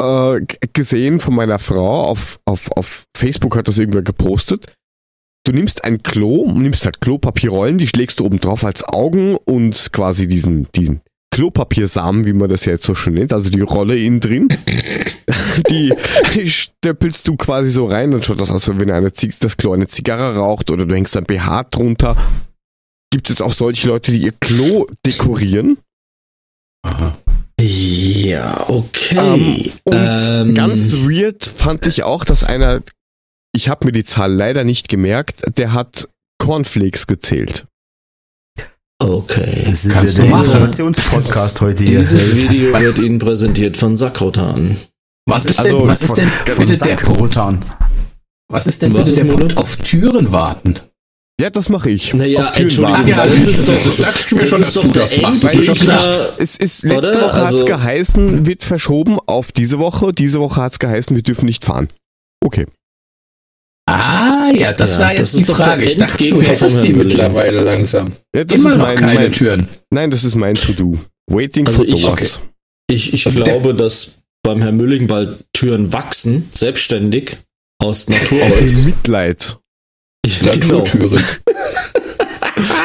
[0.00, 0.40] äh,
[0.72, 4.74] gesehen von meiner Frau, auf, auf, auf Facebook hat das irgendwer gepostet.
[5.44, 9.92] Du nimmst ein Klo, nimmst halt Klopapierrollen, die schlägst du oben drauf als Augen und
[9.92, 11.00] quasi diesen, diesen
[11.32, 14.48] Klopapiersamen, wie man das ja jetzt so schön nennt, also die Rolle innen drin,
[15.70, 15.94] die,
[16.34, 19.86] die stöppelst du quasi so rein, dann schaut das aus, wenn eine das Klo eine
[19.86, 22.16] Zigarre raucht oder du hängst ein BH drunter.
[23.12, 25.78] Gibt es auch solche Leute, die ihr Klo dekorieren?
[26.84, 27.16] Aha.
[27.62, 29.18] Ja, okay.
[29.18, 32.82] Um, ähm, und ähm, ganz weird fand ich auch, dass einer,
[33.54, 36.08] ich habe mir die Zahl leider nicht gemerkt, der hat
[36.38, 37.66] Cornflakes gezählt.
[38.98, 39.62] Okay.
[39.66, 42.00] Das ist Kannst ja der Informationspodcast heute hier.
[42.00, 42.82] Dieses Video was?
[42.84, 44.76] wird Ihnen präsentiert von Sakrotan.
[45.26, 47.36] Was ist denn, also, was ist denn bitte der Punkt?
[48.48, 50.78] Was ist denn was bitte ist der Punkt auf Türen warten?
[51.42, 52.14] Ja, das mache ich.
[52.14, 55.44] Naja, auf Entschuldigung, ja, das ist doch, sagst du mir schon, dass du das machst.
[56.38, 57.14] Es ist, letzte Oder?
[57.22, 60.12] Woche also, hat's geheißen, wird verschoben auf diese Woche.
[60.12, 61.88] Diese Woche hat's geheißen, wir dürfen nicht fahren.
[62.44, 62.66] Okay.
[63.90, 65.84] Ah, ja, das ja, war jetzt das die Frage.
[65.84, 68.12] Ich dachte, du hättest die mittlerweile langsam.
[68.32, 69.68] Ja, das Immer ist mein, noch keine mein, Türen.
[69.90, 70.96] Nein, das ist mein To-Do.
[71.28, 72.28] Waiting also for ich, okay.
[72.88, 77.36] Ich, ich also glaube, dass beim Herrn Mülling bald Türen wachsen, selbstständig,
[77.80, 78.62] aus Naturholz.
[78.62, 79.58] Aus Mitleid.
[80.42, 81.22] Naturtüren.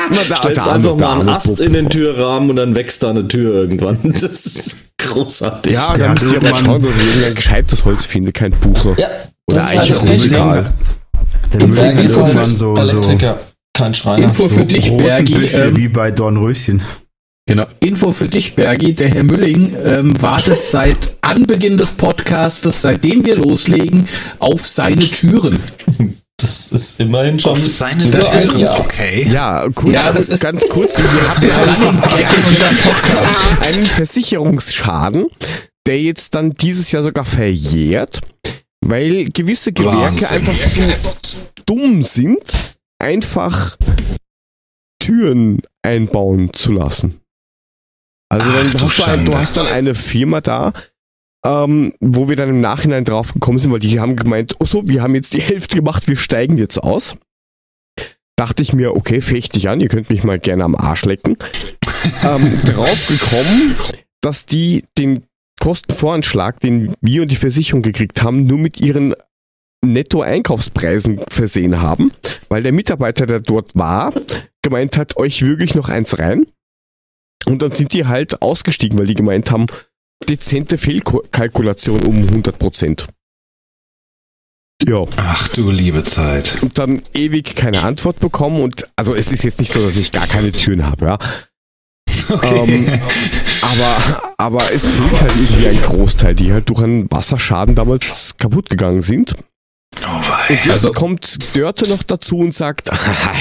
[0.10, 3.28] Na, da, da, einfach mal einen Ast in den Türrahmen und dann wächst da eine
[3.28, 4.00] Tür irgendwann.
[4.20, 5.74] Das ist großartig.
[5.74, 8.96] Ja, da müsst ihr mal schauen, dass ich irgendein gescheites Holz finde, kein Buche.
[8.98, 9.10] Ja,
[9.52, 10.66] Oder Eichhorn.
[11.54, 13.40] Der Müll ist irgendwann so, Elektriker,
[13.74, 14.24] kein Schreiner.
[14.24, 15.46] Info für so dich, Bergi.
[15.46, 16.82] Ähm, wie bei Dornröschen.
[17.48, 17.66] Genau.
[17.80, 18.94] Info für dich, Bergi.
[18.94, 24.08] Der Herr Mülling ähm, wartet seit Anbeginn des Podcastes, seitdem wir loslegen,
[24.40, 25.60] auf seine Türen.
[26.40, 27.54] Das ist immerhin schon.
[27.54, 28.80] Auf seine das ist, ja.
[28.80, 29.28] okay.
[29.28, 30.96] Ja, kurz, ja, das ist ganz kurz.
[31.42, 33.62] Wir haben einen, Podcast.
[33.62, 35.28] einen Versicherungsschaden,
[35.88, 38.22] der jetzt dann dieses Jahr sogar verjährt,
[38.86, 40.28] weil gewisse Gewerke Wahnsinn.
[40.28, 43.78] einfach zu dumm sind, einfach
[45.00, 47.20] Türen einbauen zu lassen.
[48.30, 50.74] Also Ach, dann hast du, ein, du hast dann eine Firma da,
[51.46, 54.88] ähm, wo wir dann im Nachhinein drauf gekommen sind, weil die haben gemeint, oh so,
[54.88, 57.16] wir haben jetzt die Hälfte gemacht, wir steigen jetzt aus.
[58.36, 61.38] Dachte ich mir, okay, fecht dich an, ihr könnt mich mal gerne am Arsch lecken.
[62.24, 63.76] ähm, drauf gekommen,
[64.22, 65.24] dass die den
[65.60, 69.16] Kostenvoranschlag, den wir und die Versicherung gekriegt haben, nur mit ihren
[69.84, 72.12] Netto-Einkaufspreisen versehen haben,
[72.50, 74.14] weil der Mitarbeiter, der dort war,
[74.62, 76.46] gemeint hat, euch wirklich noch eins rein.
[77.46, 79.68] Und dann sind die halt ausgestiegen, weil die gemeint haben,
[80.28, 83.08] dezente Fehlkalkulation um 100 Prozent.
[84.86, 85.06] Ja.
[85.16, 86.62] Ach du liebe Zeit.
[86.62, 90.12] Und dann ewig keine Antwort bekommen und also es ist jetzt nicht so, dass ich
[90.12, 91.20] gar keine Türen habe, ja.
[92.30, 92.64] Okay.
[92.64, 93.02] Ähm,
[93.62, 98.70] aber, aber es fehlt halt irgendwie ein Großteil, die halt durch einen Wasserschaden damals kaputt
[98.70, 99.36] gegangen sind.
[100.06, 100.10] Oh,
[100.50, 102.90] und jetzt also, kommt Dörte noch dazu und sagt,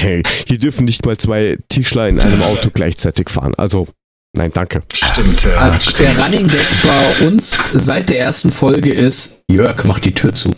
[0.47, 3.53] hier dürfen nicht mal zwei Tischler in einem Auto gleichzeitig fahren.
[3.55, 3.87] Also
[4.37, 4.83] Nein, danke.
[4.93, 5.57] Stimmt, ja.
[5.57, 10.33] Also der Running Gag bei uns seit der ersten Folge ist, Jörg, mach die Tür
[10.33, 10.53] zu.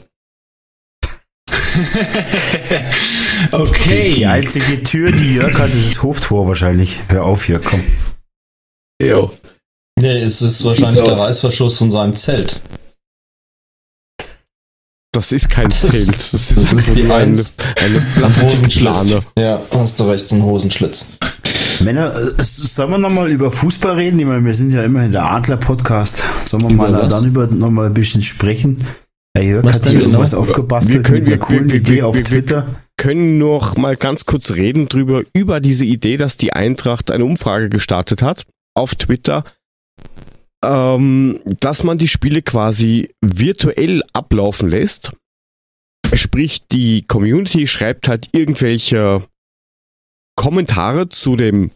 [3.52, 4.10] okay.
[4.10, 7.00] Die, die, einzige Tür, die Jörg hat, ist das Hoftor wahrscheinlich.
[7.08, 7.82] Hör auf, Jörg, komm.
[9.02, 9.32] Jo.
[10.00, 12.60] Nee, es ist wahrscheinlich der Reißverschluss von seinem Zelt.
[15.14, 16.10] Das ist kein Zelt.
[16.10, 17.46] Das ist, das ist die eine,
[17.78, 19.24] eine Plastikplane.
[19.38, 21.08] Ja, hast du recht, so ein Hosenschlitz.
[21.82, 24.20] Männer, äh, sollen wir nochmal über Fußball reden?
[24.20, 26.24] Ich meine, wir sind ja immerhin der Adler-Podcast.
[26.46, 27.22] Sollen wir über mal was?
[27.22, 28.84] dann über nochmal ein bisschen sprechen?
[29.36, 31.96] Herr Jörg was hat sich noch was aufgebastelt wir können, mit der coolen wir, Idee
[31.98, 32.66] wir, auf Twitter.
[32.68, 37.26] Wir können noch mal ganz kurz reden drüber, über diese Idee, dass die Eintracht eine
[37.26, 39.44] Umfrage gestartet hat auf Twitter,
[40.66, 45.12] ähm, dass man die Spiele quasi virtuell ablaufen lässt.
[46.14, 49.22] Sprich, die Community schreibt halt irgendwelche
[50.40, 51.72] Kommentare zu dem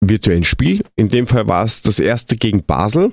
[0.00, 0.82] virtuellen Spiel.
[0.96, 3.12] In dem Fall war es das erste gegen Basel.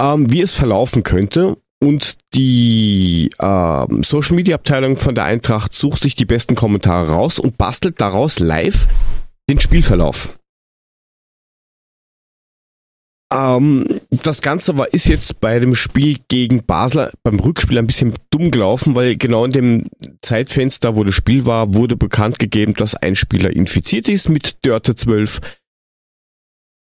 [0.00, 1.56] Ähm, wie es verlaufen könnte.
[1.82, 7.40] Und die ähm, Social Media Abteilung von der Eintracht sucht sich die besten Kommentare raus
[7.40, 8.86] und bastelt daraus live
[9.48, 10.39] den Spielverlauf.
[13.32, 13.86] Ähm,
[14.24, 18.50] das Ganze war, ist jetzt bei dem Spiel gegen Basel beim Rückspiel ein bisschen dumm
[18.50, 19.86] gelaufen, weil genau in dem
[20.22, 24.96] Zeitfenster, wo das Spiel war, wurde bekannt gegeben, dass ein Spieler infiziert ist mit Dörte
[24.96, 25.40] 12.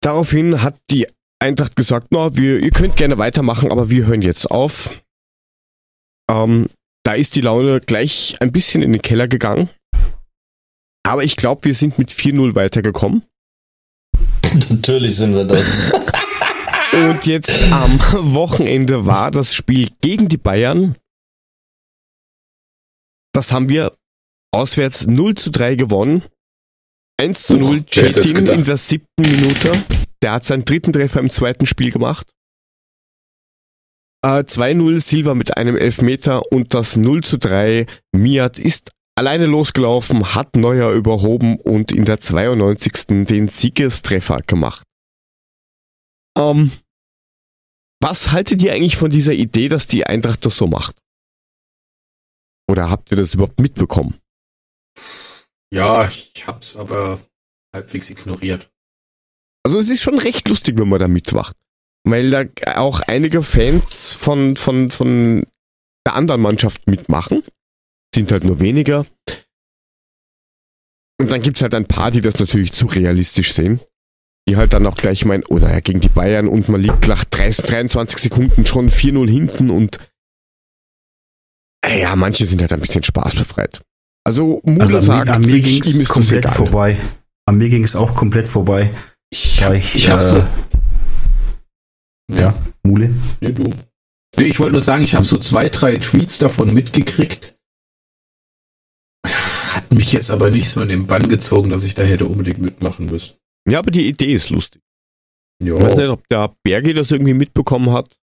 [0.01, 1.07] Daraufhin hat die
[1.39, 5.03] Eintracht gesagt, na, wir, ihr könnt gerne weitermachen, aber wir hören jetzt auf.
[6.29, 6.67] Ähm,
[7.03, 9.69] da ist die Laune gleich ein bisschen in den Keller gegangen.
[11.03, 13.23] Aber ich glaube, wir sind mit 4-0 weitergekommen.
[14.69, 15.75] Natürlich sind wir das.
[16.97, 17.99] Und jetzt am
[18.33, 20.95] Wochenende war das Spiel gegen die Bayern.
[23.33, 23.95] Das haben wir
[24.51, 26.23] auswärts 0 zu 3 gewonnen.
[27.19, 29.83] 1 zu 0 Chetin in der siebten Minute.
[30.23, 32.31] Der hat seinen dritten Treffer im zweiten Spiel gemacht.
[34.25, 40.33] Äh, 2-0 Silva mit einem Elfmeter und das 0 zu 3 Miat ist alleine losgelaufen,
[40.33, 43.25] hat Neuer überhoben und in der 92.
[43.27, 44.83] den Siegestreffer gemacht.
[46.35, 46.71] Ähm,
[47.99, 50.95] was haltet ihr eigentlich von dieser Idee, dass die Eintracht das so macht?
[52.69, 54.19] Oder habt ihr das überhaupt mitbekommen?
[55.73, 57.19] Ja, ich hab's aber
[57.73, 58.69] halbwegs ignoriert.
[59.65, 61.55] Also es ist schon recht lustig, wenn man da mitmacht.
[62.03, 62.45] Weil da
[62.77, 65.45] auch einige Fans von, von, von
[66.05, 67.43] der anderen Mannschaft mitmachen.
[68.13, 69.05] Sind halt nur weniger.
[71.19, 73.81] Und dann gibt's halt ein paar, die das natürlich zu realistisch sehen
[74.47, 77.23] die halt dann auch gleich meinen, oder ja, gegen die Bayern und man liegt nach
[77.25, 79.99] 30, 23 Sekunden schon 4-0 hinten und
[81.85, 83.81] äh, ja, manche sind halt ein bisschen spaßbefreit.
[84.25, 86.97] Also Mule also sagt, an mir ging es komplett vorbei.
[87.45, 88.89] An mir ging es auch komplett vorbei.
[89.29, 90.43] Ich, hab, ich, ich hab äh, so.
[92.33, 92.53] Ja,
[92.83, 93.13] Mule?
[93.41, 93.71] Nee, du.
[94.37, 97.57] Ich wollte nur sagen, ich habe so zwei, drei Tweets davon mitgekriegt.
[99.25, 102.59] Hat mich jetzt aber nicht so in den Bann gezogen, dass ich da hätte unbedingt
[102.59, 103.35] mitmachen müssen.
[103.67, 104.81] Ja, aber die Idee ist lustig.
[105.61, 105.77] Jo.
[105.77, 108.17] Ich weiß nicht, ob der Bergi das irgendwie mitbekommen hat.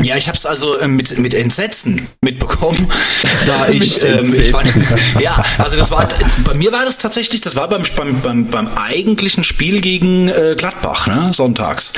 [0.00, 2.90] Ja, ich habe es also äh, mit, mit Entsetzen mitbekommen,
[3.46, 4.62] da ich, ähm, ich war,
[5.20, 6.08] ja, also das war
[6.44, 10.54] bei mir war das tatsächlich, das war beim beim, beim, beim eigentlichen Spiel gegen äh,
[10.56, 11.92] Gladbach, ne, sonntags.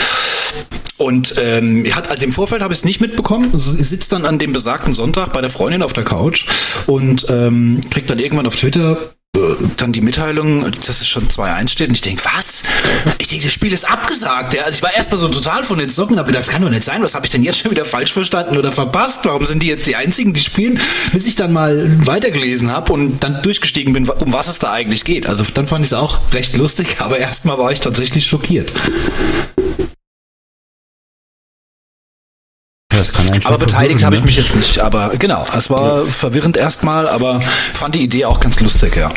[0.97, 3.59] Und ähm, hat also im Vorfeld habe ich es nicht mitbekommen.
[3.59, 6.47] Sitzt dann an dem besagten Sonntag bei der Freundin auf der Couch
[6.87, 8.99] und ähm, kriegt dann irgendwann auf Twitter
[9.77, 12.63] dann die Mitteilung, dass es schon 2-1 steht und ich denke, was?
[13.19, 14.55] Ich denke, das Spiel ist abgesagt.
[14.55, 14.63] Ja?
[14.63, 16.85] Also ich war erstmal so total von den Socken, habe gedacht, das kann doch nicht
[16.85, 17.03] sein.
[17.03, 19.21] Was habe ich denn jetzt schon wieder falsch verstanden oder verpasst?
[19.25, 20.79] Warum sind die jetzt die einzigen, die spielen?
[21.13, 25.05] Bis ich dann mal weitergelesen habe und dann durchgestiegen bin, um was es da eigentlich
[25.05, 25.27] geht.
[25.27, 28.73] Also dann fand ich es auch recht lustig, aber erstmal war ich tatsächlich schockiert.
[33.45, 34.27] Aber beteiligt habe ich ne?
[34.27, 34.81] mich jetzt nicht.
[34.81, 36.05] Aber genau, es war ja.
[36.05, 37.41] verwirrend erstmal, aber
[37.73, 39.13] fand die Idee auch ganz lustig, ja.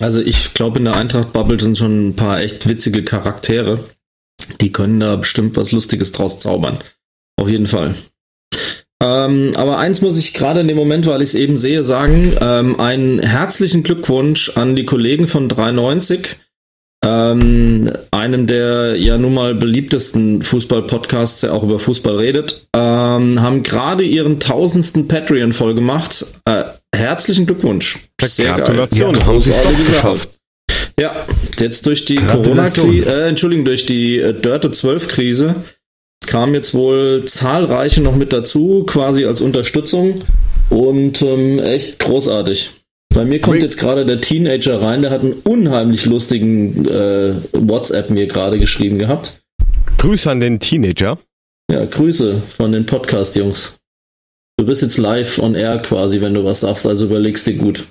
[0.00, 3.84] Also ich glaube, in der Eintracht-Bubble sind schon ein paar echt witzige Charaktere.
[4.60, 6.78] Die können da bestimmt was Lustiges draus zaubern.
[7.36, 7.94] Auf jeden Fall.
[9.02, 12.32] Ähm, aber eins muss ich gerade in dem Moment, weil ich es eben sehe, sagen.
[12.40, 16.36] Ähm, einen herzlichen Glückwunsch an die Kollegen von 390
[17.04, 23.62] ähm, einem der ja nun mal beliebtesten Fußball-Podcasts, der auch über Fußball redet, ähm, haben
[23.62, 26.24] gerade ihren tausendsten Patreon voll gemacht.
[26.46, 28.08] Äh, herzlichen Glückwunsch.
[28.22, 30.30] Sehr Gratulation, ja, haben sie es doch geschafft.
[30.98, 31.14] Ja,
[31.58, 35.56] jetzt durch die Corona-Krise, äh, Entschuldigung, durch die äh, Dörte 12-Krise
[36.26, 40.22] kamen jetzt wohl zahlreiche noch mit dazu, quasi als Unterstützung
[40.70, 42.70] und ähm, echt großartig.
[43.14, 48.10] Bei mir kommt jetzt gerade der Teenager rein, der hat einen unheimlich lustigen äh, WhatsApp
[48.10, 49.40] mir gerade geschrieben gehabt.
[49.98, 51.18] Grüße an den Teenager.
[51.70, 53.76] Ja, Grüße von den Podcast-Jungs.
[54.58, 57.86] Du bist jetzt live on air quasi, wenn du was sagst, also überlegst dir gut.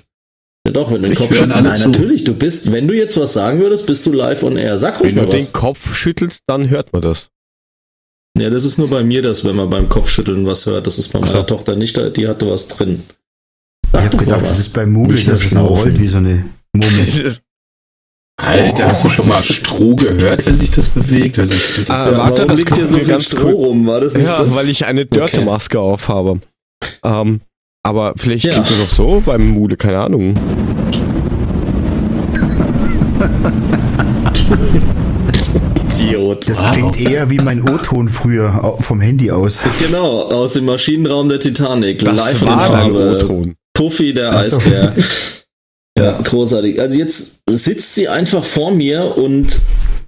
[0.66, 1.62] Ja doch, wenn du den ich Kopf schüttelst.
[1.62, 1.88] Nein, zu.
[1.88, 4.78] natürlich, du bist, wenn du jetzt was sagen würdest, bist du live on air.
[4.78, 5.32] Sag ruhig wenn mal was.
[5.32, 7.30] Wenn du den Kopf schüttelst, dann hört man das.
[8.38, 10.86] Ja, das ist nur bei mir, dass wenn man beim Kopfschütteln was hört.
[10.86, 11.42] Das ist bei meiner so.
[11.44, 13.02] Tochter nicht, die hatte was drin.
[13.94, 17.36] Ich habe gedacht, das ist bei Muggel, dass es nur rollt wie so eine Mummel.
[18.36, 21.38] Alter, hast du schon mal Stroh gehört, wenn sich das bewegt?
[21.38, 23.52] Also ich, ah, ja, warte, das liegt hier so viel Stroh cool.
[23.52, 23.86] rum?
[23.86, 24.56] War das nicht ja, das?
[24.56, 25.92] weil ich eine Dörte-Maske okay.
[25.92, 26.40] aufhabe.
[27.04, 27.40] Ähm,
[27.84, 28.52] aber vielleicht ja.
[28.52, 30.36] klingt das auch so beim Mude, keine Ahnung.
[36.04, 36.48] Idiot.
[36.48, 36.70] Das wow.
[36.70, 39.60] klingt eher wie mein O-Ton früher vom Handy aus.
[39.86, 42.00] Genau, aus dem Maschinenraum der Titanic.
[42.00, 43.54] Das Live war in Farbe.
[43.74, 44.94] Puffy der Eisbär.
[45.96, 46.80] Ja, großartig.
[46.80, 49.60] Also jetzt sitzt sie einfach vor mir und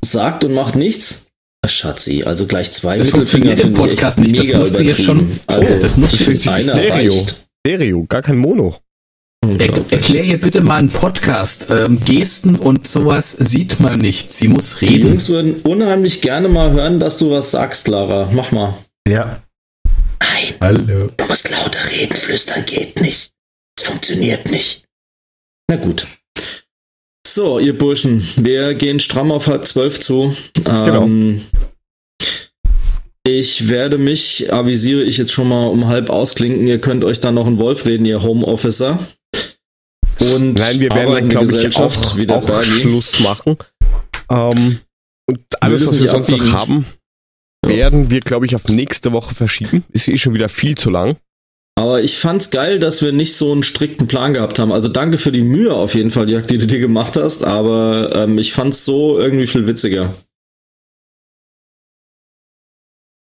[0.05, 1.27] sagt und macht nichts.
[1.65, 4.33] Schatzi, also gleich zwei das Mittelfinger finde ich echt nicht.
[4.33, 7.13] mega das musst schon, Also, oh, das muss ich einer Stereo.
[7.13, 7.47] Reicht.
[7.67, 8.77] Stereo, gar kein Mono.
[9.59, 11.69] Er, erklär ihr bitte mal einen Podcast.
[11.71, 14.33] Ähm, Gesten und sowas sieht man nicht.
[14.33, 14.95] Sie muss reden.
[14.95, 18.29] Die Jungs würden unheimlich gerne mal hören, dass du was sagst, Lara.
[18.33, 18.75] Mach mal.
[19.09, 19.41] Ja.
[20.21, 20.55] Nein.
[20.61, 21.11] Hallo.
[21.17, 22.15] Du musst lauter reden.
[22.15, 23.31] Flüstern geht nicht.
[23.79, 24.85] Es funktioniert nicht.
[25.69, 26.07] Na gut.
[27.27, 30.35] So, ihr Burschen, wir gehen stramm auf halb zwölf zu.
[30.65, 31.05] Genau.
[31.05, 31.43] Ähm,
[33.27, 36.67] ich werde mich, avisiere ich jetzt schon mal um halb ausklinken.
[36.67, 39.01] Ihr könnt euch dann noch einen Wolf reden, ihr Homeofficer.
[40.19, 43.57] Und Nein, wir werden dann, glaube ich, auch, wieder auch Schluss machen.
[44.31, 44.79] Ähm,
[45.29, 46.47] und alles, was wir sonst abbiegen.
[46.47, 46.87] noch haben,
[47.67, 49.85] werden wir, glaube ich, auf nächste Woche verschieben.
[49.91, 51.17] Ist eh schon wieder viel zu lang.
[51.79, 54.73] Aber ich fand's geil, dass wir nicht so einen strikten Plan gehabt haben.
[54.73, 58.13] Also danke für die Mühe auf jeden Fall, Jörg, die du dir gemacht hast, aber
[58.15, 60.15] ähm, ich fand's so irgendwie viel witziger.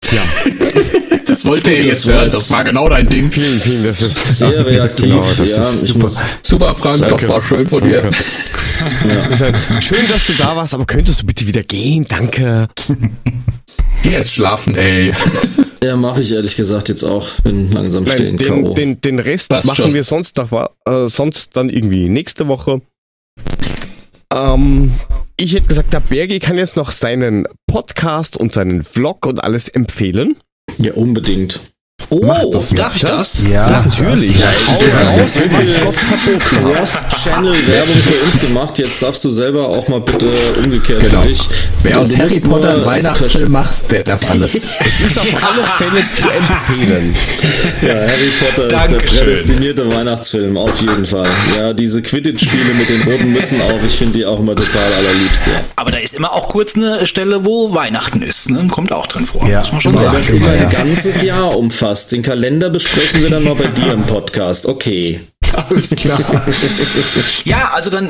[0.09, 0.23] Ja.
[1.27, 2.31] das wollte er jetzt hören.
[2.31, 3.29] Das war genau dein Ding.
[3.29, 5.05] Vielen, vielen, das ist sehr reaktiv.
[5.05, 6.11] Genau, das ja, ist super.
[6.41, 7.27] super, Frank, danke.
[7.27, 8.09] das war schön von dir.
[8.09, 9.81] Ja.
[9.81, 12.05] Schön, dass du da warst, aber könntest du bitte wieder gehen?
[12.07, 12.69] Danke.
[14.11, 15.13] Jetzt schlafen, ey.
[15.83, 17.27] Ja, mache ich ehrlich gesagt jetzt auch.
[17.43, 18.37] Bin langsam Nein, stehen.
[18.37, 19.93] Den, den, den, Rest Passt machen schon.
[19.93, 20.51] wir sonst, noch,
[20.85, 22.81] äh, sonst dann irgendwie nächste Woche.
[24.33, 24.91] Ähm,
[25.37, 29.67] ich hätte gesagt, der Bergi kann jetzt noch seinen Podcast und seinen Vlog und alles
[29.67, 30.37] empfehlen.
[30.79, 31.59] Ja, unbedingt.
[32.09, 33.37] Oh, darf ich das?
[33.49, 34.39] Ja, natürlich.
[34.39, 34.47] Ja,
[36.39, 38.77] Cross-Channel-Werbung für uns gemacht.
[38.77, 40.27] Jetzt darfst du selber auch mal bitte
[40.63, 41.21] umgekehrt genau.
[41.21, 41.49] für dich.
[41.83, 44.55] Wer aus Harry Potter einen Weihnachtsfilm macht, der darf alles.
[44.79, 47.15] es ist auf alle Fälle zu empfehlen.
[47.81, 51.27] Ja, Harry Potter ist der prädestinierte Weihnachtsfilm, auf jeden Fall.
[51.57, 55.47] Ja, diese Quidditch-Spiele mit den roten Mützen auch, ich finde die auch immer total allerliebst.
[55.47, 55.53] Ja.
[55.75, 58.49] Aber da ist immer auch kurz eine Stelle, wo Weihnachten ist.
[58.49, 58.67] Ne?
[58.69, 59.47] Kommt auch drin vor.
[59.47, 59.61] Ja.
[59.61, 60.15] Muss man schon sagen.
[60.15, 62.11] Das über ein ganzes Jahr umfasst passt.
[62.11, 64.65] Den Kalender besprechen wir dann mal bei dir im Podcast.
[64.65, 65.21] Okay.
[65.53, 66.19] Alles klar.
[67.45, 68.09] ja, also dann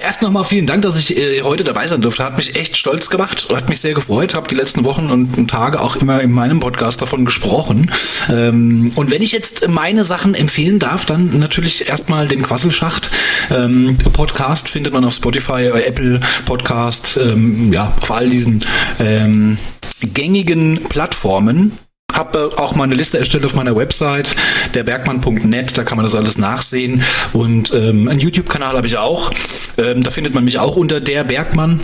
[0.00, 2.24] erst nochmal vielen Dank, dass ich äh, heute dabei sein durfte.
[2.24, 4.34] Hat mich echt stolz gemacht, hat mich sehr gefreut.
[4.34, 7.90] Habe die letzten Wochen und Tage auch immer in meinem Podcast davon gesprochen.
[8.30, 13.10] Ähm, und wenn ich jetzt meine Sachen empfehlen darf, dann natürlich erstmal den Quasselschacht.
[13.50, 18.64] Ähm, Podcast findet man auf Spotify, äh, Apple Podcast, ähm, ja, auf all diesen
[18.98, 19.58] ähm,
[20.00, 21.72] gängigen Plattformen
[22.16, 24.34] habe auch mal eine Liste erstellt auf meiner Website,
[24.74, 27.02] derbergmann.net, da kann man das alles nachsehen.
[27.32, 29.30] Und ähm, einen YouTube-Kanal habe ich auch.
[29.78, 31.80] Ähm, da findet man mich auch unter der Bergmann.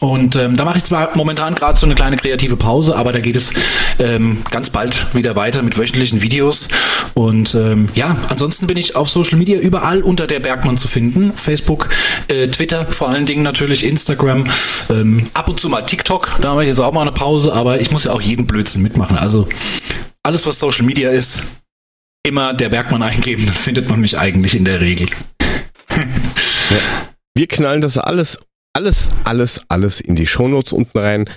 [0.00, 3.20] Und ähm, da mache ich zwar momentan gerade so eine kleine kreative Pause, aber da
[3.20, 3.52] geht es
[3.98, 6.68] ähm, ganz bald wieder weiter mit wöchentlichen Videos.
[7.12, 11.34] Und ähm, ja, ansonsten bin ich auf Social Media überall unter der Bergmann zu finden.
[11.34, 11.90] Facebook,
[12.28, 14.46] äh, Twitter, vor allen Dingen natürlich Instagram,
[14.88, 17.80] ähm, ab und zu mal TikTok, da mache ich jetzt auch mal eine Pause, aber
[17.80, 19.18] ich muss ja auch jeden Blödsinn mitmachen.
[19.18, 19.48] Also
[20.22, 21.40] alles, was Social Media ist,
[22.26, 25.08] immer der Bergmann eingeben, dann findet man mich eigentlich in der Regel.
[25.90, 26.76] ja.
[27.34, 28.38] Wir knallen das alles
[28.72, 31.30] alles, alles, alles in die Shownotes unten rein.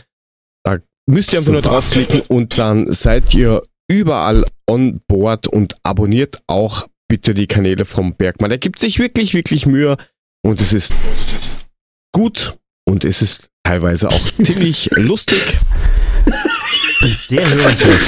[0.64, 6.42] Da müsst ihr einfach nur draufklicken und dann seid ihr überall on board und abonniert
[6.48, 8.52] auch bitte die Kanäle vom Bergmann.
[8.52, 9.98] Er gibt sich wirklich, wirklich Mühe
[10.44, 10.94] und es ist
[12.14, 15.58] gut und es ist teilweise auch ziemlich lustig.
[17.04, 18.00] Sehr hörenswert.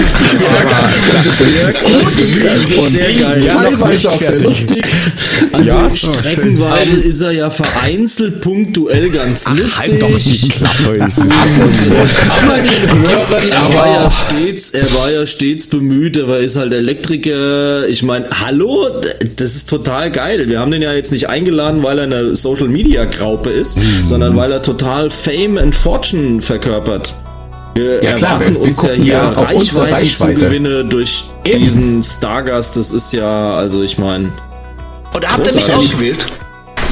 [1.50, 2.78] Sehr gut.
[2.78, 3.48] Und sehr geil.
[3.48, 4.86] Teilweise auch sehr lustig.
[5.52, 9.78] Also ja, streckenweise ist er ja vereinzelt punktuell ganz Ach, lustig.
[9.78, 10.98] Halt doch die Klappe.
[13.52, 17.88] Er war ja stets, er war ja stets bemüht, er ist halt Elektriker.
[17.88, 18.90] Ich meine, hallo,
[19.36, 20.48] das ist total geil.
[20.48, 24.06] Wir haben den ja jetzt nicht eingeladen, weil er eine Social Media Graupe ist, mhm.
[24.06, 27.16] sondern weil er total Fame and Fortune verkörpert.
[27.76, 30.36] Wir ja, klar, wir, wir uns ja hier ja auf unsere Reichweite.
[30.36, 31.62] Gewinne durch Eben.
[31.62, 32.78] diesen Stargast.
[32.78, 34.32] Das ist ja, also ich meine.
[35.14, 36.26] Und habt ihr mich ausgewählt?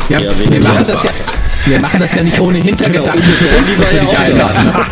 [0.10, 1.12] Ja, ja wir, machen das ja,
[1.66, 3.34] wir machen das ja nicht ohne Hintergedanken genau.
[3.34, 4.74] für uns, dass wir dich einladen.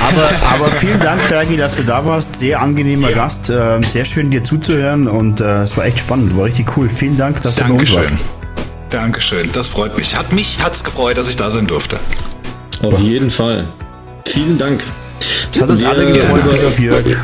[0.00, 2.36] Aber, aber vielen Dank, Bergi, dass du da warst.
[2.36, 3.50] Sehr angenehmer Gast.
[3.50, 6.36] Äh, sehr schön, dir zuzuhören und äh, es war echt spannend.
[6.36, 6.88] War richtig cool.
[6.88, 7.94] Vielen Dank, dass Dankeschön.
[7.94, 8.24] du uns warst.
[8.90, 10.16] Dankeschön, das freut mich.
[10.16, 11.98] Hat mich hat's gefreut, dass ich da sein durfte.
[12.82, 13.66] Auf jeden Fall.
[14.32, 14.82] Vielen Dank.
[15.52, 17.04] Das hat uns alle gefreut, bis auf Jörg.
[17.04, 17.16] Ja.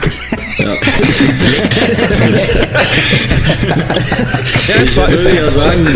[4.69, 5.87] ja, es, war, es, ja sagen,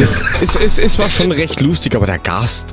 [0.40, 2.66] es, es, es war schon recht lustig, aber der Gast.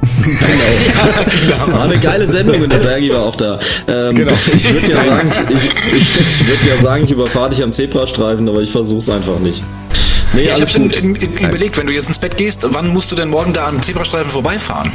[0.00, 1.76] genau.
[1.76, 3.58] War eine geile Sendung und der Bergi war auch da.
[3.88, 4.32] Ähm, genau.
[4.54, 8.48] Ich würde ja sagen, ich, ich, ich würde ja sagen, ich überfahre dich am Zebrastreifen,
[8.48, 9.64] aber ich versuche es einfach nicht.
[10.32, 13.16] Nee, ja, ich habe schon überlegt, wenn du jetzt ins Bett gehst, wann musst du
[13.16, 14.92] denn morgen da am Zebrastreifen vorbeifahren?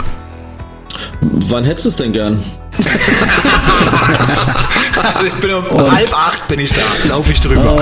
[1.49, 2.43] Wann hättest du es denn gern?
[5.03, 7.77] also ich bin um Und halb acht bin ich da, laufe ich drüber.
[7.77, 7.81] Oh,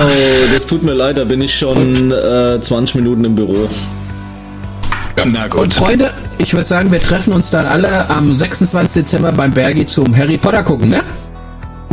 [0.52, 3.68] das tut mir leid, da bin ich schon äh, 20 Minuten im Büro.
[5.16, 5.24] Ja.
[5.26, 5.62] Na gut.
[5.62, 9.02] Und Freunde, ich würde sagen, wir treffen uns dann alle am 26.
[9.02, 11.02] Dezember beim Bergi zum Harry Potter gucken, ne?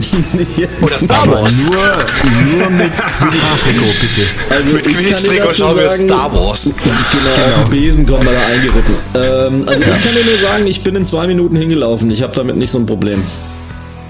[0.81, 1.53] Oder Star Wars.
[1.57, 4.27] Nur, nur mit Quidditch-Trikot, bitte.
[4.49, 6.63] Also mit Quidditch-Trikot schauen wir Star Wars.
[6.63, 7.69] Genau, genau.
[7.69, 8.95] Besen kommen wir da eingeritten.
[9.15, 12.09] Ähm, also ich kann dir nur sagen, ich bin in zwei Minuten hingelaufen.
[12.11, 13.23] Ich habe damit nicht so ein Problem.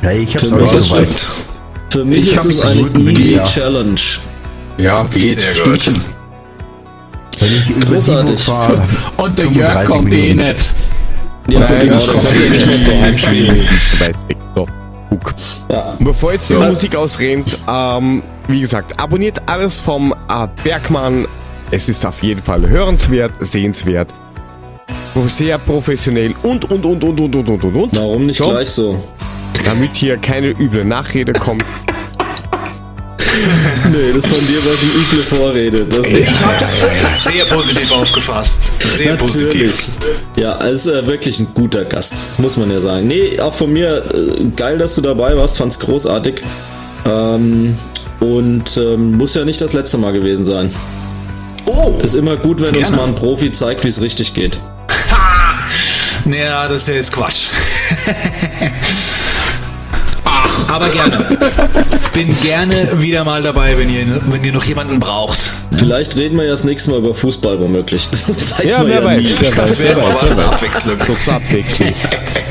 [0.01, 1.07] Ja, ich hab's auch so weit.
[1.91, 3.99] Für mich ich ist es eine easy Challenge.
[4.77, 5.41] Ja, geht.
[5.41, 6.01] Stündchen.
[7.39, 8.39] Wenn ich über Großartig.
[8.39, 8.81] Fahr,
[9.17, 10.71] Und der Jörg kommt eh nicht.
[11.47, 13.67] Ja, Nein, genau, das kommt eh nicht mehr zu Heimspiel.
[15.11, 15.75] So.
[15.75, 15.95] Ja.
[15.99, 16.69] Bevor jetzt die ja.
[16.69, 21.27] Musik ausrennt, ähm, wie gesagt, abonniert alles vom äh, Bergmann.
[21.69, 24.09] Es ist auf jeden Fall hörenswert, sehenswert,
[25.27, 27.97] sehr professionell und, und, und, und, und, und, und, und.
[27.97, 29.01] Warum nicht so, gleich so?
[29.63, 31.65] Damit hier keine üble Nachrede kommt.
[33.91, 35.85] nee, das von dir war die üble Vorrede.
[35.85, 36.31] Das ist
[37.23, 38.59] sehr positiv aufgefasst.
[38.97, 39.67] Sehr Natürlich.
[39.67, 39.89] positiv.
[40.37, 42.29] Ja, es ist äh, wirklich ein guter Gast.
[42.29, 43.07] Das muss man ja sagen.
[43.07, 45.57] Nee, auch von mir äh, geil, dass du dabei warst.
[45.57, 46.41] Fand's großartig.
[47.05, 47.77] Ähm,
[48.19, 50.73] und ähm, muss ja nicht das letzte Mal gewesen sein.
[51.65, 51.97] Oh!
[52.03, 52.79] Ist immer gut, wenn gerne.
[52.79, 54.59] uns mal ein Profi zeigt, wie es richtig geht.
[55.09, 55.59] Ha!
[56.25, 57.47] Naja, das ist ja Quatsch.
[60.67, 61.25] Aber gerne.
[62.13, 65.39] Bin gerne wieder mal dabei, wenn ihr, wenn ihr noch jemanden braucht.
[65.77, 68.07] Vielleicht reden wir ja das nächste Mal über Fußball womöglich.
[68.63, 69.37] Ja, wer ja weiß.
[69.39, 70.21] Wer weiß, wer weiß.
[70.21, 70.53] Wer weiß.
[70.53, 71.35] Abwechslung.
[71.35, 71.93] Abwechslung.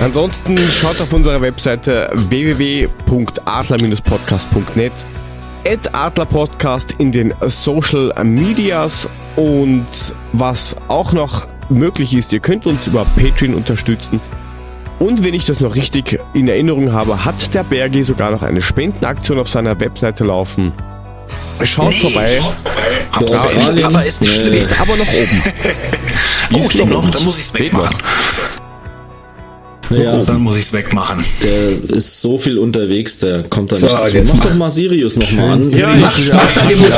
[0.00, 4.92] Ansonsten schaut auf unserer Webseite www.adler-podcast.net
[5.66, 9.86] at Adler Podcast in den Social Medias und
[10.32, 14.20] was auch noch möglich ist, ihr könnt uns über Patreon unterstützen.
[15.00, 18.60] Und wenn ich das noch richtig in Erinnerung habe, hat der Bergi sogar noch eine
[18.60, 20.74] Spendenaktion auf seiner Webseite laufen.
[21.64, 22.42] Schaut nee, vorbei.
[23.10, 23.84] Vorbei.
[23.84, 24.68] aber ist nicht schlimm.
[24.78, 25.42] aber noch oben.
[26.54, 27.96] oh, steht noch, dann muss ich es wegmachen.
[29.90, 31.24] Ja, dann muss ich es wegmachen.
[31.42, 35.16] Der ist so viel unterwegs, der kommt da so, nicht jetzt Mach doch mal Sirius
[35.16, 35.62] nochmal an.
[35.72, 36.90] Ja, mach, mach, mach,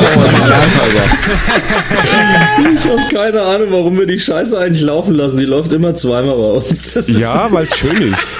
[2.73, 5.37] ich habe keine Ahnung, warum wir die Scheiße eigentlich laufen lassen.
[5.37, 6.93] Die läuft immer zweimal bei uns.
[7.19, 8.37] ja, weil es schön ist.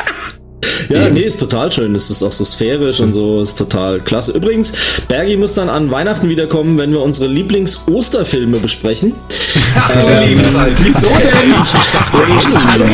[0.89, 1.95] Ja, nee, ist total schön.
[1.95, 4.31] Es ist auch so sphärisch und so, ist total klasse.
[4.33, 4.73] Übrigens,
[5.07, 9.13] Bergi muss dann an Weihnachten wiederkommen, wenn wir unsere Lieblings-Osterfilme besprechen.
[9.75, 10.71] Ach du ähm, liebe Zeit.
[10.77, 11.53] Wieso denn?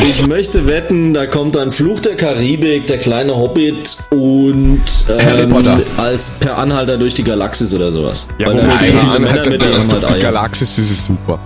[0.02, 5.26] Ich, ich möchte wetten, da kommt dann Fluch der Karibik, der kleine Hobbit und ähm,
[5.26, 5.80] Harry Potter.
[5.96, 8.28] als per Anhalter durch die Galaxis oder sowas.
[8.38, 10.20] Ja, Weil da viele Männer mit, die haben halt.
[10.20, 11.38] Galaxis, das ist super.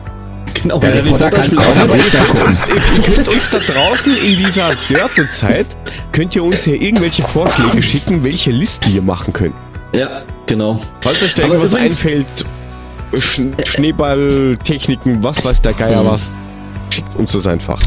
[0.65, 2.59] Genau, Harry, Harry Potter, Potter kannst du auch aber gucken.
[2.97, 5.67] Ihr könnt uns da draußen in dieser Dörte-Zeit,
[6.11, 9.53] könnt ihr uns hier irgendwelche Vorschläge schicken, welche Listen wir machen können.
[9.95, 10.81] Ja, genau.
[11.03, 12.27] Falls euch da irgendwas einfällt,
[13.15, 16.07] Sch Schneeballtechniken, was weiß der Geier mhm.
[16.07, 16.31] was,
[16.89, 17.79] schickt uns das einfach.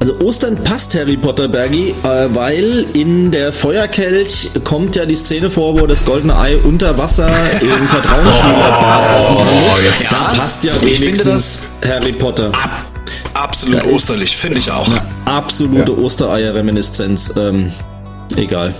[0.00, 5.50] Also Ostern passt Harry Potter Bergi, äh, weil in der Feuerkelch kommt ja die Szene
[5.50, 7.28] vor, wo das goldene Ei unter Wasser
[7.60, 9.74] im Vertrauensschülerbad oh, aufmachen muss.
[9.74, 12.46] Oh, da passt ja wenigstens Harry Potter.
[12.46, 12.86] Ab,
[13.34, 14.88] absolut da osterlich, finde ich auch.
[15.26, 15.98] Absolute ja.
[15.98, 17.34] Ostereier-Reminiszenz.
[17.36, 17.70] Ähm,
[18.36, 18.74] egal.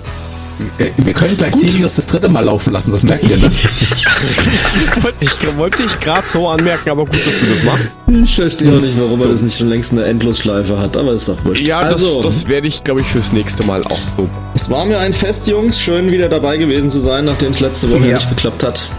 [0.79, 1.61] Äh, wir können gleich Gut.
[1.63, 3.51] Sirius das dritte Mal laufen lassen, das merkt ihr, ne?
[5.21, 7.91] ich wollte ich gerade so anmerken, aber gut, dass du das machst.
[8.09, 11.29] Ich verstehe auch nicht, warum er das nicht schon längst eine Endlosschleife hat, aber ist
[11.29, 11.67] auch wurscht.
[11.67, 14.29] Ja, also, das, das werde ich, glaube ich, fürs nächste Mal auch so.
[14.55, 15.81] Es war mir ein Fest, Jungs.
[15.81, 18.15] Schön, wieder dabei gewesen zu sein, nachdem es letzte Woche ja.
[18.15, 18.91] nicht geklappt hat.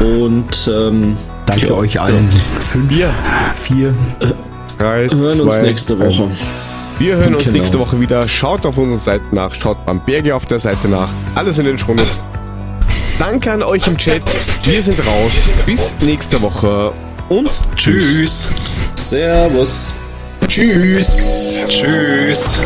[0.00, 1.16] Und ähm,
[1.46, 1.74] danke ja.
[1.74, 2.28] euch allen.
[2.60, 3.14] Fünf, vier,
[3.54, 3.94] vier,
[4.78, 6.24] drei, hören zwei, uns nächste Woche.
[6.24, 6.69] Eins.
[7.00, 7.56] Wir hören uns genau.
[7.56, 8.28] nächste Woche wieder.
[8.28, 11.08] Schaut auf unsere Seite nach, schaut beim Berge auf der Seite nach.
[11.34, 12.20] Alles in den Shownotes.
[13.18, 14.20] Danke an euch im Chat.
[14.64, 15.48] Wir sind raus.
[15.64, 16.92] Bis nächste Woche
[17.30, 18.48] und tschüss.
[18.96, 19.94] Servus.
[20.46, 21.62] Tschüss.
[21.68, 22.60] Tschüss.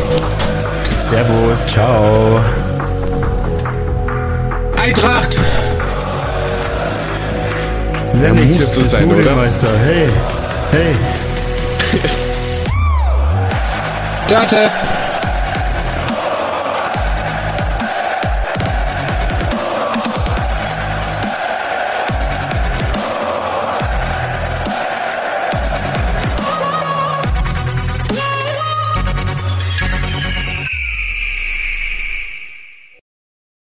[0.82, 1.64] Servus.
[1.66, 2.40] Ciao.
[4.76, 5.38] Eintracht.
[8.14, 9.48] Wer nicht zu sein, oder?
[9.86, 10.08] Hey.
[10.72, 10.94] Hey.
[14.28, 15.03] Dörte!